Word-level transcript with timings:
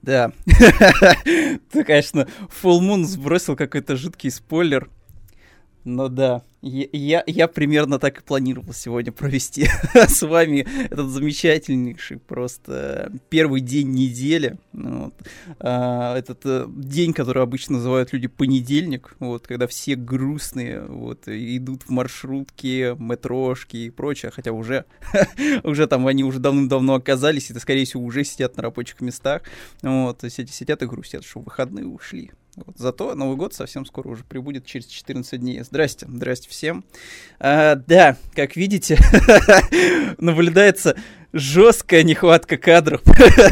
Да. 0.00 0.32
Ты, 1.70 1.84
конечно, 1.84 2.26
Full 2.62 2.80
Moon 2.80 3.04
сбросил 3.04 3.56
какой-то 3.56 3.96
жуткий 3.96 4.30
спойлер. 4.30 4.88
Ну 5.84 6.08
да, 6.08 6.44
я, 6.62 7.24
я 7.26 7.48
примерно 7.48 7.98
так 7.98 8.18
и 8.18 8.22
планировал 8.22 8.72
сегодня 8.72 9.10
провести 9.10 9.66
с 9.94 10.22
вами 10.22 10.64
этот 10.84 11.08
замечательнейший 11.08 12.18
просто 12.18 13.10
первый 13.30 13.60
день 13.60 13.90
недели. 13.90 14.58
Вот. 14.72 15.12
А, 15.58 16.16
этот 16.16 16.40
а, 16.44 16.70
день, 16.72 17.12
который 17.12 17.42
обычно 17.42 17.78
называют 17.78 18.12
люди 18.12 18.28
понедельник, 18.28 19.16
вот, 19.18 19.48
когда 19.48 19.66
все 19.66 19.96
грустные 19.96 20.82
вот, 20.82 21.26
идут 21.26 21.82
в 21.82 21.90
маршрутки, 21.90 22.94
метрошки 22.96 23.76
и 23.78 23.90
прочее, 23.90 24.30
хотя 24.30 24.52
уже, 24.52 24.84
уже 25.64 25.88
там 25.88 26.06
они 26.06 26.22
уже 26.22 26.38
давным-давно 26.38 26.94
оказались, 26.94 27.50
и, 27.50 27.58
скорее 27.58 27.86
всего, 27.86 28.04
уже 28.04 28.22
сидят 28.22 28.56
на 28.56 28.62
рабочих 28.62 29.00
местах. 29.00 29.42
Вот, 29.82 30.22
сидят 30.28 30.82
и 30.82 30.86
грустят, 30.86 31.24
что 31.24 31.40
выходные 31.40 31.86
ушли. 31.86 32.30
Вот. 32.56 32.76
Зато 32.76 33.14
Новый 33.14 33.36
год 33.36 33.54
совсем 33.54 33.86
скоро 33.86 34.08
уже 34.08 34.24
прибудет 34.24 34.66
через 34.66 34.86
14 34.86 35.40
дней. 35.40 35.62
Здрасте, 35.62 36.06
здрасте 36.06 36.50
всем. 36.50 36.84
А, 37.40 37.76
да, 37.76 38.16
как 38.34 38.56
видите, 38.56 38.98
наблюдается 40.18 40.96
жесткая 41.32 42.02
нехватка 42.02 42.58
кадров 42.58 43.00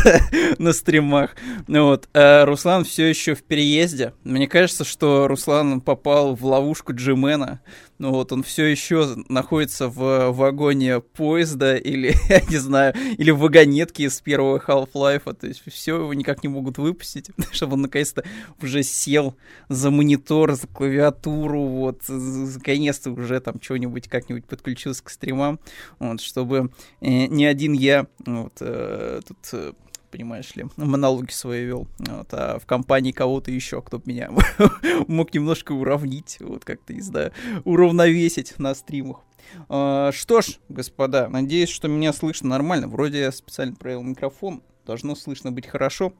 на 0.59 0.73
стримах. 0.75 1.35
Вот. 1.67 2.09
А 2.13 2.45
Руслан 2.45 2.85
все 2.85 3.07
еще 3.07 3.35
в 3.35 3.43
переезде. 3.43 4.13
Мне 4.23 4.47
кажется, 4.47 4.85
что 4.85 5.29
Руслан 5.29 5.81
попал 5.81 6.35
в 6.35 6.45
ловушку 6.45 6.95
Джимена. 6.95 7.61
Ну 8.01 8.13
вот, 8.13 8.33
он 8.33 8.43
все 8.43 8.65
еще 8.65 9.15
находится 9.29 9.89
в 9.89 10.31
вагоне 10.31 11.01
поезда 11.01 11.77
или, 11.77 12.15
я 12.31 12.41
не 12.49 12.57
знаю, 12.57 12.95
или 13.19 13.31
в 13.31 13.41
вагонетке 13.41 14.05
из 14.05 14.19
первого 14.23 14.59
Half-Life. 14.59 15.35
То 15.35 15.47
есть 15.47 15.63
все 15.71 15.97
его 15.97 16.15
никак 16.15 16.43
не 16.43 16.49
могут 16.49 16.79
выпустить, 16.79 17.29
чтобы 17.53 17.75
он 17.75 17.83
наконец-то 17.83 18.25
уже 18.63 18.83
сел 18.85 19.37
за 19.69 19.91
монитор, 19.91 20.55
за 20.55 20.67
клавиатуру, 20.67 21.61
вот, 21.67 22.01
наконец-то 22.09 23.11
уже 23.11 23.39
там 23.39 23.61
что-нибудь 23.61 24.09
как-нибудь 24.09 24.47
подключился 24.47 25.05
к 25.05 25.11
стримам, 25.11 25.61
вот, 25.99 26.23
чтобы 26.23 26.71
э, 27.03 27.27
ни 27.27 27.45
один 27.45 27.75
я 27.75 28.07
вот, 28.25 28.55
э, 28.61 29.21
тут 29.29 29.37
э, 29.53 29.73
понимаешь 30.11 30.55
ли, 30.57 30.67
монологи 30.77 31.31
свои 31.31 31.65
вел, 31.65 31.89
вот, 31.99 32.29
а 32.33 32.59
в 32.59 32.67
компании 32.67 33.13
кого-то 33.13 33.51
еще, 33.51 33.81
кто 33.83 34.01
меня 34.05 34.31
мог 35.09 35.33
немножко 35.35 35.73
уравнить, 35.73 36.39
вот 36.41 36.65
как-то, 36.65 36.93
не 36.93 37.01
знаю, 37.01 37.33
уравновесить 37.65 38.59
на 38.59 38.75
стримах. 38.75 39.21
А, 39.69 40.13
что 40.13 40.41
ж, 40.41 40.59
господа, 40.69 41.29
надеюсь, 41.29 41.71
что 41.71 41.89
меня 41.89 42.13
слышно 42.13 42.49
нормально. 42.49 42.89
Вроде 42.89 43.21
я 43.21 43.33
специально 43.33 43.75
проверил 43.75 44.03
микрофон, 44.03 44.63
должно 44.87 45.15
слышно 45.15 45.53
быть 45.53 45.67
хорошо. 45.67 46.13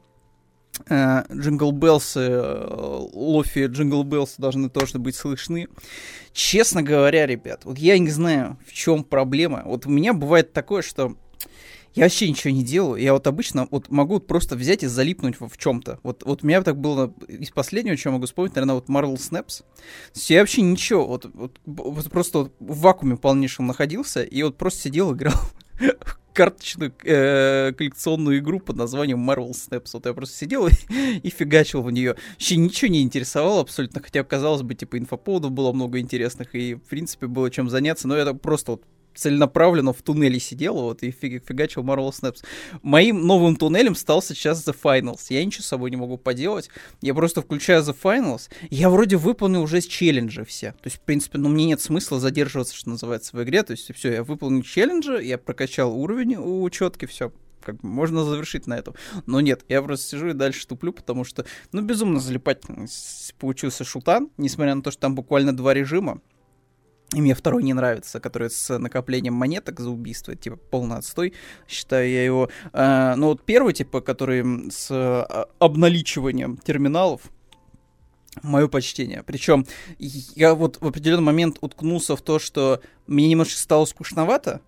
Jingle 0.89 1.73
Bells 1.73 2.41
ы, 3.13 3.30
Lofi 3.30 3.65
Jingle 3.67 4.03
Bells 4.03 4.30
ы 4.30 4.35
должны 4.41 4.69
тоже 4.69 4.99
быть 4.99 5.15
слышны. 5.15 5.67
Честно 6.31 6.81
говоря, 6.81 7.27
ребят, 7.27 7.65
вот 7.65 7.77
я 7.77 7.97
не 7.99 8.09
знаю, 8.09 8.57
в 8.65 8.71
чем 8.71 9.03
проблема. 9.03 9.63
Вот 9.65 9.85
у 9.85 9.89
меня 9.89 10.13
бывает 10.13 10.53
такое, 10.53 10.81
что 10.81 11.17
я 11.93 12.05
вообще 12.05 12.29
ничего 12.29 12.53
не 12.53 12.63
делаю. 12.63 13.01
Я 13.01 13.13
вот 13.13 13.27
обычно 13.27 13.67
вот 13.69 13.89
могу 13.89 14.19
просто 14.19 14.55
взять 14.55 14.83
и 14.83 14.87
залипнуть 14.87 15.39
в, 15.39 15.57
чем-то. 15.57 15.99
Вот, 16.03 16.23
вот 16.23 16.43
у 16.43 16.47
меня 16.47 16.61
так 16.61 16.79
было 16.79 17.13
из 17.27 17.51
последнего, 17.51 17.95
я 18.03 18.11
могу 18.11 18.25
вспомнить, 18.25 18.55
наверное, 18.55 18.75
вот 18.75 18.87
Marvel 18.87 19.15
Snaps. 19.15 19.63
Я 20.27 20.39
вообще 20.39 20.61
ничего, 20.61 21.05
вот, 21.05 21.25
вот, 21.33 21.59
вот 21.65 22.09
просто 22.09 22.39
вот 22.39 22.53
в 22.59 22.79
вакууме 22.79 23.17
полнейшем 23.17 23.67
находился, 23.67 24.23
и 24.23 24.41
вот 24.43 24.57
просто 24.57 24.81
сидел, 24.81 25.13
играл 25.13 25.35
в 25.79 26.33
карточную 26.33 26.93
э, 27.03 27.73
коллекционную 27.73 28.39
игру 28.39 28.59
под 28.59 28.77
названием 28.77 29.29
Marvel 29.29 29.51
Snaps. 29.51 29.89
Вот 29.93 30.05
я 30.05 30.13
просто 30.13 30.37
сидел 30.37 30.67
и, 30.67 30.71
и 31.23 31.29
фигачил 31.29 31.81
в 31.81 31.91
нее. 31.91 32.15
Вообще 32.33 32.55
ничего 32.55 32.89
не 32.89 33.01
интересовало 33.01 33.61
абсолютно, 33.61 34.01
хотя, 34.01 34.23
казалось 34.23 34.61
бы, 34.61 34.75
типа, 34.75 34.97
инфоповодов 34.97 35.51
было 35.51 35.73
много 35.73 35.99
интересных, 35.99 36.55
и, 36.55 36.75
в 36.75 36.83
принципе, 36.83 37.27
было 37.27 37.51
чем 37.51 37.69
заняться, 37.69 38.07
но 38.07 38.15
я 38.15 38.33
просто 38.33 38.71
вот 38.71 38.83
целенаправленно 39.15 39.93
в 39.93 40.01
туннеле 40.01 40.39
сидел 40.39 40.75
вот, 40.75 41.03
и 41.03 41.11
фиг, 41.11 41.43
фигачил 41.45 41.83
Marvel 41.83 42.09
Snaps. 42.11 42.43
Моим 42.81 43.25
новым 43.25 43.55
туннелем 43.55 43.95
стал 43.95 44.21
сейчас 44.21 44.67
The 44.67 44.75
Finals. 44.81 45.27
Я 45.29 45.43
ничего 45.43 45.63
с 45.63 45.67
собой 45.67 45.91
не 45.91 45.97
могу 45.97 46.17
поделать. 46.17 46.69
Я 47.01 47.13
просто 47.13 47.41
включаю 47.41 47.83
The 47.83 47.95
Finals. 48.01 48.49
Я 48.69 48.89
вроде 48.89 49.17
выполнил 49.17 49.63
уже 49.63 49.81
челленджи 49.81 50.45
все. 50.45 50.71
То 50.71 50.87
есть, 50.87 50.97
в 50.97 51.01
принципе, 51.01 51.37
ну, 51.37 51.49
мне 51.49 51.65
нет 51.65 51.81
смысла 51.81 52.19
задерживаться, 52.19 52.75
что 52.75 52.89
называется, 52.89 53.35
в 53.35 53.43
игре. 53.43 53.63
То 53.63 53.71
есть, 53.71 53.93
все, 53.95 54.13
я 54.13 54.23
выполнил 54.23 54.63
челленджи, 54.63 55.21
я 55.23 55.37
прокачал 55.37 55.93
уровень 55.93 56.35
у 56.35 56.69
четки, 56.69 57.05
все, 57.05 57.31
как 57.61 57.75
бы 57.77 57.87
можно 57.87 58.23
завершить 58.23 58.67
на 58.67 58.77
этом. 58.77 58.95
Но 59.25 59.41
нет, 59.41 59.63
я 59.69 59.81
просто 59.81 60.07
сижу 60.07 60.29
и 60.29 60.33
дальше 60.33 60.67
туплю, 60.67 60.93
потому 60.93 61.23
что, 61.23 61.45
ну, 61.71 61.81
безумно 61.81 62.19
залипать 62.19 62.61
получился 63.39 63.83
шутан, 63.83 64.29
несмотря 64.37 64.75
на 64.75 64.81
то, 64.81 64.91
что 64.91 65.01
там 65.01 65.15
буквально 65.15 65.55
два 65.55 65.73
режима. 65.73 66.21
И 67.13 67.19
мне 67.19 67.35
второй 67.35 67.63
не 67.63 67.73
нравится, 67.73 68.21
который 68.21 68.49
с 68.49 68.77
накоплением 68.77 69.33
монеток 69.33 69.81
за 69.81 69.89
убийство, 69.89 70.33
типа 70.35 70.55
полный 70.55 70.97
отстой, 70.97 71.33
считаю 71.67 72.09
я 72.09 72.23
его. 72.23 72.49
А, 72.71 73.15
ну 73.17 73.27
вот 73.27 73.43
первый, 73.43 73.73
типа, 73.73 73.99
который 73.99 74.71
с 74.71 74.87
а, 74.91 75.47
обналичиванием 75.59 76.55
терминалов, 76.57 77.21
мое 78.43 78.69
почтение. 78.69 79.23
Причем 79.23 79.65
я 79.99 80.55
вот 80.55 80.77
в 80.79 80.87
определенный 80.87 81.23
момент 81.23 81.57
уткнулся 81.59 82.15
в 82.15 82.21
то, 82.21 82.39
что 82.39 82.81
мне 83.07 83.27
немножко 83.27 83.57
стало 83.57 83.83
скучновато, 83.83 84.61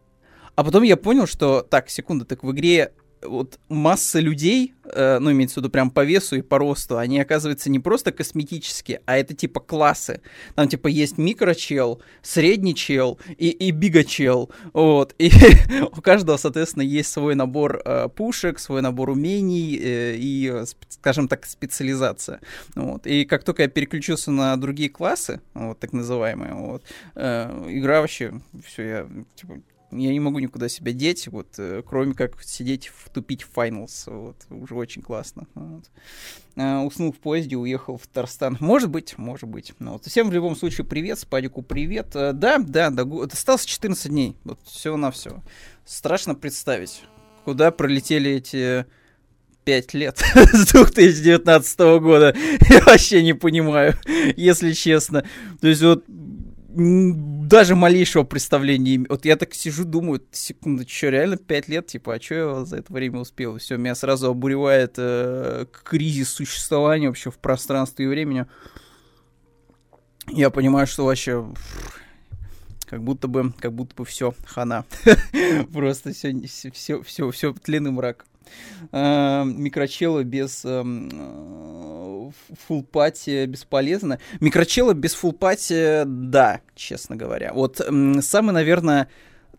а 0.56 0.64
потом 0.64 0.84
я 0.84 0.98
понял, 0.98 1.28
что, 1.28 1.62
так, 1.62 1.90
секунду, 1.90 2.26
так 2.26 2.44
в 2.44 2.52
игре 2.52 2.92
вот 3.26 3.60
масса 3.70 4.20
людей, 4.20 4.74
э, 4.86 5.20
ну, 5.20 5.32
имеется 5.32 5.56
в 5.56 5.58
виду 5.58 5.70
прям 5.70 5.92
по 5.92 6.04
весу 6.04 6.36
и 6.36 6.42
по 6.42 6.58
росту, 6.58 6.98
они, 6.98 7.20
оказывается, 7.20 7.70
не 7.70 7.80
просто 7.80 8.12
косметические, 8.12 9.02
а 9.06 9.18
это 9.18 9.34
типа 9.34 9.60
классы. 9.60 10.22
Там, 10.56 10.68
типа, 10.68 10.88
есть 10.88 11.18
микрочел, 11.18 12.02
средний 12.22 12.76
чел 12.76 13.20
и, 13.38 13.50
и 13.50 13.72
бигачел, 13.72 14.52
вот. 14.74 15.16
И 15.18 15.32
у 15.82 16.02
каждого, 16.02 16.38
соответственно, 16.38 16.84
есть 16.84 17.12
свой 17.12 17.36
набор 17.36 17.82
э, 17.84 18.10
пушек, 18.10 18.60
свой 18.60 18.82
набор 18.82 19.10
умений 19.10 19.80
э, 19.82 20.16
и, 20.18 20.64
скажем 20.90 21.28
так, 21.28 21.46
специализация. 21.46 22.40
Вот. 22.76 23.08
И 23.08 23.26
как 23.26 23.44
только 23.44 23.64
я 23.64 23.68
переключился 23.68 24.32
на 24.32 24.56
другие 24.58 24.90
классы, 24.90 25.42
вот, 25.54 25.80
так 25.80 25.94
называемые, 25.94 26.54
вот, 26.54 26.84
э, 27.16 27.66
игра 27.70 28.02
вообще, 28.02 28.34
все, 28.66 28.84
я, 28.84 29.08
типа, 29.36 29.62
я 29.98 30.12
не 30.12 30.20
могу 30.20 30.40
никуда 30.40 30.70
себя 30.70 30.92
деть, 30.92 31.28
вот, 31.28 31.48
э, 31.58 31.84
кроме 31.86 32.14
как 32.14 32.42
сидеть 32.44 32.92
тупить 33.14 33.44
в 33.44 33.52
Finals, 33.54 34.12
вот, 34.12 34.38
уже 34.50 34.76
очень 34.76 35.02
классно. 35.02 35.48
Вот. 35.54 35.86
А, 36.56 36.82
уснул 36.82 37.12
в 37.12 37.18
поезде, 37.18 37.56
уехал 37.56 37.98
в 37.98 38.08
Татарстан. 38.08 38.58
Может 38.60 38.90
быть, 38.90 39.18
может 39.18 39.50
быть. 39.50 39.74
Ну, 39.80 39.94
вот. 39.94 40.06
Всем 40.06 40.30
в 40.30 40.34
любом 40.34 40.56
случае 40.56 40.86
привет, 40.86 41.20
Спадику 41.20 41.62
привет. 41.62 42.16
А, 42.16 42.34
да, 42.34 42.58
да, 42.60 42.90
да, 42.90 43.04
осталось 43.32 43.66
14 43.66 44.10
дней, 44.10 44.36
вот, 44.44 44.60
все 44.66 44.96
на 44.98 45.12
все. 45.12 45.42
Страшно 45.86 46.36
представить, 46.36 47.04
куда 47.46 47.72
пролетели 47.72 48.32
эти 48.32 48.86
пять 49.64 49.94
лет 49.94 50.18
с 50.54 50.72
2019 50.72 51.80
года. 52.02 52.36
Я 52.70 52.82
вообще 52.82 53.24
не 53.24 53.34
понимаю, 53.34 53.96
если 54.36 54.74
честно. 54.74 55.24
То 55.62 55.68
есть 55.68 55.82
вот 55.82 56.04
даже 56.76 57.76
малейшего 57.76 58.24
представления. 58.24 59.06
Вот 59.08 59.26
я 59.26 59.36
так 59.36 59.54
сижу, 59.54 59.86
думаю, 59.86 60.22
секунду, 60.32 60.88
что, 60.88 61.10
реально 61.10 61.38
5 61.38 61.68
лет, 61.68 61.88
типа, 61.88 62.16
а 62.16 62.22
что 62.22 62.36
я 62.36 62.66
за 62.66 62.78
это 62.78 62.92
время 62.92 63.20
успел? 63.20 63.58
Все, 63.58 63.78
меня 63.78 63.96
сразу 63.96 64.30
обуревает 64.30 64.96
э, 64.98 65.66
кризис 65.84 66.30
существования 66.30 67.08
вообще 67.08 67.30
в 67.30 67.38
пространстве 67.38 68.06
и 68.06 68.08
времени. 68.08 68.48
Я 70.30 70.50
понимаю, 70.50 70.88
что 70.88 71.06
вообще 71.06 71.46
как 72.86 73.04
будто 73.04 73.28
бы, 73.28 73.54
как 73.60 73.74
будто 73.74 73.94
бы 73.96 74.06
все, 74.06 74.34
хана. 74.46 74.86
Просто 75.74 76.14
все, 76.14 76.34
все, 76.72 77.02
все, 77.04 77.32
все 77.32 77.54
тлен 77.54 77.88
и 77.88 77.92
мрак. 77.92 78.26
Э, 78.92 79.44
микрочелы 79.46 80.24
без 80.24 80.62
э, 80.66 80.84
фулпати 82.68 83.46
бесполезно. 83.46 84.20
Микрочелы 84.40 84.94
без 84.94 85.14
фулпати, 85.14 86.04
да, 86.06 86.62
честно 86.76 87.16
говоря. 87.16 87.54
Вот 87.54 87.78
самый, 88.22 88.52
наверное, 88.52 89.08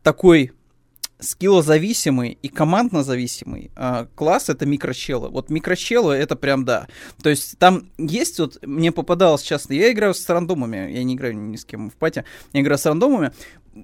такой 0.03 0.53
скиллозависимый 1.20 2.38
и 2.43 2.49
командно-зависимый 2.49 3.70
э, 3.76 4.06
класс 4.14 4.49
это 4.49 4.67
микрочелы. 4.67 5.29
Вот 5.29 5.50
микрочелы 5.50 6.14
это 6.14 6.37
прям 6.37 6.64
да. 6.64 6.87
То 7.23 7.31
есть 7.31 7.58
там 7.58 7.91
есть 7.99 8.38
вот, 8.38 8.58
мне 8.62 8.93
попадалось 8.93 9.43
часто, 9.43 9.75
я 9.75 9.91
играю 9.93 10.14
с 10.14 10.29
рандомами, 10.29 10.93
я 10.93 11.05
не 11.05 11.14
играю 11.14 11.37
ни 11.37 11.56
с 11.56 11.64
кем 11.64 11.91
в 11.91 11.94
пати, 11.94 12.25
я 12.53 12.61
играю 12.61 12.79
с 12.79 12.87
рандомами. 12.87 13.32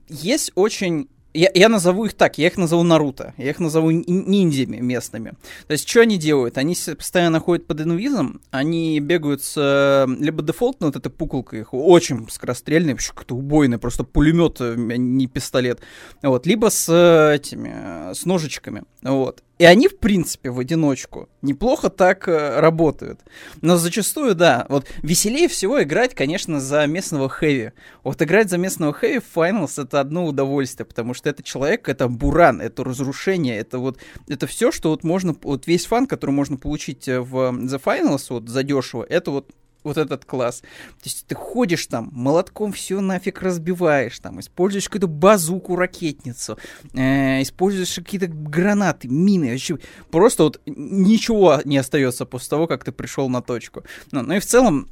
Есть 0.09 0.53
очень 0.55 1.09
я, 1.33 1.51
я 1.55 1.69
назову 1.69 2.07
их 2.07 2.15
так, 2.15 2.39
я 2.39 2.49
их 2.49 2.57
назову 2.57 2.83
Наруто, 2.83 3.35
я 3.37 3.51
их 3.51 3.59
назову 3.59 3.91
ниндзями 3.91 4.79
местными. 4.79 5.35
То 5.67 5.73
есть, 5.73 5.89
что 5.89 6.01
они 6.01 6.19
делают? 6.19 6.59
Они 6.59 6.75
постоянно 6.75 7.41
ходят 7.41 7.67
под 7.67 7.81
инвизом, 7.81 8.41
они 8.51 8.99
бегают 9.01 9.43
с 9.43 9.55
э, 9.57 10.07
либо 10.19 10.43
дефолтно, 10.43 10.87
вот 10.87 10.97
эта 10.97 11.11
пуколка 11.11 11.57
их 11.57 11.73
очень 11.73 12.29
скорострельная, 12.31 12.95
вообще 12.95 13.13
как-то 13.15 13.35
убойная, 13.35 13.79
просто 13.79 14.05
пулемет, 14.05 14.57
э, 14.61 14.75
не 14.77 15.27
пистолет, 15.27 15.81
вот, 16.23 16.47
либо 16.47 16.71
с 16.71 16.89
этими, 17.35 18.13
с 18.13 18.25
ножичками, 18.25 18.85
вот. 19.03 19.43
И 19.61 19.65
они, 19.67 19.89
в 19.89 19.99
принципе, 19.99 20.51
в 20.51 20.59
одиночку 20.59 21.29
неплохо 21.43 21.91
так 21.91 22.27
э, 22.29 22.61
работают. 22.61 23.21
Но 23.61 23.77
зачастую, 23.77 24.35
да, 24.35 24.65
вот 24.71 24.87
веселее 25.03 25.49
всего 25.49 25.83
играть, 25.83 26.15
конечно, 26.15 26.61
за 26.61 26.87
местного 26.87 27.29
хэви. 27.29 27.73
Вот 28.03 28.23
играть 28.23 28.49
за 28.49 28.57
местного 28.57 28.95
хэви 28.95 29.19
в 29.19 29.37
Finals 29.37 29.83
это 29.83 30.01
одно 30.01 30.25
удовольствие, 30.25 30.87
потому 30.87 31.13
что 31.13 31.29
это 31.29 31.43
человек, 31.43 31.91
это 31.91 32.09
буран, 32.09 32.63
это 32.63 32.85
разрушение, 32.85 33.59
это 33.59 33.79
вот, 33.79 33.99
это 34.29 34.47
все, 34.47 34.73
что 34.73 34.89
вот 34.89 35.05
можно, 35.05 35.37
вот 35.43 35.67
весь 35.67 35.85
фан, 35.85 36.07
который 36.07 36.31
можно 36.31 36.57
получить 36.57 37.07
э, 37.07 37.21
в 37.21 37.51
The 37.51 37.83
Finals, 37.85 38.29
вот 38.31 38.49
задешево, 38.49 39.05
это 39.07 39.31
вот 39.31 39.51
вот 39.85 39.97
этот 39.97 40.25
класс. 40.25 40.61
То 40.61 41.05
есть 41.05 41.27
ты 41.27 41.35
ходишь 41.35 41.87
там, 41.87 42.11
молотком 42.13 42.73
все 42.73 43.01
нафиг 43.01 43.43
разбиваешь, 43.43 44.19
там, 44.19 44.41
используешь 44.41 44.87
какую-то 44.87 45.09
базуку, 45.09 45.77
ракетницу, 45.77 46.59
э, 46.95 47.43
используешь 47.43 47.95
какие-то 47.95 48.29
гранаты, 48.29 49.09
мины, 49.09 49.51
вообще 49.51 49.79
просто 50.11 50.45
вот 50.45 50.61
ничего 50.67 51.61
не 51.65 51.79
остается 51.79 52.27
после 52.27 52.49
того, 52.49 52.67
как 52.67 52.85
ты 52.85 52.93
пришел 52.93 53.29
на 53.29 53.43
точку. 53.43 53.85
Ну, 54.13 54.23
ну 54.23 54.35
и 54.35 54.41
в 54.41 54.47
целом 54.47 54.89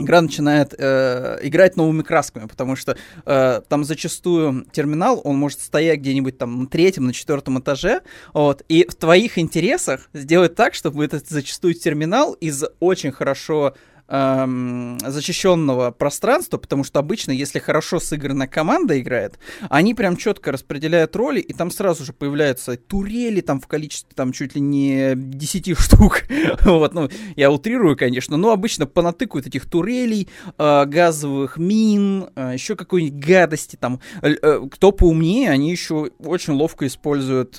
игра 0.00 0.20
начинает 0.20 0.74
э, 0.78 1.38
играть 1.42 1.76
новыми 1.76 2.02
красками, 2.02 2.46
потому 2.46 2.76
что 2.76 2.96
э, 3.24 3.60
там 3.68 3.84
зачастую 3.84 4.66
терминал, 4.72 5.20
он 5.24 5.36
может 5.36 5.60
стоять 5.60 6.00
где-нибудь 6.00 6.38
там 6.38 6.60
на 6.60 6.66
третьем, 6.66 7.06
на 7.06 7.12
четвертом 7.12 7.58
этаже, 7.58 8.02
вот, 8.32 8.62
и 8.68 8.86
в 8.88 8.94
твоих 8.94 9.38
интересах 9.38 10.08
сделать 10.12 10.54
так, 10.54 10.74
чтобы 10.74 11.04
этот 11.04 11.28
зачастую 11.28 11.74
терминал 11.74 12.34
из 12.34 12.64
очень 12.80 13.12
хорошо 13.12 13.74
эм, 14.08 14.98
защищенного 15.00 15.90
пространства, 15.90 16.58
потому 16.58 16.84
что 16.84 16.98
обычно, 16.98 17.32
если 17.32 17.58
хорошо 17.58 18.00
сыгранная 18.00 18.46
команда 18.46 18.98
играет, 19.00 19.38
они 19.68 19.94
прям 19.94 20.16
четко 20.16 20.52
распределяют 20.52 21.14
роли, 21.16 21.40
и 21.40 21.52
там 21.52 21.70
сразу 21.70 22.04
же 22.04 22.12
появляются 22.12 22.76
турели 22.76 23.40
там 23.40 23.60
в 23.60 23.66
количестве 23.66 24.14
там 24.14 24.32
чуть 24.32 24.54
ли 24.54 24.60
не 24.60 25.12
10 25.14 25.78
штук. 25.78 26.24
вот, 26.64 26.94
ну, 26.94 27.08
я 27.36 27.50
утрирую, 27.50 27.96
конечно, 27.96 28.36
но 28.36 28.50
обычно 28.50 28.86
понатыкают 28.86 29.46
этих 29.46 29.68
турелей, 29.68 30.28
э, 30.56 30.84
газовых 30.86 31.58
мин, 31.58 32.28
э, 32.34 32.52
еще 32.54 32.76
какой-нибудь 32.76 33.24
гадости 33.24 33.76
там. 33.76 34.00
Э, 34.22 34.60
кто 34.70 34.92
поумнее, 34.92 35.50
они 35.50 35.70
еще 35.70 36.10
очень 36.18 36.54
ловко 36.54 36.86
используют 36.86 37.56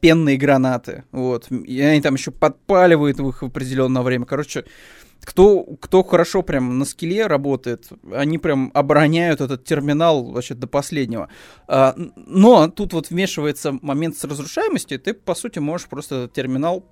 пенные 0.00 0.36
гранаты, 0.36 1.04
вот, 1.10 1.50
и 1.50 1.80
они 1.80 2.00
там 2.00 2.14
еще 2.14 2.30
подпаливают 2.30 3.18
их 3.18 3.42
в 3.42 3.46
определенное 3.46 4.02
время. 4.02 4.24
Короче, 4.24 4.64
кто, 5.24 5.62
кто 5.80 6.02
хорошо 6.02 6.42
прям 6.42 6.78
на 6.78 6.84
скилле 6.84 7.26
работает, 7.26 7.88
они 8.12 8.38
прям 8.38 8.70
обороняют 8.74 9.40
этот 9.40 9.64
терминал 9.64 10.24
вообще 10.24 10.54
до 10.54 10.66
последнего. 10.66 11.28
А, 11.66 11.94
но 12.16 12.68
тут 12.68 12.92
вот 12.92 13.10
вмешивается 13.10 13.72
момент 13.82 14.16
с 14.16 14.24
разрушаемостью, 14.24 14.98
ты, 14.98 15.14
по 15.14 15.34
сути, 15.34 15.58
можешь 15.58 15.88
просто 15.88 16.16
этот 16.16 16.32
терминал 16.32 16.84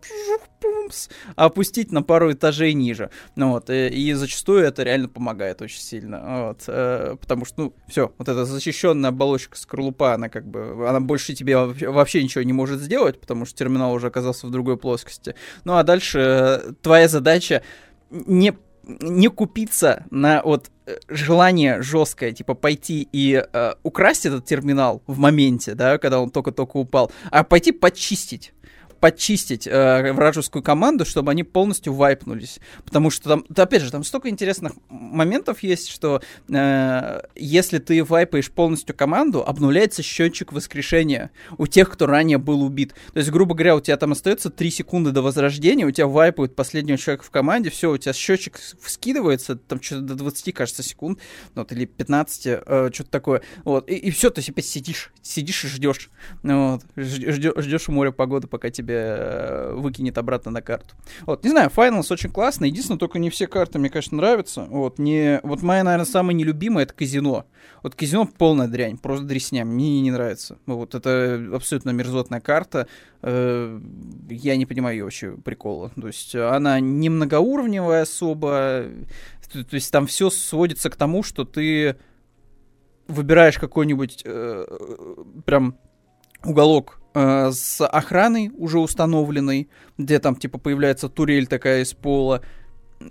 опустить 1.35 1.93
на 1.93 2.03
пару 2.03 2.33
этажей 2.33 2.73
ниже. 2.73 3.11
Ну, 3.35 3.51
вот, 3.51 3.71
и, 3.71 3.89
и 3.89 4.13
зачастую 4.13 4.65
это 4.65 4.83
реально 4.83 5.09
помогает 5.09 5.63
очень 5.63 5.81
сильно. 5.81 6.47
Вот, 6.47 6.65
э, 6.69 7.17
потому 7.21 7.45
что, 7.45 7.63
ну, 7.63 7.75
все, 7.89 8.13
вот 8.19 8.29
эта 8.29 8.45
защищенная 8.45 9.11
оболочка 9.11 9.59
скорлупа, 9.59 10.15
она 10.15 10.29
как 10.29 10.47
бы, 10.47 10.89
она 10.89 11.01
больше 11.01 11.35
тебе 11.35 11.57
вообще, 11.57 11.89
вообще 11.89 12.23
ничего 12.23 12.45
не 12.45 12.53
может 12.53 12.81
сделать, 12.81 13.21
потому 13.21 13.47
что 13.47 13.57
терминал 13.57 13.93
уже 13.93 14.09
оказался 14.09 14.47
в 14.47 14.51
другой 14.51 14.77
плоскости. 14.77 15.35
Ну, 15.65 15.77
а 15.77 15.83
дальше 15.83 16.19
э, 16.19 16.73
твоя 16.83 17.09
задача 17.09 17.63
не 18.11 18.55
не 18.87 19.29
купиться 19.29 20.07
на 20.11 20.43
вот 20.45 20.71
э, 20.87 20.97
желание 21.09 21.83
жесткое, 21.83 22.33
типа 22.33 22.55
пойти 22.55 23.09
и 23.13 23.45
э, 23.53 23.75
украсть 23.83 24.27
этот 24.27 24.45
терминал 24.45 25.03
в 25.07 25.19
моменте, 25.19 25.75
да, 25.75 25.99
когда 25.99 26.21
он 26.21 26.31
только-только 26.31 26.77
упал, 26.77 27.11
а 27.31 27.43
пойти 27.43 27.73
почистить 27.73 28.53
подчистить 29.01 29.67
э, 29.67 30.13
вражескую 30.13 30.63
команду, 30.63 31.05
чтобы 31.05 31.31
они 31.31 31.45
полностью 31.45 31.93
вайпнулись. 31.93 32.59
Потому 32.85 33.11
что 33.11 33.29
там, 33.29 33.45
да, 33.49 33.65
опять 33.65 33.83
же, 33.83 33.91
там 33.91 34.05
столько 34.05 34.29
интересных 34.29 34.73
моментов 34.89 35.63
есть, 35.63 35.89
что 35.89 36.23
э, 36.49 37.21
если 37.35 37.79
ты 37.79 38.03
вайпаешь 38.05 38.51
полностью 38.51 38.95
команду, 38.97 39.45
обнуляется 39.47 40.03
счетчик 40.03 40.53
воскрешения 40.53 41.31
у 41.59 41.67
тех, 41.67 41.91
кто 41.91 42.07
ранее 42.07 42.39
был 42.39 42.63
убит. 42.63 42.95
То 43.13 43.19
есть, 43.19 43.31
грубо 43.31 43.55
говоря, 43.55 43.77
у 43.77 43.81
тебя 43.81 43.97
там 43.97 44.13
остается 44.13 44.51
3 44.51 44.71
секунды 44.71 45.11
до 45.13 45.23
возрождения, 45.23 45.85
у 45.85 45.91
тебя 45.91 46.07
вайпают 46.07 46.55
последнего 46.57 46.99
человека 46.99 47.25
в 47.25 47.31
команде, 47.31 47.71
все, 47.71 47.91
у 47.91 47.99
тебя 47.99 48.13
счетчик 48.13 48.59
скидывается, 48.59 49.57
там 49.57 49.83
что-то 49.83 50.03
до 50.03 50.15
20, 50.15 50.55
кажется, 50.55 50.83
секунд, 50.83 51.19
ну, 51.55 51.63
вот, 51.63 51.73
или 51.73 51.85
15, 51.85 52.47
э, 52.47 52.91
что-то 52.93 53.11
такое. 53.11 53.43
Вот, 53.65 53.89
и, 53.91 53.95
и 53.95 54.11
все, 54.11 54.31
ты 54.31 54.43
опять 54.47 54.67
сидишь, 54.67 55.13
сидишь 55.23 55.65
и 55.65 55.69
ждешь. 55.69 56.11
Вот, 56.43 56.83
ждешь, 56.97 57.55
ждешь 57.57 57.89
море 57.89 58.13
погоды, 58.13 58.47
пока 58.47 58.71
тебе 58.71 58.86
тебе 58.87 59.17
э, 59.19 59.73
выкинет 59.75 60.17
обратно 60.19 60.51
на 60.51 60.63
карту. 60.63 60.95
Вот, 61.23 61.45
не 61.45 61.51
знаю, 61.51 61.71
Finals 61.75 62.13
очень 62.13 62.31
классно. 62.31 62.65
Единственное, 62.65 62.99
только 62.99 63.19
не 63.19 63.31
все 63.31 63.47
карты 63.47 63.79
мне, 63.79 63.91
конечно, 63.91 64.17
нравятся. 64.17 64.63
Вот, 64.63 64.99
не... 64.99 65.41
вот 65.43 65.63
моя, 65.63 65.83
наверное, 65.83 66.07
самая 66.07 66.35
нелюбимая 66.35 66.85
это 66.85 66.95
казино. 66.95 67.47
Вот 67.83 67.95
казино 67.95 68.29
полная 68.39 68.69
дрянь, 68.69 68.99
просто 68.99 69.25
дресня. 69.25 69.65
Мне 69.65 70.01
не 70.01 70.11
нравится. 70.11 70.59
Вот 70.67 70.95
это 70.95 71.51
абсолютно 71.53 71.91
мерзотная 71.91 72.41
карта. 72.41 72.87
Э, 73.23 73.81
я 74.31 74.57
не 74.57 74.67
понимаю 74.67 75.05
вообще 75.05 75.33
прикола. 75.33 75.91
То 76.01 76.07
есть 76.07 76.35
она 76.35 76.81
не 76.81 77.09
многоуровневая 77.09 78.03
особо. 78.03 78.85
То 79.53 79.75
есть 79.75 79.91
там 79.91 80.07
все 80.07 80.31
сводится 80.31 80.91
к 80.91 80.97
тому, 80.97 81.23
что 81.23 81.45
ты 81.45 81.97
выбираешь 83.09 83.59
какой-нибудь 83.59 84.23
э, 84.25 84.67
прям 85.45 85.77
уголок 86.45 87.01
э, 87.15 87.51
с 87.53 87.85
охраной 87.87 88.51
уже 88.57 88.79
установленной, 88.79 89.69
где 89.99 90.19
там, 90.19 90.37
типа, 90.37 90.59
появляется 90.59 91.09
турель 91.09 91.47
такая 91.47 91.83
из 91.83 91.93
пола, 91.95 92.43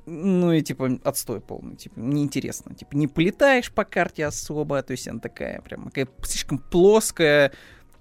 ну 0.06 0.52
и 0.52 0.62
типа 0.62 1.00
отстой 1.04 1.42
полный, 1.42 1.76
типа 1.76 2.00
неинтересно, 2.00 2.74
типа 2.76 2.96
не 2.96 3.08
полетаешь 3.08 3.72
по 3.72 3.84
карте 3.84 4.26
особо, 4.26 4.82
то 4.82 4.92
есть 4.92 5.08
она 5.08 5.20
такая 5.20 5.62
прям 5.62 5.86
такая 5.86 6.08
слишком 6.24 6.58
плоская 6.58 7.52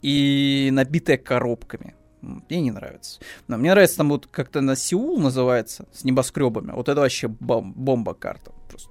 и 0.03 0.71
набитая 0.73 1.19
коробками. 1.19 1.95
Мне 2.21 2.63
не 2.63 2.71
нравится. 2.71 3.21
Но 3.49 3.59
мне 3.59 3.71
нравится 3.71 3.99
там 3.99 4.09
вот 4.09 4.27
как-то 4.27 4.63
на 4.63 4.77
Сеул 4.77 5.21
называется 5.21 5.87
с 5.93 6.05
небоскребами. 6.05 6.73
Вот 6.73 6.89
это 6.89 7.03
вообще 7.03 7.27
бом- 7.27 7.75
бомба 7.75 8.15
карта. 8.15 8.53
Просто 8.69 8.91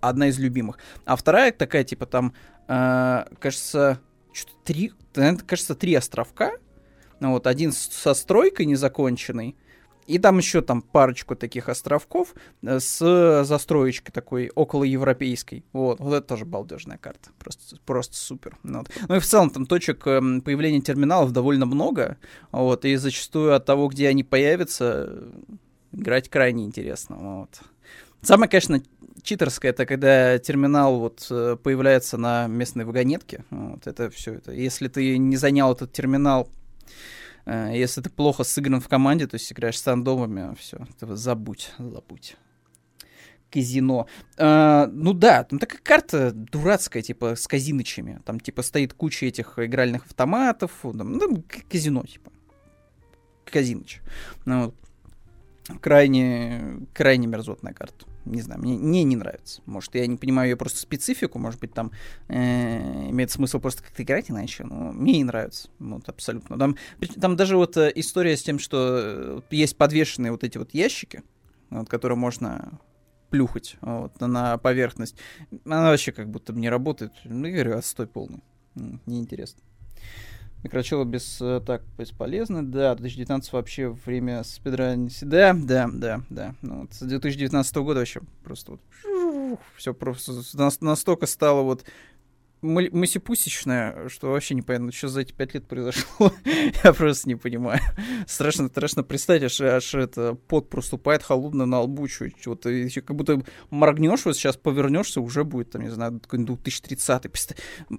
одна 0.00 0.28
из 0.28 0.38
любимых. 0.38 0.78
А 1.04 1.16
вторая 1.16 1.50
такая 1.50 1.82
типа 1.82 2.06
там, 2.06 2.32
э, 2.68 3.24
кажется, 3.40 3.98
три, 4.64 4.92
кажется, 5.46 5.74
три 5.74 5.94
островка. 5.94 6.52
Ну, 7.20 7.30
вот 7.32 7.46
один 7.46 7.72
со 7.72 8.12
стройкой 8.14 8.66
незаконченной, 8.66 9.56
и 10.06 10.18
там 10.18 10.38
еще 10.38 10.60
там 10.60 10.82
парочку 10.82 11.34
таких 11.34 11.68
островков 11.68 12.34
э, 12.62 12.78
с 12.78 13.44
застроечкой 13.44 14.12
такой 14.12 14.50
около 14.54 14.84
европейской. 14.84 15.64
Вот, 15.72 16.00
вот 16.00 16.14
это 16.14 16.26
тоже 16.26 16.44
балдежная 16.44 16.98
карта. 16.98 17.30
Просто, 17.38 17.76
просто 17.86 18.16
супер. 18.16 18.58
Ну, 18.62 18.78
вот. 18.78 18.90
ну 19.08 19.14
и 19.16 19.18
в 19.18 19.24
целом 19.24 19.50
там 19.50 19.66
точек 19.66 20.06
эм, 20.06 20.42
появления 20.42 20.80
терминалов 20.80 21.32
довольно 21.32 21.66
много. 21.66 22.18
Вот, 22.52 22.84
и 22.84 22.96
зачастую 22.96 23.54
от 23.54 23.64
того, 23.64 23.88
где 23.88 24.08
они 24.08 24.24
появятся, 24.24 25.24
играть 25.92 26.28
крайне 26.28 26.64
интересно. 26.64 27.16
Вот. 27.16 27.60
Самое, 28.20 28.50
конечно, 28.50 28.82
читерское, 29.22 29.70
это 29.70 29.86
когда 29.86 30.38
терминал 30.38 30.98
вот 30.98 31.26
э, 31.30 31.56
появляется 31.62 32.16
на 32.16 32.46
местной 32.46 32.84
вагонетке. 32.84 33.44
Вот 33.50 33.86
это 33.86 34.10
все 34.10 34.34
это. 34.34 34.52
Если 34.52 34.88
ты 34.88 35.18
не 35.18 35.36
занял 35.36 35.72
этот 35.72 35.92
терминал, 35.92 36.48
э, 37.46 37.72
если 37.74 38.00
ты 38.00 38.10
плохо 38.10 38.44
сыгран 38.44 38.80
в 38.80 38.88
команде, 38.88 39.26
то 39.26 39.36
есть 39.36 39.52
играешь 39.52 39.80
с 39.80 39.86
рандомами, 39.86 40.54
все, 40.56 40.86
забудь, 41.00 41.72
забудь 41.78 42.36
казино. 43.54 44.08
А, 44.36 44.88
ну 44.88 45.12
да, 45.12 45.44
там 45.44 45.60
такая 45.60 45.80
карта 45.80 46.32
дурацкая, 46.32 47.04
типа 47.04 47.36
с 47.36 47.46
казиночами. 47.46 48.20
Там 48.24 48.40
типа 48.40 48.62
стоит 48.62 48.94
куча 48.94 49.26
этих 49.26 49.58
игральных 49.58 50.06
автоматов. 50.06 50.72
Там, 50.82 51.12
ну, 51.12 51.44
казино, 51.70 52.02
типа. 52.02 52.32
Казиноч. 53.44 54.00
Ну, 54.44 54.74
крайне, 55.80 56.80
крайне 56.92 57.28
мерзотная 57.28 57.72
карта. 57.72 58.06
Не 58.24 58.40
знаю, 58.40 58.60
мне, 58.60 58.74
мне 58.74 59.04
не 59.04 59.16
нравится. 59.16 59.60
Может, 59.66 59.94
я 59.94 60.06
не 60.06 60.16
понимаю 60.16 60.50
ее 60.50 60.56
просто 60.56 60.78
специфику, 60.78 61.38
может 61.38 61.60
быть, 61.60 61.74
там 61.74 61.92
э, 62.28 63.10
имеет 63.10 63.30
смысл 63.30 63.60
просто 63.60 63.82
как-то 63.82 64.02
играть 64.02 64.30
иначе, 64.30 64.64
но 64.64 64.92
мне 64.92 65.18
не 65.18 65.24
нравится. 65.24 65.68
Вот, 65.78 66.08
абсолютно. 66.08 66.58
Там, 66.58 66.76
там 67.20 67.36
даже 67.36 67.56
вот 67.56 67.76
э, 67.76 67.92
история 67.94 68.36
с 68.36 68.42
тем, 68.42 68.58
что 68.58 68.78
э, 68.80 69.40
есть 69.50 69.76
подвешенные 69.76 70.32
вот 70.32 70.42
эти 70.42 70.56
вот 70.56 70.72
ящики, 70.72 71.22
вот, 71.70 71.88
которые 71.88 72.16
можно 72.16 72.80
плюхать 73.30 73.76
вот, 73.80 74.18
на 74.20 74.58
поверхность. 74.58 75.16
Она 75.64 75.90
вообще 75.90 76.12
как 76.12 76.30
будто 76.30 76.52
не 76.52 76.68
работает. 76.70 77.12
Ну, 77.24 77.46
я 77.46 77.52
говорю, 77.52 77.76
отстой 77.76 78.06
полный. 78.06 78.42
Неинтересно. 79.06 79.60
Микрочелы 80.64 81.04
без 81.04 81.42
э, 81.42 81.60
так 81.64 81.82
бесполезны. 81.98 82.62
Да, 82.62 82.94
2019 82.94 83.52
вообще 83.52 83.90
время 83.90 84.42
спидранить. 84.44 85.18
Да, 85.20 85.52
да, 85.52 85.90
да, 85.92 86.22
да. 86.30 86.54
Ну, 86.62 86.80
вот 86.80 86.94
с 86.94 87.00
2019 87.00 87.76
года 87.76 88.00
вообще 88.00 88.22
просто 88.42 88.72
вот 88.72 88.80
все 89.76 89.92
просто 89.92 90.32
настолько 90.80 91.26
стало 91.26 91.62
вот 91.62 91.84
масипусечная, 92.64 94.08
что 94.08 94.30
вообще 94.30 94.54
непонятно, 94.54 94.90
что 94.92 95.08
за 95.08 95.20
эти 95.20 95.32
пять 95.32 95.54
лет 95.54 95.66
произошло. 95.66 96.32
Я 96.84 96.92
просто 96.92 97.28
не 97.28 97.36
понимаю. 97.36 97.80
Страшно, 98.26 98.68
страшно 98.68 99.02
представить, 99.02 99.42
аж, 99.44 99.60
аж 99.60 99.94
это 99.94 100.34
пот 100.34 100.70
проступает 100.70 101.22
холодно 101.22 101.66
на 101.66 101.80
лбу, 101.80 102.08
что 102.08 102.26
вот 102.46 102.62
как 102.62 103.16
будто 103.16 103.42
моргнешь, 103.70 104.24
вот 104.24 104.36
сейчас 104.36 104.56
повернешься, 104.56 105.20
уже 105.20 105.44
будет, 105.44 105.70
там, 105.70 105.82
не 105.82 105.90
знаю, 105.90 106.20
2030. 106.30 107.56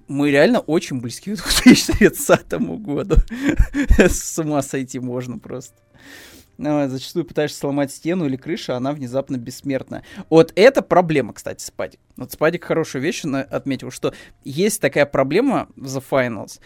Мы 0.08 0.30
реально 0.30 0.60
очень 0.60 1.00
близки 1.00 1.34
к 1.34 1.38
2030 1.64 2.52
году. 2.80 3.16
С 3.98 4.38
ума 4.38 4.62
сойти 4.62 4.98
можно 4.98 5.38
просто. 5.38 5.76
Ну, 6.58 6.88
зачастую 6.88 7.24
пытаешься 7.24 7.58
сломать 7.58 7.92
стену 7.92 8.26
или 8.26 8.36
крышу, 8.36 8.72
а 8.72 8.76
она 8.76 8.92
внезапно 8.92 9.36
бессмертна. 9.36 10.02
Вот 10.30 10.52
это 10.56 10.82
проблема, 10.82 11.32
кстати, 11.32 11.62
Спадик. 11.62 12.00
Вот 12.16 12.32
Спадик 12.32 12.64
хорошую 12.64 13.02
вещь 13.02 13.24
отметил, 13.24 13.90
что 13.90 14.14
есть 14.44 14.80
такая 14.80 15.06
проблема 15.06 15.68
в 15.76 15.84
The 15.86 16.02
Finals. 16.08 16.60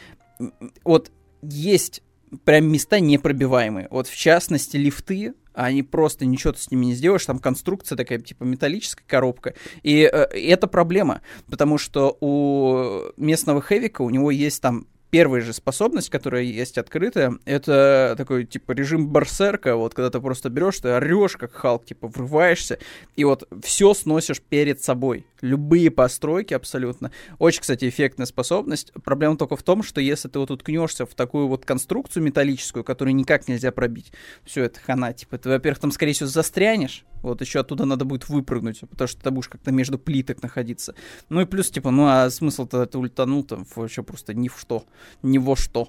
Вот 0.84 1.10
есть 1.42 2.02
прям 2.44 2.66
места 2.66 3.00
непробиваемые. 3.00 3.88
Вот 3.90 4.06
в 4.06 4.16
частности 4.16 4.76
лифты, 4.76 5.34
они 5.52 5.82
просто 5.82 6.24
ничего 6.24 6.52
ты 6.52 6.60
с 6.60 6.70
ними 6.70 6.86
не 6.86 6.94
сделаешь, 6.94 7.26
там 7.26 7.38
конструкция 7.38 7.96
такая, 7.96 8.20
типа 8.20 8.44
металлическая 8.44 9.04
коробка. 9.06 9.54
И, 9.82 10.02
э, 10.02 10.08
это 10.08 10.66
проблема, 10.66 11.22
потому 11.48 11.78
что 11.78 12.16
у 12.20 13.12
местного 13.16 13.60
Хевика, 13.60 14.02
у 14.02 14.10
него 14.10 14.30
есть 14.30 14.62
там 14.62 14.86
первая 15.10 15.40
же 15.40 15.52
способность, 15.52 16.10
которая 16.10 16.42
есть 16.42 16.78
открытая, 16.78 17.38
это 17.44 18.14
такой, 18.16 18.44
типа, 18.46 18.72
режим 18.72 19.08
барсерка, 19.08 19.76
вот, 19.76 19.94
когда 19.94 20.10
ты 20.10 20.20
просто 20.20 20.48
берешь, 20.50 20.78
ты 20.78 20.88
орешь, 20.90 21.36
как 21.36 21.52
Халк, 21.52 21.84
типа, 21.84 22.08
врываешься, 22.08 22.78
и 23.16 23.24
вот 23.24 23.48
все 23.62 23.94
сносишь 23.94 24.40
перед 24.40 24.82
собой. 24.82 25.26
Любые 25.40 25.90
постройки 25.90 26.52
абсолютно. 26.52 27.10
Очень, 27.38 27.62
кстати, 27.62 27.88
эффектная 27.88 28.26
способность. 28.26 28.92
Проблема 29.04 29.38
только 29.38 29.56
в 29.56 29.62
том, 29.62 29.82
что 29.82 30.00
если 30.00 30.28
ты 30.28 30.38
вот 30.38 30.50
уткнешься 30.50 31.06
в 31.06 31.14
такую 31.14 31.48
вот 31.48 31.64
конструкцию 31.64 32.22
металлическую, 32.22 32.84
которую 32.84 33.14
никак 33.14 33.48
нельзя 33.48 33.72
пробить, 33.72 34.12
все 34.44 34.64
это 34.64 34.80
хана, 34.80 35.12
типа, 35.12 35.38
ты, 35.38 35.48
во-первых, 35.48 35.80
там, 35.80 35.92
скорее 35.92 36.12
всего, 36.12 36.28
застрянешь, 36.28 37.04
вот 37.22 37.40
еще 37.40 37.60
оттуда 37.60 37.84
надо 37.84 38.04
будет 38.04 38.28
выпрыгнуть, 38.28 38.80
потому 38.80 39.08
что 39.08 39.22
ты 39.22 39.30
будешь 39.30 39.48
как-то 39.48 39.72
между 39.72 39.98
плиток 39.98 40.42
находиться. 40.42 40.94
Ну 41.28 41.40
и 41.40 41.44
плюс, 41.44 41.70
типа, 41.70 41.90
ну 41.90 42.06
а 42.06 42.30
смысл-то 42.30 42.86
ты 42.86 42.98
ультанул 42.98 43.44
там 43.44 43.66
вообще 43.74 44.02
просто 44.02 44.34
ни 44.34 44.48
в 44.48 44.58
что, 44.58 44.84
ни 45.22 45.38
во 45.38 45.56
что. 45.56 45.88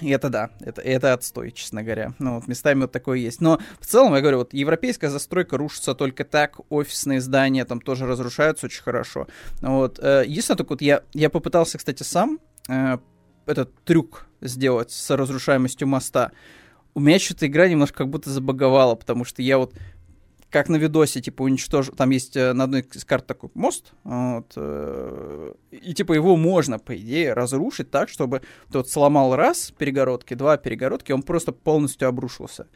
И 0.00 0.10
это 0.10 0.28
да, 0.28 0.50
это, 0.60 0.80
это 0.80 1.12
отстой, 1.12 1.52
честно 1.52 1.82
говоря. 1.82 2.14
Ну, 2.18 2.36
вот 2.36 2.48
местами 2.48 2.82
вот 2.82 2.92
такое 2.92 3.18
есть. 3.18 3.40
Но 3.40 3.60
в 3.78 3.86
целом, 3.86 4.14
я 4.14 4.20
говорю, 4.20 4.38
вот 4.38 4.52
европейская 4.52 5.08
застройка 5.08 5.56
рушится 5.56 5.94
только 5.94 6.24
так, 6.24 6.58
офисные 6.68 7.20
здания 7.20 7.64
там 7.64 7.80
тоже 7.80 8.06
разрушаются 8.06 8.66
очень 8.66 8.82
хорошо. 8.82 9.28
Вот. 9.60 10.00
Э, 10.02 10.24
единственное, 10.26 10.58
только 10.58 10.70
вот 10.70 10.82
я, 10.82 11.02
я 11.12 11.30
попытался, 11.30 11.78
кстати, 11.78 12.02
сам 12.02 12.40
э, 12.68 12.98
этот 13.46 13.72
трюк 13.84 14.26
сделать 14.40 14.90
с 14.90 15.16
разрушаемостью 15.16 15.86
моста. 15.86 16.32
У 16.94 17.00
меня 17.00 17.18
что-то 17.18 17.46
игра 17.46 17.68
немножко 17.68 17.98
как 17.98 18.08
будто 18.08 18.30
забаговала, 18.30 18.96
потому 18.96 19.24
что 19.24 19.42
я 19.42 19.58
вот 19.58 19.74
как 20.54 20.68
на 20.68 20.76
видосе, 20.76 21.20
типа, 21.20 21.42
уничтожил, 21.42 21.94
там 21.96 22.10
есть 22.10 22.36
э, 22.36 22.52
на 22.52 22.64
одной 22.64 22.82
из 22.82 23.04
карт 23.04 23.26
такой 23.26 23.50
мост, 23.54 23.92
вот, 24.04 24.52
э, 24.54 25.52
и, 25.72 25.92
типа, 25.94 26.12
его 26.12 26.36
можно, 26.36 26.78
по 26.78 26.96
идее, 26.96 27.32
разрушить 27.32 27.90
так, 27.90 28.08
чтобы 28.08 28.40
тот 28.70 28.88
сломал 28.88 29.34
раз 29.34 29.72
перегородки, 29.76 30.34
два 30.34 30.56
перегородки, 30.56 31.10
он 31.10 31.24
просто 31.24 31.50
полностью 31.50 32.06
обрушился. 32.06 32.68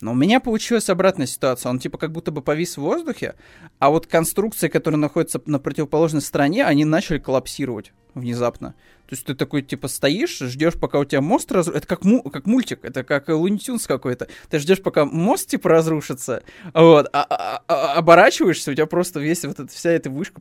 Но 0.00 0.10
у 0.10 0.14
меня 0.16 0.40
получилась 0.40 0.90
обратная 0.90 1.28
ситуация. 1.28 1.70
Он 1.70 1.78
типа 1.78 1.96
как 1.96 2.10
будто 2.10 2.32
бы 2.32 2.42
повис 2.42 2.76
в 2.76 2.80
воздухе, 2.80 3.36
а 3.78 3.90
вот 3.90 4.08
конструкции, 4.08 4.66
которые 4.66 4.98
находятся 4.98 5.40
на 5.46 5.60
противоположной 5.60 6.22
стороне, 6.22 6.64
они 6.64 6.84
начали 6.84 7.18
коллапсировать 7.20 7.92
внезапно. 8.14 8.74
То 9.12 9.14
есть 9.14 9.26
ты 9.26 9.34
такой, 9.34 9.60
типа, 9.60 9.88
стоишь, 9.88 10.38
ждешь, 10.38 10.72
пока 10.72 10.98
у 10.98 11.04
тебя 11.04 11.20
мост 11.20 11.52
разрушится. 11.52 11.76
Это 11.76 11.86
как, 11.86 12.02
му... 12.02 12.22
как 12.22 12.46
мультик, 12.46 12.82
это 12.82 13.04
как 13.04 13.28
Луни 13.28 13.60
какой-то. 13.86 14.26
Ты 14.48 14.58
ждешь, 14.58 14.80
пока 14.80 15.04
мост, 15.04 15.50
типа, 15.50 15.68
разрушится, 15.68 16.42
вот, 16.72 17.10
а, 17.12 17.26
а, 17.28 17.62
а, 17.68 17.92
оборачиваешься, 17.98 18.70
у 18.70 18.74
тебя 18.74 18.86
просто 18.86 19.20
весь 19.20 19.44
вот 19.44 19.60
эта, 19.60 19.68
вся 19.70 19.90
эта 19.90 20.08
вышка 20.08 20.40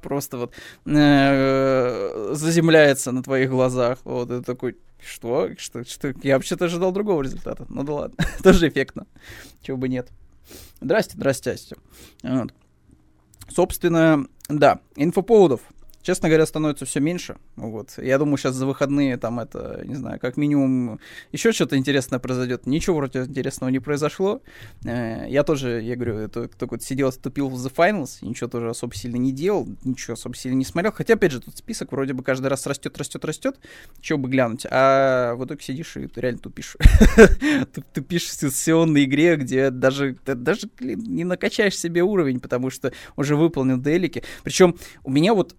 просто 0.00 0.38
вот 0.38 0.54
э, 0.86 2.30
заземляется 2.32 3.12
на 3.12 3.22
твоих 3.22 3.50
глазах. 3.50 3.98
Вот, 4.04 4.30
это 4.30 4.42
такой, 4.42 4.78
что? 5.06 5.50
Что? 5.58 5.84
что? 5.84 6.14
Я 6.22 6.36
вообще-то 6.36 6.64
ожидал 6.64 6.92
другого 6.92 7.20
результата. 7.20 7.66
Ну 7.68 7.82
да 7.82 7.92
ладно, 7.92 8.16
тоже 8.42 8.68
эффектно. 8.68 9.06
Чего 9.60 9.76
бы 9.76 9.90
нет. 9.90 10.08
Здрасте, 10.80 11.12
здрасте. 11.18 11.58
Вот. 12.22 12.54
Собственно, 13.50 14.26
да, 14.48 14.80
инфоповодов 14.96 15.60
честно 16.02 16.28
говоря, 16.28 16.46
становится 16.46 16.84
все 16.84 17.00
меньше. 17.00 17.36
Вот. 17.56 17.94
Я 17.96 18.18
думаю, 18.18 18.36
сейчас 18.36 18.54
за 18.54 18.66
выходные 18.66 19.16
там 19.16 19.40
это, 19.40 19.82
не 19.84 19.94
знаю, 19.94 20.20
как 20.20 20.36
минимум 20.36 21.00
еще 21.30 21.52
что-то 21.52 21.76
интересное 21.76 22.18
произойдет. 22.18 22.66
Ничего 22.66 22.96
вроде 22.96 23.20
интересного 23.20 23.70
не 23.70 23.78
произошло. 23.78 24.42
Э, 24.84 25.26
я 25.28 25.42
тоже, 25.44 25.80
я 25.82 25.96
говорю, 25.96 26.18
это 26.18 26.48
только 26.48 26.74
вот 26.74 26.82
сидел, 26.82 27.12
ступил 27.12 27.48
в 27.48 27.54
The 27.54 27.72
Finals, 27.74 28.18
ничего 28.20 28.48
тоже 28.48 28.70
особо 28.70 28.94
сильно 28.94 29.16
не 29.16 29.32
делал, 29.32 29.68
ничего 29.84 30.14
особо 30.14 30.34
сильно 30.34 30.56
не 30.56 30.64
смотрел. 30.64 30.92
Хотя, 30.92 31.14
опять 31.14 31.32
же, 31.32 31.40
тут 31.40 31.56
список 31.56 31.92
вроде 31.92 32.12
бы 32.12 32.22
каждый 32.22 32.48
раз 32.48 32.66
растет, 32.66 32.96
растет, 32.98 33.24
растет, 33.24 33.58
чего 34.00 34.18
бы 34.18 34.28
глянуть. 34.28 34.66
А 34.70 35.34
в 35.34 35.44
итоге 35.44 35.62
сидишь 35.62 35.96
и 35.96 36.08
реально 36.16 36.40
тупишь. 36.40 36.76
Тупишь 37.92 38.24
в 38.24 38.32
сессионной 38.32 39.04
игре, 39.04 39.36
где 39.36 39.70
даже, 39.70 40.16
даже 40.24 40.68
не 40.80 41.24
накачаешь 41.24 41.78
себе 41.78 42.02
уровень, 42.02 42.40
потому 42.40 42.70
что 42.70 42.92
уже 43.16 43.36
выполнил 43.36 43.78
делики. 43.78 44.22
Причем 44.42 44.76
у 45.04 45.10
меня 45.10 45.34
вот 45.34 45.54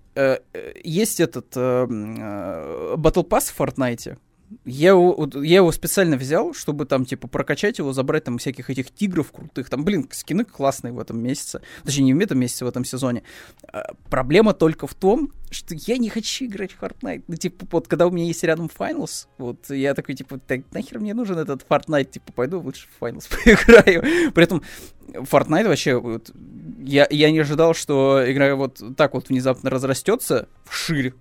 есть 0.84 1.20
этот 1.20 1.56
э, 1.56 1.88
э, 1.90 2.96
Battle 2.96 3.28
Pass 3.28 3.52
в 3.52 3.60
Fortnite. 3.60 4.18
Я 4.66 4.90
его, 4.90 5.30
я 5.36 5.58
его 5.58 5.72
специально 5.72 6.16
взял, 6.16 6.54
чтобы 6.54 6.86
там, 6.86 7.06
типа, 7.06 7.28
прокачать 7.28 7.80
его, 7.80 7.92
забрать 7.92 8.26
там 8.26 8.38
всяких 8.38 8.70
этих 8.70 8.92
тигров 8.92 9.32
крутых. 9.32 9.70
Там, 9.70 9.84
блин, 9.84 10.08
скины 10.12 10.46
классные 10.46 10.94
в 10.94 11.00
этом 11.00 11.20
месяце. 11.20 11.62
Точнее, 11.84 12.04
не 12.04 12.14
в 12.14 12.20
этом 12.20 12.40
месяце, 12.40 12.66
в 12.66 12.68
этом 12.68 12.86
сезоне. 12.86 13.24
А, 13.68 13.94
проблема 14.10 14.54
только 14.54 14.86
в 14.86 14.94
том, 14.94 15.32
что 15.50 15.76
я 15.76 15.98
не 15.98 16.10
хочу 16.10 16.46
играть 16.46 16.72
в 16.72 16.82
Fortnite. 16.82 17.24
Ну, 17.28 17.36
типа, 17.36 17.66
вот, 17.72 17.88
когда 17.88 18.08
у 18.08 18.12
меня 18.12 18.26
есть 18.26 18.44
рядом 18.44 18.70
Finals, 18.76 19.28
вот, 19.38 19.70
я 19.70 19.94
такой, 19.94 20.16
типа, 20.16 20.40
так, 20.40 20.62
нахер 20.72 21.00
мне 21.00 21.14
нужен 21.14 21.38
этот 21.38 21.66
Fortnite? 21.68 22.12
Типа, 22.12 22.32
пойду 22.34 22.60
лучше 22.60 22.88
в 22.88 23.04
Finals 23.04 23.28
поиграю. 23.44 24.32
При 24.34 24.44
этом 24.44 24.62
Fortnite 25.08 25.68
вообще, 25.68 26.00
вот, 26.00 26.32
я, 26.80 27.08
я 27.10 27.32
не 27.32 27.40
ожидал, 27.40 27.74
что 27.74 28.24
игра 28.32 28.56
вот 28.56 28.82
так 28.98 29.14
вот 29.14 29.30
внезапно 29.30 29.70
разрастется 29.70 30.48
вширь. 30.66 31.14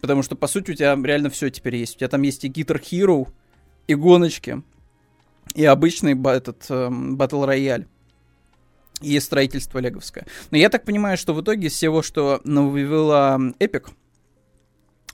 Потому 0.00 0.22
что, 0.22 0.34
по 0.34 0.48
сути, 0.48 0.72
у 0.72 0.74
тебя 0.74 0.98
реально 1.02 1.30
все 1.30 1.48
теперь 1.50 1.76
есть. 1.76 1.96
У 1.96 1.98
тебя 1.98 2.08
там 2.08 2.22
есть 2.22 2.44
и 2.44 2.48
Guitar 2.48 2.82
Hero, 2.82 3.28
и 3.86 3.94
гоночки, 3.94 4.62
и 5.54 5.64
обычный 5.64 6.12
этот 6.12 6.66
э, 6.68 6.88
Battle 6.88 7.46
Royale. 7.46 7.86
И 9.00 9.18
строительство 9.18 9.78
леговское. 9.78 10.26
Но 10.50 10.58
я 10.58 10.68
так 10.68 10.84
понимаю, 10.84 11.16
что 11.16 11.34
в 11.34 11.42
итоге 11.42 11.68
из 11.68 11.72
всего, 11.72 12.02
что 12.02 12.40
навела 12.44 13.36
Epic, 13.58 13.90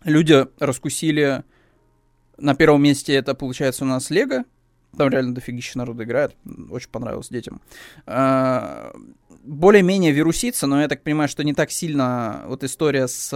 люди 0.04 0.46
раскусили 0.58 1.42
на 2.36 2.54
первом 2.54 2.82
месте 2.82 3.14
это, 3.14 3.34
получается, 3.34 3.84
у 3.84 3.88
нас 3.88 4.10
Лего, 4.10 4.44
там 4.96 5.08
реально 5.08 5.34
дофигища 5.34 5.78
народу 5.78 6.04
играет. 6.04 6.36
Очень 6.70 6.90
понравилось 6.90 7.28
детям. 7.28 7.60
А, 8.06 8.92
более-менее 9.44 10.12
вирусится, 10.12 10.66
но 10.66 10.80
я 10.80 10.88
так 10.88 11.02
понимаю, 11.02 11.28
что 11.28 11.44
не 11.44 11.54
так 11.54 11.70
сильно 11.70 12.44
вот 12.46 12.64
история 12.64 13.06
с 13.06 13.30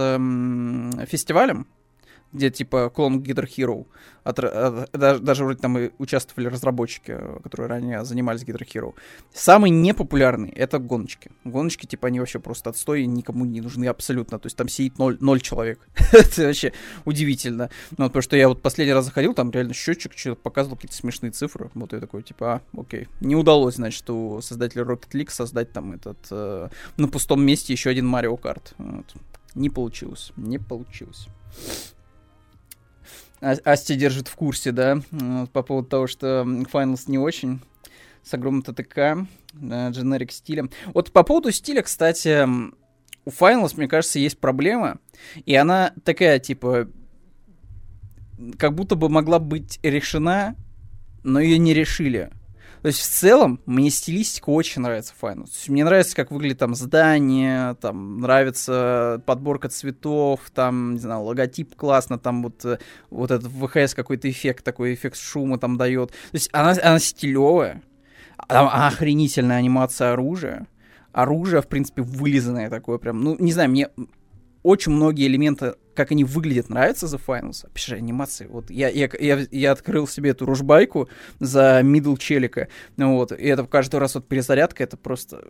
фестивалем, 1.07 1.67
где 2.33 2.49
типа 2.49 2.89
клон 2.89 3.21
Guitar 3.21 3.47
Hero. 3.47 3.85
От, 4.23 4.39
от, 4.39 4.89
даже, 4.91 5.19
даже 5.19 5.43
вроде 5.43 5.59
там 5.59 5.77
и 5.77 5.91
участвовали 5.97 6.47
разработчики, 6.47 7.17
которые 7.43 7.67
ранее 7.67 8.05
занимались 8.05 8.43
Guitar 8.43 8.65
Hero. 8.65 8.93
Самый 9.33 9.69
непопулярный— 9.69 10.49
это 10.55 10.79
гоночки. 10.79 11.31
Гоночки, 11.43 11.85
типа, 11.85 12.07
они 12.07 12.19
вообще 12.19 12.39
просто 12.39 12.69
отстой, 12.69 13.05
никому 13.05 13.45
не 13.45 13.61
нужны 13.61 13.85
абсолютно. 13.85 14.39
То 14.39 14.47
есть 14.47 14.57
там 14.57 14.67
сидит 14.67 14.97
ноль, 14.97 15.17
ноль 15.19 15.41
человек. 15.41 15.79
это 16.11 16.43
вообще 16.43 16.73
удивительно. 17.05 17.69
Ну, 17.97 18.05
потому 18.05 18.21
что 18.21 18.35
я 18.35 18.47
вот 18.47 18.61
последний 18.61 18.93
раз 18.93 19.05
заходил, 19.05 19.33
там 19.33 19.51
реально 19.51 19.73
счетчик 19.73 20.13
что-то 20.15 20.41
показывал 20.41 20.77
какие-то 20.77 20.95
смешные 20.95 21.31
цифры. 21.31 21.69
Вот 21.73 21.93
я 21.93 21.99
такой, 21.99 22.23
типа, 22.23 22.61
а, 22.73 22.79
окей. 22.79 23.07
Не 23.21 23.35
удалось, 23.35 23.75
значит, 23.75 24.09
у 24.09 24.41
создателя 24.41 24.83
Rocket 24.83 25.11
League 25.11 25.31
создать 25.31 25.71
там 25.71 25.91
этот 25.93 26.17
э, 26.31 26.69
на 26.97 27.07
пустом 27.07 27.43
месте 27.43 27.73
еще 27.73 27.89
один 27.89 28.13
Mario 28.13 28.39
Kart. 28.39 28.73
Вот. 28.77 29.13
Не 29.55 29.69
получилось. 29.69 30.31
Не 30.35 30.57
получилось. 30.57 31.27
Асти 33.43 33.95
держит 33.95 34.27
в 34.27 34.35
курсе, 34.35 34.71
да, 34.71 35.01
по 35.51 35.63
поводу 35.63 35.87
того, 35.87 36.07
что 36.07 36.43
Finals 36.71 37.03
не 37.07 37.17
очень 37.17 37.59
с 38.23 38.33
огромным 38.33 38.63
ТТК, 38.63 39.27
дженерик 39.53 40.31
стилем. 40.31 40.69
Вот 40.93 41.11
по 41.11 41.23
поводу 41.23 41.51
стиля, 41.51 41.81
кстати, 41.81 42.47
у 43.25 43.29
Finals, 43.29 43.73
мне 43.75 43.87
кажется, 43.87 44.19
есть 44.19 44.39
проблема, 44.39 44.99
и 45.45 45.55
она 45.55 45.93
такая, 46.05 46.39
типа, 46.39 46.87
как 48.57 48.73
будто 48.75 48.95
бы 48.95 49.09
могла 49.09 49.39
быть 49.39 49.79
решена, 49.83 50.55
но 51.23 51.39
ее 51.39 51.57
не 51.57 51.73
решили. 51.73 52.31
То 52.83 52.87
есть 52.87 52.99
в 52.99 53.07
целом 53.07 53.61
мне 53.65 53.89
стилистика 53.89 54.49
очень 54.49 54.81
нравится 54.81 55.13
Final. 55.19 55.47
Мне 55.69 55.85
нравится, 55.85 56.17
как 56.17 56.31
выглядит 56.31 56.59
там 56.59 56.75
здание, 56.75 57.75
там 57.75 58.19
нравится 58.19 59.23
подборка 59.25 59.69
цветов, 59.69 60.41
там, 60.53 60.95
не 60.95 60.99
знаю, 60.99 61.21
логотип 61.21 61.77
классно, 61.77 62.19
там 62.19 62.43
вот, 62.43 62.65
э, 62.65 62.79
вот 63.09 63.31
этот 63.31 63.49
ВХС 63.49 63.93
какой-то 63.95 64.29
эффект, 64.29 64.65
такой 64.65 64.95
эффект 64.95 65.15
шума 65.15 65.57
там 65.57 65.77
дает. 65.77 66.09
То 66.09 66.15
есть 66.33 66.49
она, 66.51 66.71
она 66.71 66.99
стилевая, 66.99 67.81
там 68.49 68.67
охренительная 68.69 69.59
анимация 69.59 70.11
оружия. 70.11 70.67
Оружие, 71.13 71.61
в 71.61 71.67
принципе, 71.67 72.01
вылизанное 72.01 72.69
такое 72.69 72.97
прям. 72.97 73.23
Ну, 73.23 73.37
не 73.39 73.53
знаю, 73.53 73.69
мне 73.69 73.91
очень 74.61 74.91
многие 74.91 75.27
элементы 75.27 75.75
как 75.93 76.11
они 76.11 76.23
выглядят, 76.23 76.69
нравится 76.69 77.05
The 77.05 77.21
Finals. 77.25 77.65
Опять 77.65 77.93
анимации. 77.93 78.47
Вот 78.47 78.69
я, 78.69 78.89
я, 78.89 79.09
я, 79.19 79.45
я 79.51 79.71
открыл 79.71 80.07
себе 80.07 80.31
эту 80.31 80.45
ружбайку 80.45 81.09
за 81.39 81.81
мидл 81.83 82.15
челика. 82.15 82.67
Вот, 82.97 83.31
и 83.31 83.45
это 83.45 83.65
каждый 83.65 83.99
раз 83.99 84.15
вот 84.15 84.27
перезарядка, 84.27 84.83
это 84.83 84.97
просто... 84.97 85.43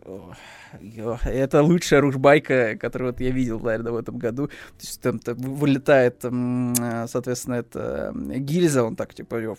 это 1.24 1.62
лучшая 1.62 2.00
ружбайка, 2.00 2.76
которую 2.76 3.12
вот 3.12 3.20
я 3.20 3.30
видел, 3.30 3.60
наверное, 3.60 3.92
в 3.92 3.96
этом 3.96 4.18
году. 4.18 4.48
То 4.48 4.80
есть 4.80 5.00
там, 5.00 5.18
там 5.18 5.36
вылетает, 5.36 6.20
соответственно, 6.20 7.54
это 7.54 8.12
гильза, 8.14 8.84
он 8.84 8.96
так, 8.96 9.14
типа, 9.14 9.56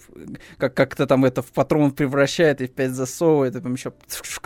как, 0.58 0.74
как-то 0.74 1.08
там 1.08 1.26
это 1.26 1.42
в 1.42 1.52
патрон 1.52 1.92
превращает 1.92 2.62
и 2.62 2.68
в 2.68 2.72
пять 2.72 2.92
засовывает, 2.92 3.56
и 3.56 3.62
там 3.62 3.74
еще 3.74 3.94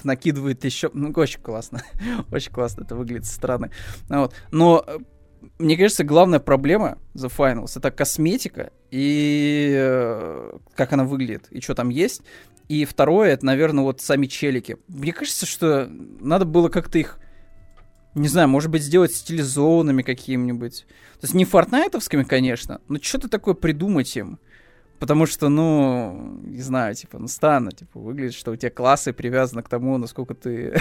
накидывает 0.04 0.64
еще. 0.66 0.90
Ну, 0.94 1.12
очень 1.16 1.42
классно. 1.42 1.84
очень 2.32 2.52
классно 2.52 2.84
это 2.84 2.96
выглядит 2.96 3.26
со 3.26 3.34
стороны. 3.34 3.72
Вот. 4.10 4.34
Но 4.52 4.86
мне 5.60 5.76
кажется, 5.76 6.06
главная 6.06 6.40
проблема 6.40 6.98
The 7.16 7.32
Finals 7.36 7.74
это 7.76 7.92
косметика 7.92 8.72
и 8.92 9.74
э, 9.76 10.54
как 10.74 10.94
она 10.94 11.04
выглядит, 11.04 11.48
и 11.52 11.60
что 11.60 11.76
там 11.76 11.90
есть. 11.90 12.22
И 12.70 12.86
второе, 12.86 13.32
это, 13.32 13.46
наверное, 13.46 13.84
вот 13.84 14.00
сами 14.00 14.28
челики. 14.28 14.78
Мне 14.88 15.12
кажется, 15.12 15.46
что 15.46 15.90
надо 15.90 16.46
было 16.46 16.70
как-то 16.70 16.98
их, 16.98 17.20
не 18.16 18.30
знаю, 18.30 18.48
может 18.48 18.72
быть, 18.72 18.84
сделать 18.84 19.14
стилизованными 19.14 20.02
какими-нибудь. 20.02 20.86
То 21.20 21.26
есть 21.26 21.34
не 21.34 21.44
фортнайтовскими, 21.44 22.24
конечно, 22.24 22.80
но 22.88 22.98
что-то 23.02 23.28
такое 23.28 23.54
придумать 23.54 24.16
им. 24.16 24.40
Потому 24.98 25.26
что, 25.26 25.50
ну, 25.50 26.40
не 26.44 26.62
знаю, 26.62 26.94
типа, 26.94 27.20
ну, 27.20 27.28
странно, 27.28 27.72
типа, 27.72 28.00
выглядит, 28.00 28.34
что 28.34 28.52
у 28.52 28.56
тебя 28.56 28.70
классы 28.70 29.14
привязаны 29.14 29.64
к 29.64 29.70
тому, 29.70 29.98
насколько 29.98 30.36
ты 30.36 30.78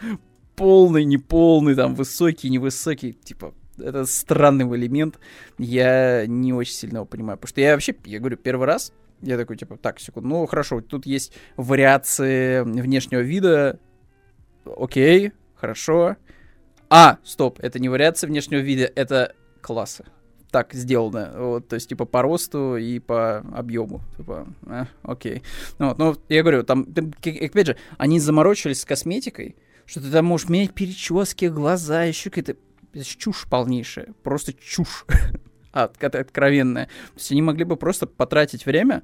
полный, 0.56 1.04
неполный, 1.04 1.74
там, 1.74 1.94
высокий, 1.94 2.50
невысокий, 2.50 3.12
типа, 3.12 3.54
это 3.80 4.04
странный 4.06 4.64
элемент, 4.76 5.18
я 5.58 6.26
не 6.26 6.52
очень 6.52 6.74
сильно 6.74 6.98
его 6.98 7.06
понимаю. 7.06 7.38
Потому 7.38 7.48
что 7.48 7.60
я 7.60 7.72
вообще, 7.72 7.94
я 8.04 8.18
говорю, 8.18 8.36
первый 8.36 8.66
раз, 8.66 8.92
я 9.22 9.36
такой, 9.36 9.56
типа, 9.56 9.76
так, 9.76 10.00
секунду, 10.00 10.28
ну 10.28 10.46
хорошо, 10.46 10.80
тут 10.80 11.06
есть 11.06 11.32
вариации 11.56 12.62
внешнего 12.62 13.20
вида, 13.20 13.78
окей, 14.64 15.32
хорошо. 15.54 16.16
А, 16.90 17.18
стоп, 17.24 17.58
это 17.60 17.78
не 17.78 17.88
вариация 17.88 18.28
внешнего 18.28 18.60
вида, 18.60 18.90
это 18.94 19.34
классы. 19.60 20.04
Так 20.50 20.72
сделано, 20.72 21.34
вот, 21.36 21.68
то 21.68 21.74
есть, 21.74 21.90
типа, 21.90 22.06
по 22.06 22.22
росту 22.22 22.76
и 22.76 22.98
по 23.00 23.38
объему, 23.54 24.00
типа, 24.16 24.46
э, 24.66 24.84
окей. 25.02 25.42
Ну, 25.78 25.88
вот, 25.88 25.98
но 25.98 26.16
я 26.30 26.42
говорю, 26.42 26.62
там, 26.62 26.86
опять 26.94 27.66
же, 27.66 27.76
они 27.98 28.18
заморочились 28.18 28.80
с 28.80 28.86
косметикой, 28.86 29.56
что 29.84 30.00
ты 30.00 30.10
там 30.10 30.24
можешь 30.24 30.48
менять 30.48 30.72
перечески, 30.72 31.46
глаза, 31.46 32.04
еще 32.04 32.30
какие-то 32.30 32.56
чушь 33.04 33.46
полнейшая, 33.48 34.14
просто 34.22 34.52
чушь 34.52 35.04
от, 35.72 36.02
от, 36.02 36.14
откровенная. 36.14 36.86
То 36.86 37.16
есть 37.16 37.32
они 37.32 37.42
могли 37.42 37.64
бы 37.64 37.76
просто 37.76 38.06
потратить 38.06 38.66
время 38.66 39.02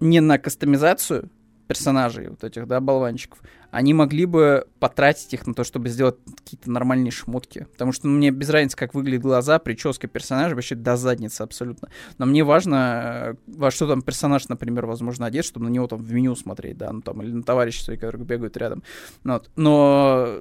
не 0.00 0.20
на 0.20 0.38
кастомизацию 0.38 1.30
персонажей, 1.72 2.28
вот 2.28 2.44
этих, 2.44 2.66
да, 2.66 2.80
болванчиков, 2.80 3.40
они 3.70 3.94
могли 3.94 4.26
бы 4.26 4.66
потратить 4.78 5.32
их 5.32 5.46
на 5.46 5.54
то, 5.54 5.64
чтобы 5.64 5.88
сделать 5.88 6.16
какие-то 6.36 6.70
нормальные 6.70 7.10
шмотки. 7.10 7.66
Потому 7.72 7.92
что 7.92 8.08
ну, 8.08 8.18
мне 8.18 8.30
без 8.30 8.50
разницы, 8.50 8.76
как 8.76 8.92
выглядят 8.92 9.22
глаза, 9.22 9.58
прическа 9.58 10.06
персонажа, 10.06 10.54
вообще 10.54 10.74
до 10.74 10.96
задницы 10.96 11.40
абсолютно. 11.40 11.88
Но 12.18 12.26
мне 12.26 12.44
важно, 12.44 13.36
во 13.46 13.70
что 13.70 13.88
там 13.88 14.02
персонаж, 14.02 14.48
например, 14.48 14.84
возможно, 14.84 15.24
одет, 15.24 15.46
чтобы 15.46 15.66
на 15.66 15.70
него 15.70 15.86
там 15.86 16.00
в 16.00 16.12
меню 16.12 16.36
смотреть, 16.36 16.76
да, 16.76 16.92
ну 16.92 17.00
там, 17.00 17.22
или 17.22 17.30
на 17.30 17.42
товарищей 17.42 17.82
своих, 17.82 18.00
которые 18.00 18.26
бегают 18.26 18.56
рядом. 18.58 18.82
Вот. 19.24 19.50
Но 19.56 20.40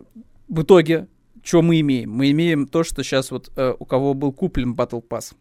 в 0.50 0.64
итоге 0.64 1.08
что 1.44 1.62
мы 1.62 1.80
имеем? 1.80 2.12
Мы 2.12 2.32
имеем 2.32 2.68
то, 2.68 2.84
что 2.84 3.04
сейчас 3.04 3.32
вот 3.32 3.52
э, 3.56 3.74
у 3.78 3.86
кого 3.86 4.14
был 4.14 4.32
куплен 4.32 4.74
Battle 4.74 5.04
Pass 5.08 5.34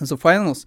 The 0.00 0.20
Finals, 0.20 0.66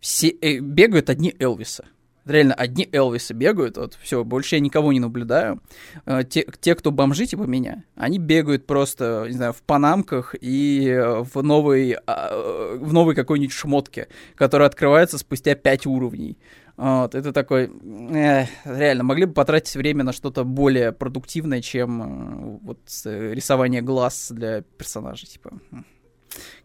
все 0.00 0.28
э, 0.28 0.58
бегают 0.58 1.10
одни 1.10 1.34
Элвиса. 1.38 1.84
Реально, 2.24 2.52
одни 2.52 2.86
Элвисы 2.92 3.32
бегают, 3.32 3.78
вот, 3.78 3.96
все, 4.02 4.22
больше 4.22 4.56
я 4.56 4.60
никого 4.60 4.92
не 4.92 5.00
наблюдаю. 5.00 5.62
Э, 6.04 6.22
те, 6.28 6.46
те, 6.60 6.74
кто 6.74 6.90
бомжи, 6.90 7.26
типа 7.26 7.44
меня, 7.44 7.84
они 7.96 8.18
бегают 8.18 8.66
просто, 8.66 9.24
не 9.28 9.34
знаю, 9.34 9.52
в 9.52 9.62
панамках 9.62 10.34
и 10.38 10.94
в 10.98 11.42
новой, 11.42 11.92
э, 11.92 12.76
в 12.78 12.92
новой 12.92 13.14
какой-нибудь 13.14 13.52
шмотке, 13.52 14.08
которая 14.34 14.68
открывается 14.68 15.18
спустя 15.18 15.54
5 15.54 15.86
уровней. 15.86 16.36
Вот, 16.78 17.16
это 17.16 17.32
такой, 17.32 17.64
э, 17.64 18.46
реально, 18.64 19.02
могли 19.02 19.24
бы 19.24 19.32
потратить 19.32 19.74
время 19.74 20.04
на 20.04 20.12
что-то 20.12 20.44
более 20.44 20.92
продуктивное, 20.92 21.60
чем 21.60 22.02
э, 22.02 22.58
вот 22.62 22.78
э, 23.04 23.34
рисование 23.34 23.82
глаз 23.82 24.30
для 24.30 24.62
персонажей, 24.62 25.26
типа, 25.26 25.58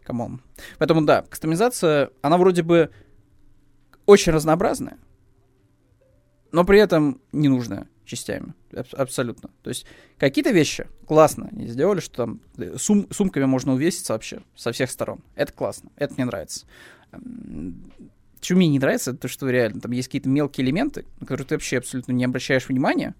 come 0.04 0.25
on. 0.25 0.40
Поэтому, 0.78 1.02
да, 1.02 1.22
кастомизация, 1.22 2.10
она 2.22 2.38
вроде 2.38 2.62
бы 2.62 2.90
очень 4.06 4.30
разнообразная, 4.30 4.98
но 6.52 6.64
при 6.64 6.78
этом 6.78 7.20
не 7.32 7.48
нужная 7.48 7.88
частями, 8.04 8.54
аб- 8.72 8.94
абсолютно. 8.94 9.50
То 9.64 9.70
есть 9.70 9.84
какие-то 10.16 10.52
вещи 10.52 10.86
классно 11.08 11.48
они 11.50 11.66
сделали, 11.66 11.98
что 11.98 12.14
там 12.14 12.40
э, 12.56 12.76
сум- 12.78 13.08
сумками 13.10 13.46
можно 13.46 13.72
увеситься 13.72 14.12
вообще 14.12 14.42
со 14.54 14.70
всех 14.70 14.92
сторон. 14.92 15.24
Это 15.34 15.52
классно, 15.52 15.90
это 15.96 16.14
мне 16.14 16.24
нравится 16.24 16.66
что 18.44 18.56
мне 18.56 18.68
не 18.68 18.78
нравится, 18.78 19.14
то 19.14 19.28
что 19.28 19.48
реально 19.48 19.80
там 19.80 19.92
есть 19.92 20.08
какие-то 20.08 20.28
мелкие 20.28 20.66
элементы, 20.66 21.06
на 21.20 21.26
которые 21.26 21.46
ты 21.46 21.54
вообще 21.54 21.78
абсолютно 21.78 22.12
не 22.12 22.24
обращаешь 22.24 22.68
внимания. 22.68 23.14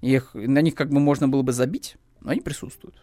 Их, 0.00 0.34
на 0.34 0.60
них 0.60 0.74
как 0.74 0.90
бы 0.90 1.00
можно 1.00 1.28
было 1.28 1.42
бы 1.42 1.52
забить, 1.52 1.96
но 2.20 2.32
они 2.32 2.40
присутствуют. 2.40 2.96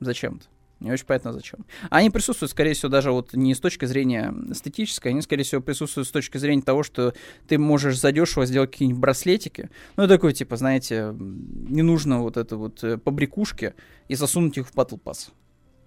Зачем-то. 0.00 0.46
Не 0.82 0.90
очень 0.90 1.06
понятно 1.06 1.32
зачем. 1.32 1.64
Они 1.90 2.10
присутствуют, 2.10 2.50
скорее 2.50 2.74
всего, 2.74 2.88
даже 2.88 3.12
вот 3.12 3.34
не 3.34 3.54
с 3.54 3.60
точки 3.60 3.84
зрения 3.84 4.34
эстетической, 4.50 5.08
они, 5.08 5.22
скорее 5.22 5.44
всего, 5.44 5.60
присутствуют 5.60 6.08
с 6.08 6.10
точки 6.10 6.38
зрения 6.38 6.62
того, 6.62 6.82
что 6.82 7.14
ты 7.46 7.56
можешь 7.56 8.00
задешево 8.00 8.46
сделать 8.46 8.72
какие-нибудь 8.72 9.00
браслетики. 9.00 9.70
Ну, 9.96 10.08
такой, 10.08 10.32
типа, 10.32 10.56
знаете, 10.56 11.14
не 11.18 11.82
нужно 11.82 12.20
вот 12.20 12.36
это 12.36 12.56
вот 12.56 12.82
э, 12.82 12.98
побрякушки 12.98 13.74
и 14.08 14.16
засунуть 14.16 14.58
их 14.58 14.66
в 14.68 14.74
Battle 14.74 15.00
Pass. 15.00 15.30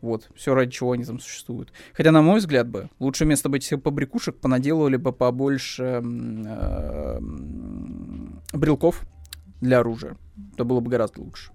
Вот, 0.06 0.30
все 0.36 0.54
ради 0.54 0.72
чего 0.72 0.92
они 0.92 1.04
там 1.04 1.20
существуют. 1.20 1.74
Хотя, 1.94 2.12
на 2.12 2.22
мой 2.22 2.38
взгляд, 2.38 2.68
бы, 2.68 2.92
лучше 3.00 3.26
вместо 3.26 3.50
бы 3.50 3.58
этих 3.58 3.82
побрякушек 3.82 4.36
понаделывали 4.38 4.98
бы 4.98 5.12
побольше 5.12 6.04
э, 6.04 7.20
брелков 8.54 9.02
для 9.62 9.80
оружия. 9.80 10.16
Это 10.54 10.64
было 10.64 10.80
бы 10.80 10.92
гораздо 10.92 11.22
лучше. 11.22 11.52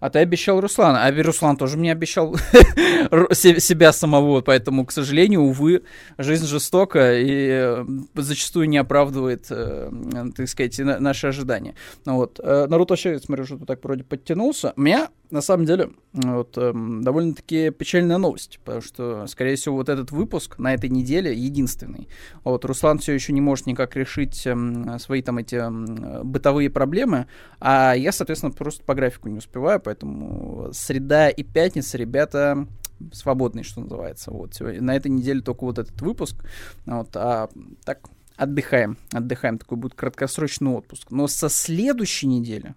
А 0.00 0.10
ты 0.10 0.18
обещал 0.18 0.60
Руслана. 0.60 1.06
А 1.06 1.22
Руслан 1.22 1.56
тоже 1.56 1.78
мне 1.78 1.92
обещал 1.92 2.34
себя 3.32 3.92
самого, 3.92 4.42
поэтому, 4.42 4.84
к 4.84 4.92
сожалению, 4.92 5.42
увы, 5.42 5.84
жизнь 6.18 6.44
жестока 6.46 7.14
и 7.18 7.48
э, 7.48 7.84
зачастую 8.16 8.68
не 8.68 8.78
оправдывает, 8.78 9.46
э, 9.48 9.90
так 10.36 10.48
сказать, 10.48 10.78
наши 10.78 11.28
ожидания. 11.28 11.74
Вот. 12.04 12.38
Наруто 12.42 12.92
вообще, 12.92 13.18
смотрю, 13.20 13.46
что 13.46 13.64
так 13.64 13.82
вроде 13.82 14.04
подтянулся. 14.04 14.74
Меня 14.76 15.08
на 15.32 15.40
самом 15.40 15.64
деле, 15.64 15.90
вот, 16.12 16.58
эм, 16.58 17.02
довольно-таки 17.02 17.70
печальная 17.70 18.18
новость, 18.18 18.60
потому 18.64 18.82
что, 18.82 19.26
скорее 19.26 19.56
всего, 19.56 19.76
вот 19.76 19.88
этот 19.88 20.12
выпуск 20.12 20.58
на 20.58 20.74
этой 20.74 20.90
неделе 20.90 21.34
единственный. 21.34 22.06
Вот, 22.44 22.66
Руслан 22.66 22.98
все 22.98 23.14
еще 23.14 23.32
не 23.32 23.40
может 23.40 23.66
никак 23.66 23.96
решить 23.96 24.46
эм, 24.46 24.98
свои 24.98 25.22
там 25.22 25.38
эти 25.38 25.54
эм, 25.54 26.22
бытовые 26.22 26.68
проблемы, 26.68 27.28
а 27.60 27.94
я, 27.94 28.12
соответственно, 28.12 28.52
просто 28.52 28.84
по 28.84 28.94
графику 28.94 29.30
не 29.30 29.38
успеваю, 29.38 29.80
поэтому 29.80 30.68
среда 30.72 31.30
и 31.30 31.42
пятница, 31.42 31.96
ребята, 31.96 32.68
свободные, 33.12 33.64
что 33.64 33.80
называется. 33.80 34.30
Вот, 34.30 34.60
на 34.60 34.94
этой 34.94 35.10
неделе 35.10 35.40
только 35.40 35.64
вот 35.64 35.78
этот 35.78 35.98
выпуск, 36.02 36.44
вот, 36.84 37.08
а 37.16 37.48
так 37.86 38.10
отдыхаем, 38.36 38.98
отдыхаем, 39.10 39.56
такой 39.56 39.78
будет 39.78 39.94
краткосрочный 39.94 40.72
отпуск. 40.72 41.10
Но 41.10 41.26
со 41.26 41.48
следующей 41.48 42.26
недели, 42.26 42.74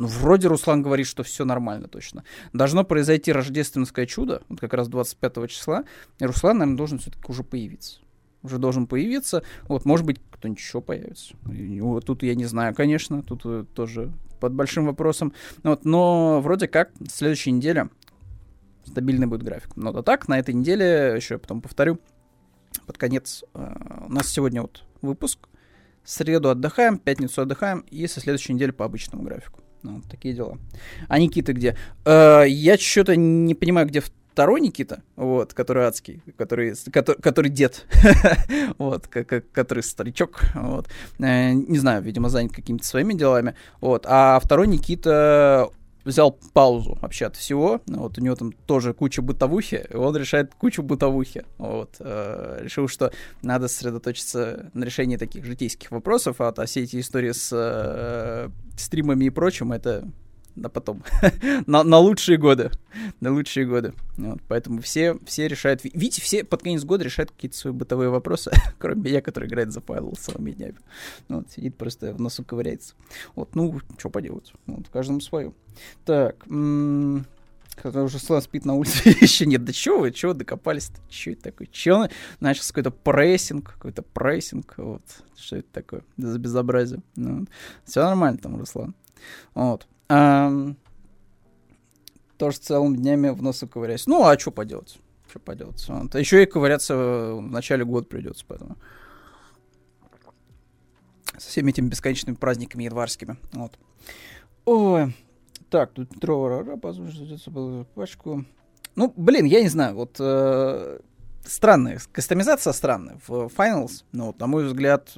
ну, 0.00 0.06
вроде 0.06 0.48
Руслан 0.48 0.82
говорит, 0.82 1.06
что 1.06 1.22
все 1.22 1.44
нормально 1.44 1.86
точно. 1.86 2.24
Должно 2.54 2.84
произойти 2.84 3.32
рождественское 3.32 4.06
чудо, 4.06 4.40
вот 4.48 4.58
как 4.58 4.72
раз 4.72 4.88
25 4.88 5.50
числа, 5.50 5.84
и 6.18 6.24
Руслан, 6.24 6.56
наверное, 6.56 6.78
должен 6.78 6.98
все-таки 6.98 7.22
уже 7.28 7.44
появиться. 7.44 8.00
Уже 8.42 8.56
должен 8.56 8.86
появиться. 8.86 9.42
Вот, 9.64 9.84
может 9.84 10.06
быть, 10.06 10.18
кто-нибудь 10.30 10.58
еще 10.58 10.80
появится. 10.80 11.34
И, 11.52 11.82
вот 11.82 12.06
тут 12.06 12.22
я 12.22 12.34
не 12.34 12.46
знаю, 12.46 12.74
конечно, 12.74 13.22
тут 13.22 13.42
э, 13.44 13.66
тоже 13.74 14.10
под 14.40 14.54
большим 14.54 14.86
вопросом. 14.86 15.34
Вот, 15.64 15.84
но 15.84 16.40
вроде 16.40 16.66
как 16.66 16.92
следующей 17.06 17.50
неделе 17.50 17.90
стабильный 18.86 19.26
будет 19.26 19.42
график. 19.42 19.76
Но 19.76 19.92
да 19.92 20.00
так, 20.02 20.28
на 20.28 20.38
этой 20.38 20.54
неделе, 20.54 21.12
еще 21.14 21.34
я 21.34 21.38
потом 21.38 21.60
повторю, 21.60 22.00
под 22.86 22.96
конец, 22.96 23.44
э, 23.52 24.04
у 24.06 24.10
нас 24.10 24.28
сегодня 24.28 24.62
вот 24.62 24.82
выпуск 25.02 25.46
среду 26.04 26.48
отдыхаем, 26.48 26.96
пятницу 26.96 27.42
отдыхаем, 27.42 27.80
и 27.80 28.06
со 28.06 28.20
следующей 28.20 28.54
недели 28.54 28.70
по 28.70 28.86
обычному 28.86 29.24
графику. 29.24 29.60
Ну, 29.82 30.02
такие 30.10 30.34
дела. 30.34 30.58
А 31.08 31.18
Никита 31.18 31.52
где? 31.52 31.76
Э, 32.04 32.44
я 32.46 32.76
что-то 32.76 33.16
не 33.16 33.54
понимаю, 33.54 33.86
где 33.86 34.02
второй 34.32 34.60
Никита, 34.60 35.02
вот, 35.16 35.54
который 35.54 35.84
адский, 35.84 36.22
который, 36.36 36.74
который, 36.92 37.20
который 37.20 37.50
дед, 37.50 37.86
вот, 38.78 39.06
который 39.06 39.82
старичок, 39.82 40.40
вот, 40.54 40.86
э, 41.18 41.52
не 41.52 41.78
знаю, 41.78 42.02
видимо, 42.02 42.28
занят 42.28 42.52
какими-то 42.52 42.84
своими 42.86 43.14
делами, 43.14 43.54
вот, 43.80 44.04
а 44.08 44.38
второй 44.40 44.66
Никита 44.66 45.70
взял 46.04 46.32
паузу 46.52 46.98
вообще 47.00 47.26
от 47.26 47.36
всего. 47.36 47.80
Вот 47.86 48.18
у 48.18 48.20
него 48.20 48.34
там 48.34 48.52
тоже 48.52 48.94
куча 48.94 49.22
бытовухи, 49.22 49.86
и 49.90 49.94
он 49.94 50.16
решает 50.16 50.54
кучу 50.54 50.82
бытовухи. 50.82 51.44
Вот. 51.58 51.96
Э, 52.00 52.58
решил, 52.62 52.88
что 52.88 53.12
надо 53.42 53.68
сосредоточиться 53.68 54.70
на 54.74 54.84
решении 54.84 55.16
таких 55.16 55.44
житейских 55.44 55.90
вопросов, 55.90 56.40
а, 56.40 56.48
а 56.56 56.66
все 56.66 56.82
эти 56.82 57.00
истории 57.00 57.32
с 57.32 57.50
э, 57.52 58.48
стримами 58.78 59.26
и 59.26 59.30
прочим, 59.30 59.72
это 59.72 60.08
на 60.56 60.68
потом, 60.68 61.02
на, 61.66 61.82
на 61.82 61.98
лучшие 61.98 62.38
годы, 62.38 62.70
на 63.20 63.32
лучшие 63.32 63.66
годы. 63.66 63.94
Вот, 64.16 64.40
поэтому 64.48 64.80
все, 64.80 65.18
все 65.24 65.48
решают, 65.48 65.84
видите, 65.84 66.20
все 66.22 66.44
под 66.44 66.62
конец 66.62 66.84
года 66.84 67.04
решают 67.04 67.30
какие-то 67.30 67.56
свои 67.56 67.72
бытовые 67.72 68.10
вопросы, 68.10 68.50
кроме 68.78 69.02
меня, 69.10 69.22
который 69.22 69.48
играет 69.48 69.72
за 69.72 69.80
Павел 69.80 70.14
целыми. 70.18 70.74
Вот, 71.28 71.50
сидит 71.50 71.76
просто 71.76 72.12
в 72.12 72.20
носу 72.20 72.44
ковыряется. 72.44 72.94
Вот, 73.34 73.54
ну, 73.54 73.80
что 73.98 74.10
поделать, 74.10 74.52
вот, 74.66 74.88
каждому 74.88 75.20
свое. 75.20 75.52
Так, 76.04 76.46
м- 76.48 77.24
когда 77.82 78.02
уже 78.02 78.18
Слан 78.18 78.42
спит 78.42 78.64
на 78.64 78.74
улице, 78.74 79.08
еще 79.20 79.46
нет. 79.46 79.64
Да 79.64 79.72
чего 79.72 80.00
вы, 80.00 80.12
чего 80.12 80.34
докопались-то? 80.34 81.00
Что 81.10 81.30
это 81.30 81.42
такое? 81.44 81.68
Че 81.70 82.08
начался 82.40 82.72
какой-то 82.74 82.90
прессинг, 82.90 83.72
какой-то 83.72 84.02
прессинг, 84.02 84.74
вот. 84.76 85.02
Что 85.36 85.56
это 85.56 85.68
такое? 85.72 86.02
за 86.16 86.38
безобразие. 86.38 87.00
Ну. 87.16 87.46
Все 87.84 88.02
нормально 88.02 88.38
там, 88.38 88.58
Руслан. 88.58 88.94
Вот. 89.54 89.86
А, 90.10 90.74
тоже 92.36 92.58
целыми 92.58 92.96
днями 92.96 93.28
в 93.28 93.42
носу 93.42 93.68
ковыряюсь. 93.68 94.06
Ну, 94.06 94.24
а 94.24 94.36
что 94.36 94.50
поделать? 94.50 94.98
Что 95.28 95.38
поделать? 95.38 95.84
Вот. 95.88 96.14
Еще 96.16 96.42
и 96.42 96.46
ковыряться 96.46 96.96
в 96.96 97.40
начале 97.40 97.84
года 97.84 98.06
придется, 98.06 98.44
поэтому. 98.46 98.76
Со 101.38 101.48
всеми 101.48 101.70
этими 101.70 101.88
бесконечными 101.88 102.34
праздниками 102.34 102.84
январскими. 102.84 103.36
Вот. 103.52 103.78
Ой. 104.64 105.14
Так, 105.70 105.92
тут 105.92 106.08
Петрова 106.08 106.76
пачку. 107.94 108.44
Ну, 108.96 109.12
блин, 109.16 109.44
я 109.44 109.62
не 109.62 109.68
знаю, 109.68 109.94
вот 109.94 110.16
э, 110.18 110.98
странная, 111.44 112.00
кастомизация 112.10 112.72
странная 112.72 113.20
в 113.28 113.46
Finals, 113.46 114.04
ну, 114.10 114.26
вот, 114.26 114.40
на 114.40 114.48
мой 114.48 114.64
взгляд, 114.64 115.14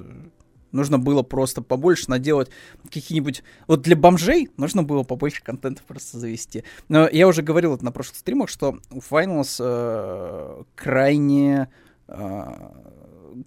Нужно 0.73 0.99
было 0.99 1.23
просто 1.23 1.63
побольше 1.63 2.11
наделать 2.11 2.51
какие-нибудь... 2.91 3.43
Вот 3.67 3.83
для 3.83 3.95
бомжей 3.95 4.51
нужно 4.57 4.83
было 4.83 5.03
побольше 5.03 5.43
контента 5.43 5.83
просто 5.87 6.19
завести. 6.19 6.65
Но 6.89 7.09
я 7.09 7.29
уже 7.29 7.43
говорил 7.43 7.75
это 7.75 7.85
на 7.85 7.93
прошлых 7.93 8.17
стримах, 8.17 8.49
что 8.49 8.79
у 8.91 8.99
Finals 8.99 9.57
э, 9.61 10.63
крайне 10.75 11.69
э, 12.09 12.53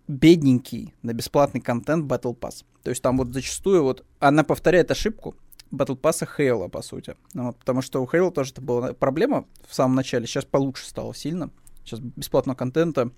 бедненький 0.08 0.94
на 1.02 1.14
бесплатный 1.14 1.62
контент 1.62 2.10
Battle 2.10 2.38
Pass. 2.38 2.64
То 2.84 2.90
есть 2.92 3.02
там 3.02 3.18
вот 3.18 3.34
зачастую 3.34 3.84
вот 3.84 4.06
она 4.20 4.44
повторяет 4.44 4.92
ошибку, 4.92 5.36
Battle 5.72 6.00
Pass 6.00 6.28
Хейла, 6.38 6.68
по 6.68 6.82
сути. 6.82 7.16
Ну, 7.34 7.54
потому 7.54 7.82
что 7.82 8.02
у 8.02 8.08
Хейла 8.08 8.32
тоже 8.32 8.52
это 8.52 8.62
была 8.62 8.94
проблема 8.94 9.46
в 9.68 9.74
самом 9.74 9.96
начале. 9.96 10.28
Сейчас 10.28 10.46
получше 10.46 10.86
стало 10.88 11.14
сильно. 11.14 11.50
Сейчас 11.84 12.00
бесплатного 12.00 12.56
контента 12.56 13.12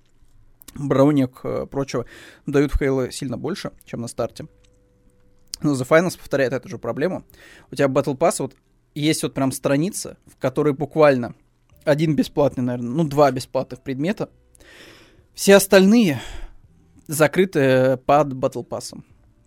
Броник, 0.74 1.40
э, 1.44 1.66
прочего, 1.66 2.06
дают 2.46 2.72
в 2.72 2.80
Halo 2.80 3.10
сильно 3.10 3.36
больше, 3.36 3.72
чем 3.84 4.00
на 4.00 4.08
старте. 4.08 4.46
Но 5.60 5.72
The 5.72 5.86
Finals 5.88 6.18
повторяет 6.18 6.52
эту 6.52 6.68
же 6.68 6.78
проблему. 6.78 7.24
У 7.70 7.74
тебя 7.74 7.86
Battle 7.86 8.16
Pass, 8.16 8.36
вот 8.38 8.54
есть 8.94 9.22
вот 9.22 9.34
прям 9.34 9.52
страница, 9.52 10.16
в 10.26 10.36
которой 10.36 10.72
буквально 10.72 11.34
один 11.84 12.14
бесплатный, 12.14 12.64
наверное, 12.64 12.90
ну, 12.90 13.04
два 13.04 13.30
бесплатных 13.30 13.80
предмета. 13.80 14.30
Все 15.34 15.56
остальные 15.56 16.20
закрыты 17.06 17.96
под 18.06 18.34
Battle 18.34 18.66
Pass. 18.66 19.00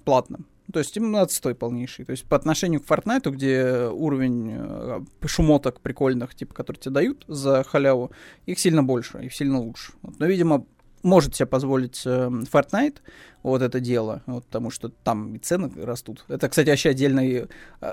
Платным. 0.04 0.48
То 0.72 0.80
есть 0.80 0.96
именно 0.96 1.22
отстой 1.22 1.54
полнейший. 1.54 2.06
То 2.06 2.12
есть 2.12 2.26
по 2.26 2.36
отношению 2.36 2.82
к 2.82 2.86
Fortnite, 2.86 3.30
где 3.30 3.88
уровень 3.88 4.52
э, 4.54 5.02
шумоток 5.26 5.82
прикольных, 5.82 6.34
типа, 6.34 6.54
которые 6.54 6.82
тебе 6.82 6.94
дают 6.94 7.26
за 7.28 7.64
халяву, 7.64 8.12
их 8.46 8.58
сильно 8.58 8.82
больше, 8.84 9.20
их 9.24 9.34
сильно 9.34 9.60
лучше. 9.60 9.94
Вот. 10.02 10.18
Но, 10.20 10.26
видимо, 10.26 10.66
может 11.04 11.36
себе 11.36 11.46
позволить 11.46 12.02
э, 12.06 12.30
Fortnite 12.52 12.98
вот 13.44 13.62
это 13.62 13.80
дело, 13.80 14.22
вот, 14.26 14.46
потому 14.46 14.70
что 14.70 14.90
там 14.90 15.36
и 15.36 15.40
цены 15.40 15.72
растут. 15.84 16.26
Это, 16.28 16.50
кстати, 16.50 16.70
вообще 16.70 16.90
отдельный, 16.90 17.48
э, 17.82 17.88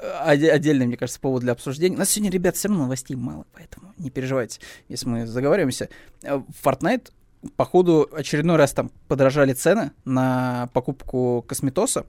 отдельный, 0.51 0.87
мне 0.87 0.97
кажется, 0.97 1.21
повод 1.21 1.43
для 1.43 1.53
обсуждения. 1.53 1.97
У 1.97 1.99
нас 1.99 2.11
сегодня, 2.11 2.31
ребят, 2.31 2.57
все 2.57 2.69
равно 2.69 2.85
новостей 2.85 3.17
мало, 3.17 3.47
поэтому 3.53 3.93
не 3.99 4.11
переживайте, 4.11 4.61
если 4.89 5.09
мы 5.09 5.27
заговариваемся. 5.27 5.89
Э, 6.23 6.41
Fortnite, 6.63 7.11
походу, 7.57 8.09
очередной 8.13 8.57
раз 8.57 8.73
там 8.73 8.91
подорожали 9.09 9.53
цены 9.53 9.93
на 10.05 10.69
покупку 10.73 11.45
косметоса, 11.47 12.07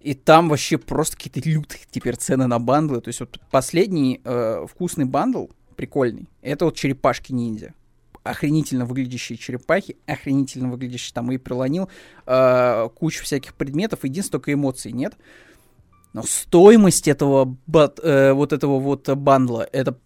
и 0.00 0.14
там 0.14 0.48
вообще 0.48 0.78
просто 0.78 1.16
какие-то 1.16 1.48
лютые 1.48 1.80
теперь 1.90 2.16
цены 2.16 2.46
на 2.48 2.58
бандлы. 2.58 3.00
То 3.00 3.08
есть 3.08 3.20
вот 3.20 3.38
последний 3.50 4.20
э, 4.24 4.66
вкусный 4.68 5.04
бандл, 5.04 5.46
прикольный, 5.76 6.28
это 6.42 6.66
вот 6.66 6.76
черепашки 6.76 7.32
ниндзя 7.32 7.74
охренительно 8.22 8.84
выглядящие 8.84 9.36
черепахи, 9.36 9.96
охренительно 10.06 10.70
выглядящий 10.70 11.12
там 11.12 11.30
и 11.32 11.38
прилонил, 11.38 11.88
э, 12.26 12.88
кучу 12.94 13.24
всяких 13.24 13.54
предметов, 13.54 14.04
единственное, 14.04 14.40
только 14.40 14.52
эмоций 14.52 14.92
нет. 14.92 15.14
Но 16.12 16.22
стоимость 16.22 17.08
этого 17.08 17.56
бат, 17.66 17.98
э, 18.02 18.32
вот 18.32 18.52
этого 18.52 18.78
вот 18.78 19.08
бандла, 19.08 19.66
это 19.72 19.96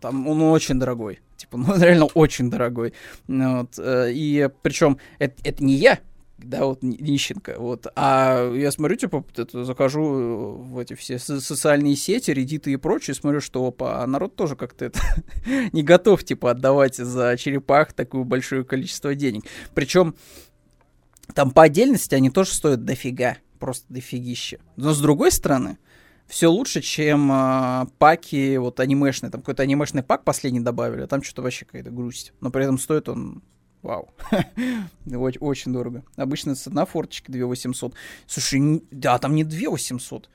там 0.00 0.28
он 0.28 0.42
очень 0.42 0.78
дорогой. 0.78 1.20
Типа, 1.36 1.56
ну 1.56 1.76
реально 1.78 2.06
очень 2.06 2.50
дорогой. 2.50 2.92
Вот, 3.26 3.78
э, 3.78 4.12
и 4.12 4.48
причем 4.62 4.98
это, 5.18 5.34
это 5.42 5.64
не 5.64 5.74
я 5.74 5.98
да, 6.38 6.66
вот 6.66 6.82
нищенка, 6.82 7.54
вот. 7.58 7.86
А 7.96 8.52
я 8.52 8.70
смотрю, 8.70 8.96
типа, 8.96 9.24
это, 9.36 9.64
захожу 9.64 10.56
в 10.58 10.78
эти 10.78 10.94
все 10.94 11.18
социальные 11.18 11.96
сети, 11.96 12.30
редиты 12.30 12.72
и 12.72 12.76
прочее, 12.76 13.14
смотрю, 13.14 13.40
что, 13.40 13.66
опа, 13.66 14.02
а 14.02 14.06
народ 14.06 14.36
тоже 14.36 14.54
как-то 14.54 14.84
это 14.84 15.00
не 15.72 15.82
готов, 15.82 16.24
типа, 16.24 16.50
отдавать 16.50 16.96
за 16.96 17.36
черепах 17.38 17.94
такое 17.94 18.24
большое 18.24 18.64
количество 18.64 19.14
денег. 19.14 19.44
Причем 19.74 20.14
там 21.34 21.50
по 21.50 21.62
отдельности 21.62 22.14
они 22.14 22.30
тоже 22.30 22.52
стоят 22.52 22.84
дофига, 22.84 23.38
просто 23.58 23.86
дофигища. 23.88 24.58
Но 24.76 24.92
с 24.92 25.00
другой 25.00 25.32
стороны, 25.32 25.78
все 26.26 26.48
лучше, 26.48 26.82
чем 26.82 27.30
э, 27.32 27.86
паки 27.98 28.56
вот 28.58 28.80
анимешные. 28.80 29.30
Там 29.30 29.40
какой-то 29.40 29.62
анимешный 29.62 30.02
пак 30.02 30.24
последний 30.24 30.60
добавили, 30.60 31.02
а 31.02 31.06
там 31.06 31.22
что-то 31.22 31.42
вообще 31.42 31.64
какая-то 31.64 31.90
грусть. 31.90 32.32
Но 32.40 32.50
при 32.50 32.64
этом 32.64 32.78
стоит 32.78 33.08
он 33.08 33.42
Вау. 33.82 34.10
очень, 35.06 35.40
очень 35.40 35.72
дорого. 35.72 36.04
Обычно 36.16 36.54
цена 36.54 36.84
форточки 36.86 37.30
2800. 37.30 37.94
Слушай, 38.26 38.82
да, 38.90 39.18
там 39.18 39.34
не 39.34 39.44
2800. 39.44 40.28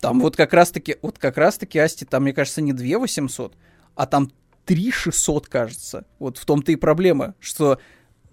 Там 0.00 0.20
вот 0.20 0.36
как 0.36 0.52
раз-таки, 0.52 0.96
вот 1.02 1.18
как 1.18 1.36
раз-таки, 1.36 1.78
Асти, 1.78 2.04
там, 2.04 2.22
мне 2.22 2.32
кажется, 2.32 2.62
не 2.62 2.72
2800, 2.72 3.56
а 3.94 4.06
там 4.06 4.30
3600, 4.64 5.48
кажется. 5.48 6.06
Вот 6.18 6.38
в 6.38 6.44
том-то 6.44 6.72
и 6.72 6.76
проблема, 6.76 7.34
что 7.40 7.80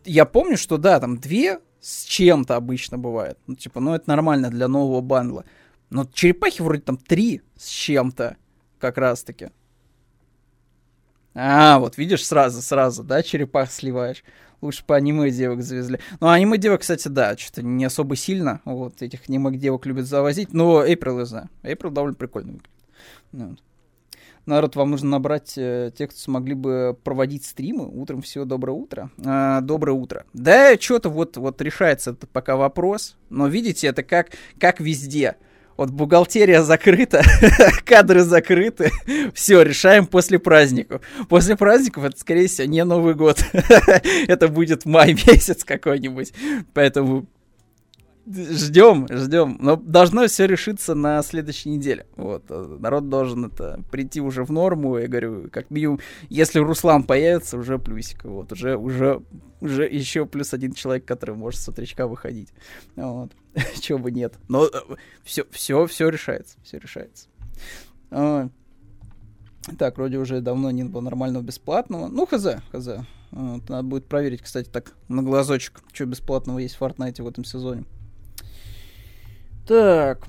я 0.03 0.25
помню, 0.25 0.57
что 0.57 0.77
да, 0.77 0.99
там 0.99 1.17
2 1.17 1.59
с 1.79 2.03
чем-то 2.03 2.55
обычно 2.55 2.97
бывает. 2.97 3.37
Ну, 3.47 3.55
типа, 3.55 3.79
ну 3.79 3.93
это 3.93 4.09
нормально 4.09 4.49
для 4.49 4.67
нового 4.67 5.01
бандла. 5.01 5.45
Но 5.89 6.05
черепахи 6.05 6.61
вроде 6.61 6.81
там 6.81 6.97
3 6.97 7.41
с 7.57 7.67
чем-то 7.67 8.37
как 8.79 8.97
раз-таки. 8.97 9.49
А, 11.35 11.79
вот 11.79 11.97
видишь, 11.97 12.25
сразу, 12.25 12.61
сразу, 12.61 13.03
да, 13.03 13.21
черепах 13.21 13.71
сливаешь. 13.71 14.23
Лучше 14.61 14.85
по 14.85 14.95
аниме 14.95 15.29
девок 15.29 15.61
завезли. 15.61 15.99
Ну, 16.21 16.29
аниме 16.29 16.57
девок, 16.57 16.81
кстати, 16.81 17.09
да, 17.09 17.37
что-то 17.37 17.61
не 17.61 17.83
особо 17.83 18.15
сильно. 18.15 18.61
Вот 18.63 19.01
этих 19.01 19.27
аниме 19.27 19.55
девок 19.57 19.85
любят 19.85 20.05
завозить. 20.05 20.53
Но 20.53 20.85
April 20.85 21.19
я 21.19 21.25
знаю. 21.25 21.49
April 21.61 21.91
довольно 21.91 22.15
прикольно 22.15 22.53
выглядит. 22.53 22.71
Ну, 23.33 23.57
Народ, 24.45 24.75
вам 24.75 24.91
нужно 24.91 25.09
набрать 25.09 25.57
э, 25.57 25.91
тех, 25.97 26.11
кто 26.11 26.19
смогли 26.19 26.53
бы 26.53 26.95
проводить 27.03 27.45
стримы. 27.45 27.87
Утром 27.87 28.21
всего 28.21 28.45
доброе 28.45 28.73
утро. 28.73 29.09
А, 29.25 29.61
доброе 29.61 29.93
утро. 29.93 30.25
Да, 30.33 30.75
что-то 30.79 31.09
вот, 31.09 31.35
вот 31.37 31.59
решается 31.61 32.11
этот 32.11 32.29
пока 32.29 32.55
вопрос. 32.55 33.17
Но 33.29 33.47
видите, 33.47 33.87
это 33.87 34.03
как, 34.03 34.29
как 34.59 34.79
везде. 34.79 35.35
Вот 35.77 35.89
бухгалтерия 35.89 36.63
закрыта, 36.63 37.21
кадры 37.85 38.21
закрыты. 38.21 38.91
Все, 39.33 39.61
решаем 39.61 40.07
после 40.07 40.39
праздников. 40.39 41.01
После 41.27 41.57
праздников 41.57 42.05
это, 42.05 42.17
скорее 42.17 42.47
всего, 42.47 42.67
не 42.67 42.83
Новый 42.85 43.13
год. 43.13 43.43
это 44.27 44.47
будет 44.47 44.85
май 44.85 45.13
месяц 45.13 45.63
какой-нибудь. 45.65 46.33
Поэтому 46.73 47.27
ждем, 48.25 49.07
ждем. 49.09 49.57
Но 49.59 49.75
должно 49.75 50.27
все 50.27 50.47
решиться 50.47 50.95
на 50.95 51.21
следующей 51.23 51.69
неделе. 51.69 52.05
Вот. 52.15 52.49
Народ 52.49 53.09
должен 53.09 53.45
это 53.45 53.81
прийти 53.91 54.21
уже 54.21 54.43
в 54.43 54.51
норму. 54.51 54.97
Я 54.97 55.07
говорю, 55.07 55.49
как 55.51 55.69
минимум, 55.71 55.99
если 56.29 56.59
Руслан 56.59 57.03
появится, 57.03 57.57
уже 57.57 57.79
плюсик. 57.79 58.23
Вот, 58.23 58.51
уже, 58.51 58.77
уже, 58.77 59.21
уже 59.61 59.83
еще 59.83 60.25
плюс 60.25 60.53
один 60.53 60.73
человек, 60.73 61.05
который 61.05 61.35
может 61.35 61.59
с 61.59 61.67
утречка 61.67 62.07
выходить. 62.07 62.49
Вот. 62.95 63.31
Чего 63.79 63.99
бы 63.99 64.11
нет. 64.11 64.35
Но 64.47 64.69
все, 65.23 65.45
все, 65.51 65.85
все 65.87 66.09
решается. 66.09 66.57
Все 66.63 66.77
решается. 66.77 67.27
А, 68.11 68.49
так, 69.77 69.97
вроде 69.97 70.17
уже 70.17 70.41
давно 70.41 70.71
не 70.71 70.83
было 70.83 71.01
нормального 71.01 71.43
бесплатного. 71.43 72.07
Ну, 72.07 72.25
хз, 72.25 72.45
хз. 72.71 72.87
Вот, 73.31 73.69
надо 73.69 73.83
будет 73.83 74.05
проверить, 74.07 74.41
кстати, 74.41 74.69
так 74.69 74.93
на 75.07 75.23
глазочек, 75.23 75.81
что 75.91 76.05
бесплатного 76.05 76.59
есть 76.59 76.75
в 76.75 76.81
Fortnite 76.81 77.21
в 77.21 77.27
этом 77.27 77.43
сезоне. 77.43 77.83
Так. 79.67 80.19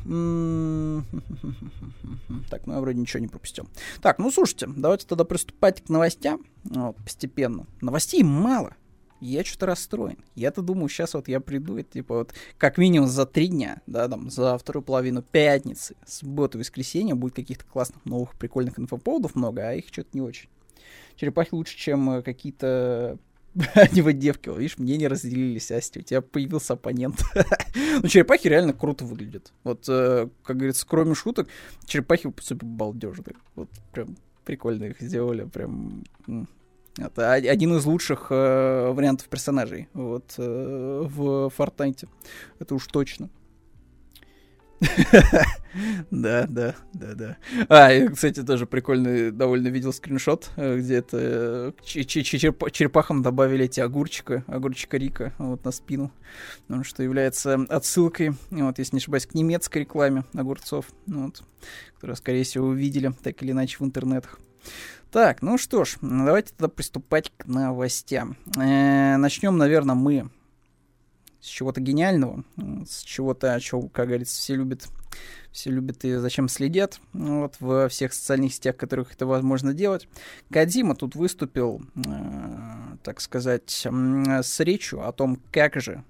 Так, 2.50 2.66
ну 2.66 2.72
я 2.72 2.80
вроде 2.80 2.98
ничего 2.98 3.20
не 3.20 3.28
пропустил. 3.28 3.68
Так, 4.00 4.18
ну 4.18 4.30
слушайте, 4.30 4.66
давайте 4.74 5.06
тогда 5.06 5.24
приступать 5.24 5.84
к 5.84 5.88
новостям. 5.90 6.46
Вот, 6.64 6.96
постепенно. 6.96 7.66
Новостей 7.82 8.22
мало. 8.22 8.74
Я 9.20 9.44
что-то 9.44 9.66
расстроен. 9.66 10.18
Я-то 10.34 10.62
думаю, 10.62 10.88
сейчас 10.88 11.14
вот 11.14 11.28
я 11.28 11.40
приду, 11.40 11.78
и, 11.78 11.82
типа 11.82 12.18
вот 12.18 12.34
как 12.58 12.78
минимум 12.78 13.08
за 13.08 13.26
три 13.26 13.48
дня, 13.48 13.80
да, 13.86 14.08
там, 14.08 14.30
за 14.30 14.58
вторую 14.58 14.82
половину 14.82 15.22
пятницы, 15.22 15.96
субботы, 16.06 16.58
воскресенья 16.58 17.14
будет 17.14 17.34
каких-то 17.34 17.64
классных 17.64 18.04
новых 18.04 18.34
прикольных 18.36 18.78
инфоповодов 18.78 19.34
много, 19.34 19.68
а 19.68 19.74
их 19.74 19.86
что-то 19.88 20.10
не 20.12 20.20
очень 20.20 20.48
черепахи 21.16 21.50
лучше, 21.52 21.76
чем 21.76 22.10
э, 22.10 22.22
какие-то 22.22 23.18
девки. 23.92 24.56
Видишь, 24.56 24.78
мне 24.78 24.96
не 24.96 25.08
разделились, 25.08 25.70
Асти, 25.70 26.00
у 26.00 26.02
тебя 26.02 26.20
появился 26.20 26.74
оппонент. 26.74 27.22
ну, 28.02 28.08
черепахи 28.08 28.48
реально 28.48 28.72
круто 28.72 29.04
выглядят. 29.04 29.52
Вот, 29.64 29.84
э, 29.88 30.28
как 30.44 30.56
говорится, 30.56 30.86
кроме 30.86 31.14
шуток, 31.14 31.48
черепахи 31.86 32.32
супер 32.40 32.66
балдежные. 32.66 33.36
Вот 33.54 33.68
прям 33.92 34.16
прикольно 34.44 34.84
их 34.84 35.00
сделали, 35.00 35.44
прям... 35.44 36.04
Это 36.98 37.32
один 37.32 37.76
из 37.76 37.84
лучших 37.84 38.28
э, 38.30 38.90
вариантов 38.90 39.28
персонажей 39.28 39.88
вот, 39.92 40.34
э, 40.38 41.06
в 41.06 41.52
Fortnite. 41.56 42.08
Это 42.58 42.74
уж 42.74 42.86
точно. 42.86 43.28
Да, 46.10 46.46
да, 46.48 46.74
да, 46.94 47.14
да. 47.14 47.36
А, 47.68 48.08
кстати, 48.08 48.42
тоже 48.42 48.66
прикольный, 48.66 49.30
довольно 49.30 49.68
видел 49.68 49.92
скриншот, 49.92 50.50
э, 50.56 50.78
где 50.78 50.96
это 50.96 51.74
э, 51.84 52.04
черепахам 52.04 53.22
добавили 53.22 53.66
эти 53.66 53.80
огурчика, 53.80 54.42
огурчика 54.46 54.96
Рика, 54.96 55.34
вот 55.36 55.64
на 55.64 55.72
спину, 55.72 56.12
что 56.82 57.02
является 57.02 57.54
отсылкой, 57.68 58.32
вот, 58.50 58.78
если 58.78 58.96
не 58.96 59.00
ошибаюсь, 59.00 59.26
к 59.26 59.34
немецкой 59.34 59.78
рекламе 59.80 60.24
огурцов, 60.34 60.86
вот, 61.06 61.42
которую, 61.94 62.16
скорее 62.16 62.44
всего, 62.44 62.68
увидели 62.68 63.12
так 63.22 63.42
или 63.42 63.52
иначе 63.52 63.76
в 63.78 63.82
интернетах. 63.82 64.38
Так, 65.10 65.40
ну 65.40 65.56
что 65.56 65.84
ж, 65.84 65.98
давайте 66.00 66.50
тогда 66.50 66.68
приступать 66.68 67.32
к 67.36 67.46
новостям. 67.46 68.36
Э, 68.58 69.16
начнем, 69.16 69.56
наверное, 69.56 69.94
мы 69.94 70.30
с 71.40 71.46
чего-то 71.46 71.80
гениального, 71.80 72.44
с 72.88 73.02
чего-то, 73.02 73.54
о 73.54 73.60
чем, 73.60 73.88
как 73.88 74.08
говорится, 74.08 74.36
все 74.36 74.56
любят, 74.56 74.88
все 75.52 75.70
любят 75.70 76.04
и 76.04 76.16
зачем 76.16 76.48
следят, 76.48 77.00
вот, 77.12 77.54
во 77.60 77.88
всех 77.88 78.12
социальных 78.12 78.52
сетях, 78.52 78.76
которых 78.76 79.14
это 79.14 79.26
возможно 79.26 79.72
делать. 79.72 80.08
Кадима 80.50 80.96
тут 80.96 81.14
выступил, 81.14 81.82
э, 81.94 82.96
так 83.04 83.20
сказать, 83.20 83.86
с 83.86 84.60
речью 84.60 85.06
о 85.06 85.12
том, 85.12 85.40
как 85.52 85.80
же 85.80 86.04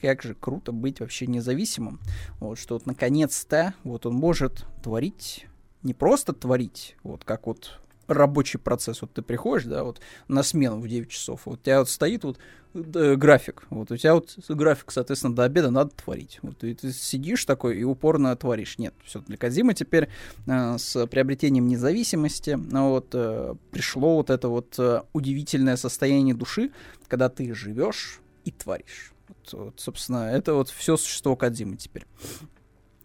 как 0.00 0.22
же 0.22 0.34
круто 0.34 0.70
быть 0.70 1.00
вообще 1.00 1.26
независимым. 1.26 1.98
Вот, 2.38 2.56
что 2.56 2.76
вот 2.76 2.86
наконец-то 2.86 3.74
вот 3.82 4.06
он 4.06 4.14
может 4.14 4.64
творить, 4.80 5.46
не 5.82 5.92
просто 5.92 6.32
творить, 6.32 6.96
вот 7.02 7.24
как 7.24 7.48
вот 7.48 7.80
рабочий 8.08 8.58
процесс. 8.58 9.02
Вот 9.02 9.12
ты 9.12 9.22
приходишь, 9.22 9.66
да, 9.66 9.84
вот 9.84 10.00
на 10.26 10.42
смену 10.42 10.80
в 10.80 10.88
9 10.88 11.08
часов, 11.08 11.42
вот 11.44 11.60
у 11.60 11.62
тебя 11.62 11.78
вот 11.80 11.88
стоит 11.88 12.24
вот 12.24 12.38
э, 12.74 13.14
график, 13.16 13.64
вот 13.70 13.90
у 13.90 13.96
тебя 13.96 14.14
вот 14.14 14.36
график, 14.48 14.90
соответственно, 14.90 15.34
до 15.34 15.44
обеда 15.44 15.70
надо 15.70 15.90
творить. 15.90 16.38
Вот 16.42 16.64
и 16.64 16.74
ты 16.74 16.92
сидишь 16.92 17.44
такой 17.44 17.78
и 17.78 17.84
упорно 17.84 18.34
творишь. 18.36 18.78
Нет, 18.78 18.94
все, 19.04 19.20
для 19.20 19.36
Казима 19.36 19.74
теперь 19.74 20.08
э, 20.46 20.78
с 20.78 21.06
приобретением 21.06 21.68
независимости 21.68 22.50
ну, 22.50 22.90
вот, 22.90 23.08
э, 23.12 23.54
пришло 23.70 24.16
вот 24.16 24.30
это 24.30 24.48
вот 24.48 24.74
э, 24.78 25.02
удивительное 25.12 25.76
состояние 25.76 26.34
души, 26.34 26.72
когда 27.06 27.28
ты 27.28 27.54
живешь 27.54 28.20
и 28.44 28.50
творишь. 28.50 29.12
Вот, 29.28 29.52
вот, 29.52 29.80
собственно, 29.80 30.30
это 30.30 30.54
вот 30.54 30.70
все 30.70 30.96
существо 30.96 31.36
Кадзимы 31.36 31.76
теперь. 31.76 32.06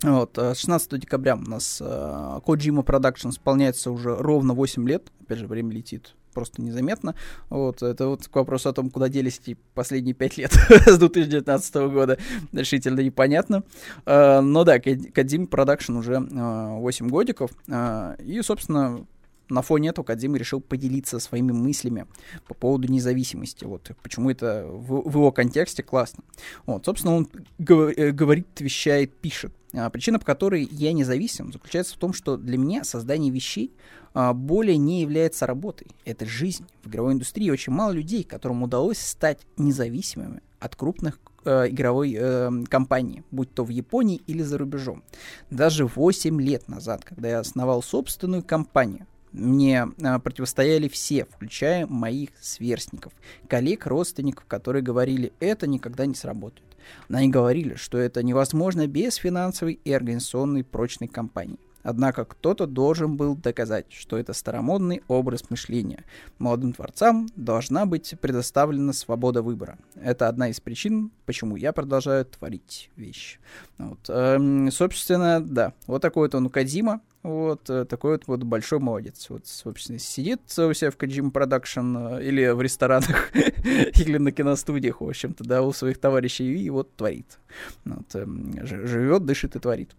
Вот, 0.04 0.36
16 0.36 0.94
э, 0.94 0.98
декабря 0.98 1.36
у 1.36 1.50
нас 1.50 1.82
uh, 1.82 2.44
Kojima 2.44 2.84
Production 2.84 3.30
исполняется 3.30 3.90
уже 3.90 4.16
ровно 4.16 4.54
8 4.54 4.88
лет. 4.88 5.08
Опять 5.22 5.40
же, 5.40 5.48
время 5.48 5.72
летит 5.72 6.14
просто 6.34 6.62
незаметно. 6.62 7.16
Вот, 7.50 7.82
это 7.82 8.08
вот 8.08 8.28
к 8.28 8.36
вопросу 8.36 8.70
о 8.70 8.74
том, 8.74 8.90
куда 8.90 9.08
делись 9.08 9.40
эти 9.42 9.58
последние 9.74 10.14
5 10.14 10.38
лет 10.38 10.52
с 10.86 10.98
2019 10.98 11.76
года, 11.76 12.18
решительно 12.52 13.00
непонятно. 13.00 13.64
Uh, 14.06 14.42
но 14.42 14.66
да, 14.66 14.78
Kojima 14.78 15.48
Production 15.48 15.98
уже 15.98 16.16
uh, 16.16 16.80
8 16.80 17.08
годиков. 17.08 17.52
Uh, 17.68 18.22
и, 18.24 18.42
собственно, 18.42 19.06
на 19.54 19.62
фоне 19.62 19.90
этого 19.90 20.06
Кадзима 20.06 20.38
решил 20.38 20.62
поделиться 20.62 21.20
своими 21.20 21.52
мыслями 21.52 22.08
по 22.48 22.54
поводу 22.54 22.92
независимости. 22.92 23.66
Вот 23.66 23.92
почему 24.02 24.30
это 24.30 24.66
в, 24.68 25.10
в 25.10 25.14
его 25.16 25.32
контексте 25.32 25.84
классно. 25.84 26.24
Вот, 26.66 26.86
собственно, 26.86 27.16
он 27.16 27.30
гов, 27.60 27.94
э, 27.96 28.12
говорит, 28.12 28.60
вещает, 28.60 29.16
пишет. 29.16 29.54
А, 29.76 29.90
причина, 29.90 30.20
по 30.20 30.26
которой 30.26 30.68
я 30.72 30.94
независим, 30.94 31.52
заключается 31.52 31.96
в 31.96 31.98
том, 31.98 32.14
что 32.14 32.38
для 32.38 32.58
меня 32.58 32.84
создание 32.84 33.32
вещей 33.32 33.74
а, 34.14 34.34
более 34.34 34.78
не 34.78 35.02
является 35.02 35.48
работой. 35.48 35.88
Это 36.06 36.26
жизнь. 36.26 36.66
В 36.84 36.90
игровой 36.90 37.14
индустрии 37.14 37.50
очень 37.50 37.74
мало 37.74 37.92
людей, 37.92 38.24
которым 38.24 38.64
удалось 38.64 39.00
стать 39.00 39.40
независимыми 39.58 40.42
от 40.60 40.76
крупных 40.76 41.20
э, 41.44 41.70
игровой 41.70 42.16
э, 42.18 42.52
компании, 42.70 43.24
будь 43.32 43.54
то 43.54 43.66
в 43.66 43.70
Японии 43.70 44.22
или 44.28 44.44
за 44.44 44.58
рубежом. 44.58 45.04
Даже 45.50 45.86
8 45.86 46.42
лет 46.42 46.70
назад, 46.70 47.04
когда 47.04 47.30
я 47.30 47.40
основал 47.40 47.84
собственную 47.84 48.44
компанию, 48.44 49.08
мне 49.34 49.88
а, 50.02 50.20
противостояли 50.20 50.88
все, 50.88 51.26
включая 51.26 51.88
моих 51.88 52.30
сверстников, 52.40 53.14
коллег, 53.48 53.86
родственников, 53.88 54.46
которые 54.46 54.84
говорили, 54.84 55.34
это 55.40 55.68
никогда 55.68 56.06
не 56.06 56.16
сработает. 56.16 56.64
Они 57.10 57.30
говорили, 57.30 57.76
что 57.76 57.98
это 57.98 58.24
невозможно 58.24 58.88
без 58.88 59.16
финансовой 59.16 59.80
и 59.84 59.92
организационной 59.92 60.64
прочной 60.64 61.08
компании. 61.08 61.60
Однако 61.84 62.24
кто-то 62.24 62.66
должен 62.66 63.18
был 63.18 63.36
доказать, 63.36 63.88
что 63.90 64.18
это 64.18 64.32
старомодный 64.32 65.04
образ 65.10 65.50
мышления. 65.50 66.06
Молодым 66.40 66.72
творцам 66.72 67.28
должна 67.36 67.86
быть 67.86 68.16
предоставлена 68.22 68.94
свобода 68.94 69.42
выбора. 69.42 69.78
Это 69.96 70.30
одна 70.30 70.48
из 70.48 70.62
причин, 70.62 71.12
почему 71.26 71.58
я 71.58 71.74
продолжаю 71.74 72.26
творить 72.26 72.90
вещи. 72.96 73.40
Вот. 73.78 74.00
Эм, 74.08 74.72
собственно, 74.72 75.42
да, 75.42 75.74
вот 75.86 76.02
такой 76.02 76.28
вот 76.28 76.36
он 76.36 76.46
у 76.46 76.50
Кадима. 76.50 77.02
Вот 77.24 77.70
э, 77.70 77.86
такой 77.86 78.12
вот, 78.14 78.28
вот 78.28 78.44
большой 78.44 78.80
молодец. 78.80 79.28
Вот, 79.30 79.48
собственно, 79.48 79.98
сидит 79.98 80.42
у 80.58 80.74
себя 80.74 80.92
в 80.92 80.98
Kojima 80.98 81.32
Production 81.32 82.20
э, 82.20 82.26
или 82.26 82.50
в 82.50 82.62
ресторанах, 82.62 83.32
или 83.34 84.18
на 84.18 84.34
киностудиях, 84.34 85.00
в 85.00 85.08
общем-то, 85.08 85.46
да, 85.46 85.62
у 85.62 85.72
своих 85.72 86.00
товарищей, 86.00 86.54
и 86.54 86.70
вот 86.70 86.94
творит. 86.98 87.40
Вот, 87.86 88.14
э, 88.14 88.26
живет, 88.66 89.26
дышит 89.26 89.56
и 89.56 89.60
творит. 89.60 89.96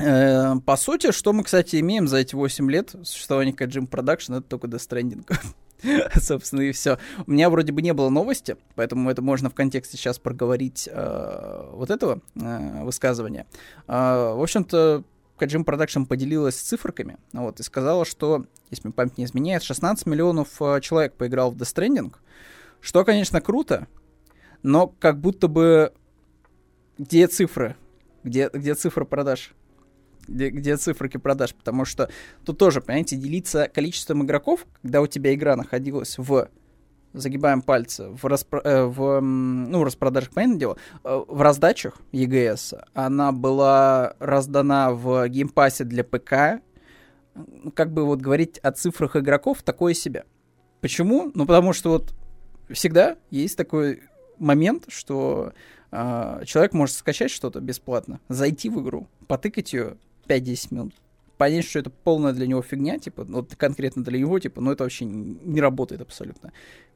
Э, 0.00 0.54
по 0.64 0.76
сути, 0.76 1.12
что 1.12 1.34
мы, 1.34 1.44
кстати, 1.44 1.78
имеем 1.80 2.08
за 2.08 2.16
эти 2.16 2.34
8 2.34 2.70
лет 2.70 2.94
существования 3.02 3.52
Kojima 3.52 3.88
Production, 3.88 4.38
это 4.38 4.48
только 4.48 4.66
Death 4.66 4.88
Stranding. 4.88 5.26
Собственно, 6.20 6.62
и 6.62 6.72
все. 6.72 6.98
У 7.26 7.30
меня 7.30 7.50
вроде 7.50 7.72
бы 7.72 7.82
не 7.82 7.92
было 7.92 8.08
новости, 8.08 8.56
поэтому 8.74 9.10
это 9.10 9.22
можно 9.22 9.50
в 9.50 9.54
контексте 9.54 9.96
сейчас 9.96 10.18
проговорить 10.18 10.88
э, 10.90 11.70
вот 11.72 11.90
этого 11.90 12.20
э, 12.34 12.82
высказывания. 12.82 13.46
Э, 13.86 14.32
в 14.34 14.42
общем-то, 14.42 15.04
Kojima 15.38 15.64
Production 15.64 16.06
поделилась 16.06 16.56
цифрами, 16.56 17.18
вот, 17.32 17.60
и 17.60 17.62
сказала, 17.62 18.04
что, 18.04 18.46
если 18.70 18.88
мне 18.88 18.94
память 18.94 19.18
не 19.18 19.24
изменяет, 19.24 19.62
16 19.62 20.06
миллионов 20.06 20.60
э, 20.60 20.80
человек 20.80 21.14
поиграл 21.14 21.50
в 21.50 21.56
Death 21.56 21.74
Stranding, 21.74 22.14
что, 22.80 23.04
конечно, 23.04 23.40
круто, 23.40 23.88
но 24.62 24.86
как 24.86 25.20
будто 25.20 25.48
бы 25.48 25.92
где 26.98 27.26
цифры? 27.26 27.76
Где, 28.22 28.48
где 28.52 28.74
цифры 28.74 29.04
продаж? 29.04 29.52
Где, 30.28 30.50
где 30.50 30.76
циферки 30.76 31.16
продаж? 31.16 31.54
Потому 31.54 31.84
что 31.84 32.10
тут 32.44 32.58
тоже, 32.58 32.80
понимаете, 32.80 33.16
делиться 33.16 33.68
количеством 33.72 34.24
игроков, 34.24 34.66
когда 34.82 35.00
у 35.02 35.06
тебя 35.06 35.34
игра 35.34 35.56
находилась 35.56 36.16
в 36.18 36.48
загибаем 37.14 37.62
пальцы, 37.62 38.08
в, 38.08 38.24
распро- 38.26 38.60
э, 38.62 38.84
в 38.84 39.20
ну, 39.20 39.84
распродажах, 39.84 40.30
понятное 40.32 40.58
дело, 40.58 40.76
э, 41.04 41.24
в 41.26 41.40
раздачах 41.40 41.94
EGS 42.12 42.82
она 42.92 43.32
была 43.32 44.14
раздана 44.18 44.92
в 44.92 45.28
Game 45.28 45.53
Pass 45.53 45.78
е 45.78 45.84
для 45.84 46.04
ПК. 46.04 46.60
Как 47.74 47.92
бы 47.92 48.04
вот 48.04 48.20
говорить 48.20 48.58
о 48.58 48.72
цифрах 48.72 49.16
игроков 49.16 49.62
такое 49.62 49.94
себе. 49.94 50.24
Почему? 50.80 51.30
Ну, 51.34 51.46
потому 51.46 51.72
что 51.72 51.90
вот 51.90 52.14
всегда 52.70 53.16
есть 53.30 53.56
такой 53.56 54.02
момент, 54.38 54.84
что 54.88 55.52
э, 55.90 56.42
человек 56.44 56.74
может 56.74 56.96
скачать 56.96 57.30
что-то 57.30 57.60
бесплатно, 57.60 58.20
зайти 58.28 58.68
в 58.68 58.82
игру, 58.82 59.08
потыкать 59.26 59.72
ее 59.72 59.96
5-10 60.28 60.74
минут, 60.74 60.94
понять, 61.36 61.64
что 61.64 61.78
это 61.78 61.90
полная 61.90 62.32
для 62.32 62.46
него 62.46 62.62
фигня, 62.62 62.98
типа, 62.98 63.24
ну, 63.24 63.36
вот 63.36 63.54
конкретно 63.56 64.04
для 64.04 64.18
него, 64.18 64.38
типа, 64.38 64.60
ну, 64.60 64.72
это 64.72 64.84
вообще 64.84 65.04
не 65.04 65.60
работает 65.60 66.00
абсолютно. 66.00 66.52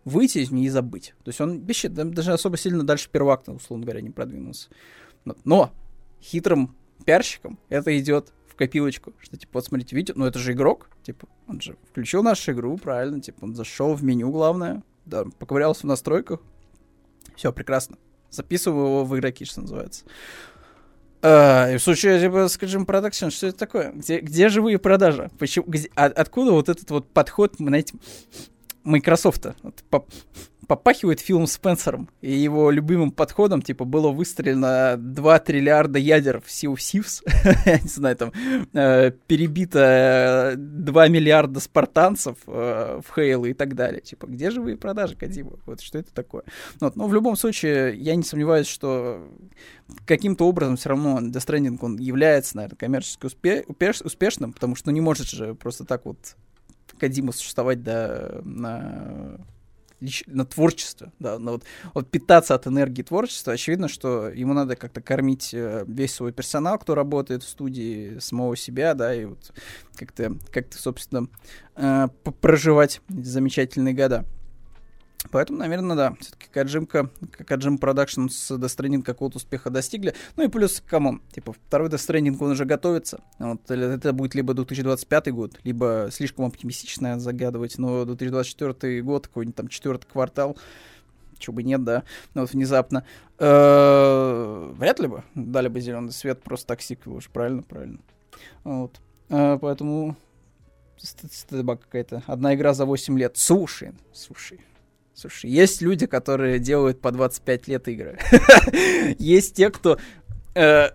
Выйти 0.08 0.38
из 0.38 0.50
нее 0.50 0.66
и 0.66 0.70
забыть. 0.70 1.14
То 1.24 1.28
есть 1.28 1.40
он 1.40 1.60
вообще 1.60 1.88
даже 1.88 2.32
особо 2.32 2.56
сильно 2.56 2.84
дальше 2.84 3.08
первого 3.10 3.34
акта, 3.34 3.52
условно 3.52 3.84
говоря, 3.84 4.00
не 4.00 4.10
продвинулся. 4.10 4.68
Но 5.44 5.72
хитрым 6.22 6.74
пиарщикам 7.04 7.58
это 7.68 7.96
идет 7.98 8.32
в 8.48 8.56
копилочку, 8.56 9.12
что, 9.20 9.36
типа, 9.36 9.52
вот 9.54 9.66
смотрите, 9.66 9.94
видите, 9.94 10.14
ну, 10.16 10.26
это 10.26 10.38
же 10.38 10.52
игрок, 10.52 10.90
типа, 11.02 11.28
он 11.46 11.60
же 11.60 11.76
включил 11.90 12.22
нашу 12.22 12.52
игру, 12.52 12.76
правильно, 12.76 13.20
типа, 13.20 13.44
он 13.44 13.54
зашел 13.54 13.94
в 13.94 14.02
меню, 14.02 14.30
главное, 14.30 14.82
да, 15.04 15.24
поковырялся 15.38 15.82
в 15.82 15.84
настройках, 15.84 16.40
все, 17.36 17.52
прекрасно. 17.52 17.96
Записываю 18.30 18.86
его 18.86 19.04
в 19.04 19.16
игроки, 19.16 19.44
что 19.44 19.60
называется. 19.60 20.04
А, 21.20 21.76
в 21.76 21.78
случае, 21.80 22.20
типа, 22.20 22.48
скажем, 22.48 22.86
продакшн, 22.86 23.28
что 23.28 23.48
это 23.48 23.58
такое? 23.58 23.92
Где, 23.92 24.20
где 24.20 24.48
живые 24.48 24.78
продажи? 24.78 25.30
Почему, 25.38 25.66
где, 25.66 25.88
а, 25.94 26.06
откуда 26.06 26.52
вот 26.52 26.68
этот 26.68 26.90
вот 26.90 27.08
подход, 27.08 27.54
знаете, 27.58 27.94
Microsoft? 28.88 29.46
Вот, 29.62 29.84
по, 29.90 30.06
попахивает 30.68 31.20
Филом 31.20 31.46
Спенсером 31.46 32.10
и 32.20 32.30
его 32.30 32.70
любимым 32.70 33.10
подходом, 33.10 33.62
типа, 33.62 33.84
было 33.84 34.10
выстрелено 34.10 34.96
2 34.98 35.38
триллиарда 35.40 35.98
ядер 35.98 36.40
в 36.40 36.46
Sea 36.46 36.72
of 36.72 36.76
Thieves, 36.76 37.22
я 37.66 37.80
не 37.80 37.88
знаю, 37.88 38.16
там, 38.16 38.32
э, 38.74 39.10
перебито 39.26 40.54
2 40.56 41.08
миллиарда 41.08 41.58
спартанцев 41.58 42.36
э, 42.46 43.00
в 43.04 43.14
Хейл 43.14 43.46
и 43.46 43.54
так 43.54 43.74
далее. 43.74 44.02
Типа, 44.02 44.26
где 44.26 44.50
же 44.50 44.60
вы 44.60 44.76
продажи, 44.76 45.16
Кадима? 45.16 45.58
Вот 45.64 45.80
что 45.80 45.98
это 45.98 46.12
такое? 46.12 46.42
Вот, 46.80 46.96
но 46.96 47.08
в 47.08 47.14
любом 47.14 47.36
случае, 47.36 47.96
я 47.96 48.14
не 48.14 48.22
сомневаюсь, 48.22 48.66
что 48.66 49.26
каким-то 50.04 50.46
образом 50.46 50.76
все 50.76 50.90
равно 50.90 51.18
Death 51.20 51.46
Stranding, 51.46 51.78
он 51.80 51.96
является, 51.96 52.56
наверное, 52.56 52.76
коммерчески 52.76 53.24
успе- 53.24 53.64
успеш- 53.66 54.04
успешным, 54.04 54.52
потому 54.52 54.76
что 54.76 54.88
ну, 54.88 54.94
не 54.94 55.00
может 55.00 55.28
же 55.28 55.54
просто 55.54 55.84
так 55.84 56.04
вот 56.04 56.18
Кодзиме 56.98 57.32
существовать 57.32 57.82
да, 57.82 58.40
на 58.44 59.38
на 60.26 60.44
творчество, 60.44 61.12
да, 61.18 61.38
на 61.38 61.52
вот, 61.52 61.64
вот 61.92 62.08
питаться 62.08 62.54
от 62.54 62.66
энергии 62.66 63.02
творчества, 63.02 63.54
очевидно, 63.54 63.88
что 63.88 64.28
ему 64.28 64.54
надо 64.54 64.76
как-то 64.76 65.00
кормить 65.00 65.52
э, 65.52 65.84
весь 65.88 66.14
свой 66.14 66.32
персонал, 66.32 66.78
кто 66.78 66.94
работает 66.94 67.42
в 67.42 67.48
студии, 67.48 68.18
самого 68.20 68.56
себя, 68.56 68.94
да, 68.94 69.14
и 69.14 69.24
вот 69.24 69.52
как-то, 69.96 70.36
как-то 70.52 70.78
собственно, 70.78 71.26
э, 71.74 72.08
проживать 72.40 73.00
замечательные 73.08 73.94
года. 73.94 74.24
Поэтому, 75.30 75.58
наверное, 75.58 75.96
да, 75.96 76.14
все-таки 76.20 76.46
Кодзимка, 76.50 77.10
Kojima 77.46 77.78
Productions 77.78 78.28
с 78.28 78.50
Death 78.52 79.02
какого-то 79.02 79.38
успеха 79.38 79.68
достигли. 79.68 80.14
Ну 80.36 80.44
и 80.44 80.48
плюс, 80.48 80.82
come 80.86 81.07
on, 81.07 81.22
типа, 81.32 81.52
второй 81.52 81.88
Death 81.88 82.36
он 82.40 82.50
уже 82.52 82.64
готовится. 82.64 83.20
Вот, 83.38 83.68
это 83.70 84.12
будет 84.12 84.34
либо 84.34 84.54
2025 84.54 85.32
год, 85.32 85.58
либо 85.64 86.08
слишком 86.12 86.46
оптимистично 86.46 87.18
загадывать, 87.18 87.78
но 87.78 88.04
2024 88.04 89.02
год, 89.02 89.26
какой-нибудь 89.26 89.56
там 89.56 89.68
четвертый 89.68 90.06
квартал, 90.06 90.56
чего 91.38 91.56
бы 91.56 91.62
нет, 91.62 91.82
да, 91.84 92.04
но 92.34 92.42
вот 92.42 92.52
внезапно. 92.52 93.04
Э, 93.38 94.72
вряд 94.76 95.00
ли 95.00 95.08
бы 95.08 95.24
дали 95.34 95.68
бы 95.68 95.80
зеленый 95.80 96.12
свет 96.12 96.42
просто 96.42 96.68
так 96.68 96.80
сиквел 96.80 97.16
уж, 97.16 97.28
правильно, 97.28 97.62
правильно. 97.62 97.98
Вот. 98.64 99.00
Э, 99.28 99.58
поэтому 99.60 100.16
стыдоба 100.96 101.76
какая-то. 101.76 102.22
Одна 102.26 102.54
игра 102.54 102.74
за 102.74 102.86
8 102.86 103.18
лет. 103.18 103.36
Слушай, 103.36 103.92
слушай. 104.12 104.60
Слушай, 105.20 105.50
есть 105.50 105.82
люди, 105.82 106.06
которые 106.06 106.60
делают 106.60 107.00
по 107.00 107.10
25 107.10 107.66
лет 107.66 107.88
игры. 107.88 108.20
есть 109.18 109.56
те, 109.56 109.68
кто 109.68 109.98
э, 110.54 110.90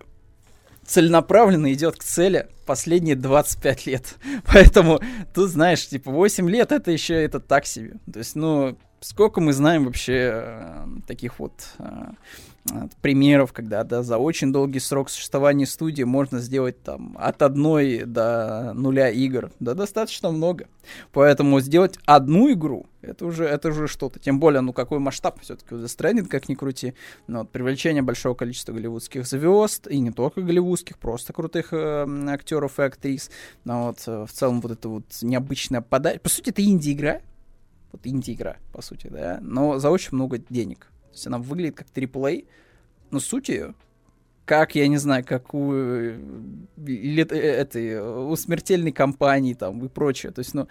целенаправленно 0.85 1.73
идет 1.73 1.97
к 1.97 2.03
цели 2.03 2.47
последние 2.65 3.17
25 3.17 3.85
лет. 3.85 4.15
Поэтому 4.45 5.01
тут, 5.33 5.49
знаешь, 5.49 5.85
типа 5.85 6.09
8 6.09 6.49
лет 6.49 6.71
это 6.71 6.89
еще 6.89 7.21
это 7.21 7.41
так 7.41 7.65
себе. 7.65 7.95
То 8.13 8.19
есть, 8.19 8.37
ну, 8.37 8.77
сколько 9.01 9.41
мы 9.41 9.51
знаем 9.51 9.83
вообще 9.83 10.31
э, 10.33 10.85
таких 11.05 11.39
вот 11.39 11.75
э, 11.79 12.11
примеров, 13.01 13.51
когда 13.51 13.83
да, 13.83 14.03
за 14.03 14.17
очень 14.17 14.53
долгий 14.53 14.79
срок 14.79 15.09
существования 15.09 15.65
студии 15.65 16.03
можно 16.03 16.39
сделать 16.39 16.81
там 16.81 17.15
от 17.19 17.41
одной 17.41 18.03
до 18.05 18.71
нуля 18.73 19.09
игр. 19.09 19.51
Да, 19.59 19.73
достаточно 19.73 20.31
много. 20.31 20.67
Поэтому 21.11 21.59
сделать 21.59 21.97
одну 22.05 22.51
игру, 22.51 22.87
это 23.01 23.25
уже, 23.25 23.45
это 23.45 23.69
уже 23.69 23.87
что-то. 23.87 24.19
Тем 24.19 24.39
более, 24.39 24.61
ну 24.61 24.73
какой 24.73 24.99
масштаб 24.99 25.41
все-таки 25.41 25.75
Stranding, 25.75 26.25
как 26.25 26.47
ни 26.49 26.55
крути. 26.55 26.93
Ну, 27.27 27.39
вот, 27.39 27.51
привлечение 27.51 28.01
большого 28.01 28.33
количества 28.33 28.73
голливудских 28.73 29.25
звезд, 29.27 29.87
и 29.87 29.99
не 29.99 30.11
только 30.11 30.41
голливудских, 30.41 30.97
просто 30.97 31.33
крутых 31.33 31.73
э, 31.73 32.07
актеров 32.29 32.79
и 32.79 32.83
актрис. 32.83 33.29
Но 33.65 33.87
вот 33.87 34.03
э, 34.07 34.25
в 34.25 34.31
целом 34.31 34.61
вот 34.61 34.71
это 34.71 34.89
вот 34.89 35.05
необычная 35.21 35.81
подача. 35.81 36.19
По 36.19 36.29
сути, 36.29 36.49
это 36.49 36.63
инди-игра. 36.63 37.19
Вот 37.91 38.01
инди-игра, 38.05 38.57
по 38.71 38.81
сути, 38.81 39.07
да. 39.07 39.39
Но 39.41 39.79
за 39.79 39.89
очень 39.89 40.09
много 40.13 40.37
денег. 40.37 40.92
То 41.13 41.17
есть 41.17 41.27
она 41.27 41.37
выглядит 41.37 41.75
как 41.75 41.87
AAA, 41.87 42.47
но 43.11 43.19
суть 43.19 43.49
ее 43.49 43.75
как, 44.45 44.75
я 44.75 44.87
не 44.87 44.97
знаю, 44.97 45.23
как 45.25 45.53
у, 45.53 45.73
э, 45.73 46.19
лет, 46.85 47.31
э, 47.31 47.37
этой, 47.37 48.01
у 48.01 48.35
смертельной 48.35 48.91
компании 48.91 49.53
там 49.53 49.83
и 49.85 49.87
прочее. 49.87 50.31
То 50.31 50.39
есть, 50.39 50.53
ну, 50.53 50.67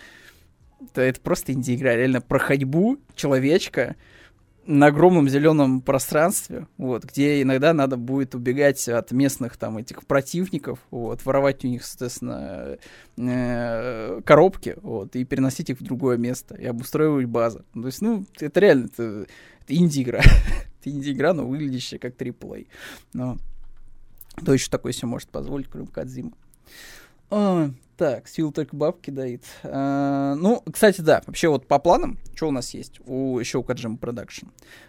это, 0.81 1.01
это 1.01 1.21
просто 1.21 1.53
инди-игра, 1.53 1.97
реально 1.97 2.21
про 2.21 2.39
ходьбу 2.39 2.99
человечка 3.15 3.97
на 4.65 4.87
огромном 4.87 5.29
зеленом 5.29 5.81
пространстве, 5.81 6.67
вот, 6.77 7.05
где 7.05 7.43
иногда 7.43 7.73
надо 7.73 7.97
будет 7.97 8.35
убегать 8.35 8.89
от 8.89 9.11
местных 9.11 9.57
там 9.57 9.79
этих 9.79 10.07
противников, 10.07 10.79
вот, 10.91 11.25
воровать 11.25 11.65
у 11.65 11.69
них, 11.69 11.85
соответственно, 11.85 12.79
э, 13.17 14.21
коробки, 14.25 14.77
вот, 14.83 15.17
и 15.17 15.25
переносить 15.25 15.71
их 15.71 15.81
в 15.81 15.85
другое 15.85 16.17
место, 16.17 16.55
и 16.55 16.65
обустраивать 16.65 17.27
базы. 17.27 17.65
То 17.75 17.87
есть, 17.87 18.03
ну, 18.03 18.25
это 18.39 18.61
реально, 18.61 18.87
это, 18.87 19.27
это 19.63 19.75
инди-игра. 19.75 20.21
это 20.81 20.91
инди-игра, 20.91 21.35
но 21.35 21.47
выглядящая 21.47 21.99
как 21.99 22.15
триплей. 22.15 22.69
Но 23.13 23.39
кто 24.37 24.53
еще 24.53 24.71
такой 24.71 24.93
себе 24.93 25.09
может 25.09 25.29
позволить, 25.29 25.69
кроме 25.69 25.89
Кадзима? 25.89 26.33
А, 27.35 27.71
так, 27.97 28.29
сил 28.29 28.53
только 28.53 28.77
бабки 28.77 29.11
дает. 29.11 29.45
А, 29.63 30.35
ну, 30.35 30.63
кстати, 30.71 31.01
да, 31.01 31.23
вообще 31.27 31.49
вот 31.49 31.67
по 31.67 31.79
планам, 31.79 32.19
что 32.35 32.49
у 32.49 32.51
нас 32.51 32.75
есть 32.75 33.01
у 33.07 33.39
еще 33.39 33.57
у 33.57 33.63
Kojima 33.63 33.99
Production? 33.99 34.49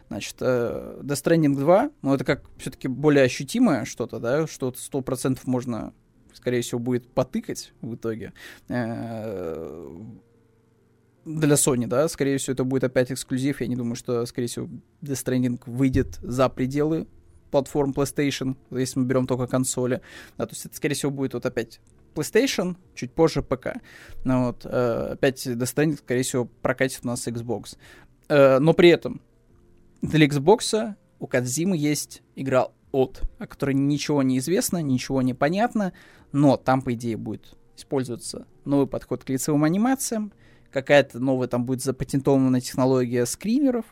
Значит, 0.10 0.42
uh, 0.42 1.02
Death 1.02 1.24
Stranding 1.24 1.56
2, 1.56 1.92
ну, 2.02 2.14
это 2.14 2.26
как 2.26 2.44
все-таки 2.58 2.90
более 2.90 3.24
ощутимое 3.24 3.86
что-то, 3.86 4.20
да, 4.20 4.46
что-то 4.46 4.78
100% 4.78 5.40
можно, 5.46 5.94
скорее 6.34 6.62
всего, 6.62 6.82
будет 6.82 7.08
потыкать 7.08 7.72
в 7.80 7.96
итоге. 7.96 8.34
Uh, 8.68 10.06
для 11.24 11.56
Sony, 11.56 11.88
да, 11.88 12.10
скорее 12.10 12.38
всего, 12.40 12.56
это 12.56 12.66
будет 12.66 12.84
опять 12.84 13.10
эксклюзив. 13.10 13.62
Я 13.62 13.68
не 13.68 13.78
думаю, 13.78 13.96
что, 13.96 14.26
скорее 14.26 14.48
всего, 14.48 14.68
Death 15.02 15.24
Stranding 15.24 15.62
выйдет 15.66 16.20
за 16.22 16.50
пределы 16.50 17.08
платформ 17.52 17.92
PlayStation, 17.92 18.58
если 18.72 19.00
мы 19.00 19.06
берем 19.06 19.28
только 19.28 19.48
консоли. 19.48 20.02
Да, 20.38 20.48
то 20.48 20.54
есть 20.54 20.66
это, 20.66 20.76
скорее 20.76 20.96
всего, 20.96 21.12
будет 21.12 21.36
вот 21.36 21.46
опять 21.46 21.80
PlayStation, 22.14 22.76
чуть 22.96 23.14
позже 23.14 23.42
ПК. 23.42 23.76
Ну, 24.24 24.48
вот, 24.48 24.66
э, 24.66 25.10
опять 25.14 25.46
Stranding, 25.46 25.98
скорее 25.98 26.24
всего, 26.24 26.46
прокатит 26.46 27.02
у 27.04 27.08
нас 27.08 27.28
Xbox. 27.28 27.78
Э, 28.30 28.60
но 28.60 28.74
при 28.74 28.90
этом 28.90 29.22
для 30.02 30.26
Xbox 30.28 30.96
у 31.20 31.28
Кадзимы 31.28 31.78
есть 31.78 32.22
игра 32.36 32.68
от, 32.92 33.22
о 33.40 33.48
которой 33.48 33.74
ничего 33.74 34.24
не 34.24 34.38
известно, 34.38 34.82
ничего 34.82 35.22
не 35.22 35.34
понятно, 35.34 35.94
но 36.32 36.58
там, 36.58 36.82
по 36.82 36.94
идее, 36.94 37.18
будет 37.18 37.56
использоваться 37.76 38.46
новый 38.66 38.88
подход 38.88 39.24
к 39.24 39.30
лицевым 39.30 39.64
анимациям, 39.64 40.32
какая-то 40.72 41.20
новая 41.20 41.48
там 41.48 41.66
будет 41.66 41.82
запатентованная 41.82 42.62
технология 42.62 43.26
скримеров, 43.26 43.86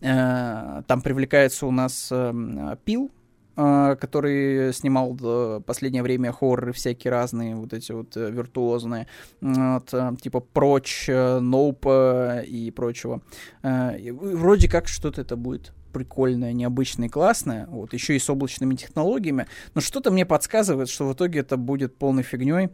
э, 0.00 0.82
там 0.86 1.02
привлекается 1.02 1.66
у 1.66 1.70
нас 1.70 2.08
э, 2.10 2.76
пил, 2.84 3.10
который 3.56 4.72
снимал 4.72 5.14
в 5.14 5.60
последнее 5.60 6.02
время 6.02 6.30
хорроры 6.32 6.72
всякие 6.72 7.10
разные, 7.10 7.56
вот 7.56 7.72
эти 7.72 7.92
вот 7.92 8.14
виртуозные, 8.14 9.06
вот, 9.40 9.94
типа 10.20 10.40
Прочь, 10.40 11.08
Ноуп 11.08 11.86
и 11.86 12.72
прочего. 12.76 13.22
Вроде 13.62 14.68
как 14.68 14.88
что-то 14.88 15.22
это 15.22 15.36
будет 15.36 15.72
прикольная, 15.96 16.52
необычная 16.52 17.08
и 17.08 17.10
классная, 17.10 17.66
вот, 17.68 17.94
еще 17.94 18.16
и 18.16 18.18
с 18.18 18.28
облачными 18.28 18.74
технологиями, 18.74 19.46
но 19.74 19.80
что-то 19.80 20.10
мне 20.10 20.26
подсказывает, 20.26 20.90
что 20.90 21.08
в 21.08 21.14
итоге 21.14 21.40
это 21.40 21.56
будет 21.56 21.96
полной 21.96 22.22
фигней, 22.22 22.68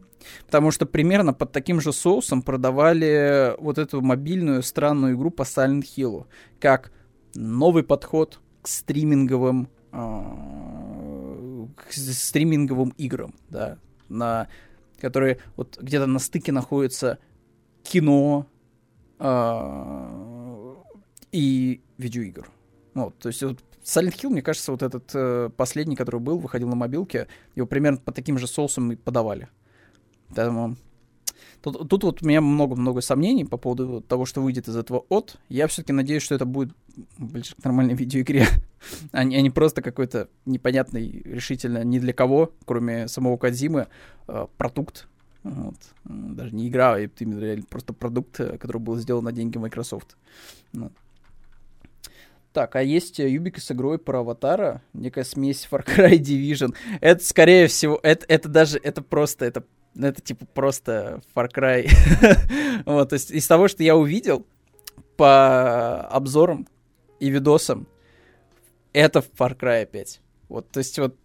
потому 0.46 0.72
что 0.72 0.86
примерно 0.86 1.32
под 1.32 1.52
таким 1.52 1.80
же 1.80 1.92
соусом 1.92 2.42
продавали 2.42 3.54
вот 3.58 3.78
эту 3.78 4.00
мобильную 4.00 4.64
странную 4.64 5.14
игру 5.14 5.30
по 5.30 5.42
Silent 5.42 5.85
Hill, 5.96 6.26
как 6.58 6.90
новый 7.37 7.85
подход 7.85 8.40
к 8.60 8.66
стриминговым 8.66 9.68
э, 9.68 9.81
к 9.92 11.92
стриминговым 11.92 12.94
играм, 12.96 13.34
да, 13.50 13.78
на 14.08 14.48
которые 15.00 15.38
вот 15.56 15.78
где-то 15.80 16.06
на 16.06 16.18
стыке 16.18 16.52
находится 16.52 17.18
кино 17.82 18.46
э, 19.18 20.74
и 21.32 21.82
видеоигр. 21.98 22.48
Вот, 22.94 23.18
то 23.18 23.28
есть 23.28 23.42
вот 23.42 23.58
Silent 23.84 24.14
Hill, 24.14 24.30
мне 24.30 24.42
кажется, 24.42 24.72
вот 24.72 24.82
этот 24.82 25.10
э, 25.14 25.50
последний, 25.56 25.96
который 25.96 26.20
был, 26.20 26.38
выходил 26.38 26.68
на 26.68 26.76
мобилке, 26.76 27.28
его 27.54 27.66
примерно 27.66 27.98
по 27.98 28.12
таким 28.12 28.38
же 28.38 28.46
соусам 28.46 28.92
и 28.92 28.96
подавали. 28.96 29.48
Поэтому 30.34 30.76
тут, 31.63 31.88
тут 31.88 32.04
вот 32.04 32.23
у 32.23 32.27
меня 32.27 32.40
много-много 32.40 33.00
сомнений 33.00 33.44
по 33.44 33.56
поводу 33.56 34.00
того, 34.00 34.27
что 34.27 34.42
выйдет 34.42 34.69
из 34.69 34.77
этого 34.77 35.04
от. 35.08 35.37
Я 35.48 35.67
все-таки 35.69 35.92
надеюсь, 35.92 36.23
что 36.23 36.35
это 36.35 36.44
будет 36.44 36.75
ближе 37.19 37.54
к 37.54 37.58
нормальной 37.65 37.94
видеоигре, 37.94 38.46
а, 39.13 39.25
не, 39.25 39.37
а 39.37 39.40
не 39.40 39.50
просто 39.50 39.83
какой-то 39.83 40.29
непонятный, 40.44 41.23
решительно 41.25 41.85
ни 41.85 41.98
для 41.98 42.13
кого, 42.13 42.52
кроме 42.65 43.08
самого 43.08 43.37
Кадзимы, 43.37 43.88
э, 44.29 44.46
продукт. 44.56 45.08
Вот. 45.44 45.77
Даже 46.04 46.54
не 46.54 46.69
игра, 46.69 46.94
а 46.94 47.00
именно 47.00 47.63
просто 47.69 47.92
продукт, 47.92 48.38
э, 48.40 48.58
который 48.58 48.79
был 48.79 48.96
сделан 48.96 49.25
на 49.25 49.33
деньги 49.33 49.58
Microsoft. 49.58 50.17
Вот. 50.73 50.92
Так, 52.52 52.77
а 52.77 52.83
есть 52.83 53.19
Юбик 53.19 53.58
с 53.58 53.71
игрой 53.71 53.98
про 53.98 54.21
Аватара, 54.21 54.83
некая 54.92 55.25
смесь 55.25 55.67
Far 55.71 55.87
Cry 55.87 56.19
Division. 56.19 56.75
Это, 57.00 57.25
скорее 57.25 57.67
всего, 57.67 57.98
это, 58.02 58.27
это 58.29 58.48
даже, 58.48 58.79
это 58.79 59.02
просто, 59.02 59.46
это, 59.46 59.65
это 59.98 60.20
типа 60.20 60.46
просто 60.46 61.20
Far 61.34 61.50
Cry. 61.52 61.88
вот, 62.86 63.10
то 63.10 63.14
есть 63.14 63.30
из 63.30 63.46
того, 63.46 63.68
что 63.68 63.82
я 63.82 63.96
увидел 63.96 64.46
по 65.16 66.00
обзорам 66.08 66.66
и 67.20 67.30
видосам, 67.30 67.86
это 68.92 69.20
Far 69.20 69.56
Cry 69.58 69.86
5. 69.86 70.20
Вот, 70.48 70.70
то 70.70 70.78
есть 70.78 70.98
вот 70.98 71.16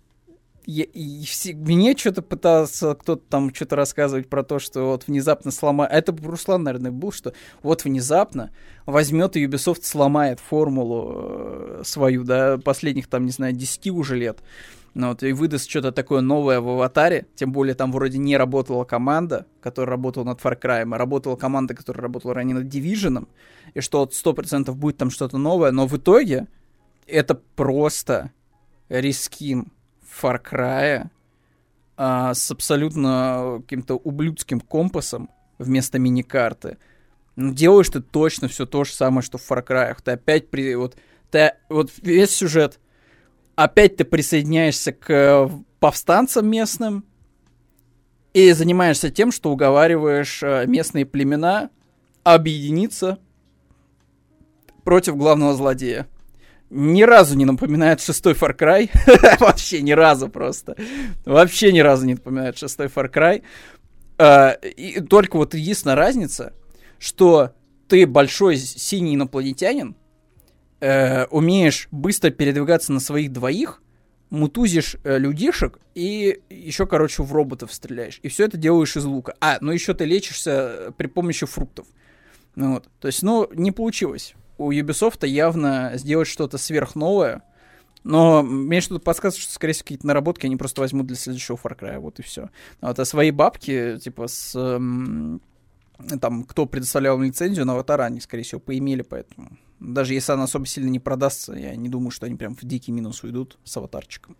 я, 0.67 0.83
и 0.83 1.23
все, 1.23 1.53
мне 1.55 1.95
что-то 1.95 2.21
пытался 2.21 2.93
кто-то 2.93 3.23
там 3.29 3.55
что-то 3.55 3.77
рассказывать 3.77 4.27
про 4.27 4.43
то, 4.43 4.59
что 4.59 4.87
вот 4.87 5.07
внезапно 5.07 5.49
сломает. 5.51 5.93
Это 5.93 6.13
Руслан, 6.21 6.63
наверное, 6.63 6.91
был, 6.91 7.13
что 7.13 7.31
вот 7.63 7.85
внезапно 7.85 8.51
возьмет 8.85 9.37
и 9.37 9.45
Ubisoft 9.45 9.83
сломает 9.83 10.41
формулу 10.41 11.13
э, 11.15 11.81
свою, 11.85 12.25
да, 12.25 12.57
последних 12.57 13.07
там, 13.07 13.25
не 13.25 13.31
знаю, 13.31 13.53
10 13.53 13.87
уже 13.91 14.17
лет. 14.17 14.39
Ну, 14.97 15.09
вот, 15.09 15.21
и 15.21 15.31
выдаст 15.31 15.69
что-то 15.69 15.91
такое 15.91 16.21
новое 16.21 16.59
в 16.59 16.67
аватаре. 16.69 17.27
Тем 17.35 17.51
более 17.51 17.75
там 17.75 17.91
вроде 17.91 18.17
не 18.17 18.35
работала 18.35 18.83
команда, 18.83 19.45
которая 19.61 19.91
работала 19.91 20.23
над 20.23 20.41
Far 20.41 20.59
Cry, 20.59 20.91
а 20.91 20.97
работала 20.97 21.35
команда, 21.35 21.75
которая 21.75 22.01
работала 22.01 22.33
ранее 22.33 22.55
над 22.55 22.65
Division. 22.65 23.27
И 23.75 23.81
что 23.81 23.99
вот 23.99 24.13
100% 24.13 24.71
будет 24.71 24.97
там 24.97 25.11
что-то 25.11 25.37
новое. 25.37 25.69
Но 25.69 25.85
в 25.85 25.95
итоге 25.95 26.47
это 27.05 27.35
просто 27.35 28.31
рискин 28.89 29.71
Far 30.19 30.41
Cry 30.43 31.05
а, 31.95 32.33
с 32.33 32.49
абсолютно 32.49 33.59
каким-то 33.61 33.97
ублюдским 33.97 34.59
компасом 34.59 35.29
вместо 35.59 35.99
мини-карты. 35.99 36.79
Ну, 37.35 37.53
делаешь 37.53 37.89
ты 37.89 38.01
точно 38.01 38.47
все 38.47 38.65
то 38.65 38.83
же 38.83 38.93
самое, 38.93 39.21
что 39.21 39.37
в 39.37 39.47
Far 39.47 39.63
Cry. 39.63 39.95
Ты 40.03 40.13
опять 40.13 40.49
при... 40.49 40.73
Вот, 40.73 40.97
ты, 41.29 41.53
вот 41.69 41.91
весь 42.01 42.31
сюжет. 42.31 42.79
Опять 43.57 43.97
ты 43.97 44.05
присоединяешься 44.05 44.93
к 44.93 45.09
э, 45.09 45.49
повстанцам 45.81 46.47
местным 46.47 47.03
и 48.31 48.53
занимаешься 48.53 49.09
тем, 49.09 49.33
что 49.33 49.51
уговариваешь 49.51 50.41
э, 50.43 50.65
местные 50.65 51.05
племена 51.05 51.69
объединиться 52.23 53.19
против 54.85 55.17
главного 55.17 55.53
злодея 55.53 56.07
ни 56.69 57.03
разу 57.03 57.35
не 57.37 57.45
напоминает 57.45 58.01
шестой 58.01 58.33
Far 58.33 58.55
Cry. 58.57 58.89
Вообще 59.39 59.81
ни 59.81 59.91
разу 59.91 60.29
просто. 60.29 60.75
Вообще 61.25 61.71
ни 61.71 61.79
разу 61.79 62.05
не 62.05 62.13
напоминает 62.15 62.57
шестой 62.57 62.87
Far 62.87 63.11
Cry. 63.11 63.43
Uh, 64.17 64.69
и 64.69 64.99
только 65.01 65.37
вот 65.37 65.53
единственная 65.53 65.95
разница, 65.95 66.53
что 66.97 67.51
ты 67.87 68.07
большой 68.07 68.57
синий 68.57 69.15
инопланетянин, 69.15 69.95
uh, 70.81 71.27
умеешь 71.29 71.87
быстро 71.91 72.29
передвигаться 72.29 72.91
на 72.91 72.99
своих 72.99 73.31
двоих, 73.31 73.81
мутузишь 74.29 74.95
uh, 75.03 75.17
людишек 75.17 75.79
и 75.95 76.41
еще, 76.49 76.85
короче, 76.85 77.23
в 77.23 77.31
роботов 77.33 77.73
стреляешь. 77.73 78.19
И 78.23 78.29
все 78.29 78.45
это 78.45 78.57
делаешь 78.57 78.95
из 78.97 79.05
лука. 79.05 79.35
А, 79.39 79.57
ну 79.61 79.71
еще 79.71 79.93
ты 79.93 80.05
лечишься 80.05 80.93
при 80.97 81.07
помощи 81.07 81.45
фруктов. 81.45 81.87
Ну, 82.55 82.73
вот. 82.73 82.89
То 82.99 83.07
есть, 83.07 83.23
ну, 83.23 83.47
не 83.53 83.71
получилось 83.71 84.35
у 84.57 84.71
Ubisoft 84.71 85.25
явно 85.25 85.91
сделать 85.95 86.27
что-то 86.27 86.57
сверхновое. 86.57 87.43
Но 88.03 88.41
мне 88.41 88.79
что-то 88.81 89.01
подсказывает, 89.01 89.43
что, 89.43 89.53
скорее 89.53 89.73
всего, 89.73 89.83
какие-то 89.83 90.07
наработки 90.07 90.45
они 90.45 90.55
просто 90.55 90.81
возьмут 90.81 91.07
для 91.07 91.15
следующего 91.15 91.57
Far 91.57 91.77
Cry, 91.77 91.99
вот 91.99 92.19
и 92.19 92.23
все. 92.23 92.49
Вот, 92.79 92.97
а 92.97 93.05
свои 93.05 93.31
бабки, 93.31 93.97
типа, 94.01 94.27
с... 94.27 94.55
Эм, 94.55 95.41
там, 96.21 96.43
кто 96.43 96.65
предоставлял 96.65 97.19
лицензию 97.19 97.65
на 97.65 97.73
аватара, 97.73 98.03
они, 98.03 98.21
скорее 98.21 98.43
всего, 98.43 98.61
поимели, 98.61 99.01
поэтому... 99.01 99.57
Даже 99.79 100.13
если 100.13 100.31
она 100.31 100.43
особо 100.43 100.65
сильно 100.65 100.89
не 100.89 100.99
продастся, 100.99 101.53
я 101.53 101.75
не 101.75 101.87
думаю, 101.87 102.11
что 102.11 102.25
они 102.25 102.35
прям 102.35 102.55
в 102.55 102.63
дикий 102.63 102.91
минус 102.91 103.23
уйдут 103.23 103.57
с 103.63 103.77
аватарчиком. 103.77 104.35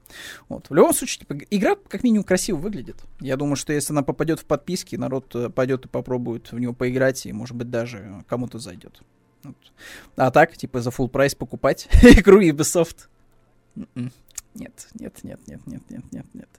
Вот. 0.50 0.70
В 0.70 0.74
любом 0.74 0.94
случае, 0.94 1.20
типа, 1.20 1.38
игра 1.52 1.76
как 1.76 2.04
минимум 2.04 2.24
красиво 2.24 2.58
выглядит. 2.58 2.98
Я 3.20 3.38
думаю, 3.38 3.56
что 3.56 3.72
если 3.72 3.94
она 3.94 4.02
попадет 4.02 4.40
в 4.40 4.46
подписки, 4.46 4.96
народ 4.96 5.36
э, 5.36 5.50
пойдет 5.50 5.86
и 5.86 5.88
попробует 5.90 6.52
в 6.52 6.60
него 6.60 6.74
поиграть, 6.74 7.26
и, 7.26 7.34
может 7.34 7.56
быть, 7.56 7.70
даже 7.70 8.24
кому-то 8.28 8.58
зайдет. 8.58 9.02
Вот. 9.44 9.56
А 10.16 10.32
так, 10.32 10.58
типа, 10.58 10.82
за 10.82 10.90
full 10.90 11.08
прайс 11.08 11.36
покупать 11.36 11.88
игру 12.02 12.42
Ubisoft? 12.42 13.08
М-м. 13.76 14.12
Нет, 14.56 14.88
нет, 14.96 15.20
нет, 15.24 15.40
нет, 15.46 15.62
нет, 15.68 15.82
нет, 15.90 16.04
нет, 16.12 16.26
нет. 16.34 16.50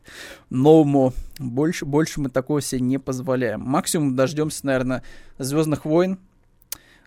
More. 0.51 1.13
Больше, 1.41 1.85
больше 1.85 2.21
мы 2.21 2.31
такого 2.31 2.61
себе 2.61 2.81
не 2.81 2.99
позволяем. 2.99 3.61
Максимум 3.61 4.15
дождемся, 4.15 4.67
наверное, 4.67 5.03
Звездных 5.39 5.85
войн. 5.85 6.19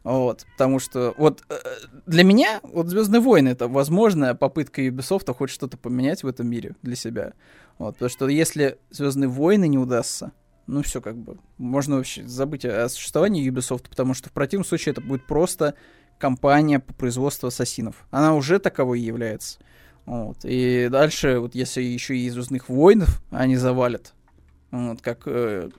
Вот, 0.03 0.47
потому 0.53 0.79
что 0.79 1.13
вот 1.17 1.43
э, 1.49 1.55
для 2.07 2.23
меня 2.23 2.59
вот 2.63 2.87
Звездные 2.87 3.21
войны 3.21 3.49
это 3.49 3.67
возможная 3.67 4.33
попытка 4.33 4.81
Ubisoft 4.81 5.31
хоть 5.33 5.51
что-то 5.51 5.77
поменять 5.77 6.23
в 6.23 6.27
этом 6.27 6.47
мире 6.47 6.75
для 6.81 6.95
себя. 6.95 7.33
Вот, 7.77 7.93
потому 7.93 8.09
что 8.09 8.27
если 8.27 8.79
Звездные 8.89 9.29
войны 9.29 9.67
не 9.67 9.77
удастся, 9.77 10.31
ну 10.65 10.81
все 10.81 11.01
как 11.01 11.17
бы, 11.17 11.37
можно 11.59 11.97
вообще 11.97 12.27
забыть 12.27 12.65
о, 12.65 12.89
существовании 12.89 13.47
Ubisoft, 13.47 13.89
потому 13.89 14.15
что 14.15 14.29
в 14.29 14.31
противном 14.31 14.65
случае 14.65 14.93
это 14.93 15.01
будет 15.01 15.27
просто 15.27 15.75
компания 16.17 16.79
по 16.79 16.93
производству 16.93 17.47
ассасинов. 17.47 18.07
Она 18.09 18.33
уже 18.33 18.57
таковой 18.57 18.99
является. 18.99 19.59
Вот. 20.05 20.37
И 20.43 20.87
дальше, 20.89 21.39
вот 21.39 21.53
если 21.53 21.83
еще 21.83 22.17
и 22.17 22.29
Звездных 22.29 22.69
войнов 22.69 23.21
они 23.29 23.55
завалят, 23.55 24.13
вот, 24.71 25.01
как 25.01 25.23
э, 25.25 25.69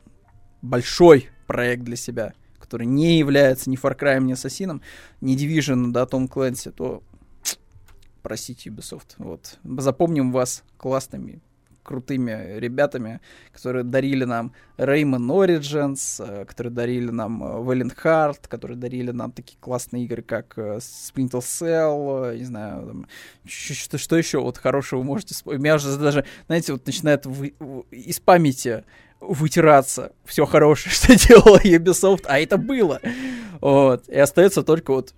большой 0.60 1.28
проект 1.48 1.82
для 1.82 1.96
себя, 1.96 2.34
который 2.62 2.86
не 2.86 3.18
является 3.18 3.68
ни 3.68 3.76
Far 3.76 3.98
Cry, 3.98 4.20
ни 4.20 4.32
Ассасином, 4.32 4.80
ни 5.20 5.36
Division, 5.36 5.90
да, 5.90 6.06
Том 6.06 6.28
Клэнси, 6.28 6.70
то 6.70 7.02
простите 8.22 8.70
Ubisoft. 8.70 9.14
Вот. 9.18 9.58
Запомним 9.64 10.32
вас 10.32 10.62
классными 10.76 11.42
крутыми 11.82 12.58
ребятами, 12.58 13.20
которые 13.52 13.84
дарили 13.84 14.24
нам 14.24 14.52
Rayman 14.78 15.26
Origins, 15.28 16.24
э, 16.24 16.44
которые 16.44 16.72
дарили 16.72 17.10
нам 17.10 17.42
э, 17.42 17.46
Valiant 17.46 17.96
Heart, 18.02 18.48
которые 18.48 18.78
дарили 18.78 19.10
нам 19.10 19.32
такие 19.32 19.58
классные 19.60 20.04
игры, 20.04 20.22
как 20.22 20.54
э, 20.56 20.78
Splinter 20.78 21.40
Cell, 21.40 22.38
не 22.38 22.44
знаю, 22.44 22.86
там, 22.86 23.06
что, 23.44 23.98
что 23.98 24.16
еще 24.16 24.40
вот 24.40 24.58
хорошего 24.58 25.02
можете 25.02 25.34
вспомнить. 25.34 25.60
Меня 25.60 25.74
уже 25.74 25.96
даже, 25.98 26.24
знаете, 26.46 26.72
вот 26.72 26.86
начинает 26.86 27.26
вы, 27.26 27.54
из 27.90 28.20
памяти 28.20 28.84
вытираться 29.22 30.12
все 30.24 30.46
хорошее, 30.46 30.94
что 30.94 31.14
делала 31.16 31.58
Ubisoft, 31.58 32.24
а 32.26 32.38
это 32.38 32.56
было. 32.56 33.00
Вот. 33.60 34.08
И 34.08 34.18
остается 34.18 34.62
только 34.62 34.92
вот 34.92 35.14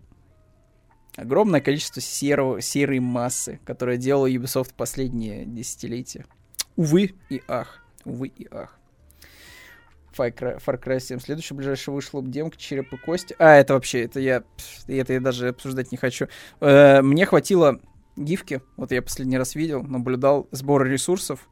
огромное 1.17 1.61
количество 1.61 2.03
серого, 2.03 2.61
серой 2.61 3.01
массы, 3.01 3.61
которая 3.65 3.97
делала 3.97 4.31
Ubisoft 4.31 4.73
последние 4.77 5.45
десятилетия. 5.45 6.27
Увы 6.77 7.15
и 7.31 7.43
ах. 7.49 7.83
Увы 8.05 8.29
и 8.29 8.47
ах. 8.51 8.79
Far 10.17 10.33
Cry, 10.33 10.63
Far 10.65 10.81
Cry 10.81 11.01
7. 11.01 11.19
Следующий 11.19 11.55
ближайший 11.55 11.93
вышел 11.93 12.23
демка 12.23 12.57
Череп 12.57 12.93
и 12.93 12.97
Кости. 12.97 13.35
А, 13.39 13.57
это 13.57 13.75
вообще, 13.75 14.05
это 14.05 14.21
я, 14.21 14.45
это 14.87 15.13
я 15.13 15.21
даже 15.21 15.49
обсуждать 15.49 15.91
не 15.91 15.99
хочу. 15.99 16.29
Э, 16.61 17.03
мне 17.03 17.27
хватило 17.27 17.81
гифки, 18.17 18.61
вот 18.77 18.93
я 18.93 19.03
последний 19.03 19.39
раз 19.39 19.55
видел, 19.57 19.83
наблюдал 19.83 20.47
сбор 20.53 20.87
ресурсов 20.87 21.49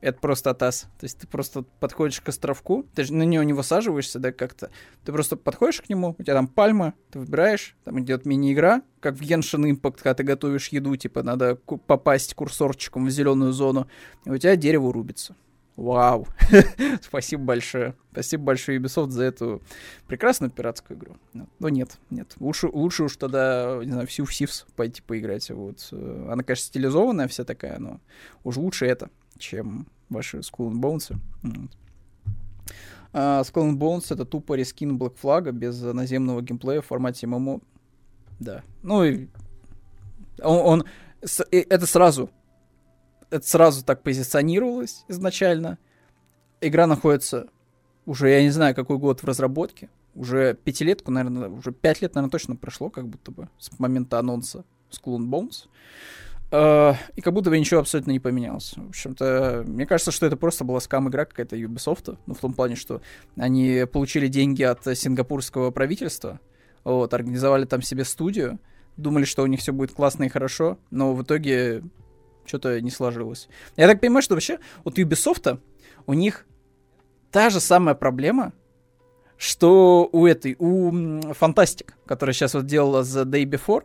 это 0.00 0.18
просто 0.18 0.50
атас. 0.50 0.88
То 0.98 1.04
есть 1.04 1.18
ты 1.18 1.26
просто 1.26 1.62
подходишь 1.80 2.20
к 2.20 2.28
островку, 2.28 2.86
ты 2.94 3.04
же 3.04 3.14
на 3.14 3.22
него 3.22 3.42
не 3.42 3.52
высаживаешься, 3.52 4.18
да, 4.18 4.32
как-то. 4.32 4.70
Ты 5.04 5.12
просто 5.12 5.36
подходишь 5.36 5.80
к 5.80 5.88
нему, 5.88 6.14
у 6.18 6.22
тебя 6.22 6.34
там 6.34 6.48
пальма, 6.48 6.94
ты 7.10 7.18
выбираешь, 7.18 7.76
там 7.84 8.00
идет 8.00 8.24
мини-игра, 8.24 8.82
как 9.00 9.14
в 9.14 9.22
Genshin 9.22 9.70
Impact, 9.70 9.96
когда 9.96 10.14
ты 10.14 10.22
готовишь 10.22 10.68
еду, 10.68 10.96
типа 10.96 11.22
надо 11.22 11.56
попасть 11.56 12.34
курсорчиком 12.34 13.06
в 13.06 13.10
зеленую 13.10 13.52
зону, 13.52 13.88
и 14.24 14.30
у 14.30 14.38
тебя 14.38 14.56
дерево 14.56 14.92
рубится. 14.92 15.36
Вау. 15.76 16.26
Спасибо 17.00 17.44
большое. 17.44 17.94
Спасибо 18.12 18.44
большое 18.44 18.78
Ubisoft 18.78 19.10
за 19.10 19.24
эту 19.24 19.62
прекрасную 20.06 20.50
пиратскую 20.50 20.98
игру. 20.98 21.16
Но 21.58 21.70
нет, 21.70 21.96
нет. 22.10 22.34
Лучше, 22.38 22.68
лучше 22.68 23.04
уж 23.04 23.16
тогда, 23.16 23.80
не 23.82 23.90
знаю, 23.90 24.06
в 24.06 24.12
Сивс 24.12 24.66
пойти 24.76 25.00
поиграть. 25.00 25.50
Вот. 25.50 25.88
Она, 25.92 26.42
конечно, 26.42 26.66
стилизованная 26.66 27.28
вся 27.28 27.44
такая, 27.44 27.78
но 27.78 27.98
уж 28.44 28.58
лучше 28.58 28.84
это 28.84 29.08
чем 29.40 29.86
ваши 30.08 30.38
Skull 30.38 30.70
and 30.70 30.80
Bones. 30.80 31.16
Вот. 31.42 31.70
Uh, 33.12 33.42
Skull 33.42 33.70
and 33.70 33.78
Bones 33.78 34.06
это 34.10 34.24
тупо 34.24 34.54
рескин 34.54 34.96
Black 34.96 35.16
Flag 35.20 35.50
без 35.50 35.80
наземного 35.82 36.42
геймплея 36.42 36.80
в 36.80 36.86
формате 36.86 37.26
ММО. 37.26 37.60
Да. 38.38 38.62
Ну 38.82 39.02
и 39.04 39.28
он, 40.42 40.58
он 40.58 40.84
это 41.50 41.86
сразу, 41.86 42.30
это 43.30 43.46
сразу 43.46 43.84
так 43.84 44.02
позиционировалось 44.02 45.04
изначально. 45.08 45.78
Игра 46.60 46.86
находится 46.86 47.48
уже, 48.06 48.30
я 48.30 48.42
не 48.42 48.50
знаю, 48.50 48.74
какой 48.74 48.98
год 48.98 49.20
в 49.20 49.24
разработке. 49.24 49.90
Уже 50.14 50.54
пятилетку, 50.54 51.10
наверное, 51.10 51.48
уже 51.48 51.72
пять 51.72 52.02
лет, 52.02 52.14
наверное, 52.14 52.32
точно 52.32 52.56
прошло, 52.56 52.90
как 52.90 53.06
будто 53.06 53.30
бы, 53.30 53.48
с 53.58 53.76
момента 53.78 54.18
анонса 54.18 54.64
Skull 54.90 55.18
and 55.18 55.28
Bones. 55.28 55.68
Uh, 56.50 56.96
и 57.14 57.20
как 57.20 57.32
будто 57.32 57.48
бы 57.48 57.58
ничего 57.60 57.78
абсолютно 57.78 58.10
не 58.10 58.18
поменялось. 58.18 58.74
В 58.76 58.88
общем-то, 58.88 59.62
мне 59.68 59.86
кажется, 59.86 60.10
что 60.10 60.26
это 60.26 60.36
просто 60.36 60.64
была 60.64 60.80
скам-игра 60.80 61.24
какая-то 61.24 61.56
Ubisoft. 61.56 62.18
Ну, 62.26 62.34
в 62.34 62.38
том 62.38 62.54
плане, 62.54 62.74
что 62.74 63.02
они 63.36 63.84
получили 63.92 64.26
деньги 64.26 64.64
от 64.64 64.84
сингапурского 64.98 65.70
правительства, 65.70 66.40
вот, 66.82 67.14
организовали 67.14 67.66
там 67.66 67.82
себе 67.82 68.04
студию, 68.04 68.58
думали, 68.96 69.24
что 69.24 69.44
у 69.44 69.46
них 69.46 69.60
все 69.60 69.72
будет 69.72 69.92
классно 69.92 70.24
и 70.24 70.28
хорошо, 70.28 70.78
но 70.90 71.14
в 71.14 71.22
итоге 71.22 71.84
что-то 72.44 72.80
не 72.80 72.90
сложилось. 72.90 73.48
Я 73.76 73.86
так 73.86 74.00
понимаю, 74.00 74.22
что 74.22 74.34
вообще 74.34 74.58
вот 74.82 74.98
Ubisoft, 74.98 75.60
у 76.06 76.12
них 76.14 76.46
та 77.30 77.50
же 77.50 77.60
самая 77.60 77.94
проблема, 77.94 78.52
что 79.36 80.08
у 80.10 80.26
этой, 80.26 80.56
у 80.58 80.90
Fantastic, 80.90 81.92
которая 82.06 82.34
сейчас 82.34 82.54
вот 82.54 82.66
делала 82.66 83.02
The 83.02 83.24
Day 83.24 83.44
Before, 83.44 83.84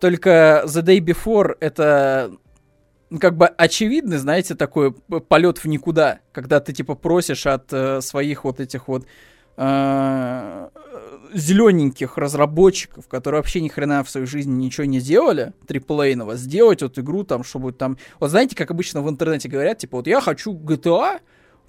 только 0.00 0.64
The 0.66 0.82
Day 0.82 0.98
Before 1.00 1.56
это 1.60 2.32
ну, 3.10 3.18
как 3.18 3.36
бы 3.36 3.46
очевидный, 3.46 4.18
знаете, 4.18 4.54
такой 4.54 4.92
полет 4.92 5.58
в 5.58 5.66
никуда, 5.66 6.20
когда 6.32 6.60
ты 6.60 6.72
типа 6.72 6.94
просишь 6.94 7.46
от 7.46 7.72
э, 7.72 8.00
своих 8.00 8.44
вот 8.44 8.58
этих 8.58 8.88
вот 8.88 9.06
э, 9.56 10.68
зелененьких 11.32 12.18
разработчиков, 12.18 13.06
которые 13.08 13.40
вообще 13.40 13.60
ни 13.60 13.68
хрена 13.68 14.02
в 14.02 14.10
своей 14.10 14.26
жизни 14.26 14.64
ничего 14.64 14.86
не 14.86 15.00
делали, 15.00 15.52
триплейного, 15.66 16.36
сделать 16.36 16.82
вот 16.82 16.98
игру 16.98 17.24
там, 17.24 17.44
чтобы 17.44 17.72
там... 17.72 17.96
Вот 18.18 18.30
знаете, 18.30 18.56
как 18.56 18.70
обычно 18.70 19.02
в 19.02 19.08
интернете 19.08 19.48
говорят, 19.48 19.78
типа, 19.78 19.98
вот 19.98 20.06
я 20.06 20.20
хочу 20.20 20.52
GTA, 20.52 21.20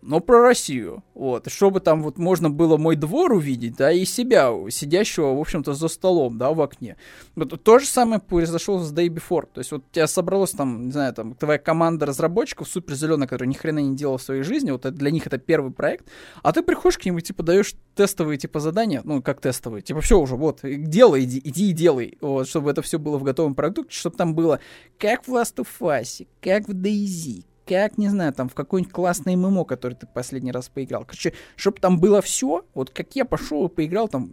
но 0.02 0.20
про 0.20 0.42
Россию. 0.42 1.04
Вот, 1.14 1.52
чтобы 1.52 1.80
там 1.80 2.04
вот 2.04 2.18
можно 2.18 2.50
было 2.50 2.78
мой 2.78 2.96
двор 2.96 3.34
увидеть, 3.34 3.76
да, 3.76 3.92
и 3.92 4.06
себя, 4.06 4.52
сидящего, 4.70 5.34
в 5.34 5.40
общем-то, 5.40 5.74
за 5.74 5.88
столом, 5.88 6.38
да, 6.38 6.52
в 6.52 6.62
окне. 6.62 6.96
Вот 7.36 7.62
то 7.64 7.80
же 7.80 7.88
самое 7.88 8.22
произошло 8.22 8.80
с 8.80 8.94
Day 8.94 9.08
Before. 9.08 9.48
То 9.52 9.60
есть 9.60 9.72
вот 9.72 9.84
у 9.90 9.94
тебя 9.94 10.08
собралась 10.08 10.52
там, 10.52 10.86
не 10.86 10.92
знаю, 10.92 11.14
там, 11.14 11.34
твоя 11.36 11.60
команда 11.60 12.06
разработчиков 12.06 12.68
супер 12.68 12.96
зеленая, 12.96 13.28
которая 13.28 13.50
ни 13.50 13.56
хрена 13.56 13.80
не 13.80 13.96
делала 13.96 14.18
в 14.18 14.22
своей 14.22 14.44
жизни, 14.44 14.72
вот 14.72 14.86
это, 14.86 14.96
для 14.96 15.12
них 15.12 15.26
это 15.28 15.38
первый 15.38 15.72
проект, 15.72 16.08
а 16.44 16.52
ты 16.54 16.62
приходишь 16.62 16.98
к 16.98 17.06
ним 17.06 17.18
и, 17.18 17.22
типа, 17.22 17.44
даешь 17.44 17.74
тестовые, 17.96 18.38
типа, 18.38 18.60
задания, 18.60 19.02
ну, 19.04 19.22
как 19.22 19.42
тестовые, 19.42 19.82
типа, 19.82 20.02
все 20.02 20.20
уже, 20.20 20.36
вот, 20.36 20.60
делай, 20.64 21.24
иди, 21.24 21.42
иди 21.44 21.70
и 21.72 21.74
делай, 21.74 22.18
вот, 22.22 22.48
чтобы 22.48 22.72
это 22.72 22.82
все 22.82 23.00
было 23.00 23.18
в 23.18 23.24
готовом 23.24 23.56
продукте, 23.56 23.98
чтобы 23.98 24.16
там 24.16 24.36
было 24.36 24.60
как 25.00 25.28
в 25.28 25.34
Last 25.34 25.56
of 25.56 25.68
Us, 25.80 26.28
как 26.42 26.68
в 26.68 26.72
DayZ, 26.72 27.44
как, 27.68 27.98
не 27.98 28.10
знаю, 28.10 28.34
там, 28.34 28.50
в 28.50 28.54
какой-нибудь 28.54 28.94
классный 28.94 29.36
ММО, 29.36 29.66
который 29.66 29.94
ты 29.94 30.08
последний 30.08 30.52
раз 30.52 30.70
поиграл. 30.70 31.04
Короче, 31.06 31.34
чтобы 31.56 31.80
там 31.80 32.00
было 32.00 32.22
все, 32.22 32.66
вот 32.74 32.90
как 32.92 33.16
я 33.16 33.26
пошел 33.26 33.68
и 33.68 33.70
поиграл, 33.70 34.08
там, 34.08 34.30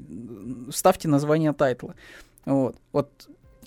ставьте 0.72 1.08
название 1.08 1.52
тайтла. 1.52 1.94
Вот, 2.44 2.76
вот. 2.92 3.10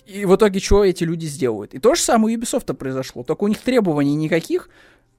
И 0.06 0.24
в 0.24 0.34
итоге 0.34 0.60
что 0.60 0.84
эти 0.84 1.04
люди 1.04 1.26
сделают? 1.26 1.74
И 1.74 1.78
то 1.78 1.94
же 1.94 2.00
самое 2.00 2.36
у 2.36 2.40
Ubisoft 2.40 2.72
произошло, 2.74 3.22
только 3.22 3.44
у 3.44 3.48
них 3.48 3.60
требований 3.60 4.14
никаких, 4.14 4.70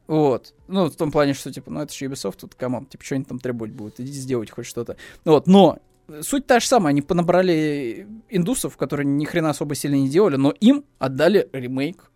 вот. 0.08 0.56
Ну, 0.68 0.90
в 0.90 0.96
том 0.96 1.12
плане, 1.12 1.36
что, 1.36 1.54
типа, 1.54 1.70
ну, 1.70 1.82
это 1.82 1.94
же 1.94 2.06
Ubisoft, 2.06 2.40
тут, 2.42 2.56
come 2.56 2.74
on, 2.74 2.88
типа, 2.88 3.04
что 3.04 3.16
они 3.16 3.24
там 3.24 3.38
требовать 3.40 3.72
будут, 3.74 4.00
иди 4.00 4.12
сделать 4.12 4.50
хоть 4.50 4.66
что-то. 4.66 4.98
Вот, 5.24 5.46
но 5.46 5.78
суть 6.22 6.48
та 6.48 6.60
же 6.60 6.66
самая, 6.66 6.90
они 6.90 7.04
понабрали 7.04 8.08
индусов, 8.30 8.78
которые 8.78 9.06
ни 9.06 9.26
хрена 9.26 9.52
особо 9.52 9.76
сильно 9.76 9.96
не 9.96 10.10
делали, 10.10 10.36
но 10.36 10.52
им 10.60 10.84
отдали 10.98 11.48
ремейк 11.54 12.10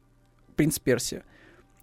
Принц 0.55 0.79
Персия 0.79 1.23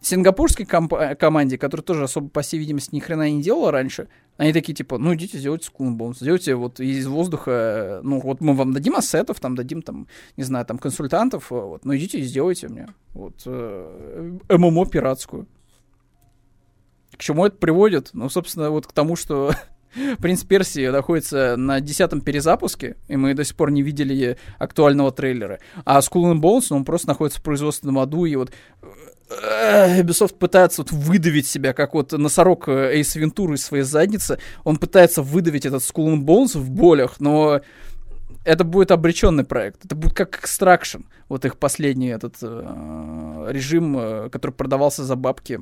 сингапурской 0.00 0.66
комп- 0.66 0.94
э, 0.94 1.14
команде, 1.14 1.58
которая 1.58 1.84
тоже 1.84 2.04
особо, 2.04 2.28
по 2.28 2.42
всей 2.42 2.58
видимости, 2.58 2.94
ни 2.94 3.00
хрена 3.00 3.30
не 3.30 3.42
делала 3.42 3.70
раньше, 3.70 4.08
они 4.36 4.52
такие, 4.52 4.74
типа, 4.74 4.98
ну, 4.98 5.14
идите, 5.14 5.38
сделайте 5.38 5.70
Bones, 5.78 6.16
сделайте 6.20 6.54
вот 6.54 6.80
из 6.80 7.06
воздуха, 7.06 7.50
э, 7.50 8.00
ну, 8.02 8.20
вот 8.20 8.40
мы 8.40 8.54
вам 8.54 8.72
дадим 8.72 8.96
ассетов, 8.96 9.40
там, 9.40 9.54
дадим, 9.54 9.82
там, 9.82 10.08
не 10.36 10.44
знаю, 10.44 10.64
там, 10.64 10.78
консультантов, 10.78 11.52
э, 11.52 11.54
вот, 11.54 11.84
ну, 11.84 11.94
идите 11.96 12.18
и 12.18 12.22
сделайте 12.22 12.68
мне, 12.68 12.88
вот, 13.12 13.42
э, 13.44 14.38
ММО 14.48 14.86
пиратскую. 14.86 15.46
К 17.12 17.18
чему 17.18 17.44
это 17.44 17.56
приводит? 17.56 18.10
Ну, 18.14 18.30
собственно, 18.30 18.70
вот 18.70 18.86
к 18.86 18.92
тому, 18.92 19.16
что 19.16 19.52
Принц 20.18 20.44
Персии 20.44 20.86
находится 20.88 21.56
на 21.56 21.80
десятом 21.80 22.20
перезапуске, 22.20 22.96
и 23.08 23.16
мы 23.16 23.34
до 23.34 23.44
сих 23.44 23.56
пор 23.56 23.70
не 23.70 23.82
видели 23.82 24.38
актуального 24.58 25.10
трейлера. 25.10 25.58
А 25.84 25.98
Skull 25.98 26.32
and 26.32 26.40
Bones, 26.40 26.66
ну, 26.70 26.76
он 26.76 26.84
просто 26.84 27.08
находится 27.08 27.40
в 27.40 27.42
производственном 27.42 27.98
аду, 27.98 28.24
и 28.24 28.36
вот 28.36 28.52
Ubisoft 29.30 30.34
пытается 30.34 30.82
вот 30.82 30.90
выдавить 30.92 31.46
себя, 31.46 31.72
как 31.72 31.94
вот 31.94 32.12
носорог 32.12 32.68
Эйс 32.68 33.14
Вентуры 33.14 33.54
из 33.54 33.64
своей 33.64 33.84
задницы. 33.84 34.38
Он 34.64 34.76
пытается 34.76 35.22
выдавить 35.22 35.66
этот 35.66 35.82
Skull 35.82 36.14
and 36.14 36.24
Bones 36.24 36.58
в 36.58 36.70
болях, 36.70 37.20
но 37.20 37.60
это 38.44 38.64
будет 38.64 38.90
обреченный 38.90 39.44
проект. 39.44 39.84
Это 39.84 39.94
будет 39.94 40.14
как 40.14 40.40
Extraction. 40.42 41.04
Вот 41.28 41.44
их 41.44 41.58
последний 41.58 42.08
этот 42.08 42.36
э, 42.42 43.46
режим, 43.50 43.96
э, 43.98 44.30
который 44.30 44.52
продавался 44.52 45.04
за 45.04 45.14
бабки 45.14 45.60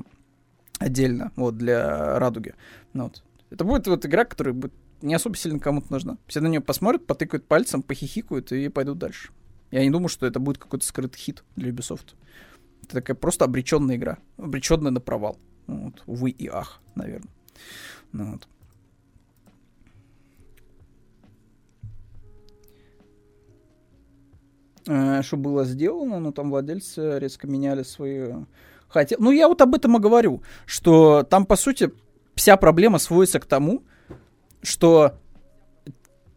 отдельно, 0.79 1.31
вот, 1.35 1.57
для 1.57 2.17
Радуги. 2.19 2.55
Ну, 2.93 3.05
вот. 3.05 3.23
Это 3.49 3.63
будет 3.63 3.87
вот 3.87 4.05
игра, 4.05 4.25
которая 4.25 4.53
будет 4.53 4.73
не 5.01 5.13
особо 5.13 5.35
сильно 5.35 5.59
кому-то 5.59 5.91
нужна. 5.91 6.17
Все 6.27 6.39
на 6.41 6.47
нее 6.47 6.61
посмотрят, 6.61 7.05
потыкают 7.05 7.47
пальцем, 7.47 7.81
похихикают 7.81 8.51
и 8.51 8.69
пойдут 8.69 8.97
дальше. 8.97 9.29
Я 9.71 9.83
не 9.83 9.91
думаю, 9.91 10.09
что 10.09 10.25
это 10.25 10.39
будет 10.39 10.57
какой-то 10.57 10.85
скрытый 10.85 11.19
хит 11.19 11.43
для 11.55 11.69
Ubisoft. 11.69 12.15
Это 12.89 13.01
такая 13.01 13.15
просто 13.15 13.45
обреченная 13.45 13.97
игра. 13.97 14.17
Обреченная 14.37 14.89
на 14.89 14.99
провал. 14.99 15.37
Вот. 15.67 16.01
Увы 16.07 16.31
и 16.31 16.47
ах, 16.47 16.81
наверное. 16.95 17.29
Ну, 18.13 18.31
вот. 18.31 18.47
Э, 24.87 25.21
что 25.21 25.37
было 25.37 25.65
сделано, 25.65 26.19
но 26.19 26.31
там 26.31 26.49
владельцы 26.49 27.19
резко 27.19 27.45
меняли 27.45 27.83
свои... 27.83 28.33
Хотя... 28.87 29.17
Ну, 29.19 29.29
я 29.29 29.47
вот 29.47 29.61
об 29.61 29.75
этом 29.75 29.95
и 29.97 29.99
говорю, 29.99 30.41
что 30.65 31.21
там, 31.21 31.45
по 31.45 31.57
сути, 31.57 31.91
вся 32.33 32.57
проблема 32.57 32.97
сводится 32.97 33.39
к 33.39 33.45
тому, 33.45 33.83
что 34.63 35.13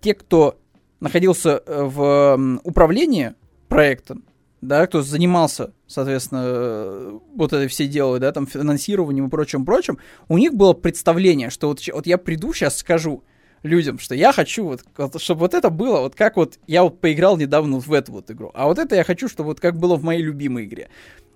те, 0.02 0.12
кто 0.12 0.60
находился 1.00 1.62
э, 1.64 1.82
в 1.82 2.60
управлении 2.62 3.32
проектом, 3.70 4.26
да, 4.62 4.86
кто 4.86 5.02
занимался, 5.02 5.74
соответственно, 5.86 7.20
вот 7.34 7.52
это 7.52 7.68
все 7.68 7.86
дело, 7.86 8.18
да, 8.18 8.32
там, 8.32 8.46
финансированием 8.46 9.26
и 9.26 9.30
прочим-прочим, 9.30 9.98
у 10.28 10.38
них 10.38 10.54
было 10.54 10.72
представление, 10.72 11.50
что 11.50 11.68
вот, 11.68 11.80
вот 11.92 12.06
я 12.06 12.16
приду, 12.16 12.54
сейчас 12.54 12.78
скажу 12.78 13.24
людям, 13.64 13.98
что 13.98 14.14
я 14.14 14.32
хочу, 14.32 14.64
вот, 14.64 14.82
чтобы 15.20 15.40
вот 15.40 15.54
это 15.54 15.68
было, 15.68 16.00
вот 16.00 16.14
как 16.14 16.36
вот 16.36 16.58
я 16.66 16.84
вот 16.84 17.00
поиграл 17.00 17.36
недавно 17.36 17.78
в 17.78 17.92
эту 17.92 18.12
вот 18.12 18.30
игру, 18.30 18.50
а 18.54 18.66
вот 18.66 18.78
это 18.78 18.94
я 18.94 19.04
хочу, 19.04 19.28
чтобы 19.28 19.48
вот 19.48 19.60
как 19.60 19.76
было 19.76 19.96
в 19.96 20.04
моей 20.04 20.22
любимой 20.22 20.64
игре. 20.64 20.88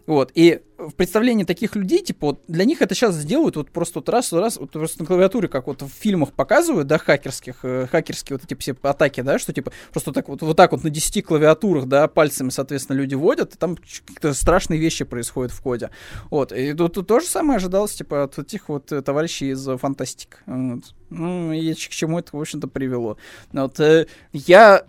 Вот, 0.07 0.30
и 0.34 0.62
в 0.78 0.92
представлении 0.92 1.44
таких 1.44 1.74
людей, 1.74 2.02
типа, 2.02 2.28
вот 2.28 2.40
для 2.46 2.64
них 2.64 2.80
это 2.80 2.94
сейчас 2.94 3.14
сделают 3.14 3.57
вот 3.57 3.70
просто 3.70 3.98
вот 3.98 4.09
раз, 4.09 4.32
раз, 4.32 4.57
вот 4.57 4.70
просто 4.70 5.00
на 5.00 5.07
клавиатуре, 5.07 5.48
как 5.48 5.66
вот 5.66 5.82
в 5.82 5.88
фильмах 5.88 6.32
показывают, 6.32 6.86
да, 6.86 6.98
хакерских, 6.98 7.64
э, 7.64 7.86
хакерские 7.90 8.36
вот 8.36 8.44
эти 8.44 8.59
все 8.59 8.76
атаки, 8.82 9.22
да, 9.22 9.38
что 9.38 9.52
типа 9.52 9.72
просто 9.90 10.12
так 10.12 10.28
вот, 10.28 10.42
вот 10.42 10.57
так 10.57 10.72
вот 10.72 10.84
на 10.84 10.90
10 10.90 11.24
клавиатурах, 11.24 11.86
да, 11.86 12.07
пальцами, 12.07 12.50
соответственно, 12.50 12.98
люди 12.98 13.14
водят, 13.14 13.54
и 13.54 13.59
там 13.59 13.76
какие-то 13.76 14.32
страшные 14.34 14.78
вещи 14.78 15.04
происходят 15.04 15.50
в 15.50 15.61
коде. 15.61 15.90
Вот, 16.30 16.52
и 16.52 16.72
тут, 16.72 16.94
тут 16.94 17.09
то 17.09 17.20
же 17.20 17.26
самое 17.26 17.57
ожидалось, 17.57 17.94
типа, 17.94 18.24
от 18.24 18.38
этих 18.38 18.68
вот 18.68 18.92
э, 18.92 19.02
товарищей 19.02 19.50
из 19.50 19.66
фантастик. 19.78 20.42
Вот. 20.46 20.82
Ну, 21.11 21.52
и 21.52 21.74
к 21.74 21.78
чему 21.78 22.18
это, 22.18 22.36
в 22.36 22.40
общем-то, 22.40 22.68
привело. 22.68 23.16
Вот, 23.52 23.80
э, 23.80 24.07
я, 24.32 24.84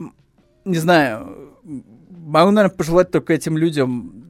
не 0.66 0.78
знаю, 0.78 1.54
могу, 2.10 2.52
наверное, 2.52 2.76
пожелать 2.76 3.10
только 3.10 3.34
этим 3.34 3.58
людям 3.58 4.27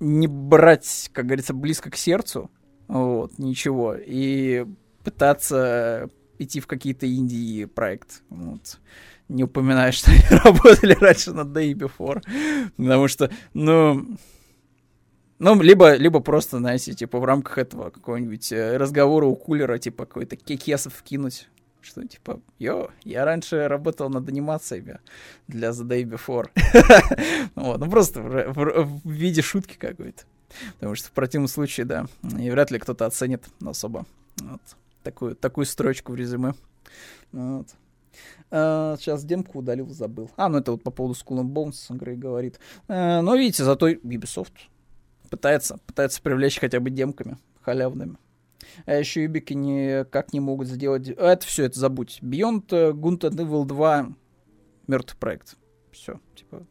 не 0.00 0.26
брать, 0.26 1.10
как 1.12 1.26
говорится, 1.26 1.54
близко 1.54 1.90
к 1.90 1.96
сердцу, 1.96 2.50
вот, 2.88 3.38
ничего, 3.38 3.94
и 3.94 4.66
пытаться 5.04 6.10
идти 6.38 6.60
в 6.60 6.66
какие-то 6.66 7.06
Индии 7.06 7.64
проект, 7.64 8.22
вот. 8.28 8.80
Не 9.28 9.44
упоминая, 9.44 9.92
что 9.92 10.10
они 10.10 10.22
работали 10.44 10.94
раньше 10.94 11.32
над 11.32 11.48
Day 11.48 11.72
Before, 11.72 12.22
потому 12.76 13.08
что, 13.08 13.30
ну, 13.54 14.16
ну, 15.38 15.60
либо, 15.60 15.94
либо 15.96 16.20
просто, 16.20 16.58
знаете, 16.58 16.94
типа 16.94 17.18
в 17.18 17.24
рамках 17.24 17.58
этого 17.58 17.90
какого-нибудь 17.90 18.52
э, 18.52 18.76
разговора 18.78 19.26
у 19.26 19.36
кулера, 19.36 19.78
типа 19.78 20.06
какой-то 20.06 20.36
кекесов 20.36 20.94
вкинуть, 20.94 21.48
что 21.86 22.06
типа, 22.06 22.40
йо, 22.58 22.90
я 23.04 23.24
раньше 23.24 23.68
работал 23.68 24.10
над 24.10 24.28
анимациями 24.28 24.98
для 25.48 25.70
The 25.70 25.84
Day 25.84 26.04
Before. 26.04 26.50
вот, 27.54 27.78
ну 27.78 27.90
просто 27.90 28.20
в, 28.20 28.52
в, 28.52 29.00
в 29.04 29.10
виде 29.10 29.42
шутки 29.42 29.76
какой-то. 29.78 30.24
Потому 30.74 30.94
что 30.94 31.08
в 31.08 31.12
противном 31.12 31.48
случае, 31.48 31.86
да, 31.86 32.06
и 32.38 32.50
вряд 32.50 32.70
ли 32.70 32.78
кто-то 32.78 33.06
оценит 33.06 33.44
особо 33.64 34.06
вот, 34.40 34.60
такую, 35.02 35.36
такую 35.36 35.66
строчку 35.66 36.12
в 36.12 36.16
резюме. 36.16 36.54
Вот. 37.32 37.68
Uh, 38.50 38.96
сейчас 38.98 39.24
демку 39.24 39.58
удалил, 39.58 39.90
забыл. 39.90 40.30
А, 40.36 40.48
ну 40.48 40.58
это 40.58 40.72
вот 40.72 40.82
по 40.82 40.90
поводу 40.90 41.18
Skull 41.18 41.42
and 41.42 41.52
Bones 41.52 41.94
Грей 41.96 42.16
говорит. 42.16 42.58
Uh, 42.88 43.20
но 43.20 43.34
видите, 43.34 43.64
зато 43.64 43.90
Ubisoft 43.90 44.52
пытается, 45.28 45.78
пытается 45.86 46.22
привлечь 46.22 46.58
хотя 46.58 46.80
бы 46.80 46.90
демками 46.90 47.38
халявными. 47.62 48.16
А 48.84 48.94
еще 48.94 49.22
юбики 49.22 49.54
никак 49.54 50.32
не 50.32 50.40
могут 50.40 50.68
сделать... 50.68 51.08
А 51.16 51.32
это 51.32 51.46
все, 51.46 51.64
это 51.64 51.78
забудь. 51.78 52.18
Beyond 52.22 52.68
Good 52.92 53.20
and 53.20 53.36
Evil 53.36 53.64
2 53.64 54.08
мертвый 54.86 55.18
проект. 55.18 55.56
Все, 55.92 56.20
типа. 56.34 56.66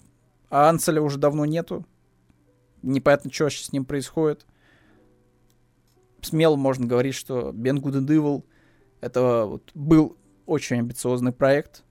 А 0.49 0.69
Анцеля 0.69 1.01
уже 1.01 1.17
давно 1.17 1.45
нету. 1.45 1.85
Непонятно, 2.81 3.31
что 3.31 3.49
сейчас 3.49 3.67
с 3.67 3.71
ним 3.71 3.85
происходит. 3.85 4.45
Смело 6.21 6.55
можно 6.55 6.85
говорить, 6.85 7.15
что 7.15 7.49
Ben 7.49 7.77
Good 7.77 7.99
and 7.99 8.07
Evil 8.07 8.43
это 9.01 9.45
вот 9.45 9.71
был 9.73 10.17
очень 10.45 10.77
амбициозный 10.77 11.31
проект, 11.31 11.83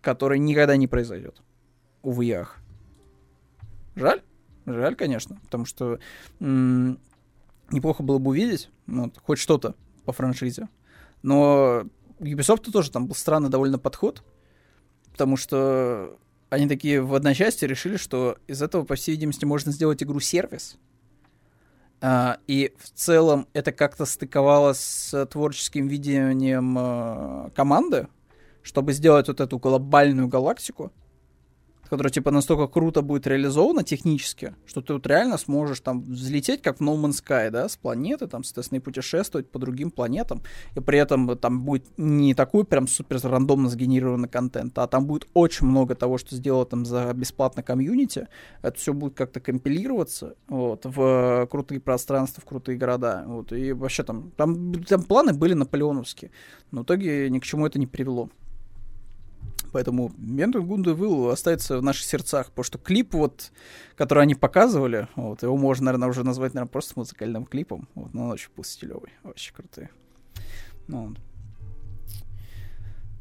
который 0.00 0.38
никогда 0.38 0.76
не 0.76 0.86
произойдет. 0.86 1.42
Увы, 2.02 2.26
ях. 2.26 2.58
Жаль. 3.96 4.22
Жаль, 4.66 4.94
конечно, 4.96 5.38
потому 5.44 5.64
что 5.64 5.98
м- 6.40 7.00
неплохо 7.70 8.02
было 8.02 8.18
бы 8.18 8.30
увидеть 8.30 8.70
вот, 8.86 9.18
хоть 9.24 9.38
что-то 9.38 9.74
по 10.04 10.12
франшизе. 10.12 10.68
Но 11.22 11.84
Ubisoft 12.20 12.70
тоже 12.70 12.90
там 12.90 13.06
был 13.06 13.14
странный 13.14 13.50
довольно 13.50 13.78
подход, 13.78 14.22
потому 15.12 15.36
что 15.36 16.16
они 16.50 16.66
такие 16.66 17.02
в 17.02 17.14
одночасье 17.14 17.68
решили, 17.68 17.96
что 17.96 18.38
из 18.46 18.62
этого, 18.62 18.84
по 18.84 18.94
всей 18.94 19.12
видимости, 19.12 19.44
можно 19.44 19.72
сделать 19.72 20.02
игру-сервис. 20.02 20.78
А, 22.00 22.38
и 22.46 22.72
в 22.78 22.90
целом 22.90 23.48
это 23.52 23.72
как-то 23.72 24.06
стыковалось 24.06 24.78
с 24.78 25.26
творческим 25.26 25.88
видением 25.88 26.76
а, 26.78 27.50
команды, 27.54 28.08
чтобы 28.62 28.92
сделать 28.92 29.28
вот 29.28 29.40
эту 29.40 29.58
глобальную 29.58 30.28
галактику, 30.28 30.92
которая, 31.88 32.12
типа, 32.12 32.30
настолько 32.30 32.66
круто 32.66 33.02
будет 33.02 33.26
реализована 33.26 33.82
технически, 33.82 34.54
что 34.66 34.80
ты 34.80 34.92
вот 34.92 35.06
реально 35.06 35.38
сможешь 35.38 35.80
там 35.80 36.02
взлететь, 36.02 36.62
как 36.62 36.78
в 36.78 36.82
No 36.82 36.96
Man's 36.96 37.22
Sky, 37.24 37.50
да, 37.50 37.68
с 37.68 37.76
планеты, 37.76 38.26
там, 38.26 38.44
соответственно, 38.44 38.78
и 38.78 38.82
путешествовать 38.82 39.50
по 39.50 39.58
другим 39.58 39.90
планетам, 39.90 40.42
и 40.74 40.80
при 40.80 40.98
этом 40.98 41.36
там 41.38 41.62
будет 41.62 41.86
не 41.96 42.34
такой 42.34 42.64
прям 42.64 42.86
супер 42.86 43.20
рандомно 43.22 43.68
сгенерированный 43.68 44.28
контент, 44.28 44.78
а 44.78 44.86
там 44.86 45.06
будет 45.06 45.26
очень 45.34 45.66
много 45.66 45.94
того, 45.94 46.18
что 46.18 46.36
сделано 46.36 46.66
там 46.66 46.84
за 46.84 47.12
бесплатно 47.14 47.62
комьюнити, 47.62 48.28
это 48.62 48.78
все 48.78 48.92
будет 48.92 49.14
как-то 49.14 49.40
компилироваться, 49.40 50.34
вот, 50.48 50.84
в 50.84 51.46
крутые 51.50 51.80
пространства, 51.80 52.42
в 52.42 52.48
крутые 52.48 52.78
города, 52.78 53.24
вот, 53.26 53.52
и 53.52 53.72
вообще 53.72 54.02
там, 54.02 54.30
там, 54.36 54.74
там 54.84 55.02
планы 55.02 55.32
были 55.32 55.54
наполеоновские, 55.54 56.30
но 56.70 56.82
в 56.82 56.84
итоге 56.84 57.30
ни 57.30 57.38
к 57.38 57.44
чему 57.44 57.66
это 57.66 57.78
не 57.78 57.86
привело. 57.86 58.30
Поэтому 59.78 60.10
Бендер 60.18 60.62
Гунда 60.62 60.90
Вилл 60.90 61.28
остается 61.28 61.78
в 61.78 61.84
наших 61.84 62.04
сердцах, 62.04 62.48
потому 62.48 62.64
что 62.64 62.78
клип, 62.78 63.14
вот, 63.14 63.52
который 63.94 64.24
они 64.24 64.34
показывали, 64.34 65.06
вот, 65.14 65.44
его 65.44 65.56
можно, 65.56 65.84
наверное, 65.84 66.08
уже 66.08 66.24
назвать, 66.24 66.52
наверное, 66.52 66.72
просто 66.72 66.94
музыкальным 66.96 67.44
клипом. 67.44 67.86
Вот, 67.94 68.12
но 68.12 68.24
он 68.24 68.32
очень 68.32 68.48
был 68.56 68.64
стилевый, 68.64 69.12
очень 69.22 69.54
крутой. 69.54 69.90
Ну, 70.88 71.14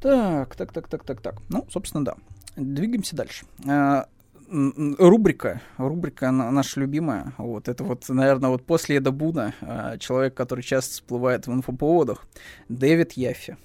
так, 0.01 0.55
так, 0.55 0.73
так, 0.73 0.87
так, 0.87 1.03
так, 1.03 1.21
так. 1.21 1.35
Ну, 1.49 1.67
собственно, 1.69 2.03
да. 2.03 2.15
Двигаемся 2.55 3.15
дальше. 3.15 3.45
А, 3.67 4.07
рубрика, 4.49 5.61
рубрика 5.77 6.31
наша 6.31 6.79
любимая. 6.79 7.33
Вот 7.37 7.67
это 7.67 7.83
вот, 7.83 8.09
наверное, 8.09 8.49
вот 8.49 8.65
после 8.65 8.97
Эда 8.97 9.11
Буна 9.11 9.53
а, 9.61 9.99
человек, 9.99 10.33
который 10.33 10.63
часто 10.63 10.93
всплывает 10.93 11.45
в 11.45 11.53
инфоповодах, 11.53 12.25
Дэвид 12.67 13.11
Яффи. 13.11 13.57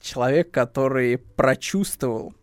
Человек, 0.00 0.50
который 0.50 1.18
прочувствовал, 1.18 2.34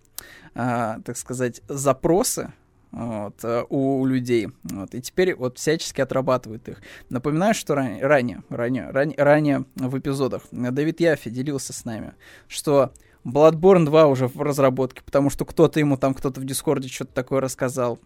а, 0.55 0.99
так 1.05 1.17
сказать, 1.17 1.61
запросы 1.67 2.51
вот, 2.91 3.43
э, 3.43 3.63
у 3.69 4.05
людей. 4.05 4.49
Вот, 4.63 4.93
и 4.93 5.01
теперь 5.01 5.36
вот 5.36 5.57
всячески 5.57 6.01
отрабатывает 6.01 6.67
их. 6.67 6.82
Напоминаю, 7.09 7.53
что 7.53 7.76
ранее, 7.76 8.05
ранее, 8.05 8.43
ранее, 8.49 8.89
ранее, 8.89 9.15
ранее 9.17 9.65
в 9.76 9.97
эпизодах 9.97 10.43
Дэвид 10.51 10.99
Яффи 10.99 11.30
делился 11.30 11.74
с 11.74 11.86
нами, 11.86 12.13
что 12.47 12.91
Bloodborne 13.24 13.86
2 13.86 14.07
уже 14.07 14.28
в 14.28 14.41
разработке, 14.41 15.01
потому 15.03 15.30
что 15.30 15.45
кто-то 15.45 15.80
ему 15.80 15.97
там, 15.97 16.13
кто-то 16.13 16.41
в 16.41 16.45
Дискорде 16.45 16.89
что-то 16.89 17.13
такое 17.13 17.39
рассказал. 17.39 17.99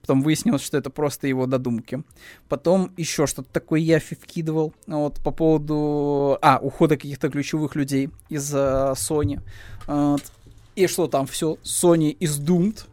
Потом 0.00 0.22
выяснилось, 0.22 0.62
что 0.62 0.76
это 0.76 0.90
просто 0.90 1.26
его 1.26 1.46
додумки. 1.46 2.02
Потом 2.48 2.92
еще 2.96 3.26
что-то 3.26 3.50
такое 3.52 3.80
Яфи 3.80 4.16
вкидывал 4.16 4.74
вот, 4.86 5.20
по 5.20 5.30
поводу... 5.30 6.38
А, 6.42 6.58
ухода 6.60 6.96
каких-то 6.96 7.30
ключевых 7.30 7.76
людей 7.76 8.10
из 8.28 8.54
uh, 8.54 8.92
Sony. 8.94 9.40
Вот. 9.86 10.22
И 10.76 10.86
что 10.86 11.06
там 11.06 11.26
все? 11.26 11.56
Sony 11.62 12.16
is 12.18 12.40
doomed. 12.40 12.86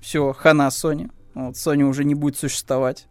Все, 0.00 0.32
хана 0.32 0.68
Sony. 0.68 1.10
Вот, 1.34 1.54
Sony 1.54 1.82
уже 1.82 2.04
не 2.04 2.14
будет 2.14 2.36
существовать. 2.36 3.06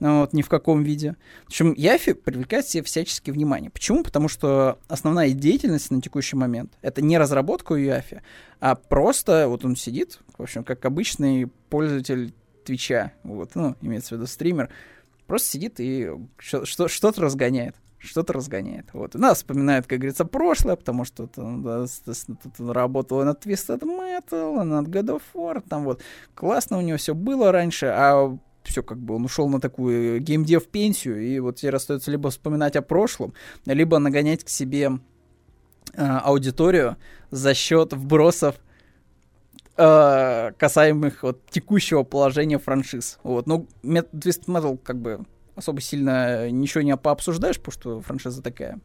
Ну, 0.00 0.20
вот, 0.20 0.32
ни 0.32 0.42
в 0.42 0.48
каком 0.48 0.82
виде. 0.82 1.16
В 1.44 1.48
общем, 1.48 1.72
Яфи 1.74 2.12
привлекает 2.12 2.66
себе 2.66 2.82
всяческие 2.82 3.32
внимание. 3.32 3.70
Почему? 3.70 4.02
Потому 4.02 4.28
что 4.28 4.78
основная 4.88 5.30
деятельность 5.30 5.90
на 5.90 6.02
текущий 6.02 6.36
момент— 6.36 6.72
это 6.82 7.02
не 7.02 7.18
разработка 7.18 7.72
у 7.72 7.76
Яфи, 7.76 8.22
а 8.60 8.74
просто 8.74 9.48
вот 9.48 9.64
он 9.64 9.76
сидит, 9.76 10.20
в 10.36 10.42
общем, 10.42 10.64
как 10.64 10.84
обычный 10.84 11.46
пользователь 11.70 12.34
Твича, 12.64 13.12
вот, 13.22 13.54
ну, 13.54 13.76
имеется 13.80 14.14
в 14.14 14.18
виду 14.18 14.26
стример, 14.26 14.70
просто 15.26 15.48
сидит 15.48 15.76
и 15.78 16.10
что-то 16.38 17.20
разгоняет 17.20 17.76
что-то 17.98 18.32
разгоняет. 18.32 18.86
Вот. 18.92 19.14
И 19.14 19.18
нас 19.18 19.38
вспоминает, 19.38 19.86
как 19.86 19.98
говорится, 19.98 20.24
прошлое, 20.24 20.76
потому 20.76 21.04
что 21.04 21.28
он, 21.36 21.62
да, 21.62 21.86
тут 22.04 22.60
он 22.60 22.70
работал 22.70 23.24
над 23.24 23.44
Twisted 23.44 23.80
Metal, 23.80 24.62
над 24.62 24.88
God 24.88 25.16
of 25.16 25.22
War, 25.34 25.62
там 25.66 25.84
вот 25.84 26.02
классно 26.34 26.78
у 26.78 26.80
него 26.80 26.98
все 26.98 27.14
было 27.14 27.52
раньше, 27.52 27.86
а 27.86 28.36
все 28.66 28.82
как 28.82 28.98
бы 28.98 29.14
он 29.14 29.24
ушел 29.24 29.48
на 29.48 29.60
такую 29.60 30.20
геймдев 30.20 30.66
пенсию, 30.66 31.22
и 31.22 31.38
вот 31.38 31.56
теперь 31.56 31.76
остается 31.76 32.10
либо 32.10 32.30
вспоминать 32.30 32.76
о 32.76 32.82
прошлом, 32.82 33.34
либо 33.64 33.98
нагонять 33.98 34.44
к 34.44 34.48
себе 34.48 34.92
э, 35.94 36.02
аудиторию 36.02 36.96
за 37.30 37.54
счет 37.54 37.92
вбросов 37.92 38.56
э, 39.76 40.52
касаемых 40.56 41.22
вот 41.22 41.46
текущего 41.50 42.02
положения 42.02 42.58
франшиз. 42.58 43.18
Вот, 43.22 43.46
ну, 43.46 43.66
Twist 43.82 44.46
Metal 44.46 44.76
как 44.78 45.00
бы 45.00 45.24
особо 45.54 45.80
сильно 45.80 46.50
ничего 46.50 46.82
не 46.82 46.96
пообсуждаешь, 46.96 47.58
потому 47.58 47.72
что 47.72 48.00
франшиза 48.00 48.42
такая, 48.42 48.78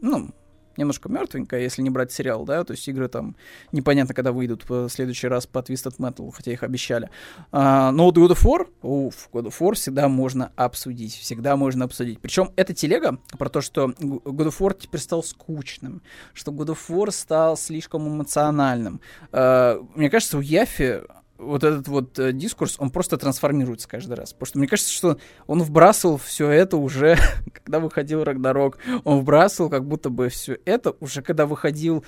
ну, 0.00 0.30
немножко 0.76 1.08
мертвенькая, 1.08 1.60
если 1.60 1.82
не 1.82 1.90
брать 1.90 2.12
сериал, 2.12 2.44
да, 2.44 2.64
то 2.64 2.72
есть 2.72 2.86
игры 2.88 3.08
там 3.08 3.36
непонятно, 3.72 4.14
когда 4.14 4.32
выйдут 4.32 4.68
в 4.68 4.88
следующий 4.88 5.28
раз 5.28 5.46
по 5.46 5.58
Twisted 5.58 5.96
Metal, 5.98 6.30
хотя 6.32 6.52
их 6.52 6.62
обещали. 6.62 7.10
А, 7.52 7.90
но 7.92 8.04
вот 8.04 8.16
God 8.16 8.32
of 8.32 8.44
War, 8.44 8.68
уф, 8.82 9.28
God 9.32 9.46
of 9.46 9.58
War 9.60 9.74
всегда 9.74 10.08
можно 10.08 10.52
обсудить, 10.56 11.14
всегда 11.14 11.56
можно 11.56 11.84
обсудить. 11.84 12.20
Причем 12.20 12.50
эта 12.56 12.74
телега 12.74 13.18
про 13.38 13.48
то, 13.48 13.60
что 13.60 13.86
God 13.86 14.48
of 14.48 14.58
War 14.58 14.76
теперь 14.78 15.00
стал 15.00 15.22
скучным, 15.22 16.02
что 16.34 16.52
God 16.52 16.68
of 16.68 16.78
War 16.88 17.10
стал 17.10 17.56
слишком 17.56 18.08
эмоциональным. 18.08 19.00
А, 19.32 19.80
мне 19.94 20.10
кажется, 20.10 20.38
у 20.38 20.40
Яфи 20.40 21.02
вот 21.38 21.64
этот 21.64 21.88
вот 21.88 22.18
э, 22.18 22.32
дискурс, 22.32 22.76
он 22.78 22.90
просто 22.90 23.16
трансформируется 23.16 23.88
каждый 23.88 24.14
раз. 24.14 24.32
Потому 24.32 24.46
что 24.46 24.58
мне 24.58 24.68
кажется, 24.68 24.92
что 24.92 25.18
он 25.46 25.62
вбрасывал 25.62 26.16
все 26.16 26.48
это 26.50 26.76
уже, 26.76 27.16
когда 27.52 27.80
выходил 27.80 28.24
Рагнарок. 28.24 28.78
Он 29.04 29.20
вбрасывал 29.20 29.70
как 29.70 29.86
будто 29.86 30.10
бы 30.10 30.28
все 30.28 30.58
это 30.64 30.94
уже, 31.00 31.22
когда 31.22 31.46
выходил 31.46 32.04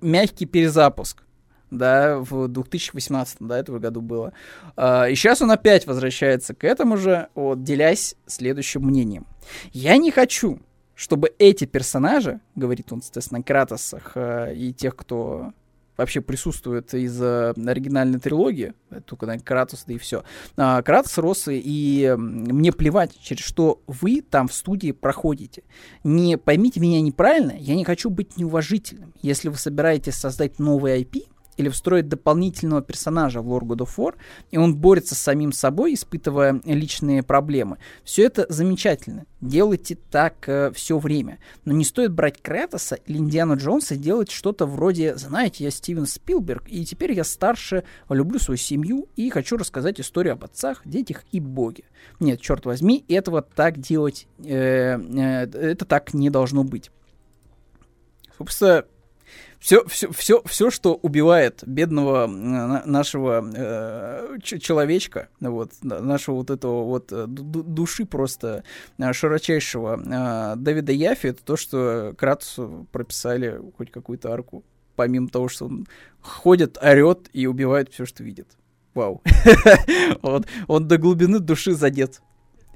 мягкий 0.00 0.46
перезапуск. 0.46 1.22
Да, 1.68 2.18
в 2.20 2.46
2018, 2.46 3.38
да, 3.40 3.58
этого 3.58 3.80
году 3.80 4.00
было. 4.00 4.32
А, 4.76 5.08
и 5.08 5.16
сейчас 5.16 5.42
он 5.42 5.50
опять 5.50 5.84
возвращается 5.86 6.54
к 6.54 6.62
этому 6.62 6.96
же, 6.96 7.28
вот, 7.34 7.64
делясь 7.64 8.14
следующим 8.26 8.82
мнением. 8.82 9.26
Я 9.72 9.96
не 9.96 10.12
хочу, 10.12 10.60
чтобы 10.94 11.34
эти 11.40 11.64
персонажи, 11.64 12.40
говорит 12.54 12.92
он, 12.92 13.02
соответственно, 13.02 13.42
Кратосах 13.42 14.12
э, 14.14 14.54
и 14.54 14.72
тех, 14.72 14.94
кто 14.94 15.52
вообще 15.96 16.20
присутствует 16.20 16.92
из 16.94 17.20
э, 17.20 17.52
оригинальной 17.56 18.20
трилогии, 18.20 18.74
только 19.04 19.26
на 19.26 19.38
Кратос, 19.38 19.84
да 19.86 19.94
и 19.94 19.98
все. 19.98 20.24
А, 20.56 20.82
Кратос, 20.82 21.18
Россы, 21.18 21.60
и 21.62 22.14
мне 22.16 22.72
плевать, 22.72 23.18
через 23.20 23.44
что 23.44 23.82
вы 23.86 24.22
там 24.22 24.48
в 24.48 24.54
студии 24.54 24.92
проходите. 24.92 25.62
Не 26.04 26.36
поймите 26.38 26.80
меня 26.80 27.00
неправильно, 27.00 27.52
я 27.58 27.74
не 27.74 27.84
хочу 27.84 28.10
быть 28.10 28.36
неуважительным. 28.36 29.12
Если 29.22 29.48
вы 29.48 29.56
собираетесь 29.56 30.14
создать 30.14 30.58
новый 30.58 31.02
IP, 31.02 31.24
или 31.56 31.68
встроить 31.68 32.08
дополнительного 32.08 32.82
персонажа 32.82 33.40
в 33.40 33.48
Lord 33.48 33.66
God 33.66 33.78
of 33.78 33.90
War, 33.96 34.14
и 34.50 34.58
он 34.58 34.76
борется 34.76 35.14
с 35.14 35.18
самим 35.18 35.52
собой, 35.52 35.94
испытывая 35.94 36.60
личные 36.64 37.22
проблемы. 37.22 37.78
Все 38.04 38.24
это 38.24 38.46
замечательно. 38.48 39.26
Делайте 39.40 39.98
так 40.10 40.48
э, 40.48 40.70
все 40.74 40.98
время. 40.98 41.38
Но 41.64 41.72
не 41.72 41.84
стоит 41.84 42.12
брать 42.12 42.40
Кратоса 42.40 42.96
или 43.06 43.18
Индиана 43.18 43.54
Джонса 43.54 43.94
и 43.94 43.98
делать 43.98 44.30
что-то 44.30 44.66
вроде, 44.66 45.16
знаете, 45.16 45.64
я 45.64 45.70
Стивен 45.70 46.06
Спилберг, 46.06 46.64
и 46.68 46.84
теперь 46.84 47.12
я 47.12 47.24
старше, 47.24 47.84
люблю 48.08 48.38
свою 48.38 48.58
семью 48.58 49.08
и 49.16 49.30
хочу 49.30 49.56
рассказать 49.56 50.00
историю 50.00 50.34
об 50.34 50.44
отцах, 50.44 50.82
детях 50.84 51.24
и 51.32 51.40
боге. 51.40 51.84
Нет, 52.20 52.40
черт 52.40 52.64
возьми, 52.66 53.04
этого 53.08 53.42
так 53.42 53.78
делать, 53.78 54.26
э, 54.44 54.98
э, 54.98 55.42
это 55.44 55.84
так 55.84 56.14
не 56.14 56.30
должно 56.30 56.64
быть. 56.64 56.90
Собственно, 58.38 58.84
все, 59.58 59.84
все, 59.86 60.10
все, 60.12 60.42
все, 60.44 60.70
что 60.70 60.94
убивает 60.94 61.62
бедного 61.66 62.26
нашего 62.26 63.44
э, 63.54 64.38
человечка, 64.40 65.28
вот, 65.40 65.72
нашего 65.82 66.36
вот 66.36 66.50
этого 66.50 66.84
вот 66.84 67.12
э, 67.12 67.26
души 67.26 68.04
просто 68.04 68.64
э, 68.98 69.12
широчайшего 69.12 70.54
э, 70.54 70.56
Дэвида 70.56 70.92
Яфи, 70.92 71.28
это 71.28 71.42
то, 71.44 71.56
что 71.56 72.14
Кратусу 72.16 72.86
прописали 72.92 73.60
хоть 73.76 73.90
какую-то 73.90 74.32
арку, 74.32 74.64
помимо 74.94 75.28
того, 75.28 75.48
что 75.48 75.66
он 75.66 75.86
ходит, 76.20 76.78
орет 76.82 77.28
и 77.32 77.46
убивает 77.46 77.92
все, 77.92 78.04
что 78.04 78.22
видит. 78.22 78.48
Вау. 78.94 79.22
вот, 80.22 80.46
он 80.68 80.88
до 80.88 80.96
глубины 80.96 81.38
души 81.38 81.74
задет 81.74 82.22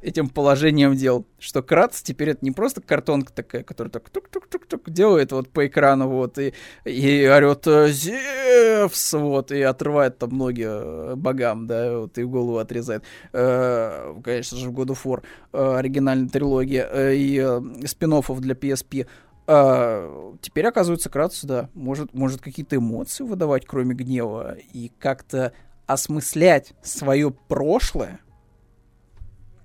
этим 0.03 0.29
положением 0.29 0.95
дел, 0.95 1.27
что 1.39 1.63
Кратс 1.63 2.03
теперь 2.03 2.31
это 2.31 2.45
не 2.45 2.51
просто 2.51 2.81
картонка 2.81 3.33
такая, 3.33 3.63
которая 3.63 3.91
так 3.91 4.11
тук-тук-тук-тук 4.11 4.91
делает 4.91 5.33
вот 5.33 5.49
по 5.51 5.67
экрану, 5.67 6.09
вот, 6.09 6.39
и, 6.39 6.55
и 6.85 7.27
орет 7.27 7.67
э, 7.67 7.89
Зевс, 7.89 9.13
вот, 9.13 9.53
и 9.53 9.61
отрывает 9.63 10.19
там 10.19 10.31
ноги 10.31 10.67
э, 10.67 11.15
богам, 11.17 11.67
да, 11.67 11.99
вот, 11.99 12.19
и 12.19 12.25
голову 12.25 12.59
отрезает. 12.59 13.05
Э, 13.33 14.15
конечно 14.25 14.57
же, 14.57 14.71
в 14.71 14.73
God 14.73 14.89
of 14.89 14.99
War 15.05 15.23
э, 15.53 15.77
оригинальной 15.79 16.29
трилогии 16.29 16.85
и 17.15 17.39
э, 17.39 17.87
спин 17.87 18.11
для 18.41 18.55
PSP. 18.55 19.07
Uh, 19.47 20.39
теперь, 20.41 20.67
оказывается, 20.67 21.11
Кратус, 21.11 21.43
да, 21.43 21.71
может, 21.75 22.15
может 22.15 22.41
какие-то 22.41 22.77
эмоции 22.77 23.25
выдавать, 23.25 23.67
кроме 23.67 23.97
гнева, 23.97 24.57
и 24.73 24.93
как-то 25.01 25.53
осмыслять 25.87 26.73
свое 26.83 27.33
прошлое, 27.33 28.21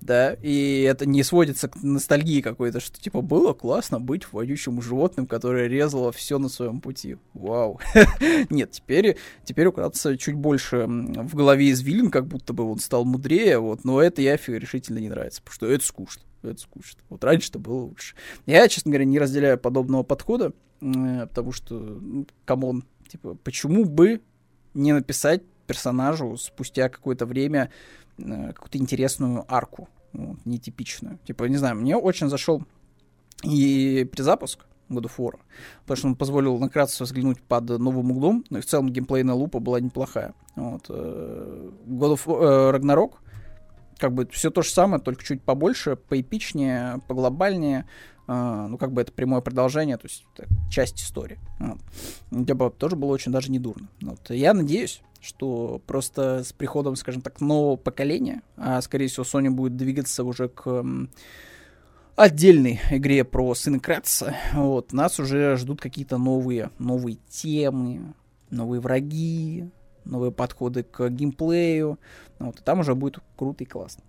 да, 0.06 0.34
и 0.42 0.82
это 0.82 1.08
не 1.08 1.24
сводится 1.24 1.68
к 1.68 1.82
ностальгии 1.82 2.42
какой-то, 2.42 2.80
что 2.80 3.02
типа 3.02 3.22
было 3.22 3.54
классно 3.54 4.00
быть 4.00 4.32
водючим 4.32 4.82
животным, 4.82 5.26
которое 5.26 5.68
резало 5.68 6.12
все 6.12 6.38
на 6.38 6.48
своем 6.48 6.80
пути. 6.80 7.18
Вау. 7.34 7.80
Нет, 8.52 8.72
теперь, 8.72 9.18
теперь 9.44 9.68
укладывается 9.68 10.16
чуть 10.18 10.36
больше 10.36 10.86
в 10.88 11.36
голове 11.36 11.72
извилин, 11.72 12.12
как 12.12 12.28
будто 12.28 12.54
бы 12.54 12.70
он 12.70 12.78
стал 12.78 13.04
мудрее, 13.04 13.58
вот, 13.58 13.84
но 13.84 14.00
это 14.00 14.22
Яфи 14.22 14.52
решительно 14.52 15.00
не 15.00 15.10
нравится, 15.10 15.42
потому 15.42 15.56
что 15.56 15.68
это 15.68 15.86
скучно. 15.86 16.22
Это 16.44 16.62
скучно. 16.62 17.02
Вот 17.10 17.24
раньше-то 17.24 17.58
было 17.58 17.82
лучше. 17.82 18.16
Я, 18.46 18.68
честно 18.68 18.92
говоря, 18.92 19.06
не 19.06 19.18
разделяю 19.18 19.58
подобного 19.58 20.04
подхода, 20.04 20.54
потому 20.80 21.52
что, 21.52 21.80
ну, 21.80 22.28
come 22.46 22.67
on, 22.67 22.84
типа, 23.08 23.36
почему 23.44 23.86
бы 23.86 24.22
не 24.76 24.94
написать 24.94 25.42
персонажу 25.66 26.38
спустя 26.38 26.90
какое-то 26.90 27.26
время 27.26 27.72
какую-то 28.18 28.78
интересную 28.78 29.46
арку, 29.48 29.90
вот, 30.14 30.38
нетипичную. 30.46 31.20
Типа, 31.26 31.46
не 31.46 31.58
знаю, 31.58 31.76
мне 31.76 31.96
очень 31.98 32.30
зашел 32.30 32.64
и 33.44 34.08
перезапуск 34.12 34.66
God 34.90 35.04
of 35.04 35.12
War, 35.18 35.40
потому 35.82 35.98
что 35.98 36.08
он 36.08 36.16
позволил 36.16 36.58
накратко 36.60 37.04
взглянуть 37.04 37.42
под 37.42 37.70
новым 37.70 38.12
углом, 38.12 38.46
но 38.50 38.60
и 38.60 38.62
в 38.62 38.66
целом 38.66 38.90
геймплейная 38.90 39.36
лупа 39.36 39.60
была 39.60 39.80
неплохая. 39.80 40.34
Вот. 40.56 40.86
Э, 40.90 41.72
God 41.88 42.14
of 42.16 42.22
э, 42.28 42.78
Ragnarok, 42.78 43.16
как 43.98 44.14
бы 44.14 44.28
все 44.28 44.52
то 44.52 44.62
же 44.62 44.70
самое, 44.70 45.02
только 45.02 45.24
чуть 45.24 45.42
побольше, 45.42 45.96
поэпичнее, 45.96 47.02
поглобальнее, 47.08 47.86
ну, 48.28 48.78
как 48.80 48.92
бы 48.92 49.02
это 49.02 49.12
прямое 49.12 49.42
продолжение, 49.42 49.98
то 49.98 50.08
есть 50.08 50.26
часть 50.72 51.00
истории. 51.00 51.38
Вот. 51.60 52.48
Типа, 52.48 52.72
тоже 52.72 52.96
было 52.96 53.12
очень 53.12 53.32
даже 53.32 53.52
недурно. 53.52 53.88
Вот. 54.02 54.32
Я 54.32 54.56
надеюсь, 54.56 55.02
что 55.26 55.82
просто 55.88 56.44
с 56.44 56.54
приходом, 56.54 56.96
скажем 56.96 57.22
так, 57.22 57.42
нового 57.42 57.76
поколения, 57.76 58.44
а 58.58 58.80
скорее 58.82 59.08
всего 59.08 59.24
Sony 59.24 59.50
будет 59.50 59.76
двигаться 59.76 60.24
уже 60.24 60.50
к 60.50 60.84
отдельной 62.16 62.80
игре 62.92 63.24
про 63.24 63.56
сына 63.56 63.80
Кратца, 63.80 64.36
вот, 64.54 64.94
нас 64.94 65.20
уже 65.20 65.58
ждут 65.58 65.82
какие-то 65.82 66.18
новые, 66.18 66.70
новые 66.78 67.18
темы, 67.28 68.14
новые 68.52 68.80
враги, 68.80 69.70
новые 70.06 70.32
подходы 70.32 70.84
к 70.84 71.10
геймплею, 71.10 72.00
вот, 72.40 72.60
и 72.60 72.64
там 72.64 72.80
уже 72.80 72.96
будет 72.96 73.20
круто 73.36 73.64
и 73.64 73.68
классно. 73.68 74.04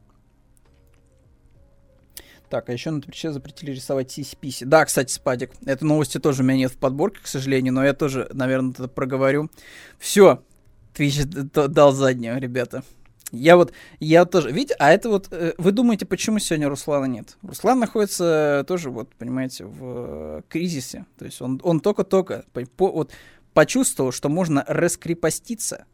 Так, 2.48 2.68
а 2.68 2.72
еще 2.72 2.92
на 2.92 3.00
Твиче 3.00 3.32
запретили 3.32 3.72
рисовать 3.72 4.12
сиси-писи. 4.12 4.64
Да, 4.64 4.84
кстати, 4.84 5.10
Спадик, 5.10 5.50
этой 5.64 5.82
новости 5.82 6.18
тоже 6.18 6.42
у 6.42 6.46
меня 6.46 6.58
нет 6.58 6.72
в 6.72 6.78
подборке, 6.78 7.20
к 7.20 7.26
сожалению, 7.26 7.72
но 7.72 7.84
я 7.84 7.92
тоже, 7.92 8.28
наверное, 8.32 8.70
это 8.70 8.86
проговорю. 8.86 9.50
Все, 9.98 10.44
Твич 10.96 11.24
дал 11.26 11.92
заднюю, 11.92 12.40
ребята. 12.40 12.82
Я 13.30 13.56
вот, 13.56 13.72
я 14.00 14.24
тоже, 14.24 14.50
видите, 14.50 14.74
а 14.78 14.92
это 14.92 15.10
вот, 15.10 15.28
э, 15.30 15.52
вы 15.58 15.72
думаете, 15.72 16.06
почему 16.06 16.38
сегодня 16.38 16.70
Руслана 16.70 17.04
нет? 17.04 17.36
Руслан 17.42 17.80
находится 17.80 18.64
тоже, 18.66 18.90
вот, 18.90 19.14
понимаете, 19.16 19.66
в 19.66 19.78
э, 19.82 20.42
кризисе. 20.48 21.04
То 21.18 21.26
есть 21.26 21.42
он, 21.42 21.60
он 21.62 21.80
только-только 21.80 22.44
по, 22.52 22.90
вот, 22.90 23.12
почувствовал, 23.52 24.10
что 24.10 24.30
можно 24.30 24.64
раскрепоститься 24.66 25.84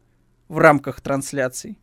в 0.47 0.57
рамках 0.57 1.01
трансляций, 1.01 1.79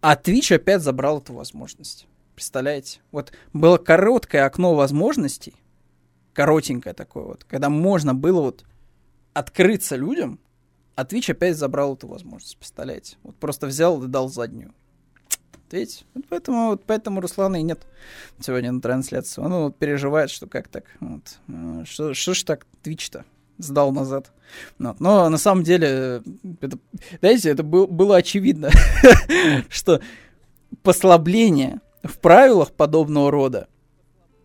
а 0.00 0.14
Twitch 0.14 0.54
опять 0.54 0.82
забрал 0.82 1.18
эту 1.18 1.32
возможность. 1.32 2.06
Представляете? 2.34 3.00
Вот 3.10 3.32
было 3.52 3.78
короткое 3.78 4.44
окно 4.44 4.74
возможностей, 4.74 5.54
коротенькое 6.34 6.94
такое 6.94 7.24
вот, 7.24 7.44
когда 7.44 7.68
можно 7.68 8.14
было 8.14 8.42
вот 8.42 8.64
открыться 9.32 9.96
людям, 9.96 10.38
а 11.00 11.04
Twitch 11.04 11.30
опять 11.30 11.56
забрал 11.56 11.94
эту 11.94 12.06
возможность, 12.08 12.58
представляете? 12.58 13.16
Вот 13.22 13.34
просто 13.36 13.66
взял 13.66 14.02
и 14.02 14.06
дал 14.06 14.28
заднюю. 14.28 14.74
Видите? 15.70 16.04
Вот 16.14 16.24
поэтому, 16.28 16.66
вот 16.70 16.84
поэтому 16.84 17.20
Руслана 17.22 17.56
и 17.56 17.62
нет 17.62 17.86
сегодня 18.38 18.70
на 18.70 18.82
трансляции. 18.82 19.40
Он 19.40 19.52
вот 19.52 19.78
переживает, 19.78 20.30
что 20.30 20.46
как 20.46 20.68
так. 20.68 20.84
Вот. 21.00 21.38
Э, 21.48 21.84
что, 21.86 22.12
что 22.12 22.34
ж 22.34 22.42
так 22.42 22.66
Twitch-то 22.82 23.24
сдал 23.56 23.92
назад. 23.92 24.30
Вот. 24.78 25.00
Но 25.00 25.28
на 25.30 25.38
самом 25.38 25.64
деле, 25.64 26.22
это, 26.60 26.78
знаете, 27.20 27.48
это 27.48 27.62
был, 27.62 27.86
было 27.86 28.16
очевидно, 28.16 28.70
что 29.70 30.02
послабление 30.82 31.80
в 32.02 32.18
правилах 32.18 32.72
подобного 32.72 33.30
рода 33.30 33.68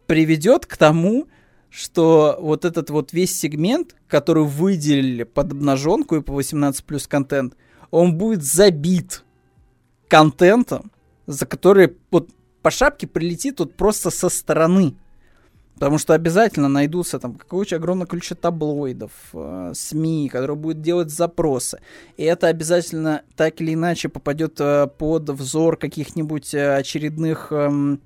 приведет 0.06 0.68
к 0.68 0.78
тому, 0.78 1.28
что 1.76 2.38
вот 2.40 2.64
этот 2.64 2.90
вот 2.90 3.12
весь 3.12 3.38
сегмент, 3.38 3.96
который 4.08 4.46
выделили 4.46 5.24
под 5.24 5.52
обнаженку 5.52 6.16
и 6.16 6.22
по 6.22 6.32
18 6.32 6.86
плюс 6.86 7.06
контент, 7.06 7.56
он 7.92 8.18
будет 8.18 8.44
забит 8.44 9.26
контентом, 10.08 10.90
за 11.28 11.46
который 11.46 11.98
вот 12.12 12.30
по 12.62 12.72
шапке 12.72 13.08
прилетит 13.08 13.60
вот 13.60 13.76
просто 13.76 14.10
со 14.10 14.30
стороны. 14.30 14.96
Потому 15.74 15.98
что 15.98 16.14
обязательно 16.14 16.70
найдутся 16.70 17.20
там 17.20 17.34
какое-то 17.36 17.76
огромное 17.76 18.08
количество 18.08 18.38
таблоидов, 18.38 19.12
э, 19.34 19.74
СМИ, 19.76 20.30
которые 20.30 20.56
будут 20.56 20.82
делать 20.82 21.10
запросы. 21.12 21.82
И 22.16 22.24
это 22.24 22.48
обязательно 22.48 23.24
так 23.36 23.60
или 23.60 23.74
иначе 23.74 24.08
попадет 24.08 24.56
э, 24.62 24.88
под 24.88 25.30
взор 25.30 25.76
каких-нибудь 25.76 26.54
э, 26.54 26.78
очередных 26.78 27.52
э, 27.52 27.98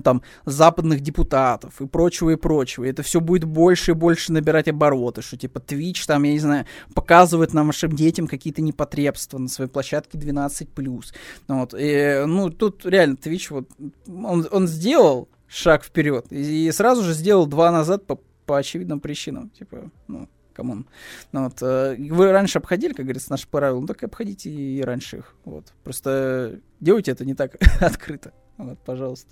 там, 0.00 0.22
западных 0.44 1.00
депутатов 1.00 1.80
и 1.80 1.86
прочего, 1.86 2.30
и 2.30 2.36
прочего. 2.36 2.84
И 2.84 2.90
это 2.90 3.02
все 3.02 3.20
будет 3.20 3.44
больше 3.44 3.92
и 3.92 3.94
больше 3.94 4.32
набирать 4.32 4.68
обороты, 4.68 5.22
что 5.22 5.36
типа 5.36 5.58
Twitch 5.58 6.06
там, 6.06 6.22
я 6.22 6.32
не 6.32 6.38
знаю, 6.38 6.66
показывает 6.94 7.52
нам 7.52 7.68
нашим 7.68 7.92
детям 7.92 8.26
какие-то 8.26 8.62
непотребства 8.62 9.38
на 9.38 9.48
своей 9.48 9.70
площадке 9.70 10.18
12+. 10.18 11.04
Вот. 11.48 11.74
И, 11.78 12.24
ну, 12.26 12.50
тут 12.50 12.86
реально 12.86 13.14
Twitch 13.14 13.46
вот, 13.50 13.68
он, 14.06 14.46
он 14.50 14.68
сделал 14.68 15.28
шаг 15.48 15.84
вперед 15.84 16.26
и, 16.30 16.68
и 16.68 16.72
сразу 16.72 17.02
же 17.02 17.12
сделал 17.12 17.46
два 17.46 17.70
назад 17.70 18.06
по, 18.06 18.18
по 18.46 18.58
очевидным 18.58 19.00
причинам. 19.00 19.50
Типа, 19.50 19.90
ну, 20.08 20.28
come 20.52 20.71
on. 20.71 20.86
Ну, 21.32 21.44
вот, 21.44 21.62
э, 21.62 21.96
вы 21.98 22.30
раньше 22.30 22.58
обходили, 22.58 22.92
как 22.92 23.06
говорится, 23.06 23.30
наши 23.30 23.48
правила, 23.48 23.80
ну 23.80 23.86
так 23.86 24.02
и 24.02 24.06
обходите 24.06 24.50
и 24.50 24.80
раньше 24.82 25.18
их. 25.18 25.34
Вот. 25.44 25.72
Просто 25.84 26.60
делайте 26.80 27.10
это 27.10 27.24
не 27.24 27.34
так 27.34 27.56
открыто. 27.80 28.32
Вот, 28.56 28.78
пожалуйста. 28.80 29.30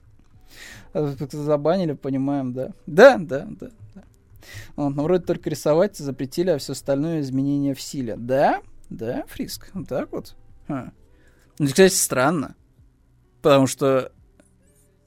А 0.92 1.14
забанили, 1.30 1.92
понимаем, 1.92 2.52
да. 2.52 2.70
Да, 2.86 3.16
да, 3.18 3.46
да. 3.48 3.70
да. 3.94 4.02
Вот, 4.76 4.90
ну, 4.90 5.02
вроде 5.02 5.24
только 5.24 5.50
рисовать 5.50 5.96
запретили, 5.96 6.50
а 6.50 6.58
все 6.58 6.72
остальное 6.72 7.20
изменения 7.20 7.74
в 7.74 7.80
силе. 7.80 8.16
Да? 8.16 8.60
Да, 8.88 9.24
Фриск? 9.28 9.70
Вот 9.74 9.88
так 9.88 10.10
вот? 10.12 10.34
А. 10.68 10.90
Ну, 11.58 11.66
кстати, 11.66 11.92
странно. 11.92 12.56
Потому 13.42 13.66
что 13.66 14.12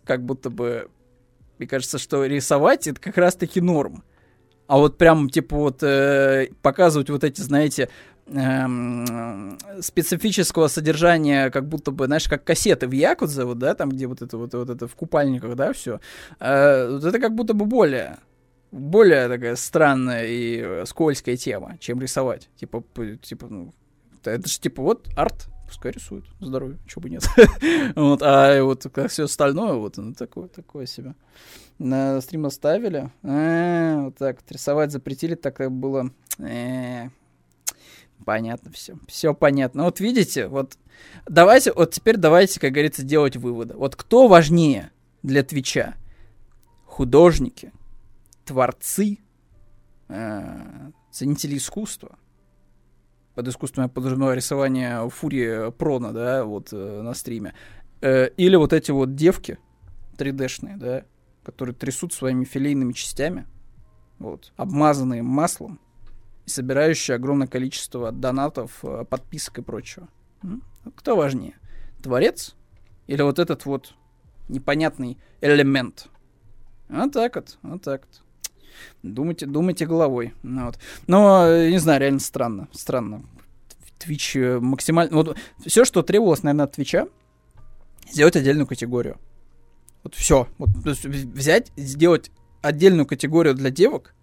как 0.06 0.24
будто 0.24 0.50
бы, 0.50 0.90
мне 1.58 1.68
кажется, 1.68 1.98
что 1.98 2.26
рисовать 2.26 2.88
это 2.88 3.00
как 3.00 3.18
раз-таки 3.18 3.62
норм. 3.62 4.04
А 4.68 4.78
вот 4.78 4.98
прям, 4.98 5.30
типа, 5.30 5.58
вот 5.58 5.84
э, 5.84 6.50
показывать 6.62 7.10
вот 7.10 7.24
эти, 7.24 7.42
знаете, 7.42 7.90
эм, 8.28 9.58
специфического 9.82 10.68
содержания, 10.68 11.50
как 11.50 11.68
будто 11.68 11.92
бы, 11.92 12.06
знаешь, 12.06 12.28
как 12.28 12.44
кассеты 12.44 12.88
в 12.88 12.92
Якудзе, 12.92 13.44
вот, 13.46 13.60
да, 13.60 13.76
там, 13.76 13.90
где 13.90 14.08
вот 14.08 14.22
это 14.22 14.38
вот, 14.38 14.54
вот 14.54 14.70
это 14.70 14.88
в 14.88 14.96
купальниках, 14.96 15.56
да, 15.56 15.74
все. 15.74 16.00
Э, 16.40 16.90
вот 16.92 17.04
это 17.04 17.20
как 17.20 17.36
будто 17.36 17.54
бы 17.54 17.66
более 17.66 18.18
более 18.74 19.28
такая 19.28 19.56
странная 19.56 20.26
и 20.26 20.86
скользкая 20.86 21.38
тема, 21.38 21.78
чем 21.80 22.02
рисовать. 22.02 22.50
Типа, 22.56 22.84
типа, 23.22 23.48
ну, 23.48 23.74
это 24.24 24.50
же 24.50 24.60
типа 24.60 24.82
вот 24.82 25.08
арт, 25.16 25.48
пускай 25.68 25.92
рисует, 25.92 26.26
здоровье, 26.40 26.80
чего 26.88 27.04
бы 27.04 27.10
нет. 27.10 27.24
вот, 27.96 28.22
а 28.24 28.62
вот 28.64 28.88
как 28.92 29.12
все 29.12 29.26
остальное, 29.26 29.74
вот, 29.74 29.98
ну, 29.98 30.14
такое, 30.14 30.48
такое 30.48 30.88
себе. 30.88 31.14
На 31.78 32.20
стрим 32.22 32.46
оставили. 32.46 33.12
А, 33.24 34.06
вот 34.06 34.18
так, 34.18 34.40
рисовать 34.50 34.92
запретили, 34.92 35.36
так 35.36 35.56
как 35.56 35.72
было. 35.72 36.10
Э, 36.40 37.10
понятно 38.24 38.72
все. 38.72 38.96
Все 39.08 39.34
понятно. 39.34 39.84
Вот 39.84 40.00
видите, 40.00 40.48
вот 40.48 40.78
давайте, 41.28 41.72
вот 41.74 41.92
теперь 41.92 42.18
давайте, 42.18 42.60
как 42.60 42.72
говорится, 42.72 43.04
делать 43.04 43.36
выводы. 43.36 43.76
Вот 43.76 43.96
кто 43.96 44.28
важнее 44.28 44.92
для 45.22 45.44
Твича? 45.44 45.96
Художники, 46.86 47.72
творцы, 48.46 49.20
э, 50.10 50.92
ценители 51.12 51.58
искусства. 51.58 52.18
Под 53.36 53.48
искусством 53.48 53.86
я 53.86 53.90
подразумеваю 53.90 54.38
рисование 54.38 55.10
Фури 55.10 55.72
Прона, 55.72 56.12
да, 56.12 56.46
вот 56.46 56.70
э, 56.72 57.02
на 57.02 57.14
стриме. 57.14 57.54
Э, 58.02 58.28
или 58.38 58.56
вот 58.56 58.74
эти 58.74 58.92
вот 58.92 59.16
девки 59.16 59.58
3D-шные, 60.18 60.78
да, 60.78 61.06
которые 61.44 61.74
трясут 61.74 62.14
своими 62.14 62.44
филейными 62.44 62.94
частями, 62.94 63.48
вот, 64.20 64.54
обмазанные 64.56 65.24
маслом 65.24 65.80
и 66.46 66.50
собирающие 66.50 67.16
огромное 67.16 67.48
количество 67.48 68.12
донатов, 68.12 68.80
э, 68.84 69.06
подписок 69.10 69.60
и 69.60 69.62
прочего. 69.62 70.08
Кто 70.96 71.16
важнее? 71.16 71.56
Творец 72.02 72.56
или 73.08 73.22
вот 73.22 73.40
этот 73.40 73.66
вот 73.66 73.94
непонятный 74.50 75.18
элемент? 75.42 76.10
Вот 76.90 77.14
так 77.14 77.36
вот, 77.36 77.58
вот 77.62 77.82
так 77.82 78.06
вот. 78.06 78.22
Думайте, 79.04 79.46
думайте 79.46 79.86
головой. 79.86 80.34
Ну, 80.44 80.66
вот. 80.66 80.80
Но, 81.08 81.48
э, 81.48 81.70
не 81.70 81.78
знаю, 81.78 82.02
реально 82.02 82.20
странно. 82.20 82.68
Странно. 82.72 83.24
Twitch 84.00 84.40
э, 84.40 84.60
максимально... 84.60 85.16
Вот 85.16 85.38
все, 85.66 85.86
что 85.86 86.02
требовалось, 86.02 86.44
наверное, 86.44 86.66
от 86.66 86.74
Твича, 86.74 87.08
сделать 88.10 88.36
отдельную 88.36 88.68
категорию. 88.68 89.18
Вот 90.04 90.16
все. 90.16 90.48
Вот, 90.58 90.70
взять, 90.70 91.72
сделать 91.78 92.32
отдельную 92.62 93.06
категорию 93.06 93.54
для 93.54 93.70
девок, 93.70 94.14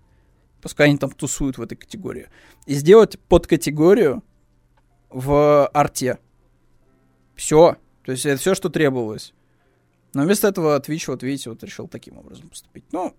пускай 0.60 0.88
они 0.88 0.98
там 0.98 1.10
тусуют 1.10 1.58
в 1.58 1.62
этой 1.62 1.76
категории, 1.76 2.28
и 2.66 2.74
сделать 2.74 3.18
подкатегорию 3.28 4.22
в 5.08 5.66
арте. 5.68 6.18
Все. 7.34 7.76
То 8.04 8.12
есть 8.12 8.26
это 8.26 8.40
все, 8.40 8.54
что 8.54 8.68
требовалось. 8.68 9.32
Но 10.14 10.22
вместо 10.22 10.48
этого 10.48 10.78
Twitch, 10.80 11.04
вот 11.06 11.22
видите, 11.22 11.50
вот 11.50 11.62
решил 11.62 11.88
таким 11.88 12.18
образом 12.18 12.48
поступить. 12.48 12.84
Ну, 12.92 13.14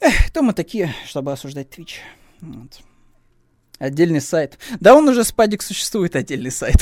эх, 0.00 0.28
кто 0.28 0.42
мы 0.42 0.52
такие, 0.52 0.94
чтобы 1.06 1.32
осуждать 1.32 1.68
Twitch? 1.76 1.94
Вот. 2.40 2.80
Отдельный 3.78 4.20
сайт. 4.20 4.58
Да 4.78 4.94
он 4.94 5.08
уже, 5.08 5.24
Спадик, 5.24 5.60
существует, 5.62 6.14
отдельный 6.14 6.52
сайт. 6.52 6.76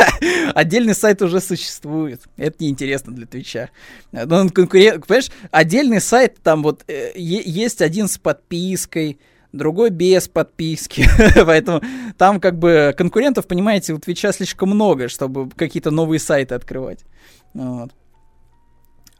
отдельный 0.54 0.94
сайт 0.94 1.22
уже 1.22 1.40
существует. 1.40 2.20
Это 2.36 2.62
неинтересно 2.62 3.14
для 3.14 3.26
Твича. 3.26 3.70
Но 4.10 4.36
он 4.36 4.50
конкурент... 4.50 5.06
Понимаешь, 5.06 5.30
отдельный 5.50 6.00
сайт, 6.00 6.36
там 6.42 6.62
вот 6.62 6.84
э, 6.88 7.12
есть 7.16 7.80
один 7.80 8.06
с 8.06 8.18
подпиской, 8.18 9.18
другой 9.52 9.90
без 9.90 10.28
подписки. 10.28 11.06
Поэтому 11.46 11.80
там 12.18 12.40
как 12.40 12.58
бы 12.58 12.94
конкурентов, 12.98 13.46
понимаете, 13.46 13.94
у 13.94 13.98
Твича 13.98 14.32
слишком 14.32 14.70
много, 14.70 15.08
чтобы 15.08 15.48
какие-то 15.50 15.90
новые 15.90 16.18
сайты 16.18 16.54
открывать. 16.54 17.00
Вот. 17.54 17.92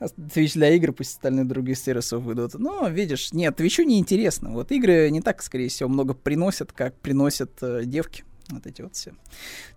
Twitch 0.05 0.55
для 0.55 0.71
игр, 0.71 0.93
пусть 0.93 1.13
остальные 1.13 1.45
другие 1.45 1.77
сервисы 1.77 2.17
выйдут. 2.17 2.55
Но, 2.55 2.89
видишь, 2.89 3.33
нет, 3.33 3.59
Twitch 3.59 3.85
неинтересно. 3.85 4.51
Вот 4.51 4.73
игры 4.73 5.11
не 5.11 5.21
так, 5.21 5.43
скорее 5.43 5.69
всего, 5.69 5.89
много 5.89 6.15
приносят, 6.15 6.73
как 6.73 6.95
приносят 7.01 7.51
э, 7.63 7.85
девки. 7.85 8.25
Вот 8.51 8.67
эти 8.67 8.83
вот 8.83 8.95
все 8.95 9.15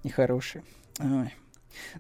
нехорошие. 0.03 0.63
Ой. 0.99 1.33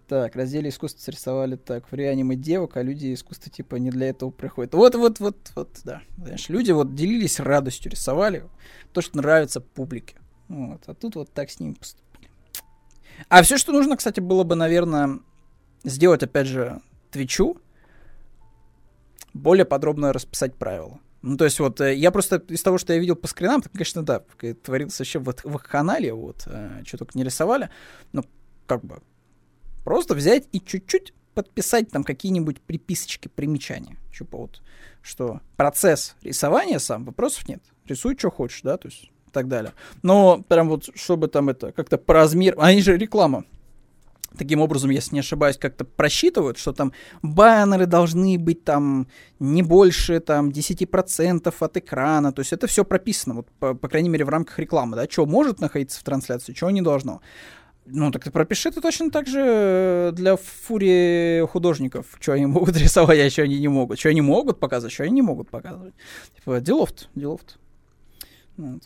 Так, 0.07 0.35
разделе 0.35 0.69
искусство 0.69 1.01
срисовали 1.01 1.55
так, 1.55 1.91
в 1.91 1.93
реаниме 1.93 2.35
девок, 2.35 2.77
а 2.77 2.81
люди 2.81 3.13
искусство 3.13 3.51
типа 3.51 3.75
не 3.75 3.91
для 3.91 4.09
этого 4.09 4.29
приходят. 4.29 4.73
Вот, 4.73 4.95
вот, 4.95 5.19
вот, 5.19 5.51
вот, 5.55 5.79
да. 5.83 6.01
Знаешь, 6.17 6.49
люди 6.49 6.71
вот 6.71 6.95
делились 6.95 7.39
радостью, 7.39 7.91
рисовали 7.91 8.45
то, 8.93 9.01
что 9.01 9.17
нравится 9.17 9.61
публике. 9.61 10.15
Вот, 10.47 10.81
а 10.85 10.93
тут 10.93 11.15
вот 11.15 11.33
так 11.33 11.49
с 11.49 11.59
ними 11.59 11.73
поступили. 11.73 12.29
А 13.29 13.41
все, 13.43 13.57
что 13.57 13.71
нужно, 13.71 13.97
кстати, 13.97 14.19
было 14.19 14.43
бы, 14.43 14.55
наверное, 14.55 15.19
сделать, 15.83 16.23
опять 16.23 16.47
же, 16.47 16.81
Твичу, 17.11 17.57
более 19.35 19.65
подробно 19.65 20.13
расписать 20.13 20.55
правила. 20.55 20.99
Ну, 21.21 21.37
то 21.37 21.45
есть 21.45 21.59
вот 21.59 21.81
э, 21.81 21.93
я 21.95 22.11
просто 22.11 22.37
из 22.47 22.63
того, 22.63 22.77
что 22.77 22.93
я 22.93 22.99
видел 22.99 23.15
по 23.15 23.27
скринам, 23.27 23.61
то, 23.61 23.69
конечно, 23.69 24.03
да, 24.03 24.23
творилось 24.63 24.97
вообще 24.97 25.19
в, 25.19 25.33
в 25.43 25.57
канале, 25.57 26.13
вот, 26.13 26.43
э, 26.45 26.83
что 26.85 26.99
только 26.99 27.17
не 27.17 27.23
рисовали, 27.23 27.69
но 28.13 28.23
как 28.65 28.83
бы 28.83 29.01
просто 29.83 30.15
взять 30.15 30.47
и 30.51 30.61
чуть-чуть 30.61 31.13
подписать 31.33 31.89
там 31.89 32.03
какие-нибудь 32.03 32.61
приписочки, 32.61 33.27
примечания. 33.27 33.97
Типа 34.17 34.37
вот, 34.37 34.61
что 35.01 35.41
процесс 35.57 36.15
рисования 36.21 36.79
сам, 36.79 37.03
вопросов 37.03 37.47
нет. 37.49 37.61
Рисуй, 37.85 38.17
что 38.17 38.31
хочешь, 38.31 38.61
да, 38.61 38.77
то 38.77 38.87
есть 38.87 39.03
и 39.27 39.31
так 39.31 39.47
далее. 39.47 39.73
Но 40.01 40.43
прям 40.47 40.69
вот, 40.69 40.89
чтобы 40.95 41.27
там 41.27 41.49
это 41.49 41.71
как-то 41.73 41.97
по 41.97 42.13
размеру... 42.13 42.61
Они 42.61 42.81
же 42.81 42.97
реклама 42.97 43.43
таким 44.35 44.61
образом, 44.61 44.89
если 44.89 45.15
не 45.15 45.19
ошибаюсь, 45.19 45.57
как-то 45.57 45.85
просчитывают, 45.85 46.57
что 46.57 46.73
там 46.73 46.93
баннеры 47.21 47.85
должны 47.85 48.37
быть 48.37 48.63
там 48.63 49.07
не 49.39 49.63
больше 49.63 50.19
там 50.19 50.49
10% 50.49 51.53
от 51.59 51.77
экрана. 51.77 52.31
То 52.31 52.41
есть 52.41 52.53
это 52.53 52.67
все 52.67 52.85
прописано, 52.85 53.35
вот, 53.35 53.47
по, 53.59 53.73
по 53.73 53.87
крайней 53.87 54.09
мере, 54.09 54.25
в 54.25 54.29
рамках 54.29 54.59
рекламы, 54.59 54.95
да, 54.95 55.07
что 55.09 55.25
может 55.25 55.59
находиться 55.59 55.99
в 55.99 56.03
трансляции, 56.03 56.53
чего 56.53 56.69
не 56.71 56.81
должно. 56.81 57.21
Ну, 57.87 58.11
так 58.11 58.23
ты 58.23 58.31
пропиши 58.31 58.69
это 58.69 58.81
точно 58.81 59.11
так 59.11 59.27
же 59.27 60.11
для 60.13 60.37
фури 60.37 61.45
художников, 61.47 62.17
что 62.19 62.33
они 62.33 62.47
могут 62.47 62.75
рисовать, 62.77 63.19
а 63.19 63.29
что 63.29 63.43
они 63.43 63.59
не 63.59 63.67
могут. 63.67 63.99
Что 63.99 64.09
они 64.09 64.21
могут 64.21 64.59
показывать, 64.59 64.93
что 64.93 65.03
они 65.03 65.13
не 65.13 65.21
могут 65.21 65.49
показывать. 65.49 65.93
Типа, 66.35 66.59
делофт, 66.61 67.09
делофт. 67.13 67.59
Вот. 68.57 68.81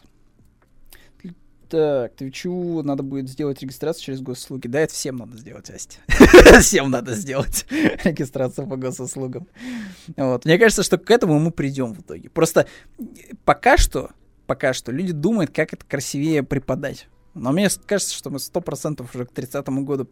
Так, 1.69 2.15
Твичу 2.15 2.81
надо 2.81 3.03
будет 3.03 3.29
сделать 3.29 3.61
регистрацию 3.61 4.05
через 4.05 4.21
госуслуги. 4.21 4.67
Да, 4.67 4.79
это 4.79 4.93
всем 4.93 5.17
надо 5.17 5.37
сделать, 5.37 5.69
Астя. 5.69 5.99
всем 6.61 6.89
надо 6.89 7.13
сделать 7.13 7.67
регистрацию 8.03 8.67
по 8.67 8.75
госуслугам. 8.75 9.47
Вот. 10.17 10.45
Мне 10.45 10.57
кажется, 10.57 10.81
что 10.81 10.97
к 10.97 11.11
этому 11.11 11.37
мы 11.39 11.51
придем 11.51 11.93
в 11.93 12.01
итоге. 12.01 12.29
Просто 12.31 12.65
пока 13.45 13.77
что, 13.77 14.09
пока 14.47 14.73
что 14.73 14.91
люди 14.91 15.13
думают, 15.13 15.51
как 15.51 15.73
это 15.73 15.85
красивее 15.85 16.41
преподать. 16.41 17.07
Но 17.35 17.51
мне 17.51 17.69
кажется, 17.85 18.15
что 18.15 18.31
мы 18.31 18.39
сто 18.39 18.61
процентов 18.61 19.13
уже 19.13 19.25
к 19.25 19.31
30 19.31 19.67
году 19.69 20.09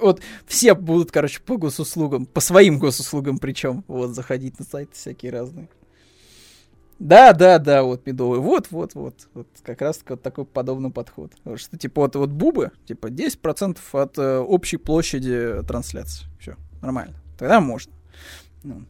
вот 0.00 0.20
все 0.46 0.74
будут, 0.74 1.10
короче, 1.10 1.40
по 1.40 1.56
госуслугам, 1.56 2.26
по 2.26 2.40
своим 2.40 2.78
госуслугам 2.78 3.38
причем, 3.38 3.84
вот, 3.88 4.10
заходить 4.10 4.58
на 4.58 4.64
сайты 4.66 4.92
всякие 4.92 5.32
разные. 5.32 5.68
Да, 6.98 7.32
да, 7.32 7.58
да, 7.58 7.84
вот 7.84 8.04
медовый. 8.06 8.40
Вот, 8.40 8.70
вот, 8.70 8.94
вот. 8.94 9.28
Вот 9.34 9.46
как 9.62 9.80
раз 9.82 10.00
вот 10.08 10.20
такой 10.20 10.44
подобный 10.44 10.90
подход. 10.90 11.32
Что 11.56 11.78
типа 11.78 12.02
вот, 12.02 12.16
вот 12.16 12.30
бубы, 12.30 12.72
типа 12.86 13.06
10% 13.06 13.78
от 13.92 14.18
э, 14.18 14.38
общей 14.38 14.78
площади 14.78 15.62
трансляции. 15.66 16.26
Все, 16.40 16.56
нормально. 16.82 17.14
Тогда 17.38 17.60
можно. 17.60 17.92
Ну. 18.64 18.84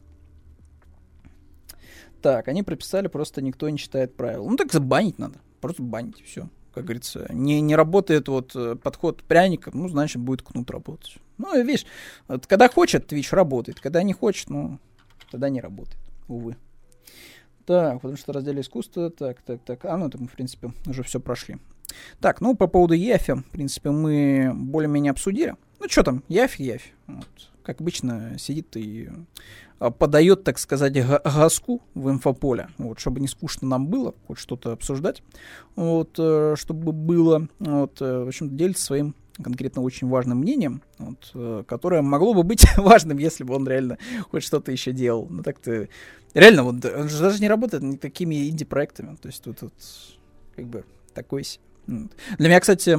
Так, 2.21 2.47
они 2.47 2.63
прописали, 2.63 3.07
просто 3.07 3.41
никто 3.41 3.69
не 3.69 3.77
читает 3.77 4.15
правила. 4.15 4.49
Ну 4.49 4.57
так 4.57 4.73
забанить 4.73 5.19
надо. 5.19 5.37
Просто 5.61 5.83
банить, 5.83 6.23
все. 6.25 6.49
Как 6.73 6.85
говорится, 6.85 7.27
не, 7.31 7.61
не 7.61 7.75
работает 7.75 8.27
вот 8.27 8.55
э, 8.55 8.75
подход 8.75 9.23
пряником, 9.23 9.73
ну, 9.75 9.89
значит, 9.89 10.21
будет 10.21 10.41
кнут 10.41 10.69
работать. 10.71 11.17
Ну, 11.37 11.61
видишь, 11.63 11.85
вот, 12.27 12.47
когда 12.47 12.69
хочет, 12.69 13.11
Twitch 13.11 13.35
работает. 13.35 13.79
Когда 13.79 14.03
не 14.03 14.13
хочет, 14.13 14.49
ну, 14.49 14.79
тогда 15.31 15.49
не 15.49 15.61
работает, 15.61 15.99
увы. 16.27 16.55
Так, 17.69 18.01
потому 18.01 18.17
что 18.17 18.33
раздели 18.33 18.61
искусства. 18.61 19.11
Так, 19.11 19.43
так, 19.43 19.61
так. 19.63 19.85
А, 19.85 19.95
ну 19.95 20.07
это 20.07 20.17
мы, 20.17 20.25
в 20.25 20.31
принципе, 20.31 20.73
уже 20.87 21.03
все 21.03 21.19
прошли. 21.19 21.57
Так, 22.19 22.41
ну 22.41 22.55
по 22.55 22.65
поводу 22.65 22.95
Яфи, 22.95 23.35
в 23.35 23.51
принципе, 23.51 23.91
мы 23.91 24.51
более-менее 24.55 25.11
обсудили. 25.11 25.55
Ну 25.79 25.87
что 25.87 26.01
там, 26.01 26.23
Яфи, 26.29 26.63
Яфи. 26.63 26.93
Вот. 27.05 27.27
Как 27.61 27.79
обычно, 27.79 28.39
сидит 28.39 28.75
и 28.75 29.09
а, 29.77 29.91
подает, 29.91 30.43
так 30.43 30.57
сказать, 30.57 30.93
газку 31.23 31.83
в 31.93 32.09
инфополе, 32.09 32.69
вот, 32.79 32.99
чтобы 32.99 33.19
не 33.19 33.27
скучно 33.27 33.67
нам 33.67 33.85
было, 33.85 34.15
хоть 34.25 34.39
что-то 34.39 34.71
обсуждать, 34.71 35.21
вот, 35.75 36.15
э, 36.17 36.55
чтобы 36.57 36.91
было, 36.91 37.49
вот, 37.59 38.01
э, 38.01 38.23
в 38.23 38.29
общем 38.29 38.57
делится 38.57 38.83
своим 38.83 39.13
конкретно 39.43 39.81
очень 39.81 40.07
важным 40.07 40.39
мнением, 40.39 40.81
вот, 40.97 41.31
э, 41.33 41.63
которое 41.67 42.01
могло 42.01 42.33
бы 42.33 42.43
быть 42.43 42.65
важным, 42.77 43.17
если 43.17 43.43
бы 43.43 43.55
он 43.55 43.67
реально 43.67 43.97
хоть 44.29 44.43
что-то 44.43 44.71
еще 44.71 44.91
делал. 44.91 45.27
Ну 45.29 45.43
так-то 45.43 45.87
реально, 46.33 46.63
вот, 46.63 46.85
он 46.85 47.09
же 47.09 47.19
даже 47.19 47.41
не 47.41 47.47
работает 47.47 47.83
над 47.83 47.99
такими 47.99 48.49
инди-проектами. 48.49 49.15
То 49.15 49.27
есть 49.27 49.43
тут, 49.43 49.59
тут 49.59 49.73
как 50.55 50.65
бы 50.65 50.83
такой... 51.13 51.43
Для 51.87 52.49
меня, 52.49 52.59
кстати, 52.59 52.97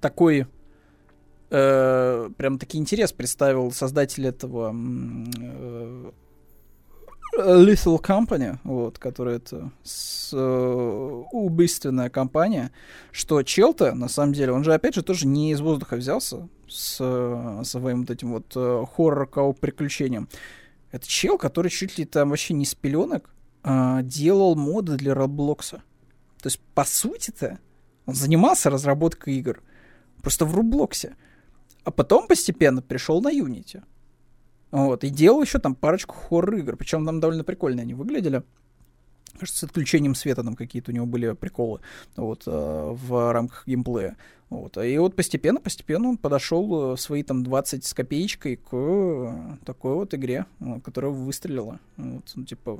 такой 0.00 0.46
э, 1.50 2.30
прям 2.36 2.58
таки 2.58 2.78
интерес 2.78 3.12
представил 3.12 3.72
создатель 3.72 4.26
этого 4.26 4.74
э, 4.74 6.10
Lethal 7.36 8.00
Company, 8.00 8.58
вот, 8.64 8.98
которая 8.98 9.36
это 9.36 9.70
с, 9.82 10.32
uh, 10.32 11.24
убийственная 11.32 12.08
компания, 12.08 12.72
что 13.12 13.42
чел-то, 13.42 13.94
на 13.94 14.08
самом 14.08 14.32
деле, 14.32 14.52
он 14.52 14.64
же, 14.64 14.72
опять 14.72 14.94
же, 14.94 15.02
тоже 15.02 15.26
не 15.26 15.52
из 15.52 15.60
воздуха 15.60 15.96
взялся 15.96 16.48
с 16.68 17.00
uh, 17.00 17.64
своим 17.64 18.00
вот 18.00 18.10
этим 18.10 18.32
вот 18.32 18.56
uh, 18.56 18.86
хоррор-приключением. 18.86 20.28
Это 20.92 21.06
чел, 21.06 21.36
который 21.36 21.70
чуть 21.70 21.98
ли 21.98 22.04
там 22.04 22.30
вообще 22.30 22.54
не 22.54 22.64
с 22.64 22.74
пеленок 22.74 23.30
uh, 23.62 24.02
делал 24.02 24.54
моды 24.54 24.96
для 24.96 25.14
Роблокса. 25.14 25.82
То 26.40 26.46
есть, 26.46 26.60
по 26.74 26.84
сути-то, 26.84 27.58
он 28.06 28.14
занимался 28.14 28.70
разработкой 28.70 29.34
игр. 29.34 29.62
Просто 30.22 30.44
в 30.44 30.54
Роблоксе. 30.54 31.16
А 31.84 31.90
потом 31.90 32.26
постепенно 32.28 32.82
пришел 32.82 33.20
на 33.20 33.32
Unity. 33.32 33.82
Вот, 34.76 35.04
и 35.04 35.08
делал 35.08 35.40
еще 35.40 35.58
там 35.58 35.74
парочку 35.74 36.14
хоррор-игр. 36.14 36.76
Причем 36.76 37.06
там 37.06 37.18
довольно 37.18 37.44
прикольные 37.44 37.84
они 37.84 37.94
выглядели. 37.94 38.42
Кажется, 39.38 39.60
с 39.60 39.62
отключением 39.64 40.14
света 40.14 40.44
там 40.44 40.54
какие-то 40.54 40.90
у 40.90 40.94
него 40.94 41.06
были 41.06 41.32
приколы 41.32 41.80
вот, 42.14 42.42
э, 42.46 42.50
в 42.50 43.32
рамках 43.32 43.66
геймплея. 43.66 44.18
Вот. 44.50 44.76
И 44.76 44.98
вот 44.98 45.16
постепенно-постепенно 45.16 46.10
он 46.10 46.18
подошел 46.18 46.94
в 46.94 46.96
свои 46.98 47.22
там 47.22 47.42
20 47.42 47.86
с 47.86 47.94
копеечкой 47.94 48.56
к 48.56 49.58
такой 49.64 49.94
вот 49.94 50.12
игре, 50.12 50.44
которая 50.84 51.10
выстрелила. 51.10 51.80
Вот, 51.96 52.30
ну, 52.34 52.44
типа, 52.44 52.78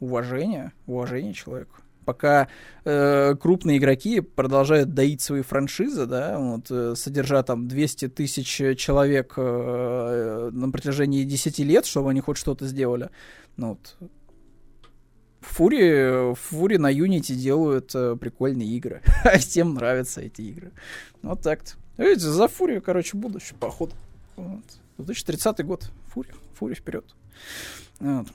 уважение, 0.00 0.72
уважение 0.86 1.34
человеку 1.34 1.76
пока 2.08 2.48
э, 2.86 3.34
крупные 3.38 3.76
игроки 3.76 4.20
продолжают 4.20 4.94
доить 4.94 5.20
свои 5.20 5.42
франшизы, 5.42 6.06
да, 6.06 6.38
вот, 6.38 6.70
э, 6.70 6.94
содержа 6.96 7.42
там 7.42 7.68
200 7.68 8.08
тысяч 8.08 8.48
человек 8.78 9.34
э, 9.36 10.48
на 10.50 10.70
протяжении 10.70 11.24
10 11.24 11.58
лет, 11.58 11.84
чтобы 11.84 12.08
они 12.08 12.22
хоть 12.22 12.38
что-то 12.38 12.66
сделали. 12.66 13.10
Ну, 13.58 13.68
вот. 14.00 14.10
Фури, 15.42 16.34
Фури 16.34 16.78
на 16.78 16.90
Unity 16.90 17.34
делают 17.34 17.94
э, 17.94 18.16
прикольные 18.16 18.68
игры. 18.68 19.02
А 19.24 19.36
всем 19.38 19.74
нравятся 19.74 20.22
эти 20.22 20.40
игры. 20.40 20.72
Вот 21.20 21.42
так-то. 21.42 21.72
Видите, 21.98 22.26
за 22.28 22.48
Фури, 22.48 22.80
короче, 22.80 23.18
будущее, 23.18 23.58
походу. 23.60 23.92
Вот. 24.36 24.64
2030 24.96 25.62
год. 25.66 25.90
Фури. 26.06 26.30
Фури 26.54 26.72
вперед. 26.72 27.04
Вот. 28.00 28.28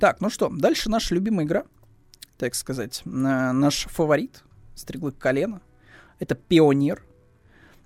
Так, 0.00 0.22
ну 0.22 0.30
что, 0.30 0.48
дальше 0.48 0.88
наша 0.88 1.14
любимая 1.14 1.44
игра— 1.44 1.64
так 2.38 2.54
сказать, 2.54 3.02
наш 3.04 3.86
фаворит 3.86 4.44
стрелы 4.74 5.12
колена. 5.12 5.60
Это 6.20 6.34
пионер, 6.34 7.04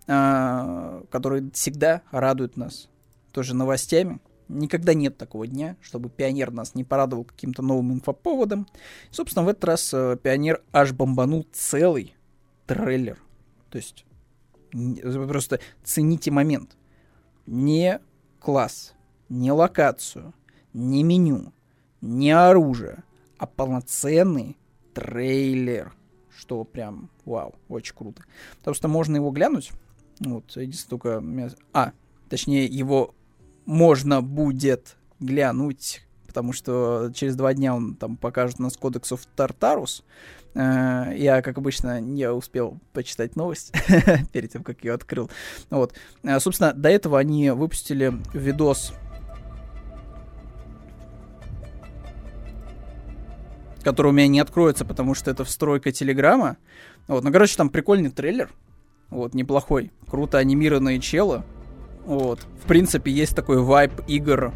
а, 0.07 1.03
который 1.11 1.50
всегда 1.53 2.03
радует 2.11 2.57
нас 2.57 2.88
тоже 3.32 3.55
новостями. 3.55 4.20
Никогда 4.48 4.92
нет 4.92 5.16
такого 5.16 5.46
дня, 5.46 5.76
чтобы 5.80 6.11
пионер 6.11 6.50
нас 6.50 6.74
не 6.74 6.84
порадовал 6.84 7.24
каким-то 7.24 7.62
новым 7.62 7.94
инфоповодом. 7.94 8.68
собственно, 9.11 9.44
в 9.44 9.48
этот 9.48 9.64
раз 9.64 9.94
э, 9.94 10.18
пионер 10.22 10.62
аж 10.72 10.92
бомбанул 10.92 11.46
целый 11.53 12.14
трейлер. 12.66 13.18
То 13.70 13.78
есть 13.78 14.05
просто 15.26 15.61
цените 15.82 16.30
момент. 16.30 16.76
Не 17.46 18.00
класс, 18.40 18.92
не 19.30 19.50
локацию, 19.53 20.34
не 20.74 21.03
меню, 21.03 21.53
не 22.03 22.32
оружие, 22.32 23.05
а 23.43 23.47
полноценный 23.47 24.57
трейлер. 24.95 25.93
Что 26.38 26.62
прям, 26.62 27.11
вау, 27.24 27.57
очень 27.68 27.95
круто. 27.97 28.22
Потому 28.59 28.74
что 28.74 28.86
можно 28.86 29.16
его 29.16 29.32
глянуть. 29.32 29.72
Вот, 30.20 30.53
единственное 30.55 30.90
только... 30.90 31.59
А, 31.72 31.90
точнее, 32.28 32.66
его 32.66 33.16
можно 33.66 34.22
будет 34.22 34.97
глянуть, 35.18 36.03
потому 36.28 36.53
что 36.53 37.11
через 37.14 37.34
два 37.34 37.53
дня 37.53 37.74
он 37.74 37.97
там 37.97 38.16
покажет 38.16 38.61
нас 38.61 38.76
кодексов 38.76 39.26
Тартарус. 39.34 40.05
Uh, 40.55 41.16
я, 41.16 41.43
как 41.43 41.59
обычно, 41.59 42.01
не 42.01 42.30
успел 42.30 42.78
почитать 42.93 43.34
новость 43.34 43.72
перед 44.32 44.53
тем, 44.53 44.62
как 44.62 44.84
ее 44.84 44.93
открыл. 44.93 45.30
Вот. 45.70 45.95
Uh, 46.22 46.38
собственно, 46.38 46.72
до 46.72 46.90
этого 46.90 47.18
они 47.18 47.51
выпустили 47.51 48.12
видос 48.34 48.93
который 53.83 54.09
у 54.09 54.12
меня 54.12 54.28
не 54.28 54.41
откроется, 54.41 54.85
потому 54.85 55.14
что 55.14 55.30
это 55.30 55.45
встройка 55.45 55.93
Телеграма. 55.93 56.57
Вот, 57.09 57.24
ну, 57.24 57.33
короче, 57.33 57.57
там 57.57 57.68
прикольный 57.68 58.11
трейлер. 58.11 58.51
Вот, 59.11 59.35
неплохой. 59.35 59.93
Круто 60.09 60.39
анимированные 60.39 60.99
челы. 61.01 61.43
Вот. 62.05 62.41
В 62.62 62.66
принципе, 62.66 63.11
есть 63.11 63.37
такой 63.37 63.61
вайп 63.62 63.93
игр 64.09 64.53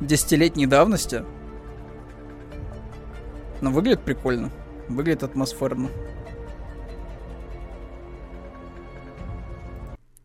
десятилетней 0.00 0.66
давности. 0.66 1.24
Но 3.60 3.70
выглядит 3.70 4.02
прикольно. 4.02 4.50
Выглядит 4.88 5.22
атмосферно. 5.22 5.88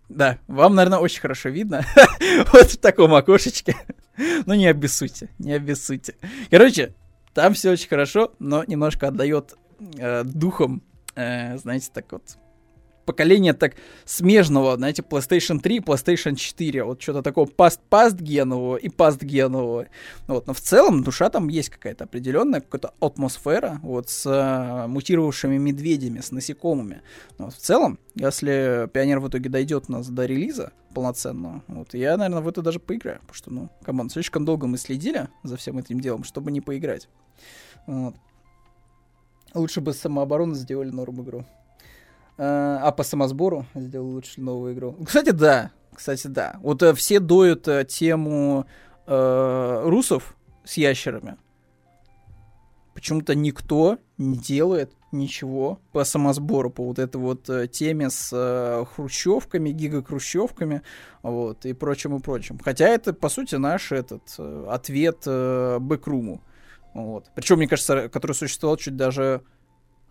Да, 0.09 0.39
вам, 0.47 0.73
наверное, 0.73 0.99
очень 0.99 1.21
хорошо 1.21 1.49
видно. 1.49 1.85
вот 2.53 2.71
в 2.71 2.77
таком 2.77 3.13
окошечке. 3.13 3.75
ну, 4.45 4.53
не 4.53 4.67
обессудьте, 4.67 5.29
не 5.39 5.53
обессудьте. 5.53 6.15
Короче, 6.49 6.93
там 7.33 7.53
все 7.53 7.71
очень 7.71 7.89
хорошо, 7.89 8.33
но 8.39 8.63
немножко 8.63 9.07
отдает 9.07 9.55
э, 9.97 10.23
духом, 10.23 10.81
э, 11.15 11.57
знаете, 11.57 11.89
так 11.93 12.11
вот, 12.11 12.37
поколения 13.07 13.53
так 13.53 13.73
смежного, 14.05 14.75
знаете, 14.75 15.01
PlayStation 15.01 15.59
3 15.59 15.79
PlayStation 15.79 16.35
4, 16.35 16.83
вот 16.83 17.01
что-то 17.01 17.23
такого 17.23 17.47
паст-паст-генового 17.47 18.75
и 18.75 18.89
паст-генового. 18.89 19.87
Вот, 20.27 20.45
но 20.45 20.53
в 20.53 20.59
целом 20.59 21.03
душа 21.03 21.29
там 21.29 21.47
есть 21.47 21.69
какая-то 21.69 22.03
определенная, 22.03 22.61
какая-то 22.61 22.93
атмосфера, 22.99 23.79
вот, 23.81 24.09
с 24.09 24.25
э, 24.29 24.87
мутировавшими 24.87 25.57
медведями, 25.57 26.19
с 26.19 26.31
насекомыми. 26.31 27.01
Но 27.39 27.45
вот, 27.45 27.55
в 27.55 27.57
целом, 27.57 27.97
если 28.13 28.89
Пионер 28.93 29.19
в 29.19 29.29
итоге 29.29 29.49
дойдет 29.49 29.89
нас 29.89 30.07
до 30.09 30.25
релиза 30.25 30.73
полноценного, 30.93 31.63
вот, 31.67 31.93
я, 31.93 32.17
наверное, 32.17 32.43
в 32.43 32.47
это 32.47 32.61
даже 32.61 32.79
поиграю, 32.79 33.19
потому 33.21 33.35
что, 33.35 33.51
ну, 33.51 33.69
come 33.83 33.98
on, 33.98 34.09
слишком 34.09 34.43
долго 34.45 34.67
мы 34.67 34.77
следили 34.77 35.29
за 35.43 35.55
всем 35.55 35.77
этим 35.77 36.01
делом, 36.01 36.25
чтобы 36.25 36.51
не 36.51 36.61
поиграть. 36.61 37.07
Вот. 37.87 38.15
Лучше 39.53 39.79
бы 39.79 39.93
самооборону 39.93 40.55
сделали 40.55 40.89
норм 40.89 41.21
игру. 41.23 41.45
Э, 42.37 42.79
а 42.81 42.91
по 42.91 43.03
самосбору 43.03 43.65
сделал 43.73 44.09
лучше 44.09 44.39
новую 44.41 44.73
игру. 44.73 44.95
Кстати, 45.05 45.31
да. 45.31 45.71
Кстати, 45.93 46.27
да. 46.27 46.57
Вот 46.61 46.83
э, 46.83 46.93
все 46.93 47.19
доют 47.19 47.67
э, 47.67 47.85
тему 47.85 48.67
э, 49.07 49.81
русов 49.85 50.35
с 50.63 50.77
ящерами. 50.77 51.37
Почему-то 52.93 53.35
никто 53.35 53.97
не 54.17 54.37
делает 54.37 54.91
ничего 55.11 55.79
по 55.91 56.03
самосбору, 56.03 56.69
по 56.69 56.83
вот 56.85 56.99
этой 56.99 57.17
вот 57.17 57.49
э, 57.49 57.67
теме 57.67 58.09
с 58.09 58.29
э, 58.31 58.85
хрущевками, 58.93 59.69
гигакрущевками, 59.69 60.81
вот, 61.23 61.65
и 61.65 61.73
прочим, 61.73 62.17
и 62.17 62.19
прочим. 62.19 62.59
Хотя 62.59 62.87
это, 62.87 63.13
по 63.13 63.29
сути, 63.29 63.55
наш 63.55 63.91
этот 63.91 64.23
э, 64.37 64.65
ответ 64.69 65.23
э, 65.25 65.77
Бэкруму. 65.79 66.41
Вот. 66.93 67.31
Причем, 67.35 67.57
мне 67.57 67.67
кажется, 67.67 68.09
который 68.09 68.33
существовал 68.33 68.77
чуть 68.77 68.95
даже 68.95 69.41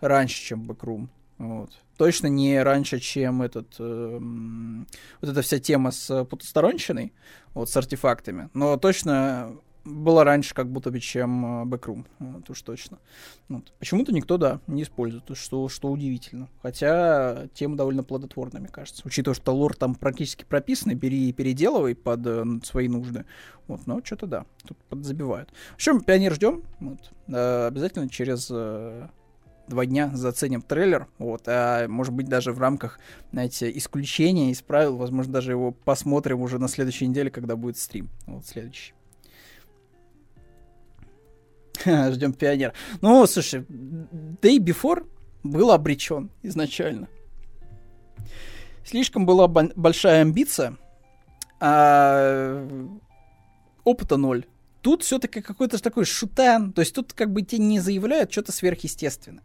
раньше, 0.00 0.42
чем 0.42 0.62
Бэкрум. 0.62 1.10
Вот. 1.38 1.70
Точно 1.96 2.26
не 2.26 2.62
раньше, 2.62 3.00
чем 3.00 3.42
этот, 3.42 3.76
э, 3.78 4.18
вот 5.20 5.30
эта 5.30 5.42
вся 5.42 5.58
тема 5.58 5.90
с 5.90 6.24
потусторонщиной, 6.24 7.12
вот, 7.54 7.70
с 7.70 7.76
артефактами. 7.76 8.50
Но 8.54 8.76
точно 8.76 9.56
было 9.86 10.24
раньше, 10.24 10.54
как 10.54 10.70
будто 10.70 10.90
бы, 10.90 11.00
чем 11.00 11.62
э, 11.62 11.64
Бэкрум. 11.64 12.06
Вот 12.18 12.50
уж 12.50 12.60
точно. 12.62 12.98
Вот. 13.48 13.72
Почему-то 13.78 14.12
никто, 14.12 14.36
да, 14.36 14.60
не 14.66 14.82
использует, 14.82 15.24
что, 15.36 15.68
что 15.68 15.90
удивительно. 15.90 16.48
Хотя 16.62 17.46
тема 17.54 17.76
довольно 17.76 18.02
плодотворная, 18.02 18.60
мне 18.60 18.68
кажется. 18.68 19.02
Учитывая, 19.04 19.34
что 19.34 19.54
лор 19.54 19.76
там 19.76 19.94
практически 19.94 20.44
прописан, 20.44 20.94
бери 20.96 21.28
и 21.28 21.32
переделывай 21.32 21.94
под 21.94 22.26
э, 22.26 22.44
свои 22.64 22.88
нужды. 22.88 23.24
Вот, 23.68 23.86
но 23.86 24.00
что-то 24.04 24.26
да, 24.26 24.46
тут 24.66 24.76
подзабивают. 24.88 25.50
В 25.72 25.74
общем, 25.74 26.00
пионер 26.00 26.34
ждем. 26.34 26.62
Вот. 26.80 27.12
Э, 27.28 27.68
обязательно 27.68 28.08
через 28.08 28.48
э, 28.50 29.08
два 29.68 29.86
дня 29.86 30.10
заценим 30.14 30.62
трейлер, 30.62 31.08
вот, 31.18 31.42
а 31.46 31.88
может 31.88 32.12
быть 32.12 32.28
даже 32.28 32.52
в 32.52 32.60
рамках, 32.60 32.98
знаете, 33.32 33.70
исключения 33.76 34.50
из 34.50 34.62
правил, 34.62 34.96
возможно, 34.96 35.32
даже 35.32 35.52
его 35.52 35.72
посмотрим 35.72 36.40
уже 36.40 36.58
на 36.58 36.68
следующей 36.68 37.06
неделе, 37.06 37.30
когда 37.30 37.56
будет 37.56 37.78
стрим, 37.78 38.08
вот, 38.26 38.46
следующий. 38.46 38.94
Ждем 41.84 42.32
пионер. 42.32 42.72
Ну, 43.00 43.26
слушай, 43.26 43.60
Day 43.60 44.58
Before 44.58 45.06
был 45.42 45.70
обречен 45.70 46.30
изначально. 46.42 47.08
Слишком 48.84 49.26
была 49.26 49.48
большая 49.48 50.22
амбиция, 50.22 50.76
а 51.60 52.66
опыта 53.84 54.16
ноль. 54.16 54.46
Тут 54.80 55.02
все-таки 55.02 55.40
какой-то 55.40 55.82
такой 55.82 56.04
шутан, 56.04 56.72
то 56.72 56.80
есть 56.80 56.94
тут 56.94 57.12
как 57.12 57.32
бы 57.32 57.42
тебе 57.42 57.62
не 57.62 57.80
заявляют 57.80 58.30
что-то 58.30 58.52
сверхъестественное. 58.52 59.42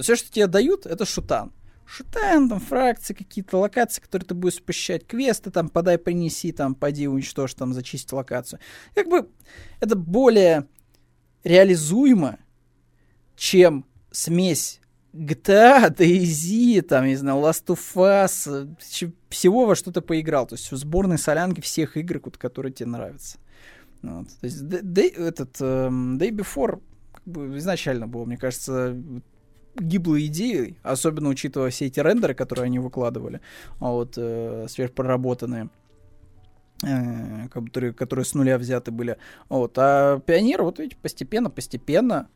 Все, 0.00 0.16
что 0.16 0.32
тебе 0.32 0.46
дают, 0.46 0.86
это 0.86 1.04
шутан. 1.04 1.52
Шутан, 1.86 2.48
там, 2.48 2.60
фракции, 2.60 3.12
какие-то 3.12 3.58
локации, 3.58 4.00
которые 4.00 4.26
ты 4.26 4.34
будешь 4.34 4.62
посещать, 4.62 5.06
квесты, 5.06 5.50
там, 5.50 5.68
подай, 5.68 5.98
принеси, 5.98 6.50
там, 6.52 6.74
поди, 6.74 7.06
уничтожь, 7.06 7.54
там, 7.54 7.74
зачисти 7.74 8.14
локацию. 8.14 8.58
Как 8.94 9.08
бы 9.08 9.28
это 9.80 9.94
более 9.94 10.66
реализуемо, 11.44 12.38
чем 13.36 13.84
смесь 14.10 14.80
GTA, 15.12 15.94
DayZ, 15.94 16.82
там, 16.82 17.06
не 17.06 17.16
знаю, 17.16 17.38
Last 17.38 17.66
of 17.66 17.78
Us, 17.94 18.76
всего 19.28 19.66
во 19.66 19.76
что 19.76 19.92
то 19.92 20.00
поиграл. 20.00 20.46
То 20.46 20.56
есть 20.56 20.72
в 20.72 20.76
сборной 20.76 21.18
солянки 21.18 21.60
всех 21.60 21.96
игр, 21.96 22.18
которые 22.18 22.72
тебе 22.72 22.88
нравятся. 22.88 23.38
Вот. 24.02 24.28
То 24.40 24.46
есть 24.46 24.62
day, 24.62 25.14
этот 25.14 25.60
um, 25.60 26.18
Day 26.18 26.30
Before 26.30 26.82
изначально 27.56 28.06
был, 28.06 28.26
мне 28.26 28.36
кажется, 28.36 29.00
гиблой 29.76 30.26
идеей, 30.26 30.78
особенно 30.82 31.28
учитывая 31.28 31.70
все 31.70 31.86
эти 31.86 32.00
рендеры, 32.00 32.34
которые 32.34 32.66
они 32.66 32.78
выкладывали, 32.78 33.40
а 33.80 33.90
вот, 33.90 34.14
э, 34.16 34.66
сверхпроработанные, 34.68 35.68
э, 36.82 37.48
которые, 37.48 37.92
которые 37.92 38.24
с 38.24 38.34
нуля 38.34 38.58
взяты 38.58 38.90
были. 38.90 39.16
Вот. 39.48 39.76
А 39.78 40.20
Пионер, 40.20 40.62
вот 40.62 40.78
видите, 40.78 40.96
постепенно-постепенно 41.00 42.28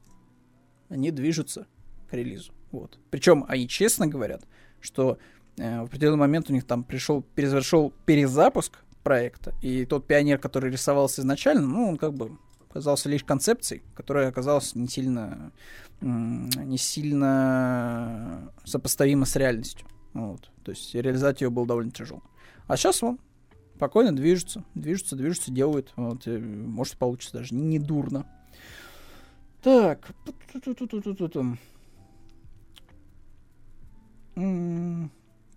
они 0.89 1.11
движутся 1.11 1.67
к 2.11 2.15
релизу. 2.15 2.53
Вот. 2.73 2.99
Причем 3.11 3.45
они 3.49 3.69
честно 3.69 4.07
говорят, 4.07 4.43
что 4.81 5.19
э, 5.57 5.81
в 5.81 5.85
определенный 5.85 6.19
момент 6.19 6.51
у 6.51 6.53
них 6.53 6.65
там 6.65 6.85
пришел, 6.85 7.23
перезашел 7.23 7.93
перезапуск 8.07 8.79
проекта, 9.03 9.55
и 9.63 9.87
тот 9.87 10.07
пионер, 10.07 10.39
который 10.39 10.71
рисовался 10.71 11.23
изначально, 11.23 11.63
ну, 11.63 11.89
он 11.89 11.97
как 11.97 12.15
бы 12.15 12.37
оказался 12.69 13.09
лишь 13.09 13.25
концепцией, 13.25 13.83
которая 13.95 14.29
оказалась 14.29 14.75
не 14.75 14.89
сильно, 14.89 15.53
не 16.01 16.79
сильно 16.79 18.53
сопоставима 18.65 19.27
с 19.27 19.37
реальностью. 19.37 19.87
Вот. 20.15 20.51
То 20.65 20.73
есть 20.73 20.95
реализовать 20.95 21.41
ее 21.41 21.51
было 21.51 21.67
довольно 21.67 21.91
тяжело. 21.91 22.23
А 22.67 22.77
сейчас 22.77 23.03
он 23.03 23.19
спокойно 23.77 24.15
движется, 24.15 24.65
движется, 24.75 25.17
движется, 25.17 25.53
делает. 25.53 25.93
Вот, 25.97 26.27
может, 26.27 26.97
получится 26.97 27.39
даже 27.39 27.55
не 27.55 27.79
дурно. 27.79 28.27
Так. 29.63 30.09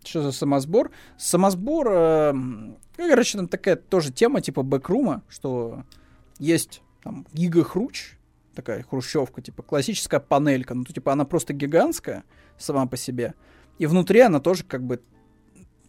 Что 0.04 0.24
за 0.24 0.32
самосбор? 0.32 0.92
Самосбор, 1.18 1.88
э, 1.92 2.32
ну, 2.34 2.78
короче, 2.98 3.38
там 3.38 3.48
такая 3.48 3.76
тоже 3.76 4.12
тема 4.12 4.42
типа 4.42 4.64
бэкрума, 4.64 5.22
что 5.30 5.84
есть 6.40 6.82
там 7.04 7.28
гигахруч, 7.34 8.18
такая 8.56 8.84
хрущевка, 8.84 9.42
типа 9.42 9.64
классическая 9.64 10.20
панелька, 10.20 10.74
ну, 10.74 10.84
типа 10.84 11.14
она 11.14 11.26
просто 11.26 11.54
гигантская 11.54 12.24
сама 12.58 12.86
по 12.86 12.98
себе, 12.98 13.34
и 13.78 13.86
внутри 13.86 14.22
она 14.22 14.40
тоже 14.40 14.64
как 14.64 14.84
бы 14.84 15.02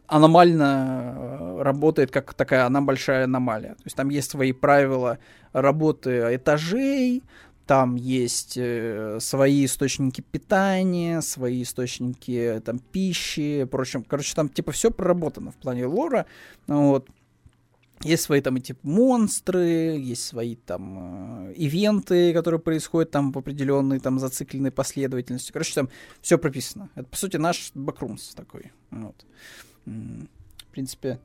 аномально 0.06 1.14
э, 1.16 1.62
работает 1.62 2.10
как 2.10 2.34
такая, 2.34 2.66
она 2.66 2.80
большая 2.80 3.24
аномалия. 3.24 3.74
То 3.74 3.82
есть 3.84 3.96
там 3.96 4.10
есть 4.10 4.30
свои 4.30 4.52
правила 4.52 5.18
работы 5.52 6.36
этажей, 6.36 7.22
там 7.66 7.94
есть 7.96 8.56
э, 8.56 9.18
свои 9.20 9.64
источники 9.64 10.20
питания, 10.20 11.22
свои 11.22 11.62
источники 11.62 12.60
там 12.64 12.78
пищи, 12.78 13.64
прочим. 13.64 14.04
Короче, 14.04 14.34
там 14.34 14.48
типа 14.48 14.72
все 14.72 14.90
проработано 14.90 15.50
в 15.50 15.56
плане 15.56 15.86
лора. 15.86 16.26
Вот. 16.66 17.08
Есть 18.04 18.24
свои 18.24 18.40
там 18.40 18.56
эти 18.56 18.76
монстры, 18.82 19.96
есть 19.96 20.24
свои 20.24 20.56
там 20.56 21.50
э, 21.50 21.54
ивенты, 21.54 22.32
которые 22.32 22.58
происходят 22.60 23.10
там 23.10 23.30
в 23.32 23.38
определенной 23.38 24.00
там 24.00 24.18
зацикленной 24.18 24.72
последовательности. 24.72 25.52
Короче, 25.52 25.74
там 25.74 25.88
все 26.20 26.36
прописано. 26.36 26.90
Это, 26.96 27.08
по 27.08 27.16
сути, 27.16 27.36
наш 27.36 27.70
бэкрумс 27.74 28.34
такой. 28.34 28.72
Вот. 28.90 29.24
В 29.84 30.72
принципе, 30.72 31.20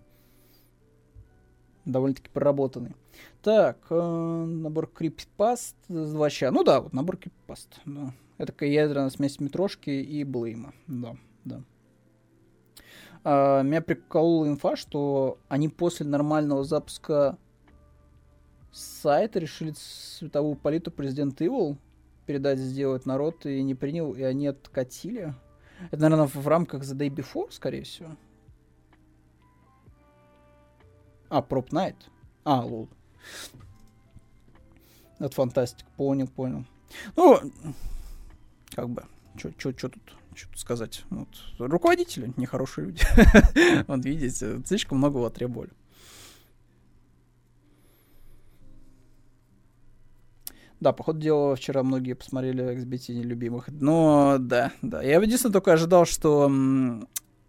довольно-таки 1.86 2.30
проработанный. 2.30 2.96
Так, 3.42 3.78
э, 3.90 4.46
набор 4.46 4.88
криппаст 4.88 5.76
с 5.88 6.12
2 6.12 6.30
ча. 6.30 6.52
Ну 6.52 6.64
да, 6.64 6.82
вот 6.82 6.94
набор 6.94 7.18
криппаст. 7.18 7.80
Да. 7.86 8.14
Это 8.38 8.52
такая 8.52 8.70
ядерная 8.70 9.10
смесь 9.10 9.40
метрошки 9.40 9.90
и 9.90 10.24
блейма. 10.24 10.74
Да, 10.86 11.16
да. 11.44 11.64
А, 13.24 13.62
меня 13.62 13.82
приколола 13.82 14.48
инфа, 14.48 14.76
что 14.76 15.38
они 15.48 15.70
после 15.70 16.06
нормального 16.06 16.64
запуска 16.64 17.38
сайта 18.72 19.40
решили 19.40 19.74
световую 19.76 20.56
палитру 20.56 20.92
Президент 20.92 21.42
Evil 21.42 21.78
передать, 22.26 22.60
сделать 22.60 23.06
народ, 23.06 23.46
и 23.46 23.64
не 23.64 23.74
принял, 23.74 24.14
и 24.14 24.22
они 24.22 24.48
откатили. 24.48 25.34
Это, 25.92 26.02
наверное, 26.02 26.28
в 26.28 26.48
рамках 26.48 26.84
The 26.84 26.96
Day 26.96 27.10
Before, 27.10 27.52
скорее 27.52 27.84
всего. 27.84 28.10
А, 31.30 31.42
Prop 31.42 31.70
Night. 31.70 31.96
А, 32.44 32.64
лол. 32.64 32.90
Это 35.20 35.34
фантастик. 35.34 35.88
Понял, 35.98 36.28
понял. 36.28 36.66
Ну, 37.16 37.40
как 38.72 38.90
бы, 38.90 39.04
что 39.36 39.72
тут, 39.74 39.98
что 40.38 40.50
тут 40.50 40.60
сказать? 40.60 41.04
Вот. 41.10 41.28
Руководители 41.60 42.32
нехорошие 42.38 42.88
люди. 42.88 43.04
вот 43.88 44.06
видите, 44.06 44.62
слишком 44.66 45.00
многого 45.00 45.30
требовали. 45.30 45.72
Да, 50.80 50.94
по 50.94 51.04
ходу 51.04 51.20
дела, 51.20 51.56
вчера 51.56 51.82
многие 51.82 52.14
посмотрели 52.14 52.64
XBT 52.64 53.16
нелюбимых. 53.16 53.68
Но 53.70 54.38
да, 54.40 54.72
да. 54.84 55.02
Я 55.02 55.20
единственное 55.20 55.54
только 55.54 55.74
ожидал, 55.74 56.06
что 56.06 56.48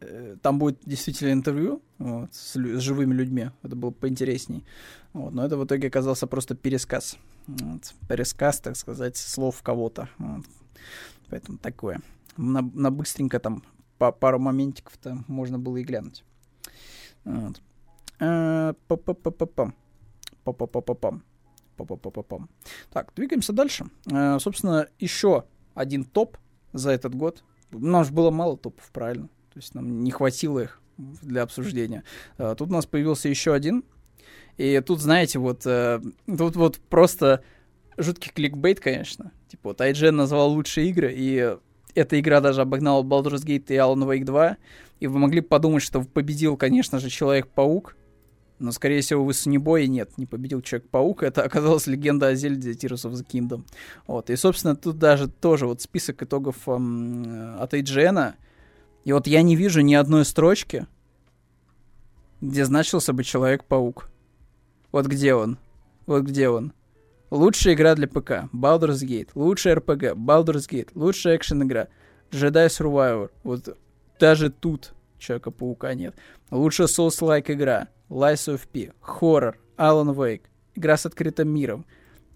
Э, 0.01 0.37
там 0.43 0.59
будет 0.59 0.79
действительно 0.85 1.33
интервью 1.33 1.83
вот, 1.99 2.33
с, 2.33 2.55
с 2.55 2.81
живыми 2.81 3.15
людьми. 3.15 3.51
Это 3.63 3.75
было 3.75 3.91
поинтересней. 3.91 4.65
Вот, 5.13 5.33
но 5.33 5.45
это 5.45 5.57
в 5.57 5.65
итоге 5.65 5.89
оказался 5.89 6.27
просто 6.27 6.55
пересказ. 6.55 7.19
Вот, 7.47 7.95
пересказ, 8.09 8.61
так 8.61 8.77
сказать, 8.77 9.17
слов 9.17 9.61
кого-то. 9.63 10.09
Вот. 10.19 10.45
Поэтому 11.31 11.59
такое. 11.59 12.01
На, 12.39 12.63
на 12.63 12.91
быстренько 12.91 13.39
там 13.39 13.63
по 13.99 14.13
пару 14.13 14.39
моментиков-то 14.39 15.25
можно 15.27 15.59
было 15.59 15.77
и 15.77 15.85
глянуть. 15.85 16.25
Вот. 17.25 17.61
Э. 18.21 18.73
Па-па-па-па-пам. 18.87 19.75
Па-па-па-па-пам. 20.45 22.49
Так, 22.91 23.13
двигаемся 23.15 23.53
дальше. 23.53 23.87
Э, 24.11 24.39
собственно, 24.41 24.89
еще 24.99 25.45
один 25.75 26.05
топ 26.05 26.39
за 26.73 26.93
этот 26.93 27.15
год. 27.15 27.45
У 27.73 27.79
нас 27.79 28.11
было 28.11 28.31
мало 28.31 28.57
топов, 28.57 28.91
правильно? 28.93 29.29
То 29.53 29.59
есть 29.59 29.75
нам 29.75 30.03
не 30.03 30.11
хватило 30.11 30.61
их 30.61 30.81
для 30.97 31.43
обсуждения. 31.43 32.05
А, 32.37 32.55
тут 32.55 32.71
у 32.71 32.73
нас 32.73 32.87
появился 32.87 33.29
еще 33.29 33.53
один. 33.53 33.85
И 34.57 34.81
тут, 34.85 35.01
знаете, 35.01 35.39
вот 35.39 35.67
э, 35.67 36.01
тут 36.27 36.57
вот 36.57 36.79
просто 36.79 37.45
жуткий 37.97 38.33
кликбейт, 38.33 38.81
конечно. 38.81 39.33
Типа 39.49 39.71
вот 39.71 39.81
IGN 39.81 40.11
назвал 40.11 40.51
лучшие 40.51 40.89
игры, 40.89 41.13
и 41.15 41.57
эта 41.99 42.19
игра 42.19 42.41
даже 42.41 42.63
обогнала 42.63 43.03
Baldur's 43.03 43.45
Gate 43.45 43.67
и 43.69 43.75
Alan 43.75 44.07
Wake 44.07 44.25
2. 44.25 44.57
И 45.01 45.07
вы 45.07 45.19
могли 45.19 45.41
подумать, 45.41 45.83
что 45.83 46.03
победил, 46.03 46.57
конечно 46.57 46.99
же, 46.99 47.11
Человек-паук. 47.11 47.97
Но, 48.59 48.73
скорее 48.73 49.01
всего, 49.01 49.25
вы 49.25 49.35
Сунебоя 49.35 49.87
нет, 49.87 50.17
не 50.17 50.27
победил 50.27 50.61
Человек-паук. 50.61 51.23
Это 51.23 51.43
оказалась 51.43 51.87
легенда 51.87 52.29
о 52.29 52.35
Зельде 52.35 52.73
Tears 52.73 53.09
of 53.09 53.13
the 53.13 53.27
Kingdom. 53.27 53.65
Вот. 54.07 54.31
И, 54.31 54.37
собственно, 54.37 54.75
тут 54.75 54.99
даже 54.99 55.29
тоже 55.29 55.67
вот 55.67 55.81
список 55.81 56.23
итогов 56.23 56.57
эм, 56.69 57.61
от 57.61 57.75
IGN. 57.75 58.35
И 59.05 59.13
вот 59.13 59.27
я 59.27 59.43
не 59.43 59.57
вижу 59.57 59.81
ни 59.81 59.95
одной 59.95 60.25
строчки, 60.25 60.87
где 62.41 62.65
значился 62.65 63.13
бы 63.13 63.23
Человек-паук. 63.23 64.11
Вот 64.91 65.07
где 65.07 65.35
он? 65.35 65.59
Вот 66.07 66.23
где 66.23 66.49
он? 66.49 66.73
Лучшая 67.31 67.75
игра 67.75 67.95
для 67.95 68.09
ПК. 68.09 68.49
Baldur's 68.53 69.05
Gate. 69.05 69.31
Лучшая 69.35 69.77
RPG. 69.77 70.15
Baldur's 70.15 70.69
Gate. 70.69 70.91
Лучшая 70.95 71.37
экшен-игра. 71.37 71.89
Jedi 72.31 72.67
Survivor. 72.67 73.31
Вот 73.43 73.77
даже 74.19 74.51
тут 74.51 74.93
Человека-паука 75.19 75.95
нет. 75.95 76.15
Лучшая 76.51 76.87
Souls-like 76.87 77.53
игра. 77.53 77.89
Lies 78.09 78.53
of 78.53 78.63
P. 78.73 78.93
Хоррор. 79.01 79.59
Alan 79.77 80.15
Wake. 80.15 80.43
Игра 80.75 80.97
с 80.97 81.07
открытым 81.07 81.49
миром. 81.49 81.85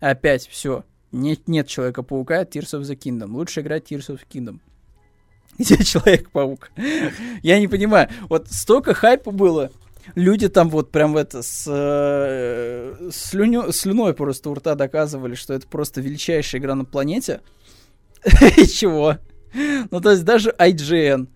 Опять 0.01 0.47
все. 0.47 0.85
Нет, 1.13 1.49
нет 1.49 1.69
Человека-паука. 1.69 2.43
Tears 2.43 2.79
of 2.79 2.83
the 2.83 2.97
Kingdom. 2.97 3.33
Лучшая 3.33 3.65
игра 3.65 3.79
Tears 3.79 4.09
of 4.09 4.21
Kingdom. 4.31 4.61
Где 5.59 5.83
Человек-паук? 5.83 6.71
Я 7.43 7.61
не 7.61 7.69
понимаю. 7.69 8.09
Вот 8.29 8.49
столько 8.51 8.95
хайпа 8.95 9.31
было. 9.31 9.71
Люди 10.15 10.49
там 10.49 10.69
вот 10.69 10.91
прям 10.91 11.13
в 11.13 11.17
это 11.17 11.43
с 11.43 11.65
э, 11.69 13.11
слюню, 13.13 13.73
слюной 13.73 14.15
просто 14.15 14.51
у 14.51 14.55
рта 14.55 14.75
доказывали, 14.75 15.35
что 15.35 15.55
это 15.55 15.67
просто 15.67 16.01
величайшая 16.01 16.61
игра 16.61 16.75
на 16.75 16.85
планете. 16.85 17.41
И 18.57 18.67
чего? 18.67 19.19
Ну, 19.91 20.01
то 20.01 20.11
есть 20.11 20.25
даже 20.25 20.51
IGN, 20.59 21.29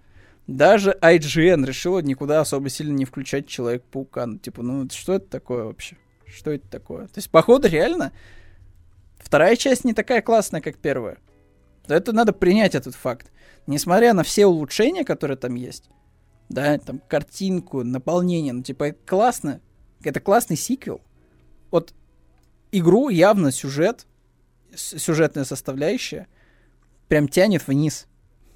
даже 0.46 0.96
IGN 1.00 1.66
решила 1.66 2.00
никуда 2.00 2.40
особо 2.40 2.68
сильно 2.68 2.92
не 2.92 3.04
включать 3.04 3.46
Человек-паука. 3.46 4.26
Ну, 4.26 4.38
типа, 4.38 4.62
ну, 4.62 4.88
что 4.90 5.14
это 5.14 5.26
такое 5.26 5.64
вообще? 5.64 5.96
Что 6.26 6.50
это 6.52 6.68
такое? 6.68 7.06
То 7.06 7.16
есть, 7.16 7.30
походу, 7.30 7.68
реально, 7.68 8.12
вторая 9.18 9.56
часть 9.56 9.84
не 9.84 9.92
такая 9.92 10.22
классная, 10.22 10.60
как 10.60 10.76
первая. 10.76 11.18
то 11.86 11.94
это 11.94 12.12
надо 12.12 12.32
принять 12.32 12.74
этот 12.74 12.94
факт. 12.94 13.30
Несмотря 13.66 14.12
на 14.12 14.22
все 14.22 14.46
улучшения, 14.46 15.04
которые 15.04 15.36
там 15.36 15.54
есть, 15.54 15.90
да, 16.48 16.78
там 16.78 17.00
картинку, 17.08 17.82
наполнение, 17.82 18.52
ну 18.52 18.62
типа 18.62 18.94
классно, 19.04 19.60
это 20.02 20.20
классный 20.20 20.56
сиквел. 20.56 21.00
Вот 21.70 21.94
игру 22.72 23.08
явно 23.08 23.50
сюжет, 23.50 24.06
сюжетная 24.74 25.44
составляющая 25.44 26.28
прям 27.08 27.28
тянет 27.28 27.66
вниз 27.66 28.06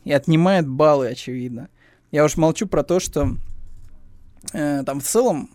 и 0.04 0.12
отнимает 0.12 0.68
баллы, 0.68 1.08
очевидно. 1.08 1.68
Я 2.10 2.24
уж 2.24 2.36
молчу 2.36 2.66
про 2.66 2.82
то, 2.82 3.00
что 3.00 3.36
э, 4.52 4.82
там 4.84 5.00
в 5.00 5.04
целом 5.04 5.50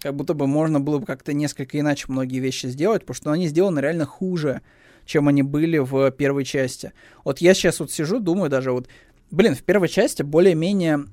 как 0.00 0.14
будто 0.14 0.34
бы 0.34 0.46
можно 0.46 0.80
было 0.80 0.98
бы 0.98 1.06
как-то 1.06 1.32
несколько 1.32 1.80
иначе 1.80 2.06
многие 2.08 2.38
вещи 2.38 2.66
сделать, 2.66 3.02
потому 3.02 3.14
что 3.14 3.32
они 3.32 3.48
сделаны 3.48 3.80
реально 3.80 4.04
хуже, 4.04 4.60
чем 5.06 5.28
они 5.28 5.42
были 5.42 5.78
в 5.78 6.10
первой 6.10 6.44
части. 6.44 6.92
Вот 7.24 7.38
я 7.38 7.54
сейчас 7.54 7.80
вот 7.80 7.90
сижу, 7.90 8.20
думаю 8.20 8.50
даже 8.50 8.72
вот, 8.72 8.88
блин, 9.30 9.54
в 9.54 9.62
первой 9.62 9.88
части 9.88 10.22
более-менее 10.22 11.06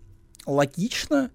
логично 0.45 1.31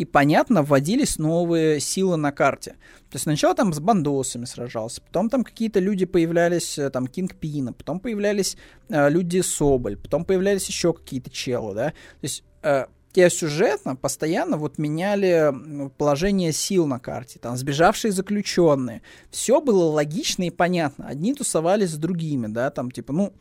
и 0.00 0.06
понятно 0.06 0.62
вводились 0.62 1.18
новые 1.18 1.78
силы 1.78 2.16
на 2.16 2.32
карте. 2.32 2.70
То 3.10 3.16
есть 3.16 3.24
сначала 3.24 3.54
там 3.54 3.74
с 3.74 3.80
бандосами 3.80 4.46
сражался, 4.46 5.02
потом 5.02 5.28
там 5.28 5.44
какие-то 5.44 5.78
люди 5.78 6.06
появлялись, 6.06 6.78
э, 6.78 6.88
там 6.88 7.06
Кинг 7.06 7.34
Пина, 7.34 7.74
потом 7.74 8.00
появлялись 8.00 8.56
э, 8.88 9.10
люди 9.10 9.42
Соболь, 9.42 9.98
потом 9.98 10.24
появлялись 10.24 10.66
еще 10.68 10.94
какие-то 10.94 11.28
челы, 11.28 11.74
да. 11.74 11.90
То 11.90 12.22
есть 12.22 12.44
э, 12.62 12.86
те 13.12 13.28
сюжетно 13.28 13.94
постоянно 13.94 14.56
вот 14.56 14.78
меняли 14.78 15.52
положение 15.98 16.52
сил 16.52 16.86
на 16.86 16.98
карте, 16.98 17.38
там 17.38 17.58
сбежавшие 17.58 18.12
заключенные. 18.12 19.02
Все 19.30 19.60
было 19.60 19.84
логично 19.84 20.44
и 20.44 20.50
понятно. 20.50 21.08
Одни 21.08 21.34
тусовались 21.34 21.90
с 21.90 21.96
другими, 21.96 22.46
да, 22.46 22.70
там 22.70 22.90
типа, 22.90 23.12
ну, 23.12 23.34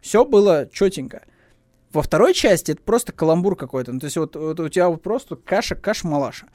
все 0.00 0.24
было 0.24 0.68
четенько. 0.72 1.22
Во 1.92 2.02
второй 2.02 2.34
части 2.34 2.72
это 2.72 2.82
просто 2.82 3.12
каламбур 3.12 3.56
какой-то. 3.56 3.92
Ну, 3.92 3.98
то 3.98 4.06
есть 4.06 4.16
вот, 4.16 4.36
вот 4.36 4.60
у 4.60 4.68
тебя 4.68 4.88
вот 4.88 5.02
просто 5.02 5.36
каша, 5.36 5.74
каша-малаша. 5.74 6.46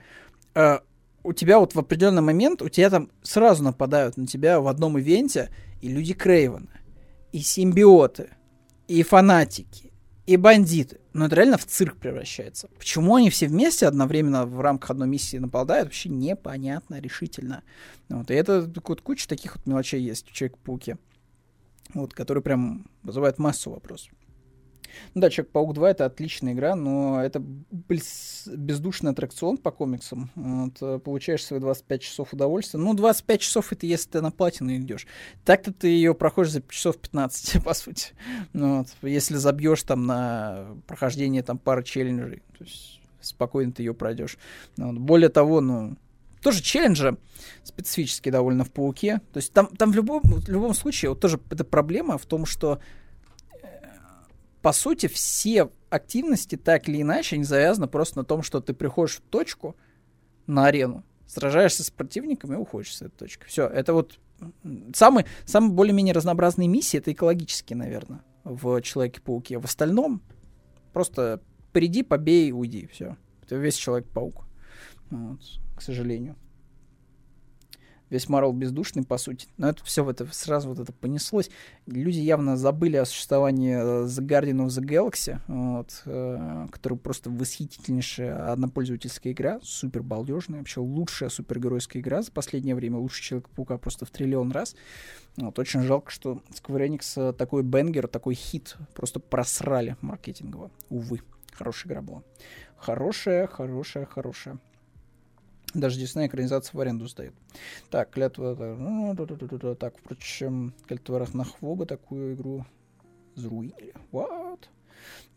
Э, 0.54 0.80
у 1.24 1.34
тебя 1.34 1.60
вот 1.60 1.76
в 1.76 1.80
определенный 1.80 2.22
момент, 2.22 2.62
у 2.62 2.70
тебя 2.70 2.90
там 2.90 3.10
сразу 3.22 3.64
нападают 3.64 4.16
на 4.16 4.28
тебя 4.28 4.62
в 4.62 4.68
одном 4.68 4.98
ивенте 4.98 5.50
и 5.82 5.90
люди 5.90 6.14
Крейвена, 6.14 6.70
и 7.32 7.40
симбиоты, 7.40 8.30
и 8.88 9.04
фанатики, 9.04 9.92
и 10.26 10.38
бандиты. 10.38 11.00
Но 11.14 11.26
это 11.26 11.36
реально 11.36 11.58
в 11.58 11.66
цирк 11.66 11.98
превращается. 11.98 12.70
Почему 12.78 13.16
они 13.16 13.30
все 13.30 13.48
вместе 13.48 13.88
одновременно 13.88 14.46
в 14.46 14.60
рамках 14.62 14.92
одной 14.92 15.08
миссии 15.08 15.38
нападают, 15.38 15.88
вообще 15.88 16.10
непонятно 16.10 17.00
решительно. 17.00 17.64
Вот. 18.10 18.32
И 18.32 18.34
это 18.34 18.70
вот 18.86 19.02
куча 19.02 19.28
таких 19.28 19.56
вот 19.56 19.66
мелочей 19.66 20.02
есть 20.02 20.30
в 20.30 20.34
Человек-пауке, 20.34 20.98
вот, 21.94 22.14
которые 22.14 22.44
прям 22.44 22.88
вызывают 23.04 23.38
массу 23.38 23.72
вопросов. 23.72 24.12
Ну 25.14 25.22
да, 25.22 25.30
Человек-паук 25.30 25.74
2 25.74 25.90
это 25.92 26.06
отличная 26.06 26.54
игра, 26.54 26.76
но 26.76 27.24
это 27.24 27.42
бездушный 27.42 29.12
аттракцион 29.12 29.58
по 29.58 29.72
комиксам. 29.72 30.30
Вот, 30.36 30.78
э, 30.82 31.00
получаешь 31.00 31.44
свои 31.44 31.60
25 31.60 32.02
часов 32.02 32.34
удовольствия. 32.34 32.80
Ну, 32.80 32.94
25 32.94 33.42
часов 33.42 33.72
это 33.72 33.86
если 33.86 34.12
ты 34.12 34.22
на 34.22 34.32
платину 34.32 34.76
идешь. 34.76 35.08
Так-то 35.44 35.74
ты 35.74 35.88
ее 35.88 36.14
проходишь 36.14 36.52
за 36.52 36.64
часов 36.70 36.98
15, 36.98 37.64
по 37.66 37.74
сути. 37.74 38.14
Ну, 38.54 38.80
вот, 38.80 38.88
если 39.02 39.36
забьешь 39.36 39.84
там 39.84 40.06
на 40.06 40.68
прохождение 40.88 41.44
там 41.44 41.58
пары 41.58 41.84
челленджей, 41.84 42.44
то 42.58 42.64
есть 42.64 43.02
спокойно 43.22 43.72
ты 43.72 43.84
ее 43.84 43.94
пройдешь. 43.94 44.38
Ну, 44.78 44.88
вот. 44.88 45.00
Более 45.00 45.30
того, 45.30 45.62
ну, 45.62 45.98
тоже 46.46 46.62
челленджи 46.62 47.18
специфические 47.64 48.32
довольно 48.32 48.64
в 48.64 48.72
пауке. 48.72 49.20
То 49.34 49.38
есть 49.38 49.52
там, 49.52 49.68
там 49.68 49.92
в, 49.92 49.96
любом, 49.96 50.22
в 50.22 50.48
любом 50.48 50.76
случае 50.76 51.10
вот 51.10 51.20
тоже 51.20 51.40
эта 51.50 51.64
проблема 51.64 52.20
в 52.20 52.26
том, 52.28 52.46
что 52.46 52.80
по 54.66 54.74
сути, 54.74 55.06
все 55.06 55.70
активности 55.92 56.56
так 56.56 56.90
или 56.90 57.04
иначе, 57.04 57.36
они 57.36 57.46
завязаны 57.46 57.86
просто 57.86 58.18
на 58.18 58.24
том, 58.24 58.42
что 58.42 58.62
ты 58.62 58.74
приходишь 58.74 59.18
в 59.18 59.22
точку 59.22 59.76
на 60.48 60.66
арену, 60.66 61.04
сражаешься 61.28 61.84
с 61.84 61.92
противниками 61.92 62.56
и 62.56 62.58
уходишь 62.58 62.96
с 62.96 63.04
этой 63.04 63.16
точки. 63.16 63.44
Все, 63.46 63.68
это 63.68 63.94
вот 63.94 64.20
самые, 64.96 65.28
самые 65.46 65.72
более-менее 65.72 66.16
разнообразные 66.16 66.68
миссии, 66.68 66.98
это 66.98 67.12
экологические, 67.12 67.78
наверное, 67.78 68.24
в 68.44 68.82
Человеке-пауке. 68.82 69.60
В 69.60 69.66
остальном 69.66 70.24
просто 70.94 71.42
приди, 71.72 72.02
побей, 72.02 72.52
уйди, 72.52 72.88
все. 72.88 73.18
Это 73.44 73.58
весь 73.58 73.76
Человек-паук, 73.76 74.48
вот, 75.12 75.42
к 75.76 75.82
сожалению 75.84 76.38
весь 78.10 78.30
Марвел 78.30 78.54
бездушный, 78.54 79.04
по 79.04 79.18
сути. 79.18 79.48
Но 79.58 79.70
это 79.70 79.84
все 79.84 80.10
это 80.10 80.26
сразу 80.32 80.70
вот 80.70 80.80
это 80.80 80.92
понеслось. 80.94 81.50
Люди 81.86 82.20
явно 82.20 82.58
забыли 82.58 82.98
о 82.98 83.06
существовании 83.06 83.76
э, 83.76 84.06
The 84.06 84.26
Guardian 84.26 84.66
of 84.66 84.68
the 84.68 84.84
Galaxy, 84.84 85.40
вот, 85.48 86.02
э, 86.06 86.68
который 86.72 86.98
просто 86.98 87.30
восхитительнейшая 87.30 88.52
однопользовательская 88.52 89.34
игра, 89.34 89.60
супер 89.64 90.04
балдежная, 90.04 90.60
вообще 90.60 90.80
лучшая 90.80 91.30
супергеройская 91.30 92.02
игра 92.02 92.22
за 92.22 92.32
последнее 92.32 92.76
время, 92.76 92.98
лучше 92.98 93.24
Человека-паука 93.24 93.78
просто 93.78 94.06
в 94.06 94.12
триллион 94.12 94.52
раз. 94.52 94.76
Вот, 95.38 95.58
очень 95.60 95.82
жалко, 95.82 96.12
что 96.12 96.42
Square 96.52 96.88
Enix 96.88 97.30
э, 97.30 97.34
такой 97.34 97.64
бенгер, 97.64 98.08
такой 98.08 98.36
хит 98.36 98.78
просто 98.94 99.20
просрали 99.20 99.98
маркетингово. 100.02 100.72
Увы, 100.90 101.22
хорошая 101.52 101.92
игра 101.92 102.02
была. 102.02 102.24
Хорошая, 102.78 103.48
хорошая, 103.48 104.06
хорошая. 104.06 104.60
Даже 105.76 106.00
Дисней 106.00 106.28
экранизацию 106.28 106.78
в 106.78 106.80
аренду 106.80 107.06
сдает. 107.06 107.34
Так, 107.90 108.10
клятва... 108.10 108.56
Ну, 108.56 109.14
так, 109.76 109.98
впрочем, 109.98 110.74
клятва 110.88 111.20
Рахнахвога 111.20 111.86
такую 111.86 112.34
игру 112.34 112.66
зруили. 113.36 113.94
What? 114.14 114.62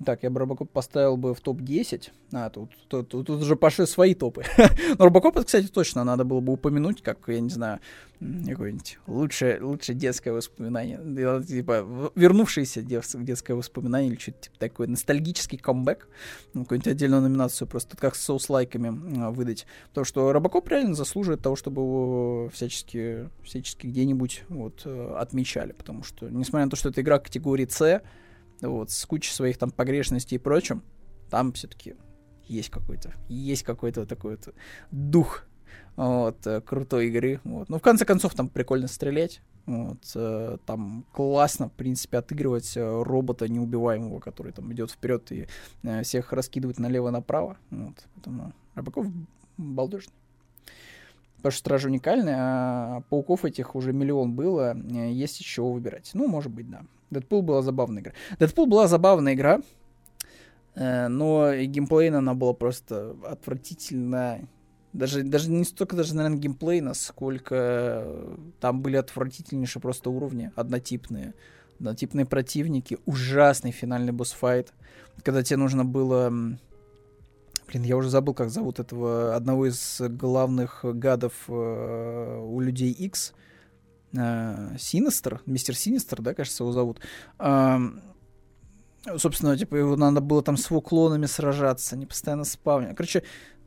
Так, 0.05 0.23
я 0.23 0.31
бы 0.31 0.41
Робокоп 0.41 0.71
поставил 0.71 1.17
бы 1.17 1.35
в 1.35 1.41
топ-10. 1.41 2.11
А, 2.33 2.51
тут, 2.51 2.71
тут, 2.89 3.09
тут, 3.09 3.27
тут 3.27 3.43
уже 3.43 3.57
пошли 3.57 3.87
свои 3.87 4.15
топы. 4.15 4.45
Но 4.99 5.05
Робокоп, 5.07 5.45
кстати, 5.45 5.67
точно 5.67 6.05
надо 6.05 6.25
было 6.25 6.41
бы 6.41 6.53
упомянуть, 6.53 7.03
как, 7.03 7.19
я 7.27 7.41
не 7.41 7.51
знаю, 7.51 7.81
какое-нибудь 8.21 8.99
лучшее, 9.07 9.61
лучшее 9.61 9.97
детское 9.97 10.33
воспоминание. 10.33 10.99
Типа, 11.45 12.13
вернувшееся 12.15 12.83
детское 12.83 13.55
воспоминание 13.55 14.13
или 14.13 14.19
что-то 14.19 14.43
типа 14.43 14.57
такое. 14.59 14.87
Ностальгический 14.89 15.59
камбэк. 15.59 16.09
Ну, 16.55 16.63
какую-нибудь 16.63 16.93
отдельную 16.93 17.23
номинацию 17.23 17.67
просто 17.67 17.97
как 17.97 18.15
с 18.15 18.21
соус-лайками 18.21 19.21
а, 19.21 19.31
выдать. 19.31 19.67
Потому 19.89 20.05
что 20.05 20.33
Робокоп 20.33 20.69
реально 20.69 20.95
заслуживает 20.95 21.43
того, 21.43 21.57
чтобы 21.57 21.83
его 21.83 22.51
всячески, 22.53 23.29
всячески 23.43 23.87
где-нибудь 23.87 24.45
вот, 24.49 24.83
э, 24.85 25.15
отмечали. 25.17 25.73
Потому 25.73 26.03
что, 26.03 26.29
несмотря 26.29 26.67
на 26.67 26.71
то, 26.71 26.77
что 26.77 26.89
это 26.91 27.01
игра 27.01 27.19
категории 27.19 27.67
C, 27.67 28.03
вот, 28.63 28.91
с 28.91 29.07
кучей 29.07 29.33
своих 29.33 29.59
там 29.59 29.71
погрешностей 29.71 30.37
и 30.37 30.39
прочим, 30.39 30.83
там 31.31 31.53
все-таки 31.53 31.95
есть 32.45 32.71
какой-то, 32.71 33.15
есть 33.29 33.63
какой-то 33.63 34.07
такой 34.07 34.37
вот 34.37 34.55
дух 34.91 35.45
вот, 35.97 36.47
э, 36.47 36.61
крутой 36.61 37.09
игры. 37.09 37.41
Вот. 37.45 37.69
Ну, 37.69 37.79
в 37.79 37.83
конце 37.83 38.05
концов, 38.05 38.35
там 38.35 38.49
прикольно 38.49 38.87
стрелять. 38.89 39.41
Вот, 39.67 39.99
э, 40.15 40.57
там 40.65 41.05
классно, 41.13 41.69
в 41.69 41.73
принципе, 41.73 42.19
отыгрывать 42.19 42.77
э, 42.77 43.03
робота 43.03 43.49
неубиваемого, 43.49 44.21
который 44.21 44.53
там 44.53 44.73
идет 44.73 44.91
вперед 44.91 45.31
и 45.33 45.47
всех 46.03 46.33
раскидывает 46.33 46.79
налево-направо. 46.79 47.59
Вот, 47.71 48.07
поэтому 48.15 48.53
Рыбаков 48.75 49.07
балдежный. 49.59 50.15
Потому 51.37 51.53
что 51.53 51.59
Стражи 51.59 51.89
уникальны, 51.89 52.35
а 52.35 53.03
пауков 53.11 53.45
этих 53.45 53.75
уже 53.75 53.93
миллион 53.93 54.35
было, 54.35 54.77
есть 54.77 55.39
еще 55.41 55.63
выбирать. 55.63 56.11
Ну, 56.15 56.27
может 56.29 56.51
быть, 56.53 56.71
да. 56.71 56.83
Дэдпул 57.11 57.43
была 57.43 57.63
забавная 57.63 58.03
игра. 58.03 58.13
Дэдпул 58.39 58.67
была 58.67 58.87
забавная 58.87 59.35
игра, 59.35 59.61
э, 60.75 61.09
но 61.09 61.55
геймплейно 61.55 62.19
она 62.19 62.35
была 62.35 62.53
просто 62.53 63.17
отвратительно. 63.25 64.41
Даже, 64.93 65.23
даже 65.23 65.51
не 65.51 65.65
столько 65.65 65.97
даже, 65.97 66.15
наверное, 66.15 66.39
геймплейно, 66.39 66.95
сколько 66.95 68.37
там 68.61 68.81
были 68.83 68.97
отвратительнейшие 68.97 69.83
просто 69.83 70.11
уровни, 70.11 70.51
однотипные. 70.57 71.35
Однотипные 71.79 72.27
противники, 72.27 72.99
ужасный 73.07 73.71
финальный 73.71 74.13
босс-файт, 74.13 74.73
когда 75.23 75.43
тебе 75.43 75.59
нужно 75.59 75.85
было... 75.85 76.29
Блин, 77.69 77.83
я 77.83 77.97
уже 77.97 78.09
забыл, 78.09 78.33
как 78.35 78.49
зовут 78.49 78.81
этого 78.81 79.37
одного 79.37 79.67
из 79.67 80.01
главных 80.01 80.81
гадов 80.83 81.35
э, 81.49 82.41
у 82.43 82.61
людей 82.61 82.93
X. 82.93 83.35
Э, 83.37 83.48
Синистер, 84.13 85.43
мистер 85.47 85.77
Синистер, 85.77 86.23
да, 86.23 86.35
кажется, 86.35 86.65
его 86.65 86.73
зовут. 86.73 87.01
Э, 87.39 87.79
собственно, 89.17 89.57
типа, 89.57 89.77
его 89.77 89.97
надо 89.97 90.21
было 90.21 90.43
там 90.43 90.57
с 90.57 90.71
его 90.71 90.81
клонами 90.81 91.27
сражаться, 91.27 91.95
они 91.95 92.07
постоянно 92.07 92.45
спавнили. 92.45 92.95
Короче, 92.95 93.23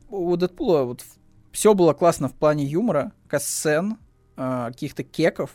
у 0.08 0.36
Дэдпула 0.36 0.82
вот 0.82 1.04
все 1.52 1.74
было 1.74 1.92
классно 1.92 2.28
в 2.28 2.34
плане 2.34 2.64
юмора, 2.64 3.12
касцен, 3.28 3.98
э, 4.36 4.66
каких-то 4.68 5.04
кеков. 5.04 5.50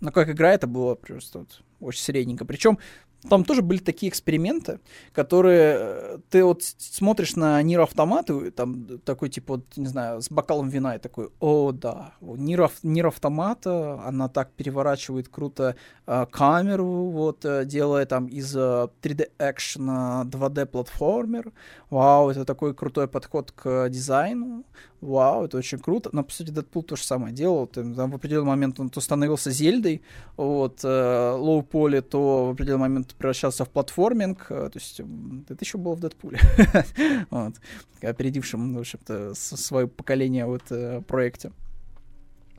Но 0.00 0.10
как 0.10 0.30
игра 0.30 0.52
это 0.52 0.66
было 0.66 0.94
просто 0.94 1.40
вот 1.40 1.62
очень 1.80 2.02
средненько. 2.02 2.44
Причем 2.44 2.78
там 3.28 3.44
тоже 3.44 3.62
были 3.62 3.78
такие 3.78 4.10
эксперименты, 4.10 4.80
которые 5.12 5.76
э, 5.78 6.18
ты 6.30 6.44
вот 6.44 6.62
смотришь 6.62 7.36
на 7.36 7.62
Нир 7.62 7.80
автоматы, 7.80 8.50
там 8.50 8.98
такой 8.98 9.28
типа 9.30 9.54
вот, 9.54 9.76
не 9.76 9.86
знаю, 9.86 10.20
с 10.20 10.30
бокалом 10.30 10.68
вина 10.68 10.96
и 10.96 10.98
такой, 10.98 11.30
о, 11.40 11.72
да, 11.72 12.12
Нир, 12.20 12.70
Нир 12.82 13.06
автомата, 13.06 14.00
она 14.04 14.28
так 14.28 14.52
переворачивает 14.52 15.28
круто 15.28 15.76
э, 16.06 16.26
камеру, 16.30 17.10
вот, 17.10 17.44
э, 17.44 17.64
делая 17.64 18.06
там 18.06 18.26
из 18.26 18.54
э, 18.56 18.88
3D 19.02 19.30
экшена 19.38 20.24
2D 20.26 20.66
платформер, 20.66 21.52
вау, 21.90 22.30
это 22.30 22.44
такой 22.44 22.74
крутой 22.74 23.08
подход 23.08 23.52
к 23.52 23.88
дизайну, 23.88 24.64
вау, 25.04 25.44
это 25.44 25.58
очень 25.58 25.78
круто. 25.78 26.10
Но, 26.12 26.24
по 26.24 26.32
сути, 26.32 26.50
Дэдпул 26.50 26.82
то 26.82 26.96
же 26.96 27.04
самое 27.04 27.32
делал. 27.32 27.66
Там, 27.66 27.94
в 27.94 28.14
определенный 28.14 28.48
момент 28.48 28.80
он 28.80 28.90
то 28.90 29.00
становился 29.00 29.50
Зельдой, 29.50 30.02
вот, 30.36 30.80
э, 30.82 31.34
low-poly, 31.36 32.00
то 32.00 32.46
в 32.46 32.50
определенный 32.50 32.80
момент 32.80 33.13
превращался 33.18 33.64
в 33.64 33.70
платформинг. 33.70 34.46
Э, 34.50 34.70
то 34.70 34.78
есть 34.78 35.00
это 35.00 35.64
еще 35.64 35.78
было 35.78 35.94
в 35.94 36.00
Дэдпуле. 36.00 36.38
вот, 37.30 37.54
опередившем, 38.02 38.74
в 38.74 38.78
общем-то, 38.78 39.34
свое 39.34 39.88
поколение 39.88 40.46
вот 40.46 40.62
э, 40.70 41.02
проекте. 41.06 41.52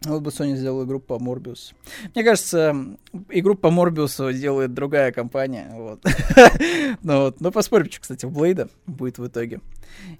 Вот 0.03 0.22
бы 0.22 0.30
Sony 0.30 0.56
сделала 0.56 0.84
игру 0.84 0.99
по 0.99 1.18
Морбиус. 1.18 1.73
Мне 2.14 2.23
кажется, 2.23 2.76
игру 3.30 3.56
по 3.56 3.72
Морбиусу 3.72 4.34
делает 4.34 4.73
другая 4.73 5.11
компания. 5.11 5.72
Вот. 5.73 6.06
ну, 7.03 7.22
вот. 7.22 7.41
Но 7.41 7.52
посмотрим, 7.52 7.91
что, 7.91 8.02
кстати, 8.02 8.26
в 8.26 8.32
Блейда 8.32 8.69
будет 8.86 9.18
в 9.18 9.27
итоге. 9.27 9.61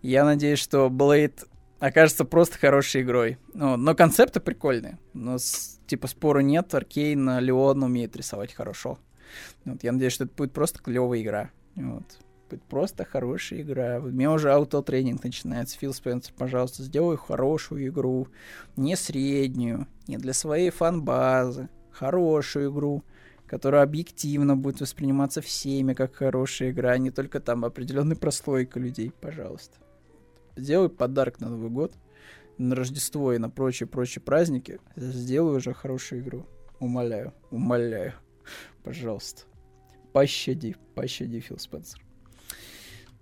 Я 0.02 0.26
надеюсь, 0.26 0.60
что 0.60 0.90
Блейд 0.90 1.46
окажется 1.80 2.26
просто 2.26 2.58
хорошей 2.58 3.02
игрой. 3.02 3.38
Ну, 3.54 3.78
но 3.78 3.94
концепты 3.94 4.40
прикольные. 4.40 4.98
Но, 5.14 5.38
с, 5.38 5.80
типа, 5.88 6.08
спору 6.08 6.40
нет. 6.40 6.74
Аркейн, 6.74 7.40
Леон 7.40 7.84
умеет 7.84 8.16
рисовать 8.16 8.54
хорошо. 8.54 8.98
Вот, 9.66 9.84
я 9.84 9.92
надеюсь, 9.92 10.14
что 10.14 10.26
это 10.26 10.34
будет 10.36 10.54
просто 10.54 10.80
клевая 10.82 11.22
игра. 11.22 11.52
Вот. 11.76 12.04
Будет 12.50 12.64
просто 12.64 13.06
хорошая 13.06 13.62
игра. 13.62 14.00
У 14.00 14.08
меня 14.08 14.32
уже 14.32 14.52
аутотренинг 14.52 15.24
начинается. 15.24 15.78
Фил 15.78 15.94
Спенсер, 15.94 16.34
пожалуйста, 16.38 16.84
сделай 16.84 17.18
хорошую 17.18 17.88
игру. 17.88 18.28
Не 18.76 18.96
среднюю, 18.96 19.88
не 20.08 20.18
для 20.18 20.34
своей 20.34 20.70
фан-базы. 20.70 21.70
Хорошую 21.92 22.72
игру, 22.72 23.04
которая 23.48 23.84
объективно 23.84 24.56
будет 24.56 24.82
восприниматься 24.82 25.42
всеми 25.42 25.94
как 25.94 26.16
хорошая 26.16 26.72
игра, 26.72 26.92
а 26.92 26.98
не 26.98 27.12
только 27.12 27.40
там 27.40 27.66
определенной 27.66 28.16
прослойка 28.16 28.80
людей. 28.80 29.12
Пожалуйста 29.22 29.78
сделай 30.56 30.90
подарок 30.90 31.40
на 31.40 31.50
Новый 31.50 31.70
год, 31.70 31.94
на 32.58 32.76
Рождество 32.76 33.34
и 33.34 33.38
на 33.38 33.50
прочие-прочие 33.50 34.22
праздники. 34.22 34.80
Сделай 34.96 35.58
уже 35.58 35.74
хорошую 35.74 36.22
игру. 36.22 36.46
Умоляю, 36.80 37.34
умоляю. 37.52 38.14
Пожалуйста. 38.84 39.44
Пощади, 40.14 40.76
пощади, 40.94 41.40
Фил 41.40 41.60
Спенсер. 41.60 42.02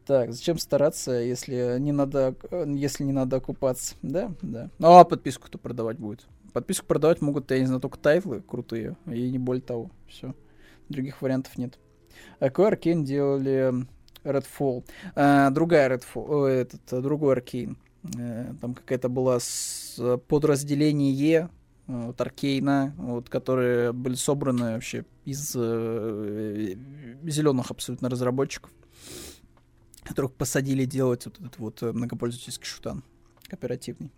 Так, 0.06 0.34
зачем 0.34 0.58
стараться, 0.58 1.14
если 1.14 1.78
не 1.80 1.92
надо, 1.94 2.36
если 2.66 3.04
не 3.04 3.14
надо 3.14 3.38
окупаться? 3.38 3.96
Да, 4.02 4.34
да. 4.42 4.70
Ну, 4.78 4.98
а 4.98 5.06
подписку-то 5.06 5.58
продавать 5.58 5.98
будет. 5.98 6.26
Подписку 6.52 6.86
продавать 6.86 7.22
могут, 7.22 7.50
я 7.52 7.60
не 7.60 7.66
знаю, 7.66 7.82
только 7.82 7.98
тайтлы 7.98 8.42
крутые, 8.42 8.98
и 9.08 9.30
не 9.30 9.40
более 9.40 9.62
того. 9.62 9.92
Все. 10.08 10.36
Других 10.90 11.22
вариантов 11.22 11.58
нет. 11.58 11.80
Какой 12.40 12.68
Arkane 12.68 13.06
делали 13.06 13.74
Redfall. 14.24 14.86
А, 15.16 15.50
другая 15.52 15.90
Redfall, 15.90 16.48
этот, 16.48 17.02
другой 17.02 17.34
Arkane. 17.34 17.78
Э, 18.18 18.54
там 18.60 18.74
какая-то 18.74 19.10
была 19.10 19.40
с, 19.40 20.20
подразделение 20.28 21.14
вот, 21.88 22.20
Arkane 22.20 22.75
а, 22.75 22.94
вот, 22.98 23.30
которые 23.30 23.92
были 23.92 24.16
собраны 24.16 24.74
вообще 24.74 25.06
из 25.26 25.54
э, 25.56 26.76
зеленых 27.24 27.72
абсолютно 27.72 28.10
разработчиков, 28.10 28.72
которых 30.04 30.34
посадили 30.34 30.86
делать 30.86 31.26
вот 31.26 31.40
этот 31.40 31.58
вот 31.60 31.82
многопользовательский 31.82 32.66
шутан 32.66 33.04
оперативный. 33.50 34.12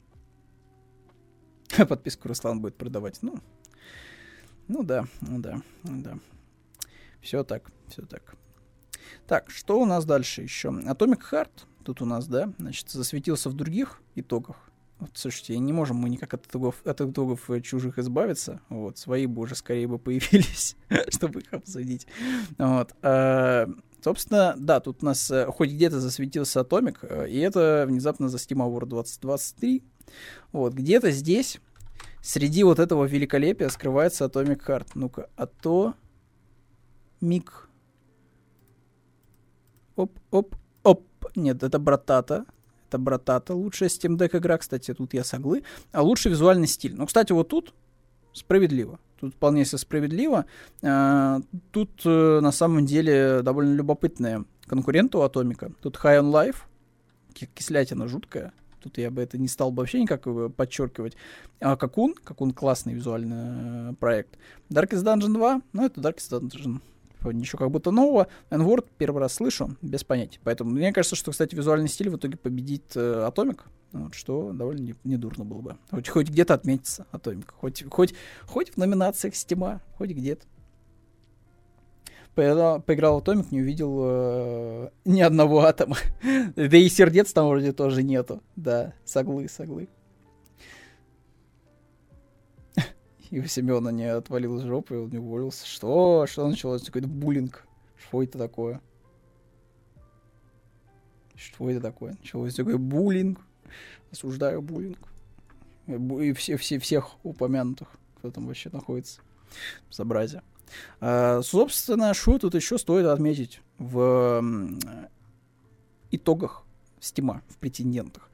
Подписку 1.88 2.28
Руслан 2.28 2.62
будет 2.62 2.76
продавать. 2.76 3.20
Ну, 3.22 3.40
ну 4.68 4.84
да, 4.84 5.06
ну 5.22 5.40
да, 5.40 5.62
ну 5.84 6.02
да. 6.02 6.18
Все 7.22 7.44
так, 7.44 7.72
все 7.88 8.04
так. 8.04 8.36
Так, 9.28 9.50
что 9.50 9.80
у 9.80 9.86
нас 9.86 10.06
дальше 10.06 10.42
еще? 10.42 10.70
Atomic 10.70 11.22
Heart 11.32 11.66
тут 11.84 12.02
у 12.02 12.06
нас, 12.06 12.28
да, 12.28 12.52
значит, 12.58 12.90
засветился 12.90 13.50
в 13.50 13.54
других 13.54 14.02
итогах. 14.16 14.70
Вот, 15.00 15.12
слушайте, 15.14 15.58
не 15.60 15.74
можем 15.74 15.98
мы 15.98 16.10
никак 16.10 16.34
от 16.34 16.46
итогов, 16.46 16.82
от 16.86 17.02
итогов 17.02 17.50
э, 17.50 17.60
чужих 17.62 18.00
избавиться. 18.00 18.62
Вот, 18.70 18.98
свои 18.98 19.26
бы 19.26 19.42
уже 19.42 19.56
скорее 19.56 19.88
бы 19.88 20.00
появились, 20.00 20.78
чтобы 21.10 21.42
их 21.42 21.54
обсудить. 21.54 22.08
Вот. 22.58 22.94
А, 23.02 23.68
собственно, 24.02 24.56
да, 24.58 24.80
тут 24.80 25.04
у 25.04 25.06
нас 25.06 25.30
э, 25.30 25.48
хоть 25.48 25.72
где-то 25.72 26.00
засветился 26.00 26.62
Atomic, 26.62 26.98
э, 27.02 27.30
и 27.30 27.40
это 27.40 27.86
внезапно 27.88 28.30
за 28.30 28.38
Steam 28.38 28.66
Award 28.66 28.86
2023. 28.86 29.84
Вот, 30.54 30.74
где-то 30.74 31.12
здесь, 31.12 31.60
среди 32.22 32.64
вот 32.64 32.80
этого 32.80 33.04
великолепия, 33.04 33.68
скрывается 33.68 34.26
Atomic 34.26 34.66
Heart. 34.66 34.88
Ну-ка, 34.96 35.30
а 35.36 35.46
то... 35.46 35.94
Мик 37.22 37.66
Оп, 39.96 40.12
оп, 40.32 40.56
оп. 40.84 41.06
Нет, 41.36 41.64
это 41.64 41.80
Братата. 41.80 42.46
Это 42.88 42.98
Братата. 42.98 43.53
Лучшая 43.53 43.90
Steam 43.90 44.18
Deck 44.18 44.38
игра, 44.38 44.57
кстати, 44.57 44.94
тут 44.94 45.14
я 45.14 45.24
соглы. 45.24 45.64
А 45.91 46.02
лучший 46.02 46.32
визуальный 46.32 46.68
стиль. 46.68 46.95
Ну, 46.95 47.06
кстати, 47.06 47.32
вот 47.32 47.49
тут 47.49 47.74
справедливо. 48.34 48.99
Тут 49.20 49.34
вполне 49.34 49.66
себе 49.66 49.78
справедливо. 49.78 50.45
А, 50.84 51.40
тут 51.72 52.02
э, 52.06 52.40
на 52.41 52.52
самом 52.52 52.86
деле 52.86 53.41
довольно 53.41 53.74
любопытные 53.74 54.45
конкуренты 54.68 55.18
у 55.18 55.22
Атомика. 55.22 55.72
Тут 55.82 55.95
High 55.98 56.22
on 56.22 56.32
Life. 56.32 56.57
Кислятина 57.53 58.07
жуткая. 58.07 58.53
Тут 58.82 58.98
я 58.99 59.10
бы 59.10 59.22
это 59.22 59.38
не 59.38 59.48
стал 59.48 59.72
бы 59.72 59.82
вообще 59.82 60.02
никак 60.02 60.28
подчеркивать. 60.56 61.16
А 61.60 61.76
Какун, 61.76 62.14
Какун 62.14 62.52
классный 62.52 62.94
визуальный 62.94 63.91
э, 63.91 63.94
проект. 63.99 64.38
Darkest 64.70 65.03
Dungeon 65.03 65.34
2, 65.34 65.62
ну 65.74 65.86
это 65.86 66.02
Darkest 66.02 66.40
Dungeon 66.40 66.82
ничего 67.32 67.60
как 67.60 67.72
будто 67.72 67.92
нового. 67.92 68.28
N-Word 68.50 68.86
первый 68.98 69.20
раз 69.20 69.34
слышу, 69.34 69.76
без 69.82 70.04
понятия. 70.04 70.40
Поэтому 70.44 70.72
мне 70.72 70.94
кажется, 70.94 71.16
что, 71.16 71.32
кстати, 71.32 71.56
визуальный 71.56 71.88
стиль 71.88 72.10
в 72.10 72.18
итоге 72.18 72.38
победит 72.38 72.84
э, 72.96 73.30
Atomic, 73.30 73.62
вот, 73.92 74.14
что 74.14 74.52
довольно 74.52 74.94
недурно 75.04 75.44
не 75.44 75.50
было 75.50 75.62
бы. 75.62 75.78
Хоть, 75.92 76.10
хоть 76.10 76.30
где-то 76.30 76.54
отметиться 76.54 77.06
Atomic, 77.12 77.48
хоть, 77.56 77.84
хоть, 77.90 78.14
хоть 78.46 78.72
в 78.72 78.78
номинациях 78.78 79.36
Стима, 79.36 79.82
хоть 79.98 80.12
где-то. 80.12 80.46
Поиграл, 82.36 82.82
поиграл 82.82 83.22
Atomic, 83.22 83.48
не 83.52 83.62
увидел 83.62 83.98
э, 84.04 84.90
ни 85.06 85.22
одного 85.22 85.62
атома. 85.62 85.96
да 86.56 86.78
и 86.78 86.90
сердец 86.90 87.32
там 87.32 87.48
вроде 87.48 87.72
тоже 87.72 88.04
нету. 88.04 88.44
Да, 88.58 88.94
соглы, 89.06 89.48
соглы. 89.48 89.88
И 93.32 93.40
у 93.40 93.46
Семена 93.46 93.92
не 93.92 94.06
отвалилась 94.06 94.64
жопа, 94.64 94.94
и 94.94 94.98
он 94.98 95.10
не 95.10 95.18
уволился. 95.18 95.66
Что? 95.66 96.26
Что 96.28 96.48
началось? 96.48 96.84
Какой-то 96.84 97.08
буллинг. 97.08 97.66
Что 97.98 98.24
это 98.24 98.38
такое? 98.38 98.82
Что 101.36 101.70
это 101.70 101.82
такое? 101.82 102.16
Началось 102.20 102.56
такой 102.56 102.78
буллинг. 102.78 103.40
Осуждаю 104.12 104.62
буллинг. 104.62 105.00
И 105.88 106.34
все, 106.34 106.58
все, 106.58 106.80
всех 106.80 107.24
упомянутых, 107.24 107.90
кто 108.18 108.32
там 108.32 108.48
вообще 108.48 108.70
находится. 108.72 109.22
Безобразие. 109.90 110.42
А, 111.00 111.42
собственно, 111.42 112.14
что 112.14 112.40
тут 112.40 112.56
еще 112.56 112.78
стоит 112.78 113.06
отметить 113.06 113.62
в 113.78 114.44
итогах 116.12 116.66
Стима, 117.00 117.42
в 117.50 117.58
претендентах? 117.58 118.30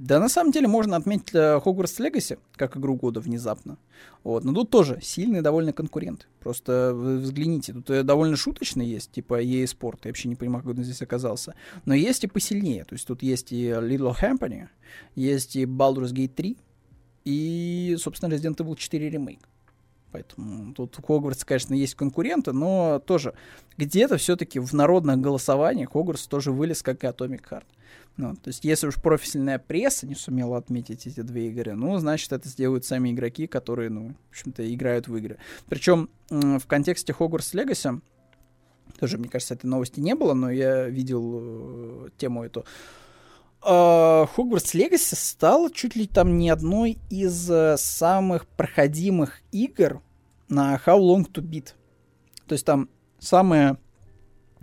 Да, 0.00 0.18
на 0.18 0.30
самом 0.30 0.50
деле 0.50 0.66
можно 0.66 0.96
отметить 0.96 1.30
Хогвартс 1.32 2.00
э, 2.00 2.04
Легаси 2.04 2.38
как 2.56 2.74
игру 2.78 2.96
года 2.96 3.20
внезапно. 3.20 3.76
Вот. 4.24 4.44
Но 4.44 4.54
тут 4.54 4.70
тоже 4.70 4.98
сильные 5.02 5.42
довольно 5.42 5.74
конкуренты. 5.74 6.24
Просто 6.40 6.94
взгляните, 6.94 7.74
тут 7.74 7.90
э, 7.90 8.02
довольно 8.02 8.34
шуточный 8.34 8.86
есть, 8.86 9.12
типа 9.12 9.42
EA 9.42 9.64
Sport. 9.64 9.98
Я 10.04 10.08
вообще 10.08 10.28
не 10.28 10.36
понимаю, 10.36 10.64
как 10.64 10.74
он 10.74 10.84
здесь 10.84 11.02
оказался. 11.02 11.54
Но 11.84 11.92
есть 11.92 12.24
и 12.24 12.28
посильнее. 12.28 12.84
То 12.84 12.94
есть 12.94 13.06
тут 13.06 13.22
есть 13.22 13.52
и 13.52 13.66
Little 13.66 14.18
Company, 14.18 14.68
есть 15.16 15.54
и 15.56 15.66
Baldur's 15.66 16.14
Gate 16.14 16.28
3, 16.28 16.56
и, 17.26 17.96
собственно, 17.98 18.32
Resident 18.32 18.56
Evil 18.56 18.76
4 18.76 19.10
ремейк. 19.10 19.46
Поэтому 20.12 20.74
тут 20.74 20.98
у 20.98 21.02
Хогвартс, 21.02 21.44
конечно, 21.44 21.74
есть 21.74 21.94
конкуренты, 21.94 22.52
но 22.52 22.98
тоже 22.98 23.34
где-то 23.76 24.16
все-таки 24.16 24.58
в 24.58 24.72
народных 24.72 25.18
голосованиях 25.18 25.92
Хогвартс 25.92 26.26
тоже 26.26 26.52
вылез, 26.52 26.82
как 26.82 27.04
и 27.04 27.06
Atomic 27.06 27.42
Heart. 27.48 27.64
Ну, 28.16 28.34
то 28.34 28.48
есть, 28.48 28.64
если 28.64 28.88
уж 28.88 28.96
профессиональная 28.96 29.58
пресса 29.58 30.06
не 30.06 30.14
сумела 30.14 30.58
отметить 30.58 31.06
эти 31.06 31.20
две 31.20 31.48
игры, 31.48 31.74
ну, 31.74 31.96
значит, 31.98 32.32
это 32.32 32.48
сделают 32.48 32.84
сами 32.84 33.12
игроки, 33.12 33.46
которые, 33.46 33.88
ну, 33.88 34.14
в 34.28 34.30
общем-то, 34.30 34.74
играют 34.74 35.08
в 35.08 35.16
игры. 35.16 35.38
Причем 35.68 36.10
в 36.28 36.66
контексте 36.66 37.14
Hogwarts 37.18 37.54
Legacy, 37.54 38.00
тоже, 38.98 39.16
мне 39.16 39.28
кажется, 39.28 39.54
этой 39.54 39.66
новости 39.66 40.00
не 40.00 40.14
было, 40.14 40.34
но 40.34 40.50
я 40.50 40.88
видел 40.88 41.40
э, 41.42 42.08
тему 42.18 42.44
эту. 42.44 42.66
Хогвартс 43.62 44.74
uh, 44.74 44.78
Легаси 44.78 45.14
стал 45.14 45.68
чуть 45.70 45.94
ли 45.94 46.06
там 46.06 46.38
не 46.38 46.48
одной 46.48 46.98
из 47.10 47.50
uh, 47.50 47.76
самых 47.76 48.46
проходимых 48.46 49.40
игр 49.52 50.02
на 50.48 50.76
How 50.76 50.98
Long 50.98 51.30
to 51.30 51.42
Beat. 51.42 51.74
То 52.46 52.54
есть 52.54 52.64
там 52.64 52.88
самая 53.18 53.78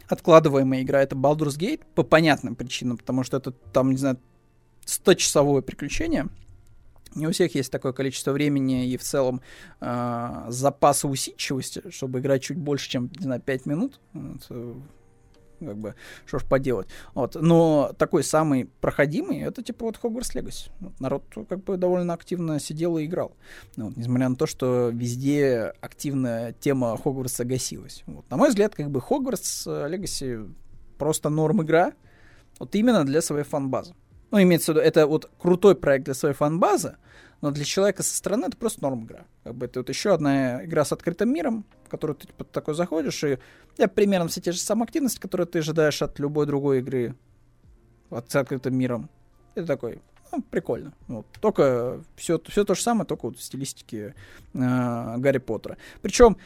откладываемая 0.08 0.82
игра 0.82 1.02
это 1.02 1.16
Baldur's 1.16 1.58
Gate 1.58 1.82
по 1.96 2.04
понятным 2.04 2.56
причинам, 2.56 2.98
потому 2.98 3.24
что 3.24 3.38
это 3.38 3.52
там, 3.52 3.92
не 3.92 3.98
знаю, 3.98 4.20
100-часовое 4.86 5.62
приключение. 5.62 6.28
Не 7.16 7.28
у 7.28 7.32
всех 7.32 7.56
есть 7.56 7.72
такое 7.72 7.94
количество 7.94 8.32
времени 8.32 8.88
и 8.88 8.98
в 8.98 9.04
целом 9.04 9.42
э, 9.80 10.46
запаса 10.50 11.08
усидчивости, 11.08 11.90
чтобы 11.90 12.20
играть 12.20 12.44
чуть 12.44 12.58
больше, 12.58 12.90
чем, 12.90 13.12
не 13.18 13.24
знаю, 13.24 13.42
5 13.42 13.66
минут. 13.66 14.00
Вот, 14.14 14.46
э, 14.50 14.74
как 15.60 15.78
бы, 15.78 15.96
что 16.26 16.40
ж 16.40 16.46
поделать. 16.46 16.88
Вот. 17.14 17.36
Но 17.36 17.94
такой 17.98 18.24
самый 18.24 18.70
проходимый, 18.82 19.42
это 19.42 19.64
типа 19.64 19.86
вот 19.86 19.98
Legacy. 19.98 20.70
Вот, 20.80 21.00
народ 21.00 21.24
как 21.50 21.64
бы 21.64 21.78
довольно 21.78 22.14
активно 22.14 22.60
сидел 22.60 22.98
и 22.98 23.06
играл. 23.06 23.36
Вот, 23.76 23.96
несмотря 23.96 24.30
на 24.30 24.36
то, 24.36 24.46
что 24.46 24.90
везде 24.94 25.74
активно 25.82 26.54
тема 26.60 26.98
Хогвартса 26.98 27.46
гасилась. 27.46 28.04
Вот. 28.08 28.30
На 28.30 28.38
мой 28.38 28.50
взгляд, 28.50 28.76
как 28.76 28.90
бы 28.90 29.00
Hogwarts 29.00 29.66
Legacy 29.66 30.54
просто 30.98 31.30
норм 31.30 31.62
игра, 31.64 31.94
вот 32.60 32.76
именно 32.76 33.06
для 33.06 33.22
своей 33.22 33.44
фан-базы. 33.44 33.94
Ну, 34.32 34.42
имеется 34.42 34.74
в 34.74 34.76
виду, 34.76 34.86
это 34.86 35.08
вот 35.08 35.30
крутой 35.40 35.76
проект 35.76 36.06
для 36.06 36.14
своей 36.14 36.36
фан-базы, 36.36 36.98
но 37.42 37.52
для 37.52 37.66
человека 37.66 38.04
со 38.04 38.16
стороны 38.16 38.46
это 38.46 38.58
просто 38.58 38.82
норм 38.82 39.06
игра. 39.06 39.26
Как 39.44 39.56
бы 39.56 39.66
это 39.66 39.80
вот 39.80 39.90
еще 39.90 40.14
одна 40.14 40.64
игра 40.66 40.86
с 40.86 40.92
открытым 40.92 41.32
миром, 41.32 41.66
в 41.86 41.90
которую 41.90 42.16
ты 42.16 42.28
типа, 42.28 42.44
такой 42.44 42.74
заходишь, 42.74 43.24
и 43.24 43.40
я 43.78 43.88
примерно 43.88 44.28
все 44.28 44.42
те 44.42 44.52
же 44.52 44.60
самые 44.60 44.86
активности, 44.86 45.20
которые 45.20 45.48
ты 45.48 45.60
ожидаешь 45.60 46.02
от 46.02 46.20
любой 46.20 46.46
другой 46.46 46.80
игры 46.80 47.16
от, 48.10 48.32
с 48.32 48.36
открытым 48.36 48.76
миром. 48.76 49.10
Это 49.56 49.68
такой, 49.68 50.02
ну, 50.32 50.42
прикольно. 50.42 50.94
Вот. 51.08 51.28
Только 51.40 52.02
все, 52.16 52.40
все 52.48 52.64
то 52.64 52.76
же 52.76 52.82
самое, 52.82 53.06
только 53.06 53.28
вот 53.28 53.38
в 53.38 53.44
стилистике 53.44 54.16
э, 54.54 55.18
Гарри 55.18 55.38
Поттера. 55.38 55.78
Причем 56.02 56.38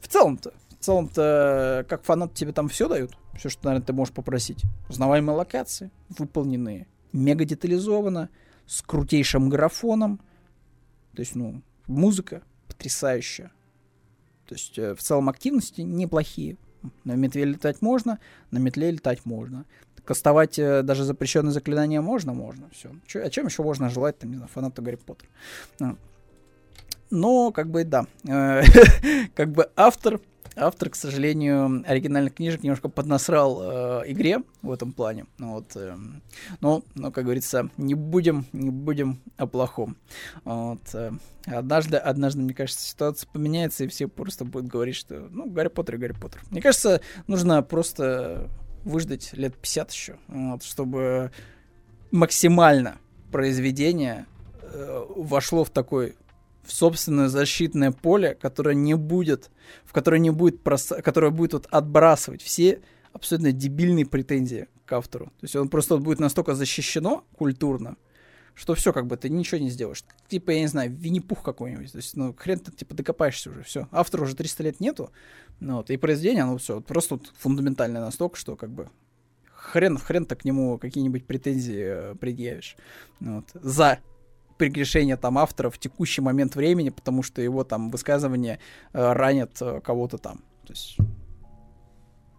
в 0.00 0.08
целом-то, 0.08 0.52
в 0.78 0.84
целом-то, 0.84 1.84
как 1.88 2.04
фанат 2.04 2.34
тебе 2.34 2.52
там 2.52 2.68
все 2.68 2.88
дают, 2.88 3.12
все, 3.36 3.48
что, 3.48 3.66
наверное, 3.66 3.86
ты 3.86 3.92
можешь 3.92 4.14
попросить. 4.14 4.62
Узнаваемые 4.88 5.36
локации, 5.36 5.90
выполненные, 6.10 6.86
мега 7.12 7.44
детализованно, 7.44 8.30
с 8.66 8.82
крутейшим 8.82 9.48
графоном. 9.48 10.20
То 11.14 11.20
есть, 11.20 11.34
ну, 11.34 11.62
музыка 11.86 12.42
потрясающая. 12.68 13.50
То 14.46 14.54
есть, 14.54 14.78
э, 14.78 14.94
в 14.94 15.02
целом 15.02 15.28
активности 15.28 15.80
неплохие. 15.80 16.56
На 17.04 17.14
метле 17.14 17.44
летать 17.44 17.82
можно, 17.82 18.20
на 18.50 18.58
метле 18.58 18.90
летать 18.90 19.24
можно. 19.24 19.64
Кастовать 20.04 20.58
э, 20.58 20.82
даже 20.82 21.04
запрещенные 21.04 21.52
заклинания 21.52 22.00
можно, 22.00 22.32
можно. 22.32 22.68
Все. 22.70 22.94
Чё, 23.06 23.24
о 23.24 23.30
чем 23.30 23.46
еще 23.46 23.62
можно 23.62 23.88
желать, 23.88 24.18
там, 24.18 24.30
не 24.30 24.36
знаю, 24.36 24.50
фанату 24.52 24.82
Гарри 24.82 24.96
Поттера. 24.96 25.28
Ну. 25.80 25.96
Но, 27.10 27.50
как 27.50 27.70
бы, 27.70 27.84
да. 27.84 28.06
Э, 28.28 28.62
как 29.34 29.50
бы 29.52 29.68
автор 29.74 30.20
автор, 30.56 30.90
к 30.90 30.96
сожалению, 30.96 31.84
оригинальных 31.86 32.34
книжек 32.34 32.62
немножко 32.62 32.88
поднасрал 32.88 33.60
э, 33.62 34.02
игре 34.06 34.42
в 34.62 34.72
этом 34.72 34.92
плане. 34.92 35.26
Ну 35.38 35.52
вот, 35.52 35.76
э, 35.76 35.96
но, 36.60 36.82
но, 36.94 37.10
как 37.10 37.24
говорится, 37.24 37.70
не 37.76 37.94
будем, 37.94 38.46
не 38.52 38.70
будем 38.70 39.20
о 39.36 39.46
плохом. 39.46 39.96
Вот, 40.44 40.80
э, 40.94 41.12
однажды, 41.46 41.98
однажды, 41.98 42.40
мне 42.40 42.54
кажется, 42.54 42.86
ситуация 42.86 43.28
поменяется, 43.30 43.84
и 43.84 43.88
все 43.88 44.08
просто 44.08 44.44
будут 44.44 44.68
говорить, 44.68 44.96
что, 44.96 45.28
ну, 45.30 45.48
Гарри 45.48 45.68
Поттер 45.68 45.96
и 45.96 45.98
Гарри 45.98 46.12
Поттер. 46.12 46.42
Мне 46.50 46.62
кажется, 46.62 47.00
нужно 47.26 47.62
просто 47.62 48.48
выждать 48.84 49.32
лет 49.34 49.54
50 49.56 49.92
еще, 49.92 50.16
вот, 50.28 50.62
чтобы 50.62 51.30
максимально 52.10 52.98
произведение 53.30 54.26
э, 54.62 55.04
вошло 55.16 55.64
в 55.64 55.70
такой 55.70 56.16
в 56.66 56.72
собственное 56.72 57.28
защитное 57.28 57.92
поле, 57.92 58.34
которое 58.34 58.74
не 58.74 58.94
будет, 58.94 59.50
в 59.84 59.92
которое 59.92 60.18
не 60.18 60.30
будет, 60.30 60.62
прос... 60.62 60.92
которое 61.02 61.30
будет 61.30 61.52
вот 61.52 61.66
отбрасывать 61.70 62.42
все 62.42 62.80
абсолютно 63.12 63.52
дебильные 63.52 64.04
претензии 64.04 64.68
к 64.84 64.92
автору. 64.92 65.26
То 65.26 65.44
есть 65.44 65.56
он 65.56 65.68
просто 65.68 65.94
вот 65.94 66.04
будет 66.04 66.18
настолько 66.18 66.54
защищено 66.54 67.24
культурно, 67.36 67.96
что 68.54 68.74
все, 68.74 68.92
как 68.92 69.06
бы 69.06 69.16
ты 69.16 69.28
ничего 69.28 69.60
не 69.60 69.70
сделаешь. 69.70 70.04
Типа, 70.28 70.50
я 70.50 70.60
не 70.60 70.66
знаю, 70.66 70.90
Винни-Пух 70.92 71.42
какой-нибудь. 71.42 71.92
То 71.92 71.98
есть, 71.98 72.16
ну, 72.16 72.34
хрен 72.34 72.58
ты, 72.58 72.72
типа, 72.72 72.94
докопаешься 72.94 73.50
уже, 73.50 73.62
все. 73.62 73.88
Автора 73.92 74.22
уже 74.22 74.34
300 74.34 74.62
лет 74.62 74.80
нету, 74.80 75.10
ну, 75.60 75.76
вот, 75.76 75.90
и 75.90 75.96
произведение, 75.96 76.42
оно 76.42 76.58
все, 76.58 76.76
вот, 76.76 76.86
просто 76.86 77.16
вот 77.16 77.32
фундаментальное 77.38 78.00
настолько, 78.00 78.36
что, 78.36 78.56
как 78.56 78.70
бы, 78.70 78.88
хрен, 79.52 79.98
хрен 79.98 80.24
ты 80.24 80.36
к 80.36 80.44
нему 80.44 80.78
какие-нибудь 80.78 81.26
претензии 81.26 81.84
э, 81.84 82.14
предъявишь. 82.14 82.76
Ну, 83.20 83.36
вот, 83.36 83.50
за 83.62 83.98
прегрешение 84.56 85.16
там 85.16 85.38
автора 85.38 85.70
в 85.70 85.78
текущий 85.78 86.20
момент 86.20 86.56
времени, 86.56 86.90
потому 86.90 87.22
что 87.22 87.42
его 87.42 87.64
там 87.64 87.90
высказывания 87.90 88.58
э, 88.92 89.12
ранят 89.12 89.56
э, 89.60 89.80
кого-то 89.80 90.18
там. 90.18 90.38
То 90.66 90.72
есть 90.72 90.96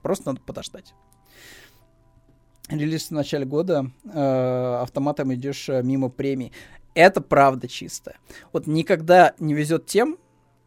просто 0.02 0.30
надо 0.30 0.42
подождать. 0.42 0.94
Релиз 2.70 3.08
в 3.08 3.12
начале 3.12 3.46
года, 3.46 3.92
э, 4.04 4.80
автоматом 4.82 5.34
идешь 5.34 5.70
э, 5.70 5.82
мимо 5.84 6.10
премий. 6.10 6.52
Это 6.94 7.22
правда 7.22 7.68
чистая. 7.68 8.18
Вот 8.52 8.68
никогда 8.68 9.34
не 9.40 9.54
везет 9.54 9.86
тем, 9.86 10.18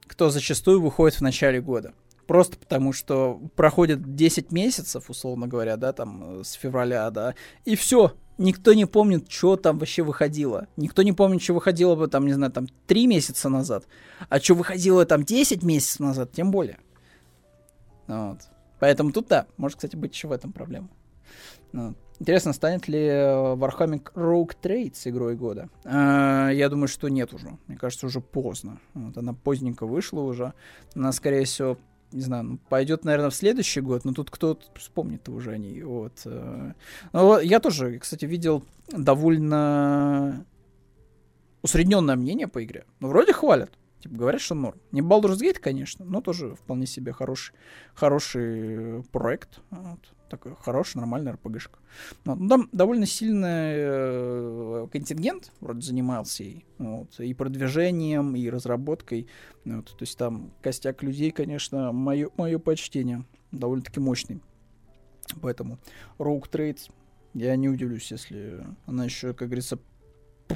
кто 0.06 0.30
зачастую 0.30 0.80
выходит 0.80 1.18
в 1.18 1.20
начале 1.20 1.60
года. 1.60 1.92
Просто 2.26 2.56
потому, 2.56 2.92
что 2.92 3.40
проходит 3.56 4.14
10 4.14 4.52
месяцев, 4.52 5.10
условно 5.10 5.48
говоря, 5.48 5.76
да, 5.76 5.92
там, 5.92 6.40
э, 6.40 6.44
с 6.44 6.52
февраля, 6.52 7.10
да, 7.10 7.34
и 7.64 7.74
все, 7.74 8.14
никто 8.40 8.72
не 8.74 8.86
помнит, 8.86 9.30
что 9.30 9.56
там 9.56 9.78
вообще 9.78 10.02
выходило. 10.02 10.66
Никто 10.76 11.02
не 11.02 11.12
помнит, 11.12 11.42
что 11.42 11.54
выходило 11.54 11.94
бы 11.94 12.08
там, 12.08 12.26
не 12.26 12.32
знаю, 12.32 12.50
там 12.50 12.66
3 12.86 13.06
месяца 13.06 13.48
назад. 13.48 13.86
А 14.28 14.40
что 14.40 14.54
выходило 14.54 15.04
там 15.04 15.22
10 15.22 15.62
месяцев 15.62 16.00
назад, 16.00 16.32
тем 16.32 16.50
более. 16.50 16.78
Вот. 18.08 18.38
Поэтому 18.80 19.12
тут 19.12 19.28
да, 19.28 19.46
может, 19.56 19.76
кстати, 19.76 19.94
быть 19.94 20.14
еще 20.14 20.26
в 20.26 20.32
этом 20.32 20.52
проблема. 20.52 20.88
Вот. 21.72 21.96
Интересно, 22.18 22.52
станет 22.52 22.88
ли 22.88 22.98
э, 22.98 23.54
Warhammer 23.54 24.02
Rogue 24.14 24.52
Trade 24.60 24.94
с 24.94 25.06
игрой 25.06 25.36
года? 25.36 25.70
А, 25.84 26.50
я 26.50 26.68
думаю, 26.68 26.88
что 26.88 27.08
нет 27.08 27.32
уже. 27.32 27.56
Мне 27.66 27.78
кажется, 27.78 28.06
уже 28.06 28.20
поздно. 28.20 28.78
Вот, 28.92 29.16
она 29.16 29.32
поздненько 29.32 29.86
вышла 29.86 30.20
уже. 30.20 30.52
Она, 30.94 31.12
скорее 31.12 31.44
всего, 31.44 31.78
не 32.12 32.22
знаю, 32.22 32.44
ну, 32.44 32.58
пойдет, 32.68 33.04
наверное, 33.04 33.30
в 33.30 33.34
следующий 33.34 33.80
год, 33.80 34.04
но 34.04 34.12
тут 34.12 34.30
кто 34.30 34.58
вспомнит 34.76 35.28
уже 35.28 35.52
о 35.52 35.58
ней. 35.58 35.82
Вот. 35.82 36.22
Э. 36.24 36.72
Но 37.12 37.40
я 37.40 37.60
тоже, 37.60 37.98
кстати, 37.98 38.24
видел 38.24 38.64
довольно 38.88 40.44
усредненное 41.62 42.16
мнение 42.16 42.48
по 42.48 42.64
игре. 42.64 42.84
Ну, 43.00 43.08
вроде 43.08 43.32
хвалят. 43.32 43.72
Типа, 44.00 44.14
говорят, 44.14 44.40
что 44.40 44.54
норм. 44.54 44.78
Не 44.92 45.02
Baldur's 45.02 45.40
Gate, 45.40 45.58
конечно, 45.60 46.04
но 46.04 46.20
тоже 46.20 46.54
вполне 46.54 46.86
себе 46.86 47.12
хороший, 47.12 47.54
хороший 47.94 49.02
проект. 49.12 49.60
Вот 49.70 50.00
такой 50.30 50.54
хороший, 50.62 50.98
нормальный 50.98 51.32
РПГшка. 51.32 51.78
Ну, 52.24 52.48
там 52.48 52.68
довольно 52.72 53.04
сильный 53.04 53.74
э, 53.76 54.86
контингент 54.90 55.52
вроде 55.60 55.80
занимался 55.82 56.44
и, 56.44 56.64
вот, 56.78 57.18
и 57.20 57.34
продвижением, 57.34 58.36
и 58.36 58.48
разработкой. 58.48 59.26
Вот, 59.64 59.86
то 59.86 60.02
есть 60.02 60.16
там 60.16 60.52
костяк 60.62 61.02
людей, 61.02 61.30
конечно, 61.30 61.92
мое, 61.92 62.30
мое 62.36 62.58
почтение, 62.58 63.24
довольно-таки 63.52 64.00
мощный. 64.00 64.40
Поэтому 65.42 65.78
Rogue 66.18 66.50
Trades, 66.50 66.90
я 67.34 67.54
не 67.56 67.68
удивлюсь, 67.68 68.10
если 68.10 68.64
она 68.86 69.04
еще, 69.04 69.34
как 69.34 69.48
говорится, 69.48 69.78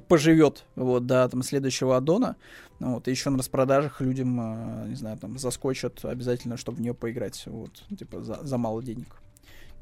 поживет 0.08 0.64
вот 0.74 1.06
до 1.06 1.28
там 1.28 1.42
следующего 1.42 1.96
аддона, 1.96 2.36
вот, 2.80 3.06
и 3.08 3.10
еще 3.10 3.30
на 3.30 3.38
распродажах 3.38 4.00
людям, 4.00 4.40
э, 4.40 4.88
не 4.88 4.94
знаю, 4.96 5.18
там 5.18 5.38
заскочат 5.38 6.04
обязательно, 6.04 6.56
чтобы 6.56 6.78
в 6.78 6.80
нее 6.80 6.94
поиграть, 6.94 7.44
вот, 7.46 7.84
типа 7.96 8.22
за, 8.22 8.42
за 8.42 8.58
мало 8.58 8.82
денег. 8.82 9.20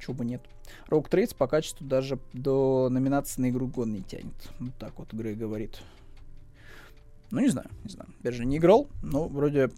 Чего 0.05 0.15
бы 0.15 0.25
нет. 0.25 0.43
Rogue 0.89 1.09
Trades 1.09 1.35
по 1.37 1.47
качеству 1.47 1.87
даже 1.87 2.19
до 2.33 2.89
номинации 2.91 3.41
на 3.41 3.51
игру 3.51 3.69
года 3.69 3.91
не 3.91 4.03
тянет. 4.03 4.35
Вот 4.59 4.75
так 4.77 4.99
вот 4.99 5.13
Грей 5.13 5.37
говорит. 5.37 5.81
Ну, 7.31 7.41
не 7.41 7.49
знаю, 7.49 7.69
не 7.85 7.91
знаю. 7.91 8.11
Опять 8.19 8.35
же, 8.35 8.45
не 8.45 8.57
играл, 8.57 8.89
но 9.03 9.29
вроде 9.29 9.71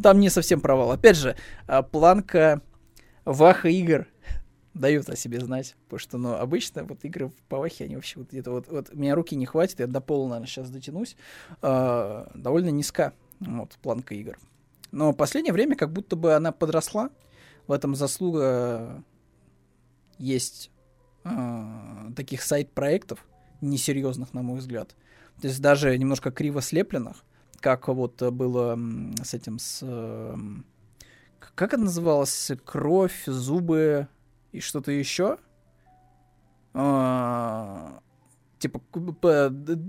там 0.00 0.20
не 0.20 0.30
совсем 0.30 0.60
провал. 0.60 0.92
Опять 0.92 1.16
же, 1.16 1.36
а, 1.66 1.82
планка 1.82 2.62
Ваха 3.24 3.68
игр 3.68 4.06
дают 4.72 5.08
о 5.08 5.16
себе 5.16 5.40
знать. 5.40 5.74
Потому 5.84 5.98
что, 5.98 6.16
ну, 6.16 6.34
обычно 6.34 6.84
вот 6.84 7.04
игры 7.04 7.32
по 7.48 7.58
Вахе, 7.58 7.84
они 7.84 7.96
вообще 7.96 8.20
вот 8.20 8.30
где-то 8.30 8.52
вот, 8.52 8.68
вот 8.68 8.94
меня 8.94 9.16
руки 9.16 9.34
не 9.34 9.46
хватит, 9.46 9.80
я 9.80 9.88
до 9.88 10.00
пола, 10.00 10.28
наверное, 10.28 10.46
сейчас 10.46 10.70
дотянусь. 10.70 11.16
Э, 11.60 12.26
довольно 12.34 12.68
низка 12.68 13.14
вот 13.40 13.76
планка 13.82 14.14
игр. 14.14 14.38
Но 14.92 15.12
последнее 15.12 15.52
время 15.52 15.74
как 15.74 15.92
будто 15.92 16.14
бы 16.14 16.34
она 16.34 16.52
подросла. 16.52 17.10
В 17.66 17.72
этом 17.72 17.94
заслуга 17.94 19.04
есть 20.22 20.70
э, 21.24 22.10
таких 22.14 22.42
сайт-проектов, 22.42 23.26
несерьезных, 23.60 24.32
на 24.32 24.42
мой 24.42 24.58
взгляд. 24.58 24.94
То 25.40 25.48
есть 25.48 25.60
даже 25.60 25.96
немножко 25.98 26.30
криво 26.30 26.62
слепленных, 26.62 27.24
как 27.60 27.88
вот 27.88 28.22
было 28.22 28.78
с 29.22 29.34
этим, 29.34 29.58
с... 29.58 29.80
Э, 29.82 30.36
как 31.38 31.74
это 31.74 31.82
называлось? 31.82 32.52
Кровь, 32.64 33.24
зубы 33.26 34.06
и 34.52 34.60
что-то 34.60 34.92
еще? 34.92 35.38
Э, 36.74 37.98
типа 38.62 38.80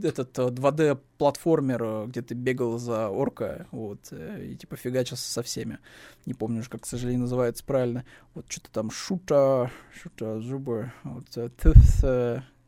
этот 0.03 0.37
2D-платформер, 0.37 1.83
э, 1.83 2.05
где 2.07 2.21
ты 2.21 2.33
бегал 2.33 2.79
за 2.79 3.09
орка, 3.09 3.67
вот, 3.71 3.99
э, 4.11 4.47
и 4.47 4.55
типа 4.55 4.75
фигачился 4.75 5.29
со 5.31 5.43
всеми. 5.43 5.77
Не 6.25 6.33
помню 6.33 6.61
уже, 6.61 6.69
как, 6.69 6.81
к 6.81 6.87
сожалению, 6.87 7.21
называется 7.21 7.63
правильно. 7.63 8.03
Вот 8.33 8.45
что-то 8.49 8.71
там 8.71 8.89
шута, 8.89 9.71
шута, 10.01 10.39
зубы, 10.39 10.91
вот, 11.03 11.25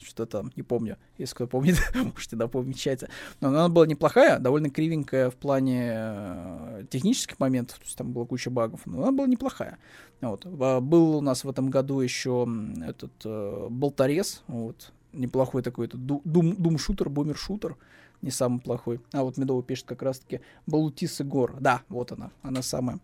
что 0.06 0.26
там, 0.28 0.52
не 0.56 0.62
помню. 0.62 0.98
Если 1.18 1.34
кто 1.34 1.48
помнит, 1.48 1.78
можете 1.96 2.36
напомнить 2.36 2.78
в 2.78 2.82
чате. 2.82 3.10
Но 3.42 3.48
она 3.48 3.68
была 3.68 3.88
неплохая, 3.88 4.38
довольно 4.38 4.70
кривенькая 4.70 5.32
в 5.32 5.36
плане 5.36 5.94
э, 5.96 6.86
технических 6.90 7.40
моментов, 7.40 7.80
то 7.80 7.86
есть 7.86 7.98
там 7.98 8.12
была 8.12 8.26
куча 8.26 8.52
багов, 8.52 8.82
но 8.86 9.02
она 9.02 9.12
была 9.12 9.28
неплохая. 9.28 9.80
Вот. 10.22 10.46
Был 10.46 11.18
у 11.18 11.22
нас 11.22 11.44
в 11.44 11.50
этом 11.50 11.70
году 11.70 12.00
еще 12.00 12.48
этот 12.86 13.14
э, 13.26 13.68
болторез, 13.70 14.44
вот, 14.48 14.92
неплохой 15.16 15.62
такой, 15.62 15.88
это 15.88 15.98
дум-шутер, 15.98 17.10
бумер-шутер, 17.10 17.76
не 18.22 18.32
самый 18.32 18.60
плохой. 18.60 19.02
А 19.12 19.24
вот 19.24 19.38
Медово 19.38 19.64
пишет 19.64 19.86
как 19.86 20.02
раз-таки 20.02 20.42
Балутис 20.68 21.22
и 21.22 21.24
Гор. 21.24 21.58
Да, 21.60 21.82
вот 21.90 22.12
она, 22.12 22.32
она 22.42 22.62
самая. 22.62 23.00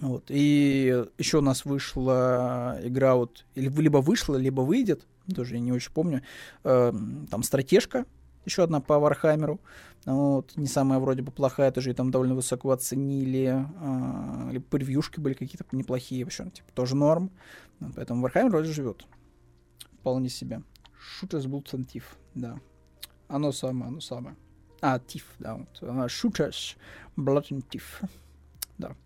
Вот. 0.00 0.24
И 0.28 1.04
еще 1.18 1.38
у 1.38 1.42
нас 1.42 1.64
вышла 1.64 2.78
игра, 2.82 3.16
вот, 3.16 3.44
либо 3.54 3.98
вышла, 3.98 4.36
либо 4.36 4.60
выйдет, 4.60 5.06
тоже 5.34 5.54
я 5.54 5.60
не 5.60 5.72
очень 5.72 5.92
помню, 5.92 6.22
э, 6.64 6.92
там 7.30 7.42
стратежка, 7.42 8.06
еще 8.44 8.62
одна 8.62 8.80
по 8.80 8.98
Вархаммеру, 8.98 9.60
вот, 10.04 10.56
не 10.56 10.68
самая 10.68 11.00
вроде 11.00 11.22
бы 11.22 11.32
плохая, 11.32 11.72
тоже 11.72 11.90
и 11.90 11.94
там 11.94 12.10
довольно 12.10 12.34
высоко 12.34 12.70
оценили, 12.70 13.66
э, 13.80 14.52
либо 14.52 14.64
превьюшки 14.64 15.18
были 15.18 15.34
какие-то 15.34 15.64
неплохие, 15.72 16.24
вообще, 16.24 16.44
типа, 16.44 16.68
тоже 16.74 16.94
норм, 16.94 17.30
поэтому 17.96 18.22
Вархаммер 18.22 18.50
вроде 18.50 18.72
живет, 18.72 19.04
вполне 20.00 20.28
себе. 20.28 20.62
And 21.72 21.86
Thief, 21.86 22.04
да. 22.34 22.60
Оно 23.28 23.52
самое, 23.52 23.88
оно 23.88 24.00
самое. 24.00 24.36
А, 24.80 24.98
Thief, 24.98 25.24
да. 25.38 25.54
Вот. 25.56 25.82
And 25.82 27.64
Thief. 27.68 27.82
Да. 28.78 28.96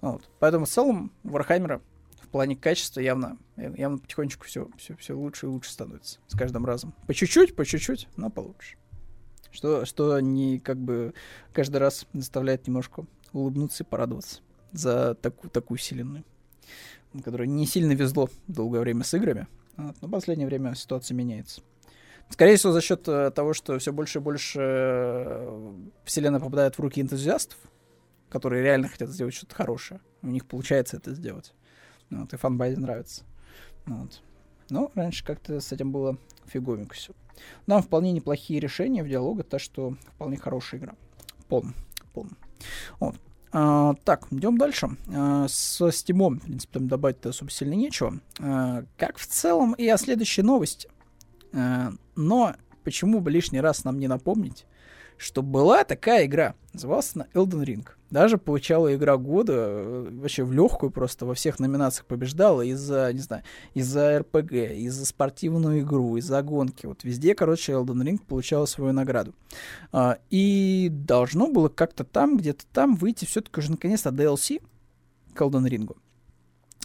Вот. 0.00 0.28
Поэтому 0.38 0.66
в 0.66 0.68
целом 0.68 1.12
Вархаммера 1.22 1.80
в 2.22 2.28
плане 2.28 2.56
качества 2.56 3.00
явно, 3.00 3.38
явно 3.56 3.98
потихонечку 3.98 4.44
все, 4.44 4.68
все, 4.76 4.96
все 4.96 5.16
лучше 5.16 5.46
и 5.46 5.48
лучше 5.48 5.70
становится 5.70 6.20
с 6.26 6.36
каждым 6.36 6.64
разом. 6.64 6.94
По 7.06 7.14
чуть-чуть, 7.14 7.56
по 7.56 7.64
чуть-чуть, 7.64 8.08
но 8.16 8.30
получше. 8.30 8.76
Что, 9.50 9.84
что 9.84 10.18
не 10.20 10.58
как 10.58 10.78
бы 10.78 11.14
каждый 11.52 11.76
раз 11.76 12.06
заставляет 12.12 12.66
немножко 12.66 13.06
улыбнуться 13.32 13.84
и 13.84 13.86
порадоваться 13.86 14.40
за 14.72 15.14
такую, 15.14 15.50
такую 15.50 15.78
вселенную, 15.78 16.24
которая 17.22 17.46
не 17.46 17.66
сильно 17.66 17.92
везло 17.92 18.28
долгое 18.48 18.80
время 18.80 19.04
с 19.04 19.14
играми, 19.14 19.46
вот. 19.76 19.96
Но 20.00 20.08
в 20.08 20.10
последнее 20.10 20.46
время 20.46 20.74
ситуация 20.74 21.14
меняется. 21.14 21.62
Скорее 22.30 22.56
всего, 22.56 22.72
за 22.72 22.80
счет 22.80 23.06
э, 23.06 23.30
того, 23.30 23.52
что 23.52 23.78
все 23.78 23.92
больше 23.92 24.18
и 24.18 24.22
больше 24.22 24.60
э, 24.60 25.72
вселенная 26.04 26.40
попадает 26.40 26.76
в 26.76 26.80
руки 26.80 27.00
энтузиастов, 27.00 27.58
которые 28.28 28.62
реально 28.62 28.88
хотят 28.88 29.10
сделать 29.10 29.34
что-то 29.34 29.54
хорошее. 29.54 30.00
У 30.22 30.28
них 30.28 30.46
получается 30.46 30.96
это 30.96 31.14
сделать. 31.14 31.54
Вот, 32.10 32.32
и 32.32 32.36
фанбазе 32.36 32.78
нравится. 32.78 33.24
Вот. 33.86 34.22
Но 34.70 34.90
раньше 34.94 35.24
как-то 35.24 35.60
с 35.60 35.72
этим 35.72 35.92
было 35.92 36.18
фиговенько 36.46 36.94
все. 36.94 37.12
Нам 37.66 37.82
вполне 37.82 38.12
неплохие 38.12 38.60
решения 38.60 39.02
в 39.02 39.08
диалогах, 39.08 39.46
так 39.46 39.60
что 39.60 39.96
вполне 40.14 40.36
хорошая 40.36 40.80
игра. 40.80 40.94
Пом. 41.48 41.74
Пом. 42.12 42.30
Вот. 43.00 43.16
А, 43.56 43.94
так, 44.02 44.26
идем 44.32 44.58
дальше. 44.58 44.96
А, 45.14 45.46
со 45.48 45.86
Steam, 45.88 46.40
в 46.40 46.40
принципе, 46.40 46.72
там 46.80 46.88
добавить 46.88 47.24
особо 47.24 47.52
сильно 47.52 47.74
нечего. 47.74 48.18
А, 48.40 48.84
как 48.98 49.16
в 49.16 49.26
целом 49.26 49.74
и 49.74 49.86
о 49.86 49.96
следующей 49.96 50.42
новости. 50.42 50.88
А, 51.52 51.92
но 52.16 52.56
почему 52.82 53.20
бы 53.20 53.30
лишний 53.30 53.60
раз 53.60 53.84
нам 53.84 54.00
не 54.00 54.08
напомнить, 54.08 54.66
что 55.16 55.42
была 55.42 55.84
такая 55.84 56.26
игра, 56.26 56.54
называлась 56.72 57.12
она 57.14 57.26
Elden 57.34 57.64
Ring. 57.64 57.86
Даже 58.10 58.38
получала 58.38 58.94
игра 58.94 59.16
года, 59.16 59.54
э, 59.56 60.08
вообще 60.12 60.44
в 60.44 60.52
легкую 60.52 60.90
просто 60.90 61.26
во 61.26 61.34
всех 61.34 61.58
номинациях 61.58 62.06
побеждала 62.06 62.62
из-за, 62.62 63.12
не 63.12 63.18
знаю, 63.18 63.42
из-за 63.74 64.20
РПГ, 64.20 64.52
из-за 64.52 65.04
спортивную 65.04 65.80
игру, 65.80 66.16
из-за 66.16 66.40
гонки. 66.42 66.86
Вот 66.86 67.02
везде, 67.02 67.34
короче, 67.34 67.72
Elden 67.72 68.04
Ring 68.04 68.20
получала 68.24 68.66
свою 68.66 68.92
награду. 68.92 69.34
А, 69.90 70.18
и 70.30 70.88
должно 70.90 71.48
было 71.48 71.68
как-то 71.68 72.04
там, 72.04 72.36
где-то 72.36 72.64
там 72.72 72.94
выйти 72.94 73.24
все-таки 73.24 73.58
уже 73.58 73.72
наконец-то 73.72 74.10
DLC 74.10 74.62
к 75.34 75.40
Elden 75.40 75.68
Ring. 75.68 75.96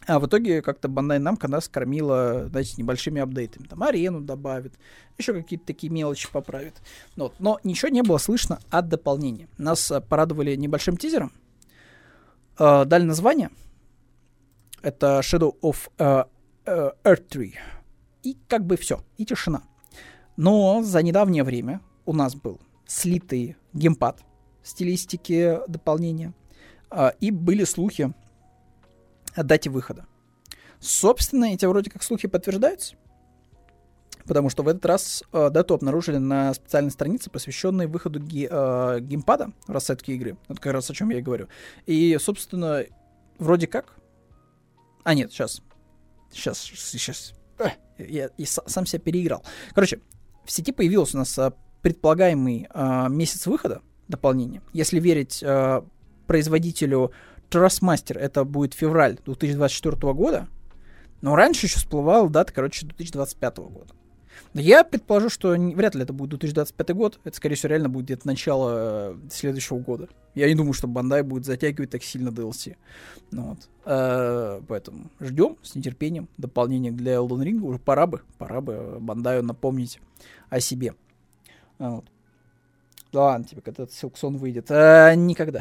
А 0.10 0.18
в 0.18 0.26
итоге 0.26 0.64
как-то 0.64 0.88
Bandai 0.88 1.20
Namco 1.20 1.48
нас 1.48 1.68
кормила, 1.68 2.48
знаете, 2.50 2.74
небольшими 2.78 3.22
апдейтами. 3.22 3.68
Там 3.68 3.84
арену 3.84 4.22
добавит, 4.22 4.74
еще 5.20 5.34
какие-то 5.34 5.68
такие 5.68 5.94
мелочи 5.94 6.28
поправит. 6.32 6.82
Ну 7.16 7.32
но 7.38 7.60
ничего 7.64 7.90
не 7.90 8.02
было 8.02 8.18
слышно 8.18 8.60
от 8.72 8.90
дополнения. 8.90 9.48
Нас 9.60 9.92
а, 9.92 10.02
порадовали 10.02 10.56
небольшим 10.56 10.98
тизером. 10.98 11.32
Э, 12.58 12.86
дали 12.86 13.04
название. 13.04 13.52
Это 14.82 15.20
Shadow 15.20 15.54
of 15.62 15.92
uh, 16.00 16.28
uh, 16.66 16.96
Earth 17.04 17.28
3. 17.30 17.54
И 18.24 18.36
как 18.48 18.66
бы 18.66 18.78
все. 18.78 19.02
И 19.18 19.26
тишина. 19.26 19.62
Но 20.38 20.82
за 20.82 21.04
недавнее 21.04 21.44
время 21.44 21.82
у 22.06 22.14
нас 22.14 22.34
был 22.34 22.60
слитый 22.88 23.58
геймпад 23.74 24.24
стилистики 24.64 25.60
дополнения. 25.68 26.34
Uh, 26.90 27.14
и 27.20 27.30
были 27.30 27.64
слухи 27.64 28.12
о 29.40 29.44
дате 29.44 29.70
выхода. 29.70 30.06
Собственно, 30.82 31.46
эти 31.46 31.66
вроде 31.66 31.90
как 31.90 32.04
слухи 32.04 32.28
подтверждаются, 32.28 32.96
потому 34.26 34.50
что 34.50 34.64
в 34.64 34.68
этот 34.68 34.86
раз 34.86 35.24
э, 35.32 35.50
дату 35.50 35.74
обнаружили 35.74 36.18
на 36.18 36.54
специальной 36.54 36.92
странице, 36.92 37.30
посвященной 37.30 37.88
выходу 37.88 38.20
ги, 38.20 38.48
э, 38.50 39.00
геймпада 39.00 39.52
в 39.66 39.72
рассадке 39.72 40.14
игры. 40.14 40.38
Вот 40.50 40.60
как 40.60 40.74
раз 40.74 40.90
о 40.90 40.94
чем 40.94 41.10
я 41.10 41.20
и 41.20 41.22
говорю. 41.22 41.48
И, 41.86 42.18
собственно, 42.20 42.84
вроде 43.38 43.68
как... 43.68 43.96
А, 45.04 45.14
нет, 45.14 45.32
сейчас. 45.32 45.62
Сейчас, 46.32 46.60
сейчас. 46.60 47.34
Я, 47.98 48.30
я 48.38 48.46
сам 48.46 48.86
себя 48.86 49.00
переиграл. 49.00 49.44
Короче, 49.74 50.00
в 50.46 50.52
сети 50.52 50.72
появился 50.72 51.18
у 51.18 51.20
нас 51.20 51.38
э, 51.38 51.52
предполагаемый 51.82 52.68
э, 52.74 53.08
месяц 53.10 53.48
выхода 53.48 53.82
дополнения. 54.08 54.62
Если 54.74 55.00
верить 55.00 55.42
э, 55.42 55.82
производителю 56.28 57.12
Trustmaster 57.50 58.18
это 58.18 58.44
будет 58.44 58.74
февраль 58.74 59.18
2024 59.26 60.14
года, 60.14 60.48
но 61.22 61.36
раньше 61.36 61.66
еще 61.66 61.78
всплывала 61.78 62.30
дата, 62.30 62.54
короче, 62.54 62.86
2025 62.86 63.58
года. 63.58 63.94
Я 64.54 64.84
предположу, 64.84 65.30
что 65.30 65.50
вряд 65.52 65.96
ли 65.96 66.04
это 66.04 66.14
будет 66.14 66.32
2025 66.32 66.90
год. 66.96 67.20
Это, 67.24 67.36
скорее 67.36 67.56
всего, 67.56 67.70
реально 67.70 67.90
будет 67.90 68.06
где-то 68.06 68.28
начало 68.28 69.14
э, 69.14 69.16
следующего 69.30 69.80
года. 69.80 70.08
Я 70.34 70.48
не 70.48 70.56
думаю, 70.56 70.74
что 70.74 70.88
Бандай 70.88 71.22
будет 71.22 71.46
затягивать 71.46 71.92
так 71.92 72.04
сильно 72.04 72.30
DLC. 72.30 72.76
Ну, 73.32 73.50
вот. 73.50 73.70
э, 73.86 74.62
поэтому 74.68 75.12
ждем 75.20 75.58
с 75.62 75.76
нетерпением 75.76 76.30
дополнения 76.38 76.92
для 76.92 77.16
Elden 77.16 77.44
Ring. 77.44 77.62
Уже 77.62 77.80
пора 77.80 78.08
бы, 78.08 78.22
пора 78.38 78.62
бы 78.62 78.98
Бандаю 79.00 79.44
напомнить 79.44 80.00
о 80.50 80.60
себе. 80.60 80.96
Вот. 81.78 82.06
Ладно, 83.12 83.46
тебе, 83.46 83.62
когда 83.62 83.88
Силксон 83.88 84.38
выйдет. 84.38 84.70
А, 84.70 85.16
никогда. 85.16 85.60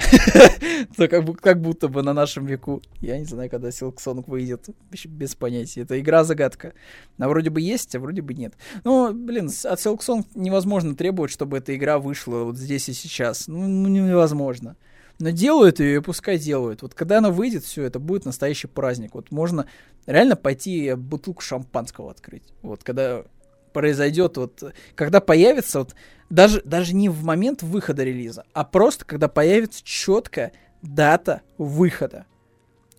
То 0.97 1.09
как, 1.09 1.41
как 1.41 1.63
будто 1.63 1.89
бы 1.89 2.03
на 2.03 2.13
нашем 2.13 2.45
веку. 2.45 2.83
Я 3.01 3.19
не 3.19 3.25
знаю, 3.25 3.49
когда 3.49 3.71
Силксон 3.71 4.23
выйдет. 4.27 4.67
Без 5.07 5.35
понятия. 5.35 5.83
Это 5.83 5.99
игра-загадка. 5.99 6.75
А 7.19 7.29
вроде 7.29 7.49
бы 7.49 7.63
есть, 7.63 7.95
а 7.97 8.01
вроде 8.01 8.21
бы 8.21 8.35
нет. 8.35 8.53
Ну, 8.85 9.15
блин, 9.15 9.51
от 9.65 9.81
Силксон 9.81 10.27
невозможно 10.35 10.95
требовать, 10.95 11.31
чтобы 11.31 11.57
эта 11.57 11.75
игра 11.75 11.99
вышла 11.99 12.45
вот 12.45 12.59
здесь 12.59 12.91
и 12.91 12.93
сейчас. 12.93 13.49
Ну, 13.49 13.67
ну 13.67 13.89
невозможно. 13.89 14.77
Но 15.19 15.31
делают 15.31 15.81
ее, 15.81 15.97
и 15.97 16.01
пускай 16.01 16.39
делают. 16.39 16.83
Вот 16.83 16.95
когда 16.95 17.19
она 17.19 17.31
выйдет, 17.31 17.65
все, 17.65 17.83
это 17.83 17.99
будет 17.99 18.27
настоящий 18.27 18.69
праздник. 18.69 19.15
Вот 19.15 19.31
можно 19.31 19.67
реально 20.07 20.37
пойти 20.37 20.93
бутылку 20.95 21.41
шампанского 21.41 22.11
открыть. 22.11 22.45
Вот 22.61 22.85
когда 22.85 23.25
произойдет, 23.73 24.37
вот 24.37 24.75
когда 24.95 25.21
появится 25.21 25.81
вот 25.81 25.95
даже, 26.31 26.63
даже 26.63 26.95
не 26.95 27.09
в 27.09 27.25
момент 27.25 27.63
выхода 27.63 28.05
релиза, 28.05 28.45
а 28.53 28.65
просто 28.65 29.05
когда 29.05 29.29
появится 29.29 29.83
четкая 29.85 30.53
дата 30.83 31.43
выхода. 31.57 32.27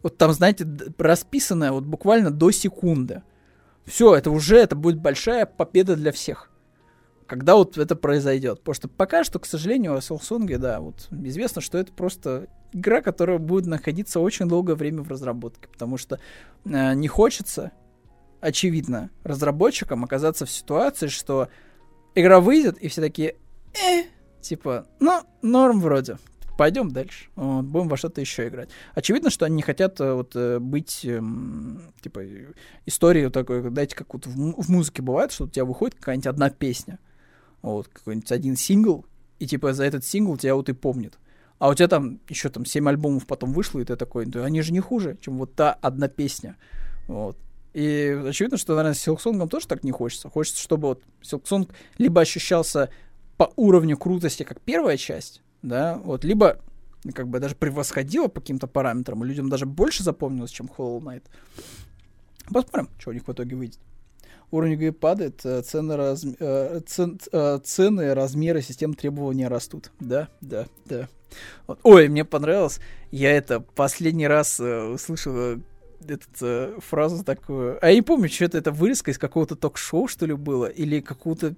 Вот 0.01 0.18
там, 0.18 0.31
знаете, 0.34 0.65
расписанная 0.97 1.72
вот 1.72 1.84
буквально 1.84 2.31
до 2.31 2.51
секунды. 2.51 3.22
Все, 3.85 4.15
это 4.15 4.31
уже, 4.31 4.57
это 4.57 4.76
будет 4.76 4.99
большая 4.99 5.45
победа 5.45 5.95
для 5.95 6.11
всех. 6.11 6.49
Когда 7.27 7.56
вот 7.56 7.77
это 7.77 7.95
произойдет. 7.95 8.60
Потому 8.60 8.76
что 8.76 8.88
пока 8.88 9.23
что, 9.23 9.39
к 9.39 9.45
сожалению, 9.45 9.95
о 9.95 9.99
Silksong, 9.99 10.57
да, 10.57 10.80
вот 10.80 11.07
известно, 11.11 11.61
что 11.61 11.77
это 11.77 11.91
просто 11.91 12.47
игра, 12.72 13.01
которая 13.01 13.38
будет 13.39 13.65
находиться 13.65 14.19
очень 14.19 14.47
долгое 14.47 14.76
время 14.76 15.03
в 15.03 15.10
разработке. 15.10 15.68
Потому 15.68 15.97
что 15.97 16.19
э, 16.65 16.93
не 16.93 17.07
хочется, 17.07 17.72
очевидно, 18.41 19.10
разработчикам 19.23 20.03
оказаться 20.03 20.45
в 20.45 20.51
ситуации, 20.51 21.07
что 21.07 21.49
игра 22.15 22.40
выйдет, 22.40 22.77
и 22.77 22.88
все 22.88 23.02
такие, 23.02 23.36
э, 23.73 24.03
типа, 24.41 24.88
ну, 24.99 25.22
норм 25.41 25.80
вроде. 25.80 26.18
пойдем 26.57 26.91
дальше. 26.91 27.30
Вот, 27.36 27.64
будем 27.65 27.88
во 27.88 27.98
что-то 27.98 28.19
еще 28.19 28.48
играть. 28.48 28.69
Очевидно, 28.94 29.30
что 29.30 29.45
они 29.45 29.57
не 29.57 29.61
хотят 29.61 29.99
э, 30.02 30.14
вот 30.14 30.36
э, 30.36 30.60
быть, 30.60 31.06
эм, 31.06 31.81
типа, 32.02 32.22
историей 32.86 33.30
такой, 33.30 33.61
знаете, 33.61 33.95
как 33.95 34.14
вот 34.14 34.26
в, 34.26 34.61
в 34.61 34.69
музыке 34.69 35.02
бывает, 35.02 35.31
что 35.31 35.45
у 35.45 35.48
тебя 35.48 35.64
выходит 35.65 35.95
какая-нибудь 35.95 36.27
одна 36.27 36.49
песня, 36.49 36.99
вот, 37.61 37.88
какой-нибудь 37.88 38.31
один 38.31 38.57
сингл, 38.57 39.06
и 39.40 39.48
типа 39.48 39.73
за 39.73 39.86
этот 39.86 40.03
сингл 40.03 40.38
тебя 40.38 40.56
вот 40.56 40.68
и 40.69 40.73
помнит. 40.73 41.18
А 41.60 41.69
у 41.69 41.73
тебя 41.73 41.88
там 41.90 42.19
еще 42.30 42.49
там 42.49 42.65
7 42.65 42.88
альбомов 42.88 43.26
потом 43.26 43.52
вышло, 43.52 43.80
и 43.80 43.86
ты 43.86 43.95
такой, 43.98 44.26
да 44.26 44.45
они 44.45 44.61
же 44.61 44.72
не 44.72 44.80
хуже, 44.80 45.18
чем 45.22 45.38
вот 45.38 45.56
та 45.56 45.73
одна 45.73 46.07
песня. 46.07 46.56
Вот. 47.07 47.38
И 47.73 48.23
очевидно, 48.27 48.57
что, 48.57 48.75
наверное, 48.75 48.95
с 48.95 49.07
Silksong 49.07 49.47
тоже 49.47 49.67
так 49.67 49.83
не 49.83 49.91
хочется. 49.91 50.29
Хочется, 50.29 50.61
чтобы 50.61 50.89
вот 50.89 51.03
Silksong 51.21 51.69
либо 51.97 52.21
ощущался 52.21 52.89
по 53.37 53.53
уровню 53.55 53.97
крутости, 53.97 54.43
как 54.43 54.59
первая 54.61 54.97
часть, 54.97 55.41
да, 55.61 55.97
вот, 56.03 56.23
либо 56.23 56.59
как 57.13 57.27
бы 57.27 57.39
даже 57.39 57.55
превосходила 57.55 58.27
по 58.27 58.41
каким-то 58.41 58.67
параметрам, 58.67 59.23
и 59.23 59.27
людям 59.27 59.49
даже 59.49 59.65
больше 59.65 60.03
запомнилось, 60.03 60.51
чем 60.51 60.69
Hollow 60.77 60.99
Knight. 60.99 61.23
Посмотрим, 62.51 62.89
что 62.97 63.11
у 63.11 63.13
них 63.13 63.27
в 63.27 63.31
итоге 63.31 63.55
выйдет. 63.55 63.79
Уровень 64.51 64.73
игры 64.73 64.91
падает, 64.91 65.45
э, 65.45 65.61
цены, 65.61 65.95
раз... 65.95 66.25
Э. 66.39 66.81
Э, 67.31 67.59
цены, 67.63 68.13
размеры, 68.15 68.61
систем 68.61 68.95
требования 68.95 69.47
растут. 69.47 69.91
Да, 69.99 70.27
да, 70.41 70.65
да. 70.85 71.07
Вот. 71.67 71.79
Ой, 71.83 72.07
мне 72.09 72.25
понравилось. 72.25 72.79
Я 73.11 73.31
это 73.31 73.59
последний 73.59 74.27
раз 74.27 74.59
услышал 74.59 75.61
этот, 76.01 76.30
э, 76.41 76.77
фразу 76.80 77.23
такую. 77.23 77.77
А 77.81 77.89
я 77.89 77.95
не 77.95 78.01
помню, 78.01 78.30
что 78.30 78.45
это, 78.45 78.57
это 78.57 78.71
вырезка 78.71 79.11
из 79.11 79.17
какого-то 79.17 79.55
ток-шоу, 79.55 80.07
что 80.07 80.26
ли, 80.26 80.34
было, 80.34 80.65
или 80.65 81.01
какого-то 81.01 81.55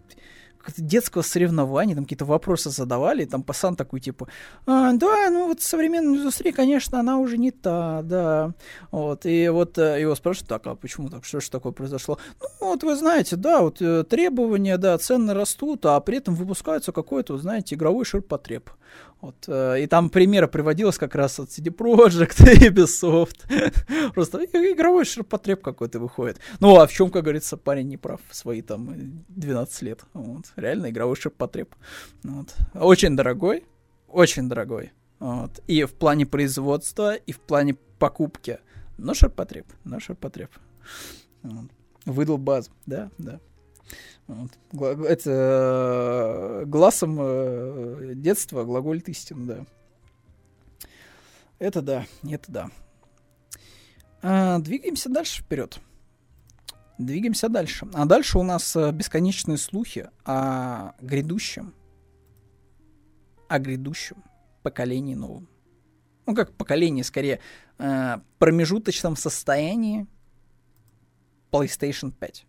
детского 0.78 1.22
соревнования, 1.22 1.96
там 1.96 2.06
какие-то 2.06 2.26
вопросы 2.26 2.70
задавали, 2.70 3.24
и 3.24 3.26
там 3.26 3.44
пасан 3.44 3.76
такой, 3.76 4.00
типа, 4.00 4.28
а, 4.66 4.94
да, 4.94 5.30
ну 5.30 5.48
вот 5.48 5.62
современная 5.62 6.18
индустрия, 6.18 6.54
конечно, 6.54 7.00
она 7.00 7.18
уже 7.18 7.38
не 7.38 7.52
та, 7.52 8.02
да. 8.04 8.54
Вот, 8.92 9.26
и 9.26 9.50
вот 9.50 9.78
э, 9.78 10.02
его 10.02 10.16
спрашивают, 10.16 10.50
так, 10.50 10.68
а 10.68 10.76
почему 10.76 11.10
так, 11.10 11.26
что 11.26 11.40
же 11.40 11.50
такое 11.50 11.72
произошло? 11.72 12.18
Ну, 12.40 12.68
вот 12.68 12.84
вы 12.84 12.96
знаете, 12.96 13.36
да, 13.36 13.62
вот 13.62 13.82
э, 13.82 14.04
требования, 14.04 14.78
да, 14.78 14.98
цены 14.98 15.34
растут, 15.34 15.86
а 15.86 16.00
при 16.00 16.18
этом 16.18 16.36
выпускается 16.36 16.92
какой-то, 16.92 17.34
вот, 17.34 17.42
знаете, 17.42 17.76
игровой 17.76 18.06
ширпотреб. 18.06 18.70
Вот, 19.22 19.46
э, 19.48 19.84
и 19.84 19.88
там 19.88 20.10
примеры 20.10 20.48
приводилось 20.48 20.98
как 20.98 21.14
раз 21.14 21.40
от 21.40 21.50
CD 21.50 21.70
Projekt, 21.70 22.40
Ubisoft. 22.40 24.14
Просто 24.14 24.44
игровой 24.46 25.06
ширпотреб 25.06 25.62
какой-то 25.62 26.00
выходит. 26.00 26.40
Ну, 26.60 26.76
а 26.80 26.88
в 26.88 26.92
чем, 26.92 27.12
как 27.12 27.24
говорится, 27.24 27.56
парень 27.56 27.88
не 27.88 27.98
прав 27.98 28.20
свои 28.32 28.64
там 28.64 29.24
12 29.30 29.82
лет. 29.84 30.02
Вот, 30.14 30.46
реально 30.56 30.90
игровой 30.90 31.16
ширпотреб. 31.16 31.76
Вот. 32.24 32.56
Очень 32.74 33.16
дорогой, 33.16 33.64
очень 34.08 34.50
дорогой. 34.50 34.92
Вот. 35.20 35.62
И 35.68 35.84
в 35.84 35.94
плане 35.94 36.26
производства, 36.26 37.14
и 37.14 37.32
в 37.32 37.40
плане 37.40 37.76
покупки. 38.00 38.58
Но 38.98 39.14
ширпотреб, 39.14 39.68
но 39.84 40.00
ширпотреб. 40.00 40.50
Вот. 41.44 41.70
Выдал 42.06 42.40
базу, 42.40 42.72
да, 42.88 43.12
да. 43.20 43.40
Вот. 44.28 45.06
Это 45.06 46.64
глазом 46.66 47.18
э, 47.20 48.12
детства 48.16 48.64
глаголит 48.64 49.10
истину, 49.10 49.46
да. 49.46 49.66
Это 51.60 51.82
да, 51.82 52.06
это 52.24 52.52
да. 52.52 52.70
А, 54.22 54.60
двигаемся 54.60 55.10
дальше 55.10 55.44
вперед. 55.44 55.80
Двигаемся 56.98 57.50
дальше. 57.50 57.88
А 57.94 58.06
дальше 58.06 58.38
у 58.38 58.44
нас 58.44 58.76
э, 58.76 58.92
бесконечные 58.92 59.58
слухи 59.58 60.10
о 60.24 60.94
грядущем, 61.02 61.74
о 63.48 63.60
грядущем 63.60 64.24
поколении 64.62 65.16
новом. 65.16 65.48
Ну, 66.26 66.36
как 66.36 66.54
поколение, 66.54 67.04
скорее, 67.04 67.40
э, 67.80 68.18
промежуточном 68.38 69.16
состоянии 69.16 70.06
PlayStation 71.52 72.12
5. 72.12 72.46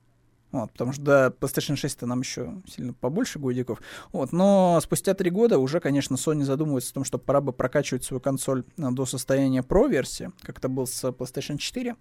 Вот, 0.53 0.71
потому 0.73 0.93
что 0.93 1.03
до 1.03 1.27
PlayStation 1.41 1.77
6 1.77 2.03
нам 2.03 2.21
еще 2.21 2.53
сильно 2.69 2.93
побольше 2.93 3.39
годиков. 3.39 3.81
Вот, 4.13 4.33
но 4.33 4.79
спустя 4.83 5.15
три 5.15 5.31
года 5.31 5.59
уже, 5.59 5.81
конечно, 5.81 6.17
Sony 6.17 6.43
задумывается 6.43 6.91
о 6.91 6.95
том, 6.95 7.05
что 7.05 7.19
пора 7.19 7.41
бы 7.41 7.55
прокачивать 7.55 8.05
свою 8.05 8.21
консоль 8.21 8.65
э, 8.77 8.91
до 8.91 9.07
состояния 9.07 9.63
Pro-версии, 9.63 10.31
как 10.43 10.59
это 10.59 10.69
был 10.69 10.87
с 10.87 11.05
PlayStation 11.05 11.57
4. 11.57 11.97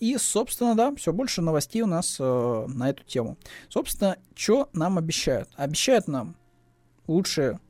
И, 0.00 0.18
собственно, 0.18 0.74
да, 0.74 0.92
все 0.96 1.12
больше 1.12 1.40
новостей 1.40 1.82
у 1.82 1.86
нас 1.86 2.16
э, 2.18 2.66
на 2.68 2.90
эту 2.90 3.04
тему. 3.04 3.38
Собственно, 3.68 4.16
что 4.34 4.68
нам 4.72 4.98
обещают? 4.98 5.48
Обещают 5.54 6.08
нам 6.08 6.34
лучшие, 7.06 7.60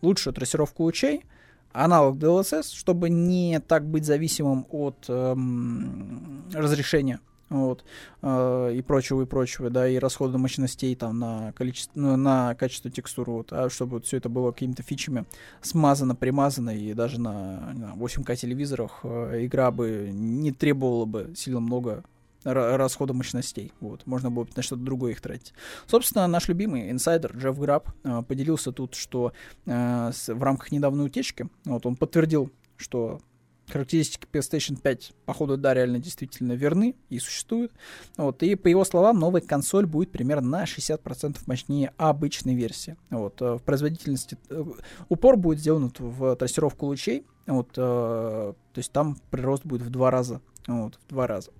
лучшую 0.00 0.34
трассировку 0.34 0.82
лучей, 0.82 1.24
аналог 1.72 2.16
DLSS, 2.16 2.74
чтобы 2.74 3.10
не 3.10 3.60
так 3.60 3.86
быть 3.86 4.04
зависимым 4.04 4.66
от 4.70 5.04
эм, 5.08 6.50
разрешения 6.52 7.20
вот, 7.52 7.84
э, 8.22 8.72
и 8.74 8.82
прочего, 8.82 9.22
и 9.22 9.26
прочего, 9.26 9.70
да, 9.70 9.88
и 9.88 9.98
расхода 9.98 10.38
мощностей 10.38 10.94
там 10.96 11.18
на 11.18 11.52
количество, 11.52 11.98
ну, 11.98 12.16
на 12.16 12.54
качество 12.54 12.90
текстур, 12.90 13.30
вот, 13.30 13.52
а 13.52 13.70
чтобы 13.70 13.92
вот 13.92 14.06
все 14.06 14.16
это 14.16 14.28
было 14.28 14.52
какими-то 14.52 14.82
фичами 14.82 15.24
смазано, 15.60 16.14
примазано, 16.14 16.70
и 16.70 16.94
даже 16.94 17.20
на, 17.20 17.72
на 17.74 17.94
8К 17.94 18.36
телевизорах 18.36 19.00
э, 19.04 19.44
игра 19.44 19.70
бы 19.70 20.10
не 20.12 20.52
требовала 20.52 21.04
бы 21.04 21.32
сильно 21.36 21.60
много 21.60 22.04
расхода 22.44 23.12
мощностей. 23.12 23.72
Вот. 23.80 24.04
Можно 24.06 24.30
было 24.30 24.44
бы 24.44 24.50
на 24.56 24.62
что-то 24.62 24.82
другое 24.82 25.12
их 25.12 25.20
тратить. 25.20 25.52
Собственно, 25.86 26.26
наш 26.26 26.48
любимый 26.48 26.90
инсайдер 26.90 27.36
Джефф 27.36 27.56
Граб 27.58 27.90
э, 28.02 28.22
поделился 28.26 28.72
тут, 28.72 28.94
что 28.94 29.32
э, 29.66 30.10
с, 30.12 30.32
в 30.32 30.42
рамках 30.42 30.72
недавней 30.72 31.04
утечки 31.04 31.48
вот, 31.64 31.86
он 31.86 31.94
подтвердил, 31.94 32.50
что 32.76 33.20
характеристики 33.68 34.26
PlayStation 34.30 34.80
5, 34.80 35.12
походу, 35.24 35.56
да, 35.56 35.74
реально 35.74 35.98
действительно 35.98 36.52
верны 36.52 36.94
и 37.08 37.18
существуют. 37.18 37.72
Вот, 38.16 38.42
и 38.42 38.54
по 38.54 38.68
его 38.68 38.84
словам, 38.84 39.18
новая 39.18 39.40
консоль 39.40 39.86
будет 39.86 40.10
примерно 40.10 40.48
на 40.48 40.64
60% 40.64 41.38
мощнее 41.46 41.92
обычной 41.96 42.54
версии. 42.54 42.96
Вот, 43.10 43.40
э, 43.40 43.54
в 43.54 43.62
производительности 43.62 44.36
э, 44.50 44.64
упор 45.08 45.36
будет 45.36 45.60
сделан 45.60 45.92
в 45.98 46.36
трассировку 46.36 46.86
лучей, 46.86 47.26
вот, 47.46 47.70
э, 47.76 47.76
то 47.76 48.56
есть 48.74 48.92
там 48.92 49.16
прирост 49.30 49.64
будет 49.64 49.82
в 49.82 49.90
два 49.90 50.10
раза. 50.10 50.40
Вот, 50.66 50.98
в 51.06 51.08
два 51.08 51.26
раза. 51.26 51.50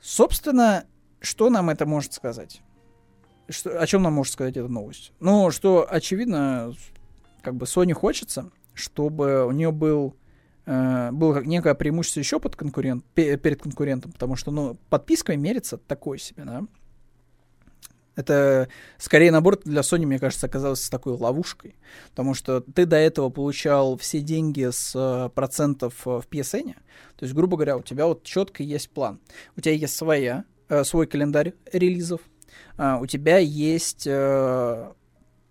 Собственно, 0.00 0.84
что 1.20 1.50
нам 1.50 1.70
это 1.70 1.86
может 1.86 2.12
сказать? 2.12 2.62
Что, 3.48 3.80
о 3.80 3.86
чем 3.86 4.02
нам 4.02 4.14
может 4.14 4.32
сказать 4.32 4.56
эта 4.56 4.68
новость? 4.68 5.12
Ну, 5.20 5.50
что, 5.50 5.86
очевидно, 5.88 6.72
как 7.42 7.54
бы 7.54 7.66
Sony 7.66 7.92
хочется, 7.92 8.50
чтобы 8.74 9.46
у 9.46 9.52
нее 9.52 9.70
был 9.70 10.16
э, 10.66 11.10
было 11.12 11.34
как 11.34 11.46
некое 11.46 11.74
преимущество 11.74 12.20
еще 12.20 12.38
под 12.38 12.56
конкурент, 12.56 13.04
перед 13.14 13.62
конкурентом, 13.62 14.12
потому 14.12 14.36
что, 14.36 14.50
ну, 14.50 14.76
подпиской 14.90 15.36
мерится 15.36 15.78
такое 15.78 16.18
себе, 16.18 16.44
да. 16.44 16.66
Это 18.16 18.68
скорее 18.96 19.30
набор 19.30 19.60
для 19.62 19.82
Sony, 19.82 20.06
мне 20.06 20.18
кажется, 20.18 20.46
оказался 20.46 20.90
такой 20.90 21.12
ловушкой. 21.12 21.76
Потому 22.10 22.32
что 22.32 22.62
ты 22.62 22.86
до 22.86 22.96
этого 22.96 23.28
получал 23.28 23.98
все 23.98 24.20
деньги 24.20 24.68
с 24.70 24.92
э, 24.94 25.28
процентов 25.34 26.06
э, 26.06 26.20
в 26.20 26.26
PSN. 26.28 26.74
То 27.16 27.24
есть, 27.24 27.34
грубо 27.34 27.58
говоря, 27.58 27.76
у 27.76 27.82
тебя 27.82 28.06
вот 28.06 28.24
четко 28.24 28.62
есть 28.62 28.88
план. 28.88 29.20
У 29.54 29.60
тебя 29.60 29.74
есть 29.74 29.94
своя, 29.94 30.44
э, 30.70 30.82
свой 30.84 31.06
календарь 31.06 31.52
релизов. 31.70 32.22
Э, 32.78 32.96
у 32.98 33.06
тебя 33.06 33.36
есть 33.36 34.08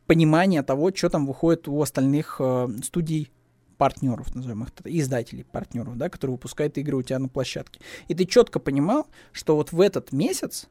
понимание 0.08 0.64
того, 0.64 0.92
что 0.94 1.10
там 1.10 1.28
выходит 1.28 1.68
у 1.68 1.80
остальных 1.82 2.42
студий 2.84 3.32
партнеров, 3.78 4.34
назовем 4.36 4.64
их, 4.64 4.70
издателей 4.86 5.44
партнеров, 5.44 5.98
да, 5.98 6.10
которые 6.10 6.36
выпускают 6.36 6.78
игры 6.78 6.98
у 6.98 7.04
тебя 7.04 7.20
на 7.20 7.28
площадке. 7.28 7.80
И 8.08 8.16
ты 8.16 8.26
четко 8.26 8.60
понимал, 8.60 9.08
что 9.32 9.56
вот 9.56 9.72
в 9.72 9.82
этот 9.82 10.12
месяц 10.12 10.68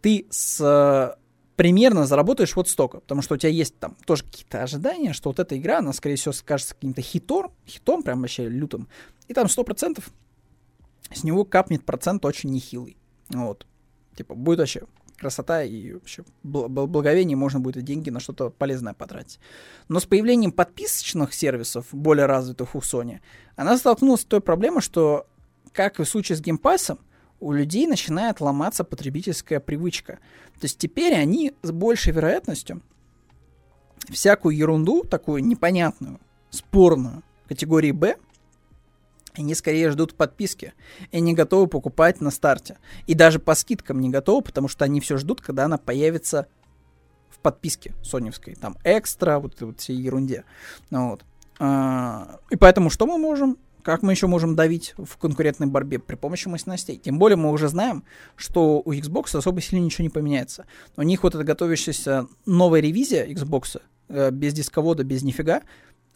ты 0.00 0.26
с 0.30 1.16
примерно 1.56 2.06
заработаешь 2.06 2.56
вот 2.56 2.70
столько, 2.70 3.00
потому 3.00 3.20
что 3.20 3.34
у 3.34 3.36
тебя 3.36 3.50
есть 3.50 3.78
там 3.78 3.94
тоже 4.06 4.24
какие-то 4.24 4.62
ожидания, 4.62 5.12
что 5.12 5.28
вот 5.28 5.38
эта 5.38 5.58
игра, 5.58 5.80
она, 5.80 5.92
скорее 5.92 6.16
всего, 6.16 6.32
кажется 6.42 6.74
каким-то 6.74 7.02
хитом, 7.02 7.52
хитом 7.66 8.02
прям 8.02 8.22
вообще 8.22 8.48
лютым, 8.48 8.88
и 9.28 9.34
там 9.34 9.46
100% 9.46 10.02
с 11.12 11.22
него 11.22 11.44
капнет 11.44 11.84
процент 11.84 12.24
очень 12.24 12.48
нехилый. 12.50 12.96
Вот. 13.28 13.66
Типа, 14.16 14.34
будет 14.34 14.60
вообще 14.60 14.84
красота 15.20 15.62
и 15.62 15.92
вообще 15.92 16.24
благовение, 16.42 17.36
можно 17.36 17.60
будет 17.60 17.84
деньги 17.84 18.10
на 18.10 18.20
что-то 18.20 18.50
полезное 18.50 18.94
потратить. 18.94 19.38
Но 19.88 20.00
с 20.00 20.06
появлением 20.06 20.50
подписочных 20.50 21.34
сервисов, 21.34 21.86
более 21.92 22.26
развитых 22.26 22.74
у 22.74 22.78
Sony, 22.78 23.20
она 23.54 23.76
столкнулась 23.76 24.22
с 24.22 24.24
той 24.24 24.40
проблемой, 24.40 24.80
что, 24.80 25.26
как 25.72 26.00
и 26.00 26.04
в 26.04 26.08
случае 26.08 26.36
с 26.36 26.40
геймпасом, 26.40 26.98
у 27.38 27.52
людей 27.52 27.86
начинает 27.86 28.40
ломаться 28.40 28.82
потребительская 28.82 29.60
привычка. 29.60 30.18
То 30.54 30.64
есть 30.64 30.78
теперь 30.78 31.14
они 31.14 31.52
с 31.62 31.70
большей 31.70 32.12
вероятностью 32.12 32.82
всякую 34.08 34.56
ерунду, 34.56 35.04
такую 35.04 35.44
непонятную, 35.44 36.18
спорную, 36.50 37.22
категории 37.46 37.92
Б, 37.92 38.16
они 39.34 39.54
скорее 39.54 39.90
ждут 39.90 40.14
подписки 40.14 40.72
и 41.12 41.20
не 41.20 41.34
готовы 41.34 41.66
покупать 41.66 42.20
на 42.20 42.30
старте. 42.30 42.78
И 43.06 43.14
даже 43.14 43.38
по 43.38 43.54
скидкам 43.54 44.00
не 44.00 44.10
готовы, 44.10 44.42
потому 44.42 44.68
что 44.68 44.84
они 44.84 45.00
все 45.00 45.16
ждут, 45.16 45.40
когда 45.40 45.64
она 45.64 45.78
появится 45.78 46.46
в 47.30 47.38
подписке 47.38 47.94
соневской. 48.02 48.54
Там 48.54 48.76
экстра, 48.84 49.38
вот, 49.38 49.60
вот 49.60 49.80
всей 49.80 49.96
ерунде. 49.96 50.44
Вот. 50.90 51.24
А, 51.58 52.38
и 52.50 52.56
поэтому 52.56 52.90
что 52.90 53.06
мы 53.06 53.18
можем? 53.18 53.58
Как 53.82 54.02
мы 54.02 54.12
еще 54.12 54.26
можем 54.26 54.56
давить 54.56 54.94
в 54.98 55.16
конкурентной 55.16 55.66
борьбе 55.66 55.98
при 55.98 56.16
помощи 56.16 56.48
мощностей? 56.48 56.96
Тем 56.96 57.18
более 57.18 57.36
мы 57.36 57.50
уже 57.50 57.68
знаем, 57.68 58.04
что 58.36 58.82
у 58.84 58.92
Xbox 58.92 59.36
особо 59.36 59.60
сильно 59.62 59.82
ничего 59.82 60.02
не 60.02 60.10
поменяется. 60.10 60.66
У 60.96 61.02
них 61.02 61.22
вот 61.22 61.34
эта 61.34 61.44
готовящаяся 61.44 62.26
новая 62.44 62.80
ревизия 62.80 63.26
Xbox, 63.26 63.80
э, 64.08 64.30
без 64.30 64.52
дисковода, 64.52 65.02
без 65.02 65.22
нифига, 65.22 65.62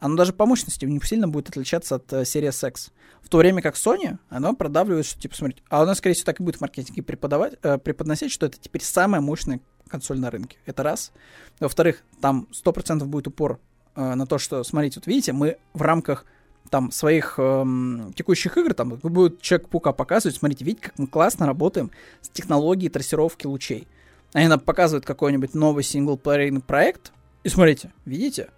оно 0.00 0.16
даже 0.16 0.32
по 0.32 0.46
мощности 0.46 0.84
не 0.84 1.00
сильно 1.00 1.28
будет 1.28 1.48
отличаться 1.48 1.96
от 1.96 2.12
э, 2.12 2.22
Series 2.22 2.68
X. 2.68 2.90
В 3.22 3.28
то 3.28 3.38
время 3.38 3.62
как 3.62 3.74
Sony, 3.74 4.18
оно 4.28 4.54
продавливает, 4.54 5.06
что 5.06 5.18
типа, 5.20 5.34
смотрите, 5.34 5.62
а 5.70 5.82
оно, 5.82 5.94
скорее 5.94 6.14
всего, 6.14 6.26
так 6.26 6.40
и 6.40 6.42
будет 6.42 6.56
в 6.56 6.60
маркетинге 6.60 7.02
преподавать, 7.02 7.54
э, 7.62 7.78
преподносить, 7.78 8.30
что 8.30 8.46
это 8.46 8.58
теперь 8.60 8.82
самая 8.82 9.20
мощная 9.20 9.60
консоль 9.88 10.18
на 10.18 10.30
рынке. 10.30 10.58
Это 10.66 10.82
раз. 10.82 11.12
Во-вторых, 11.60 12.02
там 12.20 12.48
100% 12.52 13.04
будет 13.04 13.28
упор 13.28 13.60
э, 13.96 14.14
на 14.14 14.26
то, 14.26 14.38
что, 14.38 14.62
смотрите, 14.64 15.00
вот 15.00 15.06
видите, 15.06 15.32
мы 15.32 15.56
в 15.72 15.82
рамках 15.82 16.26
там 16.70 16.90
своих 16.90 17.38
эм, 17.38 18.12
текущих 18.16 18.56
игр, 18.56 18.74
там 18.74 18.90
будет 18.96 19.40
человек 19.40 19.68
Пука 19.68 19.92
показывать, 19.92 20.36
смотрите, 20.36 20.64
видите, 20.64 20.86
как 20.86 20.98
мы 20.98 21.06
классно 21.06 21.46
работаем 21.46 21.90
с 22.20 22.28
технологией 22.28 22.90
трассировки 22.90 23.46
лучей. 23.46 23.86
Они 24.32 24.48
нам 24.48 24.60
показывают 24.60 25.04
какой-нибудь 25.04 25.54
новый 25.54 25.84
синглплеерный 25.84 26.60
проект, 26.60 27.12
и 27.44 27.48
смотрите, 27.48 27.92
видите, 28.04 28.48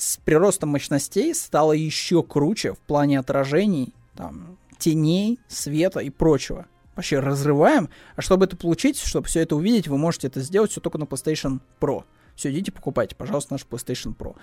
с 0.00 0.16
приростом 0.16 0.70
мощностей 0.70 1.34
стало 1.34 1.72
еще 1.72 2.22
круче 2.22 2.72
в 2.72 2.78
плане 2.78 3.18
отражений, 3.18 3.92
там, 4.16 4.56
теней, 4.78 5.38
света 5.46 6.00
и 6.00 6.08
прочего. 6.08 6.66
Вообще 6.96 7.20
разрываем. 7.20 7.90
А 8.16 8.22
чтобы 8.22 8.46
это 8.46 8.56
получить, 8.56 8.98
чтобы 8.98 9.26
все 9.26 9.40
это 9.40 9.56
увидеть, 9.56 9.88
вы 9.88 9.98
можете 9.98 10.26
это 10.26 10.40
сделать 10.40 10.70
все 10.70 10.80
только 10.80 10.98
на 10.98 11.04
PlayStation 11.04 11.60
Pro. 11.80 12.04
Все, 12.34 12.50
идите 12.50 12.72
покупайте, 12.72 13.14
пожалуйста, 13.14 13.52
наш 13.52 13.66
PlayStation 13.68 14.16
Pro. 14.16 14.36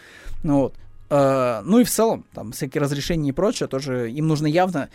Ну 0.44 0.60
вот. 0.60 0.76
Э, 1.10 1.62
ну 1.64 1.80
и 1.80 1.84
в 1.84 1.90
целом, 1.90 2.26
там, 2.34 2.52
всякие 2.52 2.82
разрешения 2.82 3.30
и 3.30 3.34
прочее, 3.34 3.68
тоже 3.68 4.12
им 4.12 4.28
нужно 4.28 4.46
явно 4.46 4.90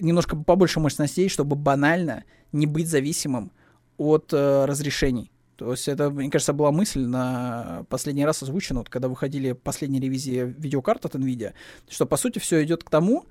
немножко 0.00 0.36
побольше 0.36 0.80
мощностей, 0.80 1.28
чтобы 1.28 1.54
банально 1.54 2.24
не 2.52 2.66
быть 2.66 2.88
зависимым 2.88 3.52
от 3.98 4.32
э, 4.32 4.64
разрешений. 4.64 5.30
То 5.56 5.70
есть 5.70 5.88
это, 5.88 6.10
мне 6.10 6.30
кажется, 6.30 6.52
была 6.52 6.70
мысль 6.70 7.00
на 7.00 7.84
последний 7.88 8.24
раз 8.24 8.42
озвучена, 8.42 8.80
вот 8.80 8.90
когда 8.90 9.08
выходили 9.08 9.52
последние 9.52 10.02
ревизии 10.02 10.54
видеокарт 10.58 11.06
от 11.06 11.14
NVIDIA, 11.14 11.54
что, 11.88 12.06
по 12.06 12.16
сути, 12.16 12.38
все 12.38 12.62
идет 12.62 12.84
к 12.84 12.90
тому, 12.90 13.24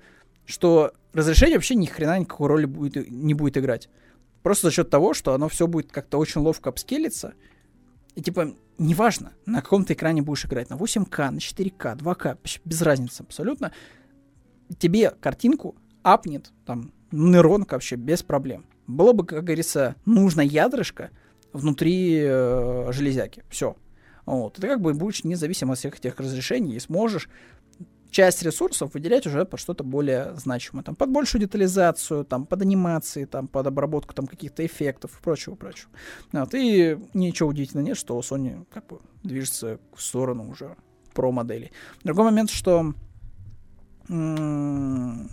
что 0.44 0.92
разрешение 1.12 1.56
вообще 1.56 1.76
ни 1.76 1.86
хрена 1.86 2.18
никакой 2.18 2.48
роли 2.48 2.64
будет, 2.66 3.08
не 3.10 3.34
будет 3.34 3.56
играть. 3.56 3.88
Просто 4.42 4.68
за 4.68 4.72
счет 4.72 4.90
того, 4.90 5.14
что 5.14 5.34
оно 5.34 5.48
все 5.48 5.66
будет 5.66 5.90
как-то 5.90 6.18
очень 6.18 6.40
ловко 6.40 6.70
обскелиться. 6.70 7.34
И 8.16 8.22
типа, 8.22 8.54
неважно, 8.78 9.32
на 9.44 9.60
каком 9.60 9.84
ты 9.84 9.94
экране 9.94 10.22
будешь 10.22 10.46
играть, 10.46 10.70
на 10.70 10.74
8К, 10.74 11.30
на 11.30 11.38
4К, 11.38 11.96
2К, 11.98 12.38
без 12.64 12.82
разницы 12.82 13.22
абсолютно. 13.22 13.72
Тебе 14.78 15.10
картинку 15.10 15.76
апнет, 16.02 16.52
там, 16.64 16.92
нейронка 17.12 17.74
вообще 17.74 17.96
без 17.96 18.22
проблем. 18.22 18.66
Было 18.86 19.12
бы, 19.12 19.26
как 19.26 19.44
говорится, 19.44 19.96
нужно 20.04 20.40
ядрышко, 20.40 21.10
внутри 21.56 22.20
э, 22.22 22.92
железяки. 22.92 23.44
Все. 23.48 23.76
Вот. 24.24 24.54
Ты 24.54 24.66
как 24.66 24.80
бы 24.80 24.92
будешь 24.94 25.24
независим 25.24 25.70
от 25.70 25.78
всех 25.78 25.98
этих 25.98 26.18
разрешений 26.18 26.74
и 26.74 26.80
сможешь 26.80 27.28
часть 28.10 28.42
ресурсов 28.42 28.94
выделять 28.94 29.26
уже 29.26 29.44
под 29.44 29.60
что-то 29.60 29.84
более 29.84 30.34
значимое. 30.36 30.82
Там, 30.82 30.96
под 30.96 31.10
большую 31.10 31.40
детализацию, 31.42 32.24
там, 32.24 32.46
под 32.46 32.62
анимации, 32.62 33.24
там, 33.24 33.46
под 33.46 33.66
обработку 33.66 34.14
там, 34.14 34.26
каких-то 34.26 34.64
эффектов 34.64 35.18
и 35.18 35.22
прочего, 35.22 35.54
прочего. 35.54 35.90
Вот. 36.32 36.54
И 36.54 36.98
ничего 37.14 37.50
удивительного 37.50 37.88
нет, 37.88 37.96
что 37.96 38.18
Sony 38.20 38.66
как 38.72 38.86
бы 38.86 39.00
движется 39.22 39.78
в 39.94 40.02
сторону 40.02 40.48
уже 40.48 40.76
про 41.14 41.30
моделей. 41.30 41.72
Другой 42.04 42.24
момент, 42.24 42.50
что 42.50 42.94
м- 44.08 45.28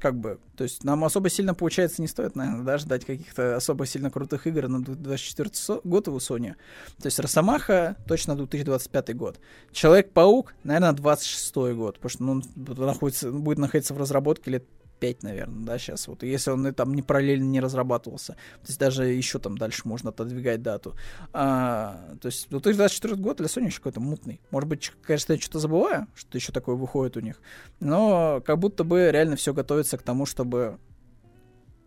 как 0.00 0.16
бы, 0.16 0.38
то 0.56 0.64
есть 0.64 0.84
нам 0.84 1.04
особо 1.04 1.30
сильно, 1.30 1.54
получается, 1.54 2.02
не 2.02 2.08
стоит, 2.08 2.36
наверное, 2.36 2.64
да, 2.64 2.78
ждать 2.78 3.04
каких-то 3.04 3.56
особо 3.56 3.86
сильно 3.86 4.10
крутых 4.10 4.46
игр 4.46 4.68
на 4.68 4.82
2024 4.82 5.80
год 5.84 6.08
у 6.08 6.16
Sony. 6.16 6.54
То 7.00 7.06
есть 7.06 7.18
Росомаха 7.18 7.96
точно 8.06 8.36
2025 8.36 9.16
год. 9.16 9.40
Человек-паук, 9.72 10.54
наверное, 10.64 10.92
26 10.92 11.54
год, 11.74 11.96
потому 11.96 12.10
что 12.10 12.22
ну, 12.22 12.42
находится, 12.84 13.30
будет 13.30 13.58
находиться 13.58 13.94
в 13.94 13.98
разработке 13.98 14.50
лет 14.50 14.64
5, 14.98 15.22
наверное, 15.22 15.66
да, 15.66 15.78
сейчас. 15.78 16.08
Вот, 16.08 16.22
если 16.22 16.50
он 16.50 16.66
и 16.66 16.72
там 16.72 16.94
не 16.94 17.02
параллельно 17.02 17.44
не 17.44 17.60
разрабатывался. 17.60 18.34
То 18.34 18.68
есть 18.68 18.78
даже 18.78 19.06
еще 19.06 19.38
там 19.38 19.56
дальше 19.56 19.82
можно 19.84 20.10
отодвигать 20.10 20.62
дату. 20.62 20.94
А, 21.32 22.14
то 22.20 22.26
есть 22.26 22.48
2024 22.50 23.16
год 23.16 23.38
для 23.38 23.46
Sony 23.46 23.66
еще 23.66 23.78
какой-то 23.78 24.00
мутный. 24.00 24.40
Может 24.50 24.68
быть, 24.68 24.92
конечно, 25.02 25.32
я 25.32 25.38
что-то 25.38 25.60
забываю, 25.60 26.06
что 26.14 26.36
еще 26.36 26.52
такое 26.52 26.76
выходит 26.76 27.16
у 27.16 27.20
них. 27.20 27.40
Но 27.80 28.42
как 28.44 28.58
будто 28.58 28.84
бы 28.84 29.10
реально 29.10 29.36
все 29.36 29.54
готовится 29.54 29.98
к 29.98 30.02
тому, 30.02 30.26
чтобы 30.26 30.78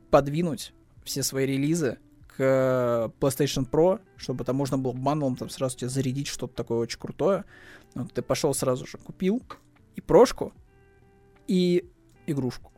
подвинуть 0.09 0.73
все 1.03 1.23
свои 1.23 1.45
релизы 1.45 1.97
к 2.27 3.11
PlayStation 3.19 3.69
Pro, 3.69 3.99
чтобы 4.15 4.43
там 4.43 4.55
можно 4.55 4.77
было 4.77 4.93
бандлом 4.93 5.35
там 5.35 5.49
сразу 5.49 5.77
тебе 5.77 5.89
зарядить 5.89 6.27
что-то 6.27 6.55
такое 6.55 6.79
очень 6.79 6.99
крутое. 6.99 7.45
Вот 7.95 8.13
ты 8.13 8.21
пошел 8.21 8.53
сразу 8.53 8.85
же, 8.85 8.97
купил 8.97 9.41
и 9.95 10.01
прошку, 10.01 10.53
и 11.47 11.85
игрушку. 12.27 12.70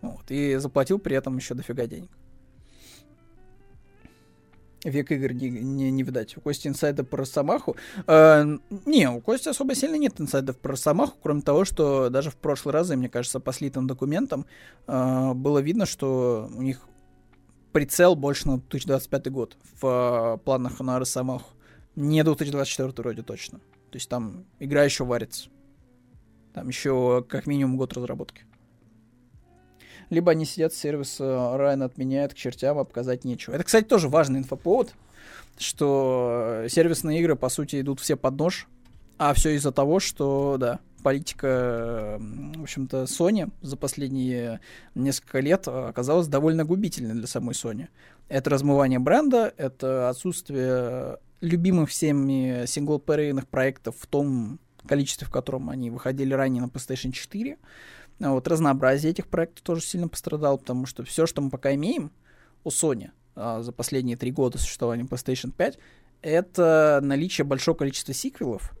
Вот, 0.00 0.30
и 0.30 0.56
заплатил 0.56 0.98
при 0.98 1.16
этом 1.16 1.36
еще 1.36 1.54
дофига 1.54 1.86
денег. 1.86 2.10
Век 4.84 5.10
игр 5.10 5.32
не, 5.32 5.50
не, 5.50 5.90
не 5.90 6.02
видать. 6.04 6.36
У 6.36 6.40
Кости 6.40 6.68
инсайда 6.68 7.02
про 7.02 7.18
Росомаху. 7.18 7.76
Э, 8.06 8.44
не, 8.86 9.10
у 9.10 9.20
Кости 9.20 9.48
особо 9.48 9.74
сильно 9.74 9.96
нет 9.96 10.20
инсайдов 10.20 10.56
про 10.58 10.72
Росомаху, 10.72 11.16
кроме 11.20 11.42
того, 11.42 11.64
что 11.64 12.10
даже 12.10 12.30
в 12.30 12.36
прошлый 12.36 12.72
раз, 12.72 12.88
мне 12.90 13.08
кажется, 13.08 13.40
по 13.40 13.52
слитым 13.52 13.88
документам 13.88 14.46
э, 14.86 15.32
было 15.34 15.58
видно, 15.58 15.84
что 15.84 16.48
у 16.54 16.62
них 16.62 16.86
прицел 17.72 18.14
больше 18.14 18.46
на 18.46 18.58
2025 18.58 19.32
год 19.32 19.56
в 19.80 20.36
э, 20.36 20.38
планах 20.44 20.78
на 20.78 20.98
Росомаху. 20.98 21.50
Не 21.96 22.22
2024 22.22 22.92
вроде 22.98 23.22
точно. 23.22 23.58
То 23.90 23.96
есть 23.96 24.08
там 24.08 24.44
игра 24.60 24.84
еще 24.84 25.04
варится. 25.04 25.48
Там 26.54 26.68
еще 26.68 27.24
как 27.28 27.46
минимум 27.48 27.76
год 27.76 27.94
разработки 27.94 28.47
либо 30.10 30.32
они 30.32 30.44
сидят, 30.44 30.74
сервис 30.74 31.20
Райан 31.20 31.82
отменяют 31.82 32.34
к 32.34 32.36
чертям, 32.36 32.78
а 32.78 32.84
показать 32.84 33.24
нечего. 33.24 33.54
Это, 33.54 33.64
кстати, 33.64 33.84
тоже 33.84 34.08
важный 34.08 34.40
инфоповод, 34.40 34.94
что 35.58 36.64
сервисные 36.68 37.20
игры, 37.20 37.36
по 37.36 37.48
сути, 37.48 37.80
идут 37.80 38.00
все 38.00 38.16
под 38.16 38.38
нож, 38.38 38.68
а 39.18 39.34
все 39.34 39.54
из-за 39.56 39.72
того, 39.72 40.00
что, 40.00 40.56
да, 40.58 40.78
политика, 41.02 42.18
в 42.20 42.62
общем-то, 42.62 43.04
Sony 43.04 43.50
за 43.62 43.76
последние 43.76 44.60
несколько 44.94 45.40
лет 45.40 45.66
оказалась 45.68 46.26
довольно 46.28 46.64
губительной 46.64 47.14
для 47.14 47.26
самой 47.26 47.54
Sony. 47.54 47.88
Это 48.28 48.50
размывание 48.50 48.98
бренда, 48.98 49.52
это 49.56 50.08
отсутствие 50.08 51.18
любимых 51.40 51.90
всеми 51.90 52.66
синглплеерных 52.66 53.46
проектов 53.46 53.96
в 53.98 54.06
том 54.06 54.58
количестве, 54.86 55.26
в 55.26 55.30
котором 55.30 55.70
они 55.70 55.90
выходили 55.90 56.34
ранее 56.34 56.62
на 56.62 56.66
PlayStation 56.66 57.12
4. 57.12 57.58
А 58.20 58.32
вот 58.32 58.48
разнообразие 58.48 59.12
этих 59.12 59.28
проектов 59.28 59.62
тоже 59.62 59.82
сильно 59.82 60.08
пострадало, 60.08 60.56
потому 60.56 60.86
что 60.86 61.04
все, 61.04 61.26
что 61.26 61.40
мы 61.40 61.50
пока 61.50 61.74
имеем 61.74 62.10
у 62.64 62.70
Sony 62.70 63.10
а, 63.36 63.62
за 63.62 63.72
последние 63.72 64.16
три 64.16 64.32
года 64.32 64.58
существования 64.58 65.04
PlayStation 65.04 65.52
5, 65.52 65.78
это 66.22 67.00
наличие 67.02 67.44
большого 67.44 67.76
количества 67.76 68.12
сиквелов, 68.12 68.72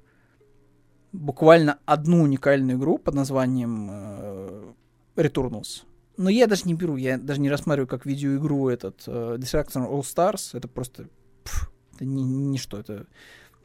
буквально 1.12 1.78
одну 1.86 2.22
уникальную 2.22 2.78
игру 2.78 2.98
под 2.98 3.14
названием 3.14 3.88
э, 3.90 4.72
Returnals. 5.14 5.84
Но 6.16 6.28
я 6.30 6.48
даже 6.48 6.64
не 6.64 6.74
беру, 6.74 6.96
я 6.96 7.16
даже 7.16 7.40
не 7.40 7.48
рассматриваю 7.48 7.86
как 7.86 8.06
видеоигру 8.06 8.68
этот 8.68 9.04
э, 9.06 9.36
Destruction 9.38 9.88
All 9.88 10.00
Stars. 10.00 10.50
Это 10.52 10.66
просто 10.66 11.08
пф, 11.44 11.70
это 11.94 12.04
не, 12.04 12.24
не 12.24 12.58
что, 12.58 12.80
это, 12.80 13.06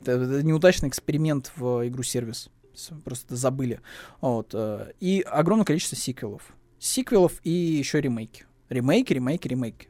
это, 0.02 0.12
это 0.12 0.44
неудачный 0.44 0.90
эксперимент 0.90 1.52
в 1.56 1.88
игру-сервис 1.88 2.52
просто 3.04 3.36
забыли. 3.36 3.80
Вот. 4.22 4.52
Э, 4.54 4.92
и 5.00 5.22
огромное 5.22 5.66
количество 5.66 5.98
сиквелов. 5.98 6.56
Сиквелов 6.80 7.40
и 7.44 7.50
еще 7.50 8.02
ремейки. 8.02 8.46
Ремейки, 8.70 9.14
ремейки, 9.14 9.48
ремейки. 9.48 9.90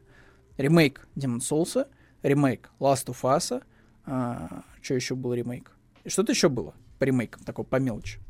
Ремейк 0.56 1.08
Demon 1.16 1.38
Souls, 1.38 1.86
ремейк 2.22 2.70
Last 2.78 3.06
of 3.06 3.22
Us, 3.22 3.62
а, 4.06 4.62
что 4.80 4.94
еще 4.94 5.14
был 5.14 5.34
ремейк? 5.34 5.72
Что-то 6.06 6.32
еще 6.32 6.48
было 6.48 6.74
по 6.98 7.04
ремейкам, 7.04 7.42
такое 7.44 7.64
по 7.64 7.76
мелочи. 7.76 8.20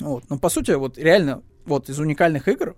Вот. 0.00 0.28
Но 0.30 0.38
по 0.38 0.48
сути, 0.48 0.72
вот 0.72 0.98
реально, 0.98 1.42
вот 1.64 1.88
из 1.88 1.98
уникальных 1.98 2.48
игр, 2.48 2.76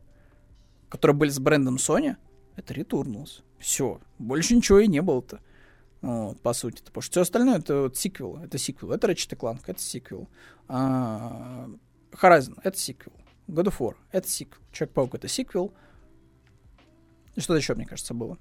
которые 0.88 1.16
были 1.16 1.30
с 1.30 1.38
брендом 1.38 1.76
Sony, 1.76 2.16
это 2.56 2.74
Returnals. 2.74 3.42
Все. 3.59 4.01
Больше 4.18 4.55
ничего 4.55 4.80
и 4.80 4.86
не 4.86 5.01
было-то. 5.01 5.40
Вот, 6.05 6.39
по 6.43 6.52
сути. 6.52 6.82
Потому 6.82 7.01
что 7.01 7.12
все 7.12 7.20
остальное 7.22 7.59
это 7.60 7.82
вот 7.82 7.97
сиквел. 7.97 8.36
Это 8.36 8.59
сиквел. 8.59 8.93
Это 8.93 9.10
Ratchet 9.10 9.39
Clank, 9.39 9.62
это 9.66 9.81
сиквел. 9.81 10.28
А, 10.68 11.66
Horizon, 12.12 12.60
это 12.62 12.76
сиквел. 12.78 13.14
God 13.48 13.68
of 13.68 13.78
War, 13.78 13.94
это 14.12 14.28
сиквел. 14.28 14.60
Человек-паук, 14.70 15.14
это 15.14 15.28
сиквел. 15.28 15.72
И 17.35 17.40
что-то 17.40 17.56
еще, 17.56 17.74
мне 17.74 17.86
кажется, 17.86 18.12
было. 18.12 18.36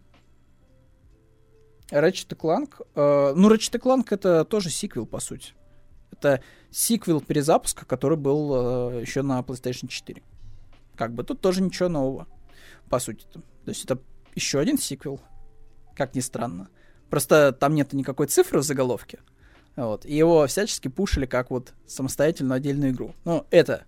Ratchet 1.90 2.36
Clank. 2.36 2.86
Э, 2.96 3.34
ну, 3.34 3.50
Ratchet 3.50 3.80
Clank 3.80 4.08
это 4.10 4.44
тоже 4.44 4.70
сиквел, 4.70 5.06
по 5.06 5.22
сути. 5.22 5.54
Это 6.12 6.44
сиквел 6.70 7.22
перезапуска, 7.22 7.86
который 7.86 8.18
был 8.18 8.92
э, 8.92 9.02
еще 9.02 9.22
на 9.22 9.40
PlayStation 9.40 9.88
4. 9.88 10.22
Как 10.98 11.14
бы 11.14 11.24
тут 11.24 11.40
тоже 11.40 11.62
ничего 11.62 11.88
нового, 11.88 12.28
по 12.90 13.00
сути. 13.00 13.26
-то. 13.26 13.42
То 13.64 13.70
есть 13.70 13.86
это 13.86 14.00
еще 14.36 14.60
один 14.60 14.78
сиквел, 14.78 15.22
как 15.96 16.14
ни 16.14 16.20
странно. 16.20 16.68
Просто 17.14 17.52
там 17.52 17.76
нет 17.76 17.94
никакой 17.94 18.26
цифры 18.26 18.58
в 18.58 18.64
заголовке. 18.64 19.20
Вот. 19.76 20.04
И 20.04 20.16
его 20.16 20.48
всячески 20.48 20.88
пушили 20.88 21.28
как 21.28 21.52
вот 21.52 21.76
самостоятельную 21.86 22.56
отдельную 22.56 22.90
игру. 22.90 23.14
Ну, 23.24 23.46
это 23.52 23.86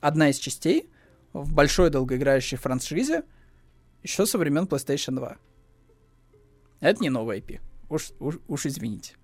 одна 0.00 0.30
из 0.30 0.38
частей 0.38 0.88
в 1.34 1.52
большой 1.52 1.90
долгоиграющей 1.90 2.56
франшизе 2.56 3.24
еще 4.02 4.24
со 4.24 4.38
времен 4.38 4.64
PlayStation 4.64 5.16
2. 5.16 5.36
Это 6.80 7.02
не 7.02 7.10
новый 7.10 7.40
IP. 7.40 7.60
Уж, 7.90 8.12
уж, 8.18 8.38
уж 8.48 8.64
извините. 8.64 9.16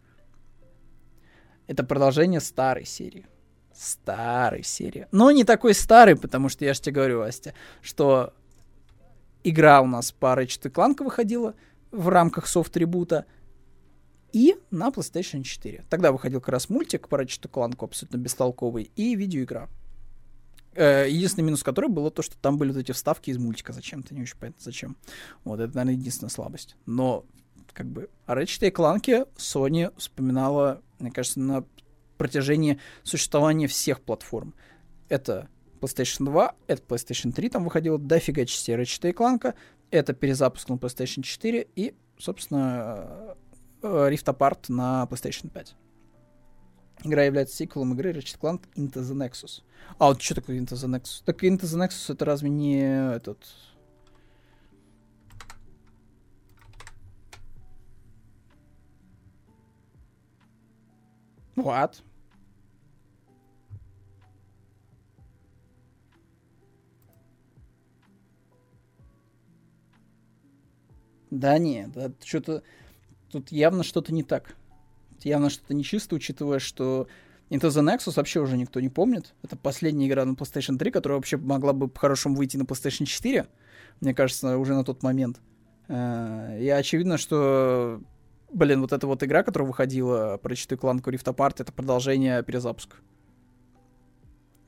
Это 1.69 1.85
продолжение 1.85 2.41
старой 2.41 2.85
серии. 2.85 3.25
Старой 3.73 4.63
серии. 4.63 5.07
Но 5.11 5.31
не 5.31 5.45
такой 5.45 5.73
старый, 5.73 6.17
потому 6.17 6.51
что 6.51 6.67
я 6.67 6.75
же 6.75 6.83
тебе 6.83 6.97
говорю, 6.97 7.23
Астя, 7.23 7.55
что 7.81 8.35
игра 9.43 9.81
у 9.81 9.87
нас 9.87 10.13
по 10.13 10.39
Ratchet 10.39 10.71
Clank 10.71 11.03
выходила 11.03 11.55
в 11.97 12.09
рамках 12.09 12.47
софт-трибута 12.47 13.27
и 14.33 14.57
на 14.71 14.89
PlayStation 14.89 15.43
4. 15.43 15.85
Тогда 15.89 16.13
выходил 16.13 16.41
как 16.41 16.51
раз 16.51 16.69
мультик 16.69 17.07
Ratchet 17.09 17.51
Clank, 17.51 17.83
абсолютно 17.83 18.19
бестолковый, 18.19 18.91
и 18.95 19.15
видеоигра. 19.17 19.69
Э, 20.75 21.07
единственный 21.09 21.45
минус 21.45 21.63
которой 21.63 21.89
было 21.89 22.11
то, 22.11 22.21
что 22.23 22.37
там 22.37 22.59
были 22.59 22.71
вот 22.71 22.79
эти 22.79 22.93
вставки 22.93 23.31
из 23.31 23.39
мультика 23.39 23.73
зачем-то, 23.73 24.15
не 24.15 24.23
очень 24.23 24.37
понятно 24.37 24.61
зачем. 24.63 24.97
Вот, 25.45 25.59
это, 25.59 25.75
наверное, 25.75 25.99
единственная 25.99 26.31
слабость. 26.31 26.77
Но, 26.85 27.25
как 27.73 27.87
бы, 27.87 28.11
о 28.27 28.35
Ratchet 28.35 28.71
Clank 28.73 29.29
Sony 29.37 29.93
вспоминала, 29.97 30.83
мне 30.99 31.11
кажется, 31.11 31.41
на 31.41 31.65
протяжении 32.19 32.79
существования 33.05 33.69
всех 33.69 34.03
платформ. 34.03 34.55
Это 35.09 35.49
PlayStation 35.81 36.25
2, 36.27 36.55
это 36.67 36.83
PlayStation 36.83 37.33
3, 37.33 37.49
там 37.49 37.65
выходило 37.65 37.99
дофига 37.99 38.45
частей 38.45 38.77
Ratchet 38.77 39.15
Clank, 39.15 39.55
это 39.97 40.13
перезапуск 40.13 40.69
на 40.69 40.75
PlayStation 40.75 41.23
4 41.23 41.67
и, 41.77 41.95
собственно, 42.19 43.37
э, 43.83 43.87
Rift 43.87 44.25
Apart 44.25 44.67
на 44.69 45.07
PlayStation 45.11 45.51
5. 45.51 45.77
Игра 47.05 47.25
является 47.25 47.57
сиквелом 47.57 47.93
игры 47.95 48.13
Ratchet 48.13 48.39
Clank 48.41 48.63
Into 48.75 49.01
the 49.03 49.15
Nexus. 49.15 49.63
А 49.99 50.09
вот 50.09 50.23
что 50.23 50.35
такое 50.35 50.59
Into 50.59 50.75
the 50.75 50.89
Nexus? 50.89 51.23
Так 51.25 51.45
Into 51.45 51.63
the 51.63 51.87
Nexus 51.87 52.13
это 52.13 52.25
разве 52.25 52.49
не 52.51 52.81
этот... 53.15 53.45
What? 61.55 62.03
Да 71.31 71.59
нет, 71.59 71.93
да, 71.93 72.13
что-то... 72.25 72.63
Тут 73.31 73.51
явно 73.51 73.83
что-то 73.83 74.15
не 74.15 74.23
так 74.23 74.57
явно 75.27 75.51
что-то 75.51 75.75
нечисто, 75.75 76.15
учитывая, 76.15 76.59
что 76.59 77.09
Into 77.51 77.69
the 77.69 77.83
Nexus 77.83 78.15
вообще 78.17 78.41
уже 78.41 78.57
никто 78.57 78.81
не 78.81 78.89
помнит. 78.89 79.35
Это 79.43 79.57
последняя 79.57 80.09
игра 80.09 80.25
на 80.25 80.33
PlayStation 80.33 80.79
3, 80.79 80.91
которая 80.91 81.19
вообще 81.19 81.37
могла 81.37 81.73
бы 81.73 81.89
по-хорошему 81.89 82.37
выйти 82.37 82.57
на 82.57 82.63
PlayStation 82.63 83.05
4, 83.05 83.47
мне 84.01 84.15
кажется, 84.15 84.59
уже 84.59 84.75
на 84.75 84.85
тот 84.85 85.03
момент. 85.03 85.41
Э, 85.89 86.59
и 86.61 86.69
очевидно, 86.69 87.19
что, 87.19 88.01
блин, 88.53 88.81
вот 88.81 88.93
эта 88.93 89.07
вот 89.07 89.23
игра, 89.23 89.43
которая 89.43 89.69
выходила 89.69 90.39
про 90.43 90.55
четыре 90.55 90.79
кланку 90.79 91.11
Rift 91.11 91.25
Apart, 91.25 91.57
это 91.59 91.73
продолжение 91.73 92.43
перезапуска. 92.43 92.97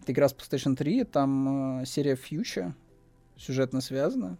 Это 0.02 0.12
игра 0.12 0.28
с 0.28 0.34
PlayStation 0.34 0.76
3, 0.76 1.04
там 1.04 1.80
э, 1.80 1.86
серия 1.86 2.14
Future, 2.14 2.72
сюжетно 3.36 3.80
связана. 3.80 4.38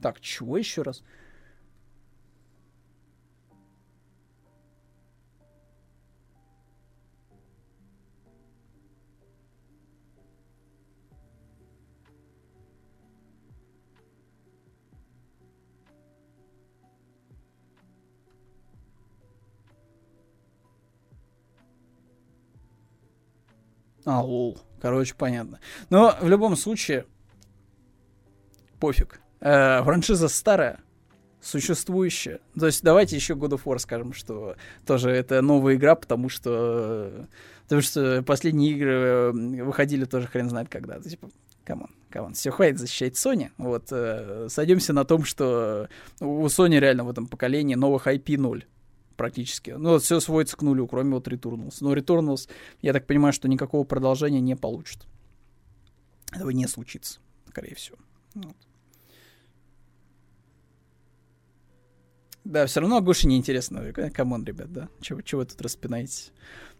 Так, 0.00 0.20
чего 0.20 0.56
еще 0.56 0.82
раз? 0.82 1.02
А, 24.06 24.22
lol. 24.22 24.56
Короче, 24.80 25.16
понятно. 25.16 25.58
Но 25.90 26.16
в 26.20 26.28
любом 26.28 26.54
случае, 26.54 27.06
пофиг. 28.78 29.20
Э, 29.40 29.82
франшиза 29.82 30.28
старая, 30.28 30.80
существующая. 31.40 32.40
То 32.58 32.66
есть 32.66 32.82
давайте 32.82 33.16
еще 33.16 33.34
God 33.34 33.50
of 33.50 33.64
War 33.64 33.78
скажем, 33.78 34.12
что 34.12 34.56
тоже 34.86 35.10
это 35.10 35.42
новая 35.42 35.74
игра, 35.74 35.94
потому 35.94 36.28
что 36.28 37.26
потому 37.64 37.82
что 37.82 38.22
последние 38.22 38.72
игры 38.72 38.92
э, 38.92 39.30
выходили 39.62 40.04
тоже 40.04 40.26
хрен 40.26 40.48
знает 40.48 40.68
когда. 40.68 40.98
То, 41.00 41.08
типа, 41.08 41.30
come 41.64 41.79
on, 41.79 41.90
come 42.10 42.24
on, 42.24 42.34
все, 42.34 42.50
хватит 42.50 42.78
защищать 42.78 43.14
Sony. 43.14 43.50
Вот, 43.58 43.88
э, 43.90 44.48
сойдемся 44.48 44.92
на 44.92 45.04
том, 45.04 45.24
что 45.24 45.88
у 46.20 46.46
Sony 46.46 46.78
реально 46.78 47.04
в 47.04 47.10
этом 47.10 47.26
поколении 47.26 47.74
новых 47.74 48.06
IP 48.06 48.38
ноль 48.38 48.64
практически. 49.16 49.70
Ну, 49.70 49.90
вот 49.90 50.02
все 50.02 50.20
сводится 50.20 50.56
к 50.56 50.62
нулю, 50.62 50.86
кроме 50.86 51.14
вот 51.14 51.28
Returnal. 51.28 51.78
Но 51.80 51.94
Returnal, 51.94 52.48
я 52.82 52.92
так 52.92 53.06
понимаю, 53.06 53.32
что 53.32 53.48
никакого 53.48 53.84
продолжения 53.84 54.40
не 54.40 54.56
получит. 54.56 55.06
Этого 56.32 56.50
не 56.50 56.66
случится, 56.66 57.20
скорее 57.48 57.74
всего. 57.74 57.96
Вот. 58.34 58.56
Да, 62.46 62.66
все 62.66 62.80
равно 62.80 62.98
Агуши 62.98 63.26
неинтересно. 63.26 63.92
Come 64.14 64.31
on, 64.31 64.44
ребят, 64.44 64.72
да? 64.72 64.88
Чего, 65.00 65.20
чего 65.20 65.40
вы 65.40 65.46
тут 65.46 65.60
распинаетесь? 65.60 66.32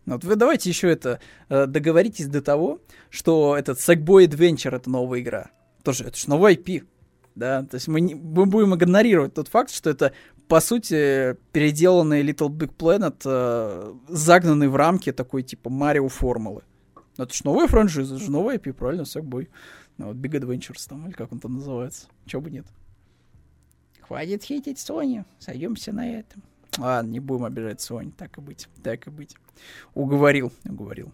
Ну 0.05 0.15
вот 0.15 0.23
вы 0.25 0.37
давайте 0.37 0.71
еще 0.71 0.89
это 0.89 1.19
э, 1.49 1.67
договоритесь 1.67 2.29
до 2.29 2.41
того, 2.41 2.81
что 3.11 3.57
этот 3.57 3.79
Sackboy 3.79 4.29
Adventure 4.29 4.77
это 4.77 4.89
новая 4.89 5.21
игра. 5.21 5.51
Тоже, 5.83 6.05
это 6.05 6.17
же 6.17 6.31
новый 6.31 6.55
IP. 6.55 6.87
Да, 7.35 7.65
то 7.65 7.75
есть 7.75 7.89
мы, 7.89 8.01
не, 8.01 8.15
мы 8.15 8.47
будем 8.47 8.75
игнорировать 8.77 9.35
тот 9.35 9.49
факт, 9.49 9.71
что 9.71 9.91
это, 9.91 10.13
по 10.47 10.61
сути, 10.61 11.37
переделанный 11.53 12.23
Little 12.23 12.49
Big 12.49 12.75
Planet, 12.77 13.17
э, 13.25 13.95
загнанный 14.09 14.69
в 14.69 14.77
рамки 14.77 15.13
такой, 15.13 15.43
типа, 15.43 15.69
Марио 15.69 16.09
формулы. 16.09 16.63
Но 17.19 17.25
это 17.25 17.35
же 17.35 17.41
новая 17.45 17.67
франшиза, 17.67 18.15
это 18.15 18.25
же 18.25 18.31
новый 18.31 18.57
IP, 18.57 18.73
правильно, 18.73 19.03
Sackboy. 19.03 19.49
Ну, 19.99 20.07
вот 20.07 20.17
Big 20.17 20.41
Adventures 20.41 20.89
там, 20.89 21.07
или 21.07 21.13
как 21.13 21.33
он 21.33 21.41
там 21.41 21.55
называется. 21.55 22.07
Чего 22.25 22.43
бы 22.43 22.51
нет. 22.51 22.67
Хватит 24.09 24.45
хейтить 24.45 24.79
Sony, 24.79 25.25
сойдемся 25.39 25.93
на 25.93 26.19
этом. 26.19 26.43
Ладно, 26.79 27.11
не 27.11 27.21
будем 27.21 27.45
обижать 27.45 27.81
Sony, 27.81 28.13
так 28.17 28.39
и 28.39 28.41
быть, 28.41 28.69
так 28.83 29.07
и 29.07 29.11
быть. 29.11 29.35
Уговорил, 29.95 30.53
уговорил. 30.65 31.13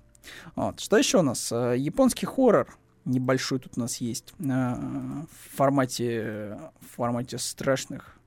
Вот. 0.56 0.80
Что 0.80 0.98
еще 0.98 1.18
у 1.18 1.22
нас? 1.22 1.50
Э, 1.52 1.74
японский 1.76 2.26
хоррор 2.26 2.76
небольшой 3.04 3.58
тут 3.58 3.76
у 3.76 3.80
нас 3.80 3.96
есть 3.96 4.34
э, 4.38 4.44
в 4.44 5.56
формате, 5.56 6.58
в 6.80 6.96
формате 6.96 7.38
страшных, 7.38 8.18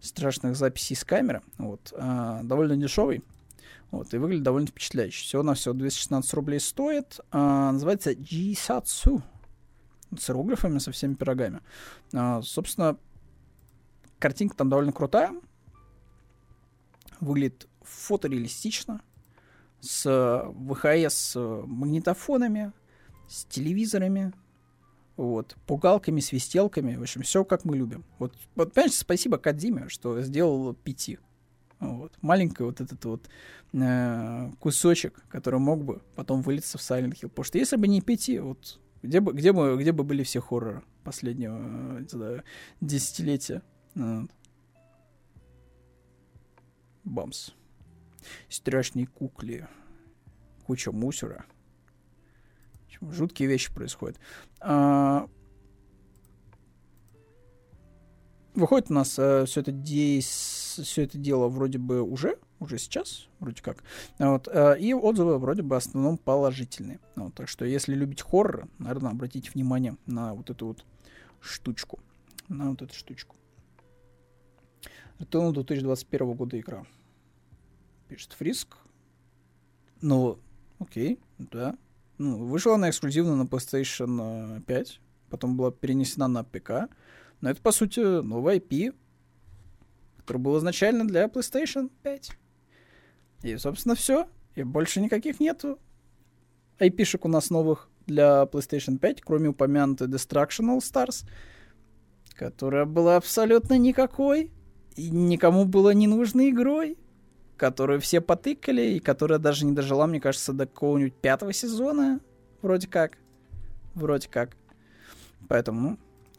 страшных 0.00 0.56
записей 0.56 0.96
с 0.96 1.04
камеры. 1.04 1.42
Вот. 1.58 1.92
Э, 1.96 2.40
довольно 2.42 2.76
дешевый. 2.76 3.22
Вот, 3.90 4.14
и 4.14 4.16
выглядит 4.16 4.44
довольно 4.44 4.68
впечатляюще. 4.68 5.22
Всего 5.22 5.42
на 5.42 5.52
все 5.52 5.74
216 5.74 6.32
рублей 6.32 6.60
стоит. 6.60 7.20
называется 7.30 8.12
Jisatsu. 8.12 9.20
С 10.18 10.30
иероглифами, 10.30 10.78
со 10.78 10.92
всеми 10.92 11.12
пирогами. 11.14 11.60
собственно, 12.42 12.96
Картинка 14.22 14.56
там 14.56 14.68
довольно 14.68 14.92
крутая. 14.92 15.34
Выглядит 17.18 17.66
фотореалистично. 17.80 19.02
С 19.80 20.04
ВХС 20.68 21.34
магнитофонами, 21.34 22.72
с 23.28 23.44
телевизорами, 23.46 24.32
вот, 25.16 25.56
пугалками, 25.66 26.20
свистелками, 26.20 26.94
в 26.94 27.02
общем, 27.02 27.22
все 27.22 27.44
как 27.44 27.64
мы 27.64 27.76
любим. 27.76 28.04
Вот, 28.20 28.36
вот 28.54 28.72
понимаешь, 28.72 28.94
спасибо 28.94 29.38
Кадзиме, 29.38 29.88
что 29.88 30.20
сделал 30.22 30.72
пяти. 30.72 31.18
Вот. 31.80 32.16
Маленький 32.20 32.62
вот 32.62 32.80
этот 32.80 33.04
вот 33.04 33.28
э, 33.72 34.50
кусочек, 34.60 35.24
который 35.28 35.58
мог 35.58 35.82
бы 35.82 36.00
потом 36.14 36.42
вылиться 36.42 36.78
в 36.78 36.80
Silent 36.80 37.14
Hill. 37.14 37.28
Потому 37.28 37.44
что 37.44 37.58
если 37.58 37.74
бы 37.74 37.88
не 37.88 38.00
пяти, 38.00 38.38
вот 38.38 38.78
где 39.02 39.18
бы, 39.18 39.32
где 39.32 39.50
бы, 39.52 39.76
где 39.76 39.90
бы 39.90 40.04
были 40.04 40.22
все 40.22 40.40
хорроры 40.40 40.84
последнего 41.02 41.98
э, 42.08 42.42
десятилетия? 42.80 43.62
Бамс. 47.04 47.50
Страшные 48.48 49.06
кукли. 49.06 49.68
Куча 50.66 50.92
мусора. 50.92 51.44
Жуткие 53.00 53.48
вещи 53.48 53.72
происходят. 53.74 54.18
А... 54.60 55.28
выходит 58.54 58.90
у 58.90 58.94
нас 58.94 59.18
э, 59.18 59.44
все 59.46 59.60
это 59.60 59.72
все 59.72 61.02
это 61.02 61.18
дело 61.18 61.48
вроде 61.48 61.78
бы 61.78 62.02
уже, 62.02 62.38
уже 62.60 62.78
сейчас, 62.78 63.28
вроде 63.40 63.62
как. 63.62 63.82
Вот, 64.18 64.48
э, 64.48 64.78
и 64.78 64.94
отзывы 64.94 65.38
вроде 65.38 65.62
бы 65.62 65.70
в 65.70 65.78
основном 65.78 66.16
положительные. 66.16 67.00
Вот, 67.16 67.34
так 67.34 67.48
что 67.48 67.64
если 67.64 67.94
любите 67.94 68.24
хоррор, 68.24 68.68
наверное, 68.78 69.10
обратите 69.10 69.50
внимание 69.50 69.96
на 70.06 70.34
вот 70.34 70.50
эту 70.50 70.68
вот 70.68 70.84
штучку. 71.40 71.98
На 72.48 72.70
вот 72.70 72.82
эту 72.82 72.94
штучку. 72.94 73.36
Это 75.22 75.52
2021 75.52 76.34
года 76.34 76.58
игра. 76.58 76.84
Пишет 78.08 78.32
Фриск. 78.32 78.76
Ну, 80.00 80.40
окей, 80.80 81.20
да. 81.38 81.78
Ну, 82.18 82.44
вышла 82.44 82.74
она 82.74 82.90
эксклюзивно 82.90 83.36
на 83.36 83.42
PlayStation 83.44 84.60
5, 84.62 85.00
потом 85.30 85.56
была 85.56 85.70
перенесена 85.70 86.26
на 86.26 86.42
ПК. 86.42 86.92
Но 87.40 87.50
это, 87.50 87.62
по 87.62 87.70
сути, 87.70 88.00
новый 88.00 88.58
IP, 88.58 88.96
который 90.18 90.38
был 90.38 90.58
изначально 90.58 91.06
для 91.06 91.26
PlayStation 91.26 91.88
5. 92.02 92.36
И, 93.44 93.56
собственно, 93.58 93.94
все. 93.94 94.28
И 94.56 94.64
больше 94.64 95.00
никаких 95.00 95.38
нету 95.38 95.78
IP-шек 96.80 97.20
у 97.22 97.28
нас 97.28 97.48
новых 97.48 97.88
для 98.06 98.42
PlayStation 98.42 98.98
5, 98.98 99.22
кроме 99.22 99.50
упомянутой 99.50 100.08
Destruction 100.08 100.76
All 100.76 100.78
Stars, 100.78 101.24
которая 102.34 102.86
была 102.86 103.16
абсолютно 103.16 103.78
никакой 103.78 104.50
никому 104.96 105.64
было 105.64 105.90
не 105.90 106.06
нужной 106.06 106.50
игрой, 106.50 106.96
которую 107.56 108.00
все 108.00 108.20
потыкали 108.20 108.82
и 108.94 109.00
которая 109.00 109.38
даже 109.38 109.64
не 109.64 109.72
дожила, 109.72 110.06
мне 110.06 110.20
кажется, 110.20 110.52
до 110.52 110.66
какого-нибудь 110.66 111.14
пятого 111.14 111.52
сезона. 111.52 112.20
Вроде 112.60 112.88
как. 112.88 113.18
Вроде 113.94 114.28
как. 114.28 114.56
Поэтому, 115.48 115.80
ну, 115.80 115.98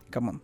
come 0.09 0.27
on. 0.27 0.41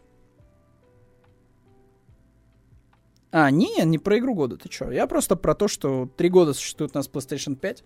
А, 3.31 3.51
не, 3.51 3.83
не 3.85 3.99
про 3.99 4.17
игру 4.17 4.33
года, 4.33 4.57
ты 4.57 4.69
чё? 4.69 4.89
Я 4.89 5.05
просто 5.05 5.35
про 5.35 5.53
то, 5.53 5.67
что 5.67 6.09
три 6.17 6.29
года 6.29 6.53
существует 6.53 6.95
у 6.95 6.97
нас 6.97 7.09
PlayStation 7.09 7.55
5, 7.55 7.83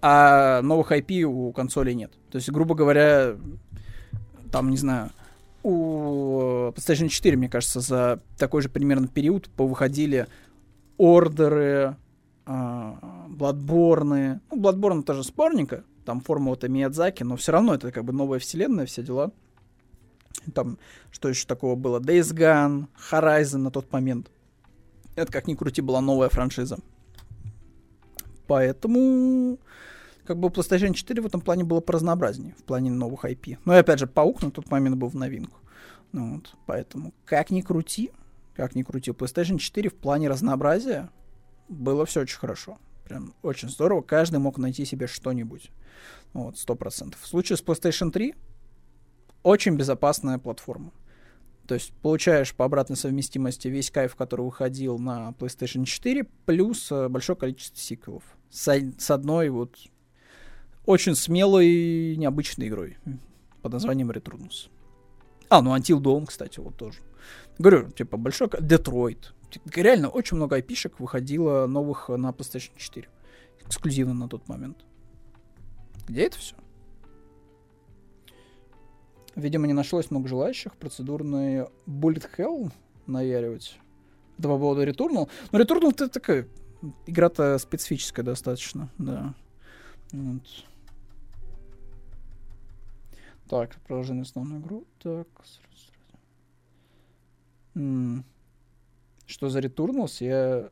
а 0.00 0.62
новых 0.62 0.90
IP 0.90 1.22
у 1.22 1.52
консолей 1.52 1.94
нет. 1.94 2.12
То 2.30 2.36
есть, 2.36 2.50
грубо 2.50 2.74
говоря, 2.74 3.36
там, 4.50 4.70
не 4.70 4.76
знаю, 4.76 5.10
у 5.62 6.70
PlayStation 6.70 7.08
4, 7.08 7.36
мне 7.36 7.48
кажется, 7.48 7.80
за 7.80 8.20
такой 8.36 8.62
же 8.62 8.68
примерно 8.68 9.08
период 9.08 9.48
повыходили 9.50 10.26
ордеры, 10.96 11.96
Бладборны. 12.46 14.40
Ну, 14.50 14.56
Bloodborne 14.56 15.02
тоже 15.02 15.22
спорненько, 15.22 15.84
там 16.06 16.20
формула-то 16.20 16.68
Миядзаки, 16.68 17.22
но 17.22 17.36
все 17.36 17.52
равно 17.52 17.74
это 17.74 17.92
как 17.92 18.04
бы 18.04 18.12
новая 18.12 18.38
вселенная, 18.38 18.86
все 18.86 19.02
дела. 19.02 19.32
Там, 20.54 20.78
что 21.10 21.28
еще 21.28 21.46
такого 21.46 21.74
было? 21.74 22.00
Days 22.00 22.32
Gone, 22.34 22.86
Horizon 23.10 23.58
на 23.58 23.70
тот 23.70 23.92
момент. 23.92 24.30
Это, 25.14 25.30
как 25.30 25.46
ни 25.46 25.54
крути, 25.54 25.82
была 25.82 26.00
новая 26.00 26.30
франшиза. 26.30 26.78
Поэтому, 28.46 29.58
как 30.28 30.38
бы 30.38 30.48
PlayStation 30.48 30.92
4 30.92 31.22
в 31.22 31.26
этом 31.26 31.40
плане 31.40 31.64
было 31.64 31.80
поразнообразнее, 31.80 32.54
в 32.58 32.62
плане 32.64 32.90
новых 32.90 33.24
IP. 33.24 33.56
Но 33.64 33.74
и 33.74 33.78
опять 33.78 33.98
же, 33.98 34.06
Паук 34.06 34.42
на 34.42 34.50
тот 34.50 34.70
момент 34.70 34.96
был 34.96 35.08
в 35.08 35.14
новинку. 35.14 35.58
Ну, 36.12 36.34
вот, 36.34 36.54
поэтому, 36.66 37.14
как 37.24 37.48
ни 37.48 37.62
крути, 37.62 38.10
как 38.54 38.74
ни 38.74 38.82
крути, 38.82 39.10
PlayStation 39.12 39.56
4 39.56 39.88
в 39.88 39.94
плане 39.94 40.28
разнообразия 40.28 41.08
было 41.70 42.04
все 42.04 42.20
очень 42.20 42.38
хорошо. 42.38 42.76
Прям 43.06 43.32
очень 43.40 43.70
здорово. 43.70 44.02
Каждый 44.02 44.38
мог 44.38 44.58
найти 44.58 44.84
себе 44.84 45.06
что-нибудь. 45.06 45.70
Вот, 46.34 46.58
сто 46.58 46.74
процентов. 46.74 47.22
В 47.22 47.26
случае 47.26 47.56
с 47.56 47.62
PlayStation 47.62 48.10
3 48.10 48.34
очень 49.44 49.76
безопасная 49.76 50.36
платформа. 50.36 50.92
То 51.66 51.72
есть 51.72 51.94
получаешь 52.02 52.54
по 52.54 52.66
обратной 52.66 52.98
совместимости 52.98 53.68
весь 53.68 53.90
кайф, 53.90 54.14
который 54.14 54.44
выходил 54.44 54.98
на 54.98 55.30
PlayStation 55.38 55.86
4, 55.86 56.24
плюс 56.44 56.92
э, 56.92 57.08
большое 57.08 57.38
количество 57.38 57.78
сиквелов. 57.78 58.24
С, 58.50 58.68
с 58.98 59.10
одной 59.10 59.48
вот 59.48 59.74
очень 60.88 61.14
смелой 61.14 61.66
и 61.66 62.16
необычной 62.16 62.68
игрой 62.68 62.96
под 63.60 63.74
названием 63.74 64.10
Returnus. 64.10 64.70
А, 65.50 65.60
ну 65.60 65.76
Until 65.76 66.00
Dawn, 66.00 66.24
кстати, 66.24 66.60
вот 66.60 66.78
тоже. 66.78 67.00
Говорю, 67.58 67.90
типа, 67.90 68.16
большой... 68.16 68.48
Детройт. 68.58 69.34
Реально, 69.74 70.08
очень 70.08 70.38
много 70.38 70.56
айпишек 70.56 70.98
выходило 70.98 71.66
новых 71.66 72.08
на 72.08 72.30
PlayStation 72.30 72.70
4. 72.78 73.06
Эксклюзивно 73.66 74.14
на 74.14 74.28
тот 74.28 74.48
момент. 74.48 74.86
Где 76.06 76.22
это 76.22 76.38
все? 76.38 76.56
Видимо, 79.36 79.66
не 79.66 79.74
нашлось 79.74 80.10
много 80.10 80.26
желающих 80.26 80.74
процедурный 80.76 81.66
Bullet 81.86 82.26
Hell 82.38 82.72
наяривать. 83.06 83.78
По 84.38 84.56
поводу 84.56 84.84
Returnal. 84.84 85.28
Но 85.52 85.60
Returnal 85.60 85.90
это 85.90 86.08
такая 86.08 86.48
игра-то 87.06 87.58
специфическая 87.58 88.24
достаточно, 88.24 88.88
да. 88.96 89.34
Вот. 90.12 90.67
Так, 93.48 93.74
продолжение 93.86 94.22
основную 94.22 94.60
игру. 94.60 94.86
Так, 94.98 95.26
сразу. 95.42 95.92
М-м. 97.74 98.24
Что 99.26 99.48
за 99.48 99.60
Returnals? 99.60 100.24
Я... 100.24 100.70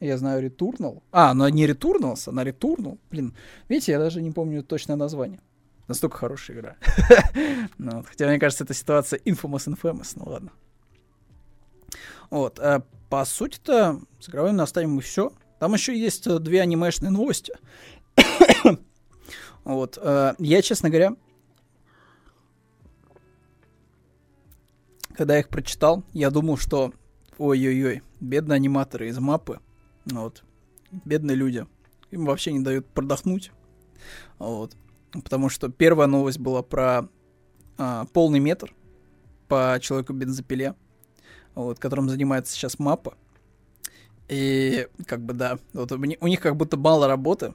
Я 0.00 0.18
знаю 0.18 0.44
Returnal. 0.44 1.02
А, 1.12 1.34
но 1.34 1.48
не 1.48 1.66
Returnals, 1.66 2.28
а 2.28 2.32
на 2.32 2.44
Returnal. 2.44 2.98
Блин, 3.10 3.36
видите, 3.68 3.92
я 3.92 3.98
даже 3.98 4.22
не 4.22 4.30
помню 4.30 4.62
точное 4.62 4.96
название. 4.96 5.40
Настолько 5.86 6.16
хорошая 6.16 6.56
игра. 6.56 6.76
ну, 7.78 7.98
вот, 7.98 8.06
хотя, 8.06 8.26
мне 8.26 8.38
кажется, 8.38 8.64
эта 8.64 8.74
ситуация 8.74 9.20
infamous 9.20 9.68
infamous, 9.68 10.12
ну 10.16 10.24
ладно. 10.26 10.52
Вот, 12.30 12.58
а, 12.58 12.84
по 13.10 13.24
сути-то, 13.24 14.00
с 14.18 14.28
игровым 14.30 14.56
наставим 14.56 14.92
мы 14.92 15.02
все. 15.02 15.32
Там 15.58 15.74
еще 15.74 15.96
есть 15.96 16.26
э, 16.26 16.38
две 16.38 16.62
анимешные 16.62 17.10
новости. 17.10 17.54
Вот, 19.64 19.98
а, 20.00 20.34
я, 20.38 20.62
честно 20.62 20.88
говоря, 20.90 21.16
когда 25.14 25.34
я 25.34 25.40
их 25.40 25.48
прочитал, 25.48 26.04
я 26.12 26.30
думал, 26.30 26.56
что 26.56 26.92
ой-ой-ой, 27.38 28.02
бедные 28.20 28.56
аниматоры 28.56 29.08
из 29.08 29.18
мапы, 29.18 29.60
вот, 30.06 30.42
бедные 30.90 31.36
люди, 31.36 31.66
им 32.10 32.26
вообще 32.26 32.52
не 32.52 32.60
дают 32.60 32.86
продохнуть, 32.86 33.52
вот. 34.38 34.76
Потому 35.12 35.48
что 35.50 35.68
первая 35.68 36.08
новость 36.08 36.38
была 36.38 36.62
про 36.62 37.08
а, 37.76 38.06
полный 38.12 38.40
метр 38.40 38.74
по 39.48 39.78
человеку 39.80 40.14
бензопиле, 40.14 40.74
вот, 41.54 41.78
которым 41.78 42.08
занимается 42.08 42.54
сейчас 42.54 42.78
мапа. 42.78 43.16
И 44.28 44.88
как 45.06 45.20
бы 45.20 45.34
да, 45.34 45.58
вот 45.74 45.92
у 45.92 46.26
них 46.26 46.40
как 46.40 46.56
будто 46.56 46.78
мало 46.78 47.06
работы, 47.06 47.54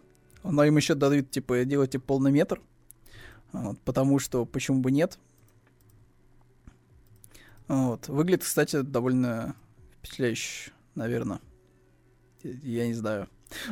но 0.52 0.64
им 0.64 0.78
еще 0.78 0.95
дают, 0.95 1.32
типа, 1.32 1.65
делайте 1.65 1.99
полный 1.99 2.32
метр. 2.32 2.61
Вот, 3.52 3.80
потому 3.82 4.19
что 4.19 4.45
почему 4.45 4.82
бы 4.82 4.91
нет. 4.91 5.18
Вот. 7.68 8.07
Выглядит, 8.07 8.44
кстати, 8.44 8.82
довольно 8.82 9.56
впечатляюще, 9.99 10.72
наверное. 10.95 11.40
Я 12.44 12.88
не 12.88 12.94
знаю. 12.94 13.28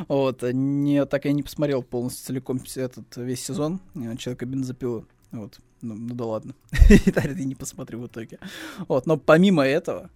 Вот, 0.08 0.42
не, 0.42 1.06
так 1.06 1.26
я 1.26 1.34
не 1.34 1.44
посмотрел 1.44 1.84
полностью 1.84 2.26
целиком 2.26 2.62
этот 2.76 3.18
весь 3.18 3.44
сезон 3.44 3.82
э, 3.94 4.16
Человека 4.16 4.46
бензопилы. 4.46 5.06
Вот, 5.32 5.60
ну, 5.82 5.96
ну 5.96 6.16
да 6.16 6.26
ладно. 6.26 6.56
И 6.90 7.46
не 7.46 7.56
посмотрю 7.56 8.00
в 8.00 8.08
итоге. 8.08 8.40
Вот, 8.88 9.06
но 9.06 9.18
помимо 9.18 9.66
этого 9.66 10.10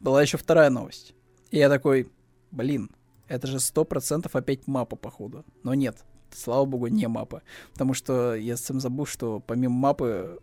была 0.00 0.22
еще 0.22 0.36
вторая 0.36 0.70
новость. 0.70 1.14
И 1.50 1.58
я 1.58 1.68
такой, 1.68 2.10
блин, 2.50 2.90
это 3.28 3.46
же 3.46 3.60
сто 3.60 3.84
процентов 3.84 4.36
опять 4.36 4.66
мапа, 4.66 4.96
походу. 4.96 5.44
Но 5.62 5.74
нет, 5.74 6.04
слава 6.34 6.64
богу, 6.64 6.88
не 6.88 7.06
мапа. 7.08 7.42
Потому 7.72 7.94
что 7.94 8.34
я 8.34 8.56
совсем 8.56 8.80
забыл, 8.80 9.06
что 9.06 9.40
помимо 9.40 9.74
мапы 9.74 10.38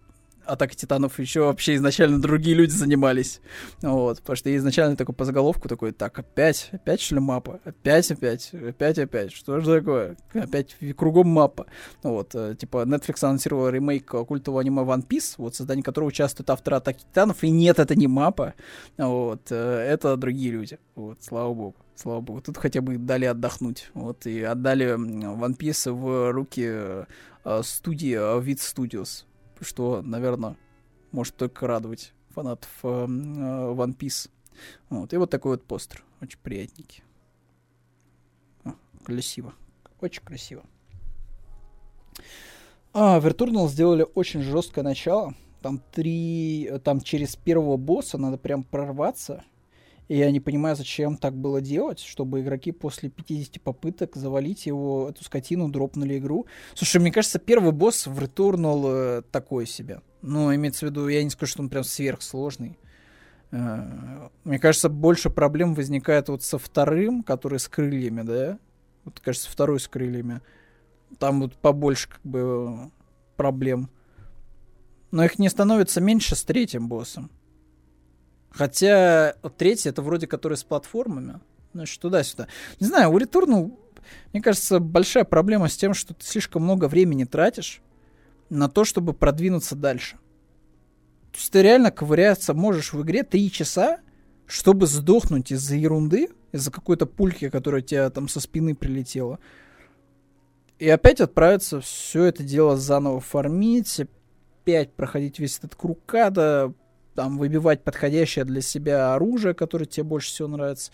Атака 0.46 0.76
Титанов 0.76 1.20
еще 1.20 1.42
вообще 1.42 1.76
изначально 1.76 2.22
другие 2.22 2.56
люди 2.56 2.72
занимались. 2.72 3.42
Вот, 3.82 4.20
потому 4.20 4.36
что 4.36 4.50
я 4.50 4.58
изначально 4.58 4.96
такой 4.96 5.16
по 5.16 5.26
заголовку 5.26 5.68
такой, 5.68 5.92
так, 5.92 6.18
опять, 6.20 6.70
опять 6.72 7.02
что 7.02 7.16
ли 7.16 7.22
мапа? 7.22 7.60
Опять, 7.64 8.12
опять, 8.12 8.54
опять, 8.54 9.00
опять, 9.00 9.32
что 9.32 9.60
же 9.60 9.80
такое? 9.80 10.18
Опять 10.34 10.76
кругом 10.96 11.28
мапа. 11.28 11.66
Вот, 12.04 12.36
э, 12.36 12.56
типа, 12.56 12.84
Netflix 12.86 13.24
анонсировал 13.24 13.70
ремейк 13.70 14.06
культового 14.06 14.62
аниме 14.62 14.84
One 14.84 15.06
Piece, 15.08 15.36
вот, 15.38 15.56
создание 15.56 15.84
которого 15.84 16.10
участвует 16.10 16.50
автор 16.50 16.76
Атаки 16.76 17.00
Титанов, 17.00 17.44
и 17.44 17.50
нет, 17.50 17.80
это 17.80 17.96
не 17.96 18.08
мапа, 18.08 18.54
вот, 18.98 19.48
э, 19.50 19.56
это 19.56 20.16
другие 20.18 20.52
люди, 20.52 20.80
вот, 20.96 21.18
слава 21.22 21.54
богу. 21.54 21.76
Слава 21.96 22.22
богу, 22.22 22.42
тут 22.42 22.58
хотя 22.58 22.82
бы 22.82 22.98
дали 22.98 23.26
отдохнуть. 23.26 23.90
Вот, 23.94 24.26
и 24.26 24.42
отдали 24.42 24.96
One 24.96 25.58
Piece 25.58 25.92
в 25.92 26.32
руки 26.32 26.66
э, 26.68 27.06
студии 27.64 28.16
Wit 28.42 28.58
Studios 28.58 29.26
что, 29.62 30.02
наверное, 30.02 30.56
может 31.12 31.36
только 31.36 31.68
радовать 31.68 32.14
фанатов 32.30 32.70
э, 32.84 32.88
э, 32.88 33.08
One 33.08 33.96
Piece. 33.98 34.30
Вот. 34.90 35.14
И 35.14 35.18
вот 35.18 35.30
такой 35.30 35.52
вот 35.52 35.64
постер. 35.64 36.04
Очень 36.22 36.40
приятненький. 36.42 37.04
Красиво. 39.04 39.54
Очень 40.02 40.24
красиво. 40.24 40.64
А, 42.94 43.20
в 43.20 43.28
Returnal 43.28 43.68
сделали 43.68 44.06
очень 44.16 44.42
жесткое 44.42 44.84
начало. 44.84 45.36
там 45.62 45.82
три, 45.92 46.72
там 46.84 47.02
через 47.02 47.36
первого 47.36 47.78
босса 47.78 48.18
надо 48.18 48.38
прям 48.38 48.64
прорваться. 48.64 49.44
И 50.08 50.18
я 50.18 50.30
не 50.32 50.40
понимаю, 50.40 50.76
зачем 50.76 51.18
так 51.18 51.36
было 51.36 51.62
делать, 51.62 52.00
чтобы 52.00 52.42
игроки 52.42 52.72
после 52.72 53.10
50 53.10 53.62
попыток 53.62 54.16
завалить 54.16 54.66
его, 54.68 55.10
эту 55.10 55.24
скотину, 55.24 55.70
дропнули 55.70 56.20
игру. 56.20 56.46
Слушай, 56.76 57.02
мне 57.02 57.12
кажется, 57.12 57.40
первый 57.40 57.72
босс 57.72 58.06
в 58.06 58.20
Returnal 58.20 58.84
э, 58.86 59.22
такой 59.32 59.66
себе. 59.66 60.02
Ну, 60.22 60.54
имеется 60.54 60.86
в 60.86 60.90
виду, 60.90 61.08
я 61.08 61.24
не 61.24 61.30
скажу, 61.32 61.54
что 61.54 61.64
он 61.64 61.70
прям 61.70 61.84
сверхсложный. 61.84 62.78
Э, 63.52 64.30
мне 64.44 64.60
кажется, 64.60 64.90
больше 64.90 65.32
проблем 65.32 65.74
возникает 65.74 66.30
вот 66.30 66.44
со 66.44 66.60
вторым, 66.60 67.24
который 67.24 67.58
с 67.58 67.68
крыльями, 67.68 68.22
да? 68.22 68.60
Вот, 69.06 69.20
кажется, 69.20 69.50
второй 69.50 69.80
с 69.80 69.88
крыльями. 69.88 70.42
Там 71.18 71.42
вот 71.42 71.56
побольше 71.56 72.10
как 72.10 72.22
бы 72.24 72.92
проблем. 73.38 73.90
Но 75.10 75.24
их 75.24 75.40
не 75.40 75.50
становится 75.50 76.00
меньше 76.00 76.36
с 76.36 76.44
третьим 76.44 76.90
боссом. 76.90 77.32
Хотя 78.56 79.36
третий 79.58 79.90
это 79.90 80.02
вроде 80.02 80.28
который 80.28 80.56
с 80.56 80.64
платформами. 80.64 81.42
Значит, 81.74 82.00
туда-сюда. 82.00 82.48
Не 82.80 82.88
знаю, 82.88 83.12
у 83.12 83.20
Returnal, 83.20 83.78
мне 84.32 84.42
кажется, 84.42 84.80
большая 84.80 85.26
проблема 85.26 85.68
с 85.68 85.76
тем, 85.76 85.94
что 85.94 86.14
ты 86.14 86.26
слишком 86.26 86.64
много 86.64 86.88
времени 86.88 87.26
тратишь 87.26 87.82
на 88.50 88.70
то, 88.70 88.86
чтобы 88.86 89.14
продвинуться 89.14 89.76
дальше. 89.76 90.18
То 91.34 91.40
есть 91.40 91.52
ты 91.52 91.62
реально 91.64 91.92
ковыряться 91.92 92.54
можешь 92.54 92.94
в 92.94 93.02
игре 93.02 93.24
3 93.24 93.52
часа, 93.52 94.00
чтобы 94.46 94.88
сдохнуть 94.88 95.52
из-за 95.52 95.76
ерунды, 95.76 96.30
из-за 96.54 96.72
какой-то 96.72 97.06
пульки, 97.06 97.50
которая 97.50 97.82
тебя 97.82 98.10
там 98.10 98.30
со 98.30 98.40
спины 98.40 98.74
прилетела. 98.74 99.40
И 100.80 100.88
опять 100.88 101.20
отправиться 101.20 101.82
все 101.82 102.24
это 102.24 102.42
дело 102.42 102.78
заново 102.78 103.20
фармить, 103.20 104.00
опять 104.62 104.94
проходить 104.94 105.40
весь 105.40 105.58
этот 105.58 105.76
круг 105.76 106.14
ада, 106.14 106.74
там, 107.16 107.38
выбивать 107.38 107.84
подходящее 107.84 108.46
для 108.46 108.62
себя 108.62 109.16
оружие, 109.16 109.54
которое 109.54 109.86
тебе 109.86 110.04
больше 110.04 110.30
всего 110.30 110.48
нравится. 110.50 110.92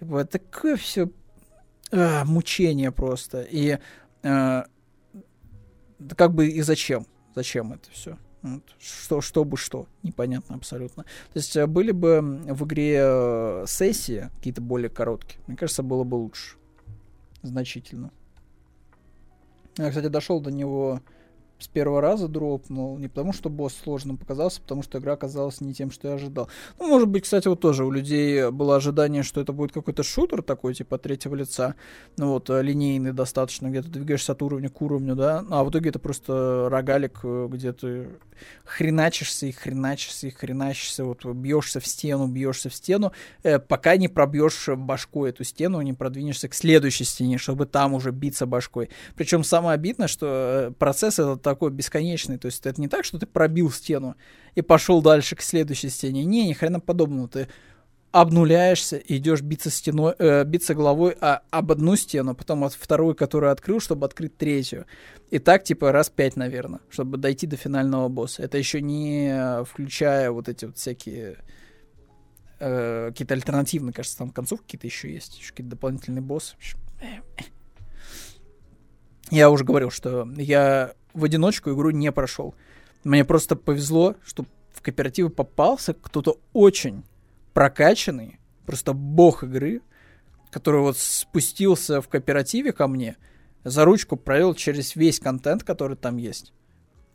Это 0.00 0.24
такое 0.24 0.76
все 0.76 1.10
а, 1.92 2.24
мучение 2.24 2.92
просто. 2.92 3.42
И 3.42 3.78
а, 4.22 4.66
как 6.16 6.32
бы 6.32 6.48
и 6.48 6.62
зачем? 6.62 7.06
Зачем 7.34 7.72
это 7.72 7.90
все? 7.90 8.16
Вот. 8.42 8.62
Что, 8.78 9.20
чтобы 9.20 9.56
что, 9.56 9.86
непонятно 10.02 10.56
абсолютно. 10.56 11.04
То 11.04 11.36
есть 11.38 11.56
э, 11.56 11.66
были 11.66 11.92
бы 11.92 12.20
в 12.20 12.66
игре 12.66 12.98
э, 13.00 13.64
сессии 13.66 14.30
какие-то 14.36 14.60
более 14.60 14.90
короткие, 14.90 15.40
мне 15.46 15.56
кажется, 15.56 15.82
было 15.82 16.04
бы 16.04 16.16
лучше. 16.16 16.58
Значительно. 17.42 18.10
Я, 19.78 19.88
кстати, 19.88 20.08
дошел 20.08 20.40
до 20.40 20.50
него 20.50 21.00
с 21.64 21.68
первого 21.68 22.00
раза 22.00 22.28
дропнул. 22.28 22.98
Не 22.98 23.08
потому, 23.08 23.32
что 23.32 23.48
босс 23.48 23.74
сложным 23.82 24.16
показался, 24.16 24.60
потому 24.60 24.82
что 24.82 24.98
игра 24.98 25.14
оказалась 25.14 25.60
не 25.60 25.74
тем, 25.74 25.90
что 25.90 26.08
я 26.08 26.14
ожидал. 26.14 26.48
Ну, 26.78 26.88
может 26.88 27.08
быть, 27.08 27.24
кстати, 27.24 27.48
вот 27.48 27.60
тоже 27.60 27.84
у 27.84 27.90
людей 27.90 28.50
было 28.50 28.76
ожидание, 28.76 29.22
что 29.22 29.40
это 29.40 29.52
будет 29.52 29.72
какой-то 29.72 30.02
шутер 30.02 30.42
такой, 30.42 30.74
типа 30.74 30.98
третьего 30.98 31.34
лица. 31.34 31.74
Ну 32.16 32.28
вот, 32.28 32.50
э, 32.50 32.62
линейный 32.62 33.12
достаточно, 33.12 33.68
где 33.68 33.82
ты 33.82 33.88
двигаешься 33.88 34.32
от 34.32 34.42
уровня 34.42 34.68
к 34.68 34.80
уровню, 34.82 35.16
да. 35.16 35.44
А 35.50 35.64
в 35.64 35.70
итоге 35.70 35.90
это 35.90 35.98
просто 35.98 36.68
рогалик, 36.70 37.20
э, 37.22 37.48
где 37.50 37.72
ты 37.72 38.08
хреначишься 38.64 39.46
и 39.46 39.52
хреначишься 39.52 40.26
и 40.26 40.30
хреначишься, 40.30 41.04
вот 41.04 41.24
бьешься 41.24 41.80
в 41.80 41.86
стену, 41.86 42.26
бьешься 42.26 42.68
в 42.68 42.74
стену, 42.74 43.12
э, 43.42 43.58
пока 43.58 43.96
не 43.96 44.08
пробьешь 44.08 44.68
башку 44.68 45.24
эту 45.24 45.44
стену, 45.44 45.80
не 45.80 45.92
продвинешься 45.92 46.48
к 46.48 46.54
следующей 46.54 47.04
стене, 47.04 47.38
чтобы 47.38 47.66
там 47.66 47.94
уже 47.94 48.10
биться 48.10 48.46
башкой. 48.46 48.90
Причем 49.16 49.44
самое 49.44 49.74
обидное, 49.74 50.08
что 50.08 50.26
э, 50.26 50.70
процесс 50.72 51.18
этот 51.18 51.42
такой 51.54 51.70
бесконечный, 51.70 52.36
то 52.36 52.46
есть 52.46 52.66
это 52.66 52.80
не 52.80 52.88
так, 52.88 53.04
что 53.04 53.18
ты 53.18 53.26
пробил 53.26 53.70
стену 53.70 54.16
и 54.56 54.62
пошел 54.62 55.00
дальше 55.00 55.36
к 55.36 55.40
следующей 55.40 55.88
стене. 55.88 56.24
Не, 56.24 56.48
ни 56.48 56.52
хрена 56.52 56.80
подобного. 56.80 57.28
Ты 57.28 57.48
обнуляешься 58.10 58.96
идешь 58.96 59.42
биться 59.42 59.70
стеной, 59.70 60.14
э, 60.18 60.44
биться 60.44 60.74
головой 60.74 61.16
а, 61.20 61.42
об 61.50 61.70
одну 61.70 61.94
стену, 61.96 62.34
потом 62.34 62.64
от 62.64 62.72
вторую, 62.72 63.14
которую 63.14 63.52
открыл, 63.52 63.78
чтобы 63.80 64.06
открыть 64.06 64.36
третью. 64.36 64.86
И 65.30 65.38
так, 65.38 65.62
типа, 65.64 65.92
раз 65.92 66.10
пять, 66.10 66.36
наверное, 66.36 66.80
чтобы 66.90 67.18
дойти 67.18 67.46
до 67.46 67.56
финального 67.56 68.08
босса. 68.08 68.42
Это 68.42 68.58
еще 68.58 68.80
не 68.80 69.64
включая 69.64 70.30
вот 70.32 70.48
эти 70.48 70.64
вот 70.64 70.76
всякие 70.76 71.38
э, 72.58 73.08
какие-то 73.10 73.34
альтернативные, 73.34 73.92
кажется, 73.92 74.18
там 74.18 74.30
концовки 74.30 74.64
какие-то 74.64 74.86
еще 74.88 75.12
есть, 75.12 75.38
еще 75.38 75.50
какие-то 75.50 75.70
дополнительные 75.70 76.22
боссы. 76.22 76.56
Я 79.34 79.50
уже 79.50 79.64
говорил, 79.64 79.90
что 79.90 80.28
я 80.36 80.92
в 81.12 81.24
одиночку 81.24 81.72
игру 81.72 81.90
не 81.90 82.12
прошел. 82.12 82.54
Мне 83.02 83.24
просто 83.24 83.56
повезло, 83.56 84.14
что 84.24 84.44
в 84.72 84.80
кооперативы 84.80 85.28
попался 85.28 85.92
кто-то 85.92 86.38
очень 86.52 87.02
прокачанный, 87.52 88.38
просто 88.64 88.92
бог 88.92 89.42
игры, 89.42 89.82
который 90.52 90.82
вот 90.82 90.98
спустился 90.98 92.00
в 92.00 92.08
кооперативе 92.08 92.72
ко 92.72 92.86
мне, 92.86 93.16
за 93.64 93.84
ручку 93.84 94.16
провел 94.16 94.54
через 94.54 94.94
весь 94.94 95.18
контент, 95.18 95.64
который 95.64 95.96
там 95.96 96.16
есть. 96.16 96.52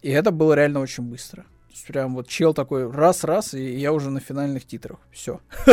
И 0.01 0.09
это 0.09 0.31
было 0.31 0.55
реально 0.55 0.81
очень 0.81 1.05
быстро. 1.05 1.43
То 1.43 1.71
есть 1.71 1.87
прям 1.87 2.15
вот 2.15 2.27
чел 2.27 2.53
такой 2.53 2.91
раз-раз, 2.91 3.53
и 3.53 3.77
я 3.77 3.93
уже 3.93 4.09
на 4.09 4.19
финальных 4.19 4.65
титрах. 4.65 4.99
Все. 5.09 5.39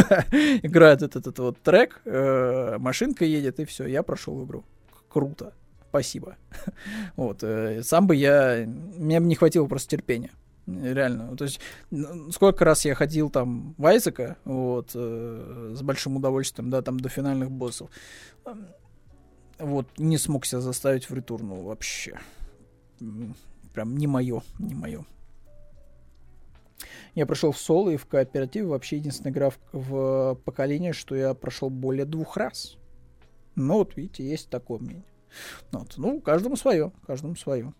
Играет 0.62 1.02
этот, 1.02 1.26
этот 1.26 1.38
вот 1.40 1.60
трек, 1.60 2.02
э, 2.04 2.76
машинка 2.78 3.24
едет, 3.24 3.58
и 3.58 3.64
все, 3.64 3.86
я 3.86 4.04
прошел 4.04 4.44
игру. 4.44 4.64
Круто. 5.08 5.52
Спасибо. 5.96 6.36
вот. 7.16 7.42
Э, 7.42 7.82
сам 7.82 8.06
бы 8.06 8.14
я... 8.14 8.66
Мне 8.66 9.18
бы 9.18 9.26
не 9.26 9.34
хватило 9.34 9.66
просто 9.66 9.88
терпения. 9.88 10.30
Реально. 10.66 11.34
То 11.36 11.44
есть, 11.44 11.58
сколько 12.30 12.66
раз 12.66 12.84
я 12.84 12.94
ходил 12.94 13.30
там 13.30 13.74
в 13.78 13.86
Айзека, 13.86 14.36
вот, 14.44 14.90
э, 14.94 15.72
с 15.74 15.80
большим 15.80 16.16
удовольствием, 16.16 16.68
да, 16.68 16.82
там 16.82 17.00
до 17.00 17.08
финальных 17.08 17.50
боссов. 17.50 17.88
Вот, 19.58 19.86
не 19.96 20.18
смог 20.18 20.44
себя 20.44 20.60
заставить 20.60 21.08
в 21.08 21.14
ретурну 21.14 21.62
вообще. 21.62 22.18
Прям 23.72 23.96
не 23.96 24.06
мое, 24.06 24.42
не 24.58 24.74
мое. 24.74 25.06
Я 27.14 27.24
прошел 27.24 27.52
в 27.52 27.58
соло 27.58 27.88
и 27.88 27.96
в 27.96 28.04
кооперативе. 28.04 28.66
Вообще 28.66 28.96
единственная 28.96 29.32
игра 29.32 29.48
в, 29.48 29.58
в 29.72 30.34
поколение, 30.44 30.92
что 30.92 31.14
я 31.14 31.32
прошел 31.32 31.70
более 31.70 32.04
двух 32.04 32.36
раз. 32.36 32.76
Ну, 33.54 33.78
вот, 33.78 33.96
видите, 33.96 34.28
есть 34.28 34.50
такое 34.50 34.78
мнение. 34.78 35.04
Вот. 35.72 35.94
Ну, 35.96 36.20
каждому 36.20 36.56
свое, 36.56 36.92
каждому 37.06 37.36
свое. 37.36 37.72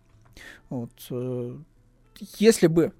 Вот. 0.69 0.91
Э, 1.09 1.57
если 2.37 2.67
бы, 2.67 2.93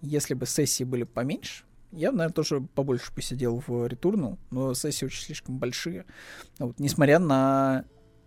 если 0.00 0.34
бы 0.34 0.46
сессии 0.46 0.84
были 0.84 1.04
поменьше, 1.04 1.64
я, 1.92 2.12
наверное, 2.12 2.32
тоже 2.32 2.60
побольше 2.60 3.12
посидел 3.14 3.62
в 3.66 3.86
ретурну, 3.86 4.38
но 4.50 4.74
сессии 4.74 5.06
очень 5.06 5.24
слишком 5.24 5.58
большие. 5.58 6.04
Вот, 6.58 6.78
несмотря 6.78 7.18
на 7.18 7.84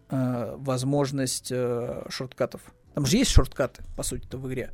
э, 0.10 0.56
возможность 0.58 1.52
э, 1.52 2.06
шорткатов. 2.10 2.62
Там 2.94 3.06
же 3.06 3.18
есть 3.18 3.32
шорткаты, 3.32 3.84
по 3.95 4.03
сути-то, 4.03 4.38
в 4.38 4.48
игре. 4.49 4.72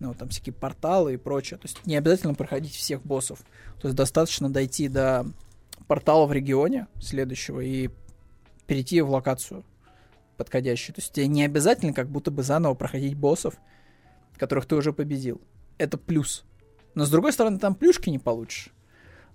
Ну, 0.00 0.14
там 0.14 0.28
всякие 0.30 0.52
порталы 0.52 1.14
и 1.14 1.16
прочее. 1.16 1.58
То 1.58 1.68
есть 1.68 1.86
не 1.86 1.96
обязательно 1.96 2.34
проходить 2.34 2.74
всех 2.74 3.02
боссов. 3.02 3.40
То 3.80 3.88
есть 3.88 3.96
достаточно 3.96 4.50
дойти 4.50 4.88
до 4.88 5.26
портала 5.86 6.26
в 6.26 6.32
регионе 6.32 6.88
следующего 7.00 7.60
и 7.60 7.90
перейти 8.66 9.00
в 9.02 9.10
локацию 9.10 9.64
подходящую. 10.40 10.94
То 10.94 11.02
есть 11.02 11.12
тебе 11.12 11.26
не 11.26 11.44
обязательно 11.44 11.92
как 11.92 12.08
будто 12.08 12.30
бы 12.30 12.42
заново 12.42 12.72
проходить 12.72 13.14
боссов, 13.14 13.60
которых 14.38 14.64
ты 14.64 14.74
уже 14.74 14.94
победил. 14.94 15.38
Это 15.76 15.98
плюс. 15.98 16.44
Но 16.94 17.04
с 17.04 17.10
другой 17.10 17.34
стороны, 17.34 17.58
там 17.58 17.74
плюшки 17.74 18.08
не 18.08 18.18
получишь. 18.18 18.70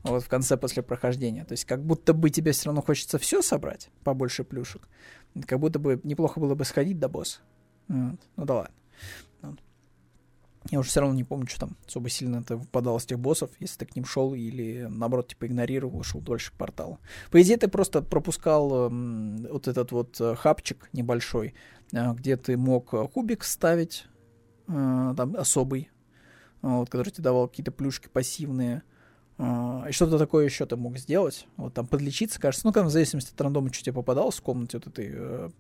Вот 0.02 0.24
в 0.24 0.28
конце 0.28 0.58
после 0.58 0.82
прохождения. 0.82 1.46
То 1.46 1.52
есть 1.52 1.66
как 1.66 1.86
будто 1.86 2.14
бы 2.14 2.32
тебе 2.32 2.54
все 2.54 2.66
равно 2.66 2.82
хочется 2.82 3.20
все 3.20 3.44
собрать, 3.44 3.92
побольше 4.04 4.44
плюшек. 4.44 4.88
Как 5.46 5.60
будто 5.60 5.78
бы 5.78 6.02
неплохо 6.04 6.40
было 6.40 6.56
бы 6.56 6.66
сходить 6.66 6.98
до 6.98 7.08
босса. 7.08 7.42
Вот. 7.88 8.20
Ну 8.36 8.46
да 8.46 8.54
ладно. 8.56 8.76
Я 10.72 10.80
уже 10.80 10.90
все 10.90 11.02
равно 11.02 11.16
не 11.16 11.24
помню, 11.24 11.48
что 11.48 11.62
там 11.62 11.78
особо 11.88 12.10
сильно 12.10 12.38
это 12.38 12.58
выпадало 12.58 12.98
с 12.98 13.06
тех 13.06 13.20
боссов, 13.20 13.52
если 13.60 13.78
ты 13.80 13.86
к 13.86 13.96
ним 13.96 14.06
шел 14.06 14.34
или, 14.34 14.88
наоборот, 14.90 15.28
типа 15.28 15.46
игнорировал, 15.46 16.02
шел 16.02 16.22
дольше 16.22 16.52
к 16.52 16.56
порталу. 16.56 17.00
По 17.30 17.40
идее, 17.40 17.58
ты 17.58 17.68
просто 17.68 18.02
пропускал 18.02 18.90
э, 18.90 19.48
вот 19.52 19.68
этот 19.68 19.92
вот 19.92 20.20
э, 20.20 20.34
хапчик 20.36 20.90
небольшой, 20.92 21.54
э, 21.94 22.14
где 22.14 22.36
ты 22.36 22.58
мог 22.58 22.90
кубик 23.14 23.44
ставить, 23.44 24.06
э, 24.68 25.14
там 25.16 25.36
особый, 25.38 25.92
вот, 26.64 26.90
который 26.90 27.12
тебе 27.12 27.24
давал 27.26 27.48
какие-то 27.48 27.72
плюшки 27.72 28.08
пассивные. 28.08 28.82
И 29.38 29.92
что-то 29.92 30.18
такое 30.18 30.46
еще 30.46 30.66
ты 30.66 30.78
мог 30.78 30.98
сделать. 30.98 31.46
Вот 31.58 31.74
там 31.74 31.86
подлечиться, 31.86 32.40
кажется. 32.40 32.66
Ну, 32.66 32.72
там 32.72 32.88
в 32.88 32.90
зависимости 32.90 33.34
от 33.34 33.42
рандома, 33.42 33.72
что 33.72 33.84
тебе 33.84 33.94
попадалось 33.94 34.38
в 34.38 34.42
комнате 34.42 34.78
вот 34.78 34.88
этой 34.88 35.52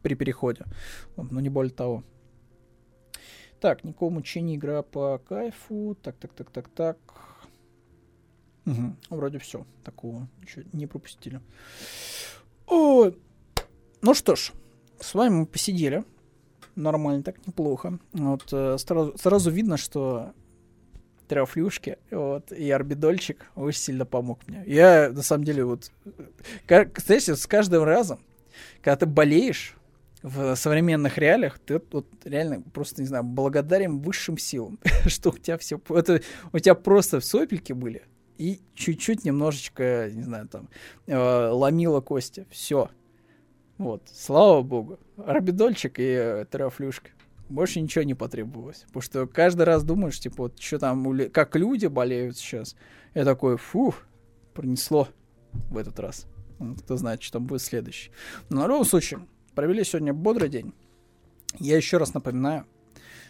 при 0.00 0.14
переходе. 0.14 0.64
Вот, 1.14 1.30
но 1.30 1.40
не 1.40 1.50
более 1.50 1.72
того. 1.74 2.04
Так, 3.64 3.82
никакого 3.82 4.10
мучения, 4.10 4.56
игра 4.56 4.82
по 4.82 5.16
кайфу. 5.26 5.96
Так, 6.02 6.16
так, 6.16 6.34
так, 6.34 6.50
так, 6.50 6.68
так. 6.68 6.98
Угу, 8.66 8.96
вроде 9.08 9.38
все. 9.38 9.64
Такого 9.82 10.28
ничего 10.42 10.64
не 10.74 10.86
пропустили. 10.86 11.40
О, 12.66 13.10
ну 14.02 14.12
что 14.12 14.36
ж, 14.36 14.52
с 15.00 15.14
вами 15.14 15.32
мы 15.32 15.46
посидели 15.46 16.04
нормально, 16.76 17.22
так 17.22 17.46
неплохо. 17.46 17.98
Вот 18.12 18.52
э, 18.52 18.76
сразу, 18.76 19.16
сразу 19.16 19.50
видно, 19.50 19.78
что 19.78 20.34
трафлюшки, 21.26 21.96
вот, 22.10 22.52
и 22.52 22.70
орбидольчик 22.70 23.50
очень 23.54 23.80
сильно 23.80 24.04
помог 24.04 24.46
мне. 24.46 24.62
Я, 24.66 25.08
на 25.10 25.22
самом 25.22 25.44
деле, 25.44 25.64
вот, 25.64 25.90
как, 26.66 26.98
знаете, 26.98 27.34
с 27.34 27.46
каждым 27.46 27.84
разом, 27.84 28.20
когда 28.82 28.96
ты 28.96 29.06
болеешь 29.06 29.74
в 30.24 30.56
современных 30.56 31.18
реалиях, 31.18 31.58
ты 31.58 31.82
вот 31.92 32.06
реально 32.24 32.62
просто, 32.62 33.02
не 33.02 33.08
знаю, 33.08 33.24
благодарен 33.24 33.98
высшим 33.98 34.38
силам, 34.38 34.80
что 35.06 35.28
у 35.28 35.36
тебя 35.36 35.58
все, 35.58 35.78
это, 35.90 36.22
у 36.50 36.58
тебя 36.58 36.74
просто 36.74 37.20
сопельки 37.20 37.74
были, 37.74 38.04
и 38.38 38.62
чуть-чуть 38.74 39.26
немножечко, 39.26 40.10
не 40.10 40.22
знаю, 40.22 40.48
там, 40.48 40.70
э, 41.06 41.48
ломило 41.50 42.00
кости, 42.00 42.46
все. 42.50 42.88
Вот, 43.76 44.02
слава 44.14 44.62
богу. 44.62 44.98
Орбидольчик 45.18 45.98
и 45.98 46.04
э, 46.04 46.44
трафлюшка. 46.50 47.10
Больше 47.50 47.82
ничего 47.82 48.04
не 48.04 48.14
потребовалось. 48.14 48.84
Потому 48.86 49.02
что 49.02 49.26
каждый 49.26 49.64
раз 49.64 49.84
думаешь, 49.84 50.18
типа, 50.18 50.44
вот 50.44 50.58
что 50.58 50.78
там, 50.78 51.30
как 51.30 51.54
люди 51.54 51.86
болеют 51.86 52.38
сейчас. 52.38 52.76
Я 53.12 53.24
такой, 53.24 53.58
фух, 53.58 54.06
пронесло 54.54 55.08
в 55.52 55.76
этот 55.76 56.00
раз. 56.00 56.26
Вот, 56.58 56.80
кто 56.80 56.96
знает, 56.96 57.22
что 57.22 57.34
там 57.34 57.46
будет 57.46 57.60
следующий. 57.60 58.10
Но 58.48 58.60
на 58.60 58.68
любом 58.68 58.84
случае, 58.84 59.20
провели 59.54 59.84
сегодня 59.84 60.12
бодрый 60.12 60.48
день. 60.48 60.72
Я 61.58 61.76
еще 61.76 61.98
раз 61.98 62.14
напоминаю, 62.14 62.66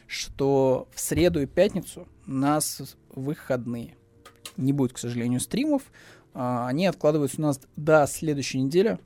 что 0.06 0.88
в 0.94 1.00
среду 1.00 1.40
и 1.42 1.46
пятницу 1.46 2.08
у 2.26 2.30
нас 2.30 2.96
выходные. 3.10 3.96
Не 4.56 4.72
будет, 4.72 4.92
к 4.92 4.98
сожалению, 4.98 5.40
стримов. 5.40 5.82
А, 6.32 6.68
они 6.68 6.86
откладываются 6.86 7.38
у 7.38 7.42
нас 7.42 7.60
до 7.76 8.06
следующей 8.06 8.60
недели 8.60 8.98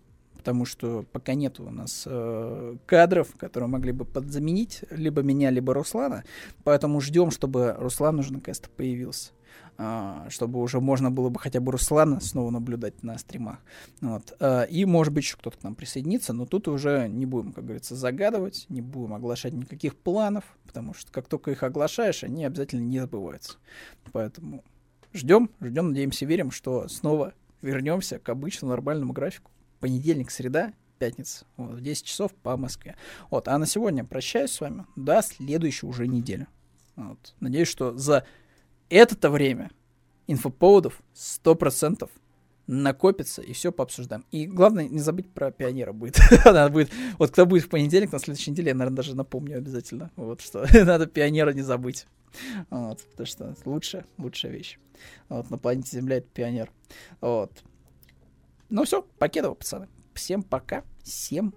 потому 0.49 0.65
что 0.65 1.05
пока 1.13 1.35
нет 1.35 1.61
у 1.61 1.69
нас 1.69 2.05
э, 2.07 2.77
кадров, 2.87 3.35
которые 3.37 3.69
могли 3.69 3.93
бы 3.93 4.07
подзаменить 4.07 4.83
либо 4.89 5.21
меня, 5.21 5.51
либо 5.51 5.75
Руслана, 5.75 6.25
поэтому 6.65 7.03
ждем, 7.03 7.31
чтобы 7.31 7.75
Руслан 7.77 8.17
наконец-то 8.17 8.71
появился. 8.71 9.33
Uh, 9.77 10.29
чтобы 10.29 10.61
уже 10.61 10.81
можно 10.81 11.09
было 11.09 11.29
бы 11.29 11.39
хотя 11.39 11.61
бы 11.61 11.71
Руслана 11.71 12.19
снова 12.19 12.51
наблюдать 12.51 13.05
на 13.05 13.17
стримах. 13.17 13.59
Вот. 14.01 14.35
Uh, 14.41 14.69
и, 14.69 14.85
может 14.85 15.13
быть, 15.13 15.23
еще 15.23 15.37
кто-то 15.37 15.57
к 15.57 15.63
нам 15.63 15.77
присоединится, 15.77 16.33
но 16.33 16.47
тут 16.47 16.67
уже 16.67 17.07
не 17.09 17.27
будем, 17.27 17.53
как 17.53 17.65
говорится, 17.65 17.95
загадывать, 17.95 18.67
не 18.69 18.81
будем 18.81 19.15
оглашать 19.15 19.53
никаких 19.53 19.95
планов, 19.95 20.43
потому 20.67 20.95
что 20.95 21.13
как 21.13 21.29
только 21.29 21.53
их 21.53 21.63
оглашаешь, 21.63 22.25
они 22.25 22.45
обязательно 22.45 22.81
не 22.81 22.99
забываются. 22.99 23.59
Поэтому 24.13 24.65
ждем, 25.13 25.49
ждем, 25.61 25.91
надеемся, 25.91 26.27
верим, 26.27 26.51
что 26.51 26.89
снова 26.89 27.35
вернемся 27.63 28.19
к 28.19 28.29
обычному 28.29 28.73
нормальному 28.73 29.13
графику 29.13 29.53
понедельник, 29.81 30.31
среда, 30.31 30.73
пятница, 30.99 31.47
вот, 31.57 31.75
в 31.75 31.81
10 31.81 32.05
часов 32.05 32.35
по 32.35 32.57
Москве. 32.57 32.97
Вот, 33.31 33.49
а 33.49 33.57
на 33.59 33.67
сегодня 33.67 34.05
прощаюсь 34.05 34.51
с 34.51 34.61
вами 34.61 34.87
до 34.97 35.23
следующей 35.23 35.87
уже 35.87 36.07
недели. 36.07 36.47
Вот. 36.97 37.35
Надеюсь, 37.41 37.69
что 37.69 37.97
за 37.97 38.25
это 38.89 39.31
время 39.31 39.71
инфоповодов 40.27 41.01
100% 41.15 42.09
накопится 42.69 43.43
и 43.43 43.53
все 43.55 43.73
пообсуждаем. 43.73 44.25
И 44.31 44.47
главное, 44.47 44.87
не 44.87 45.01
забыть 45.01 45.33
про 45.33 45.51
пионера 45.51 45.93
будет. 45.93 46.19
надо 46.45 46.71
будет. 46.71 46.91
Вот 47.19 47.31
кто 47.31 47.47
будет 47.47 47.65
в 47.65 47.69
понедельник, 47.69 48.13
на 48.13 48.19
следующей 48.19 48.51
неделе, 48.53 48.69
я, 48.69 48.75
наверное, 48.75 48.97
даже 48.97 49.17
напомню 49.17 49.57
обязательно. 49.57 50.11
Вот 50.17 50.43
что 50.43 50.67
надо 50.85 51.07
пионера 51.07 51.53
не 51.53 51.63
забыть. 51.63 52.07
Вот, 52.69 53.03
потому 53.11 53.27
что 53.27 53.57
лучшая, 53.65 54.05
лучшая 54.19 54.53
вещь. 54.53 54.79
Вот, 55.31 55.51
на 55.51 55.57
планете 55.57 55.97
Земля 55.99 56.19
это 56.19 56.29
пионер. 56.29 56.71
Вот. 57.23 57.53
Ну 58.69 58.85
все, 58.85 59.03
покедово, 59.19 59.55
пацаны. 59.55 59.89
Всем 60.13 60.43
пока, 60.43 60.85
всем 61.03 61.55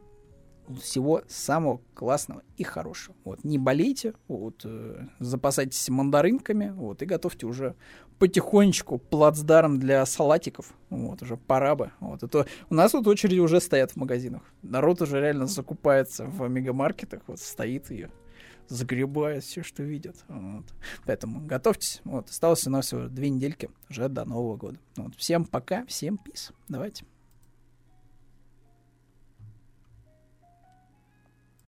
всего 0.82 1.22
самого 1.28 1.82
классного 1.94 2.44
и 2.58 2.64
хорошего. 2.64 3.16
Вот, 3.24 3.44
не 3.44 3.58
болейте, 3.58 4.14
вот, 4.28 4.62
э, 4.64 5.08
запасайтесь 5.20 5.90
мандаринками, 5.90 6.70
вот, 6.70 7.02
и 7.02 7.06
готовьте 7.06 7.46
уже 7.46 7.76
потихонечку 8.20 8.98
плацдарм 9.00 9.80
для 9.80 10.06
салатиков. 10.06 10.74
Вот, 10.90 11.22
уже 11.22 11.38
пора 11.38 11.76
бы. 11.76 11.92
Вот, 12.00 12.24
это 12.24 12.46
у 12.70 12.76
нас 12.76 12.94
вот 12.94 13.08
очереди 13.08 13.40
уже 13.40 13.60
стоят 13.60 13.92
в 13.92 13.96
магазинах. 13.96 14.44
Народ 14.62 15.02
уже 15.02 15.20
реально 15.20 15.48
закупается 15.48 16.26
в 16.26 16.48
мегамаркетах, 16.48 17.22
вот, 17.28 17.40
стоит 17.40 17.90
ее 17.90 18.10
загребает 18.72 19.44
все, 19.44 19.64
что 19.64 19.84
видят. 19.84 20.16
Вот. 20.30 20.66
Поэтому 21.06 21.46
готовьтесь. 21.46 22.02
Вот. 22.06 22.30
Осталось 22.30 22.66
у 22.68 22.70
нас 22.70 22.88
всего 22.88 23.08
две 23.08 23.30
недельки 23.30 23.70
уже 23.90 24.08
до 24.08 24.24
Нового 24.24 24.56
года. 24.56 24.80
Вот. 24.96 25.16
Всем 25.16 25.46
пока, 25.46 25.86
всем 25.86 26.18
пис. 26.18 26.54
Давайте. 26.70 27.11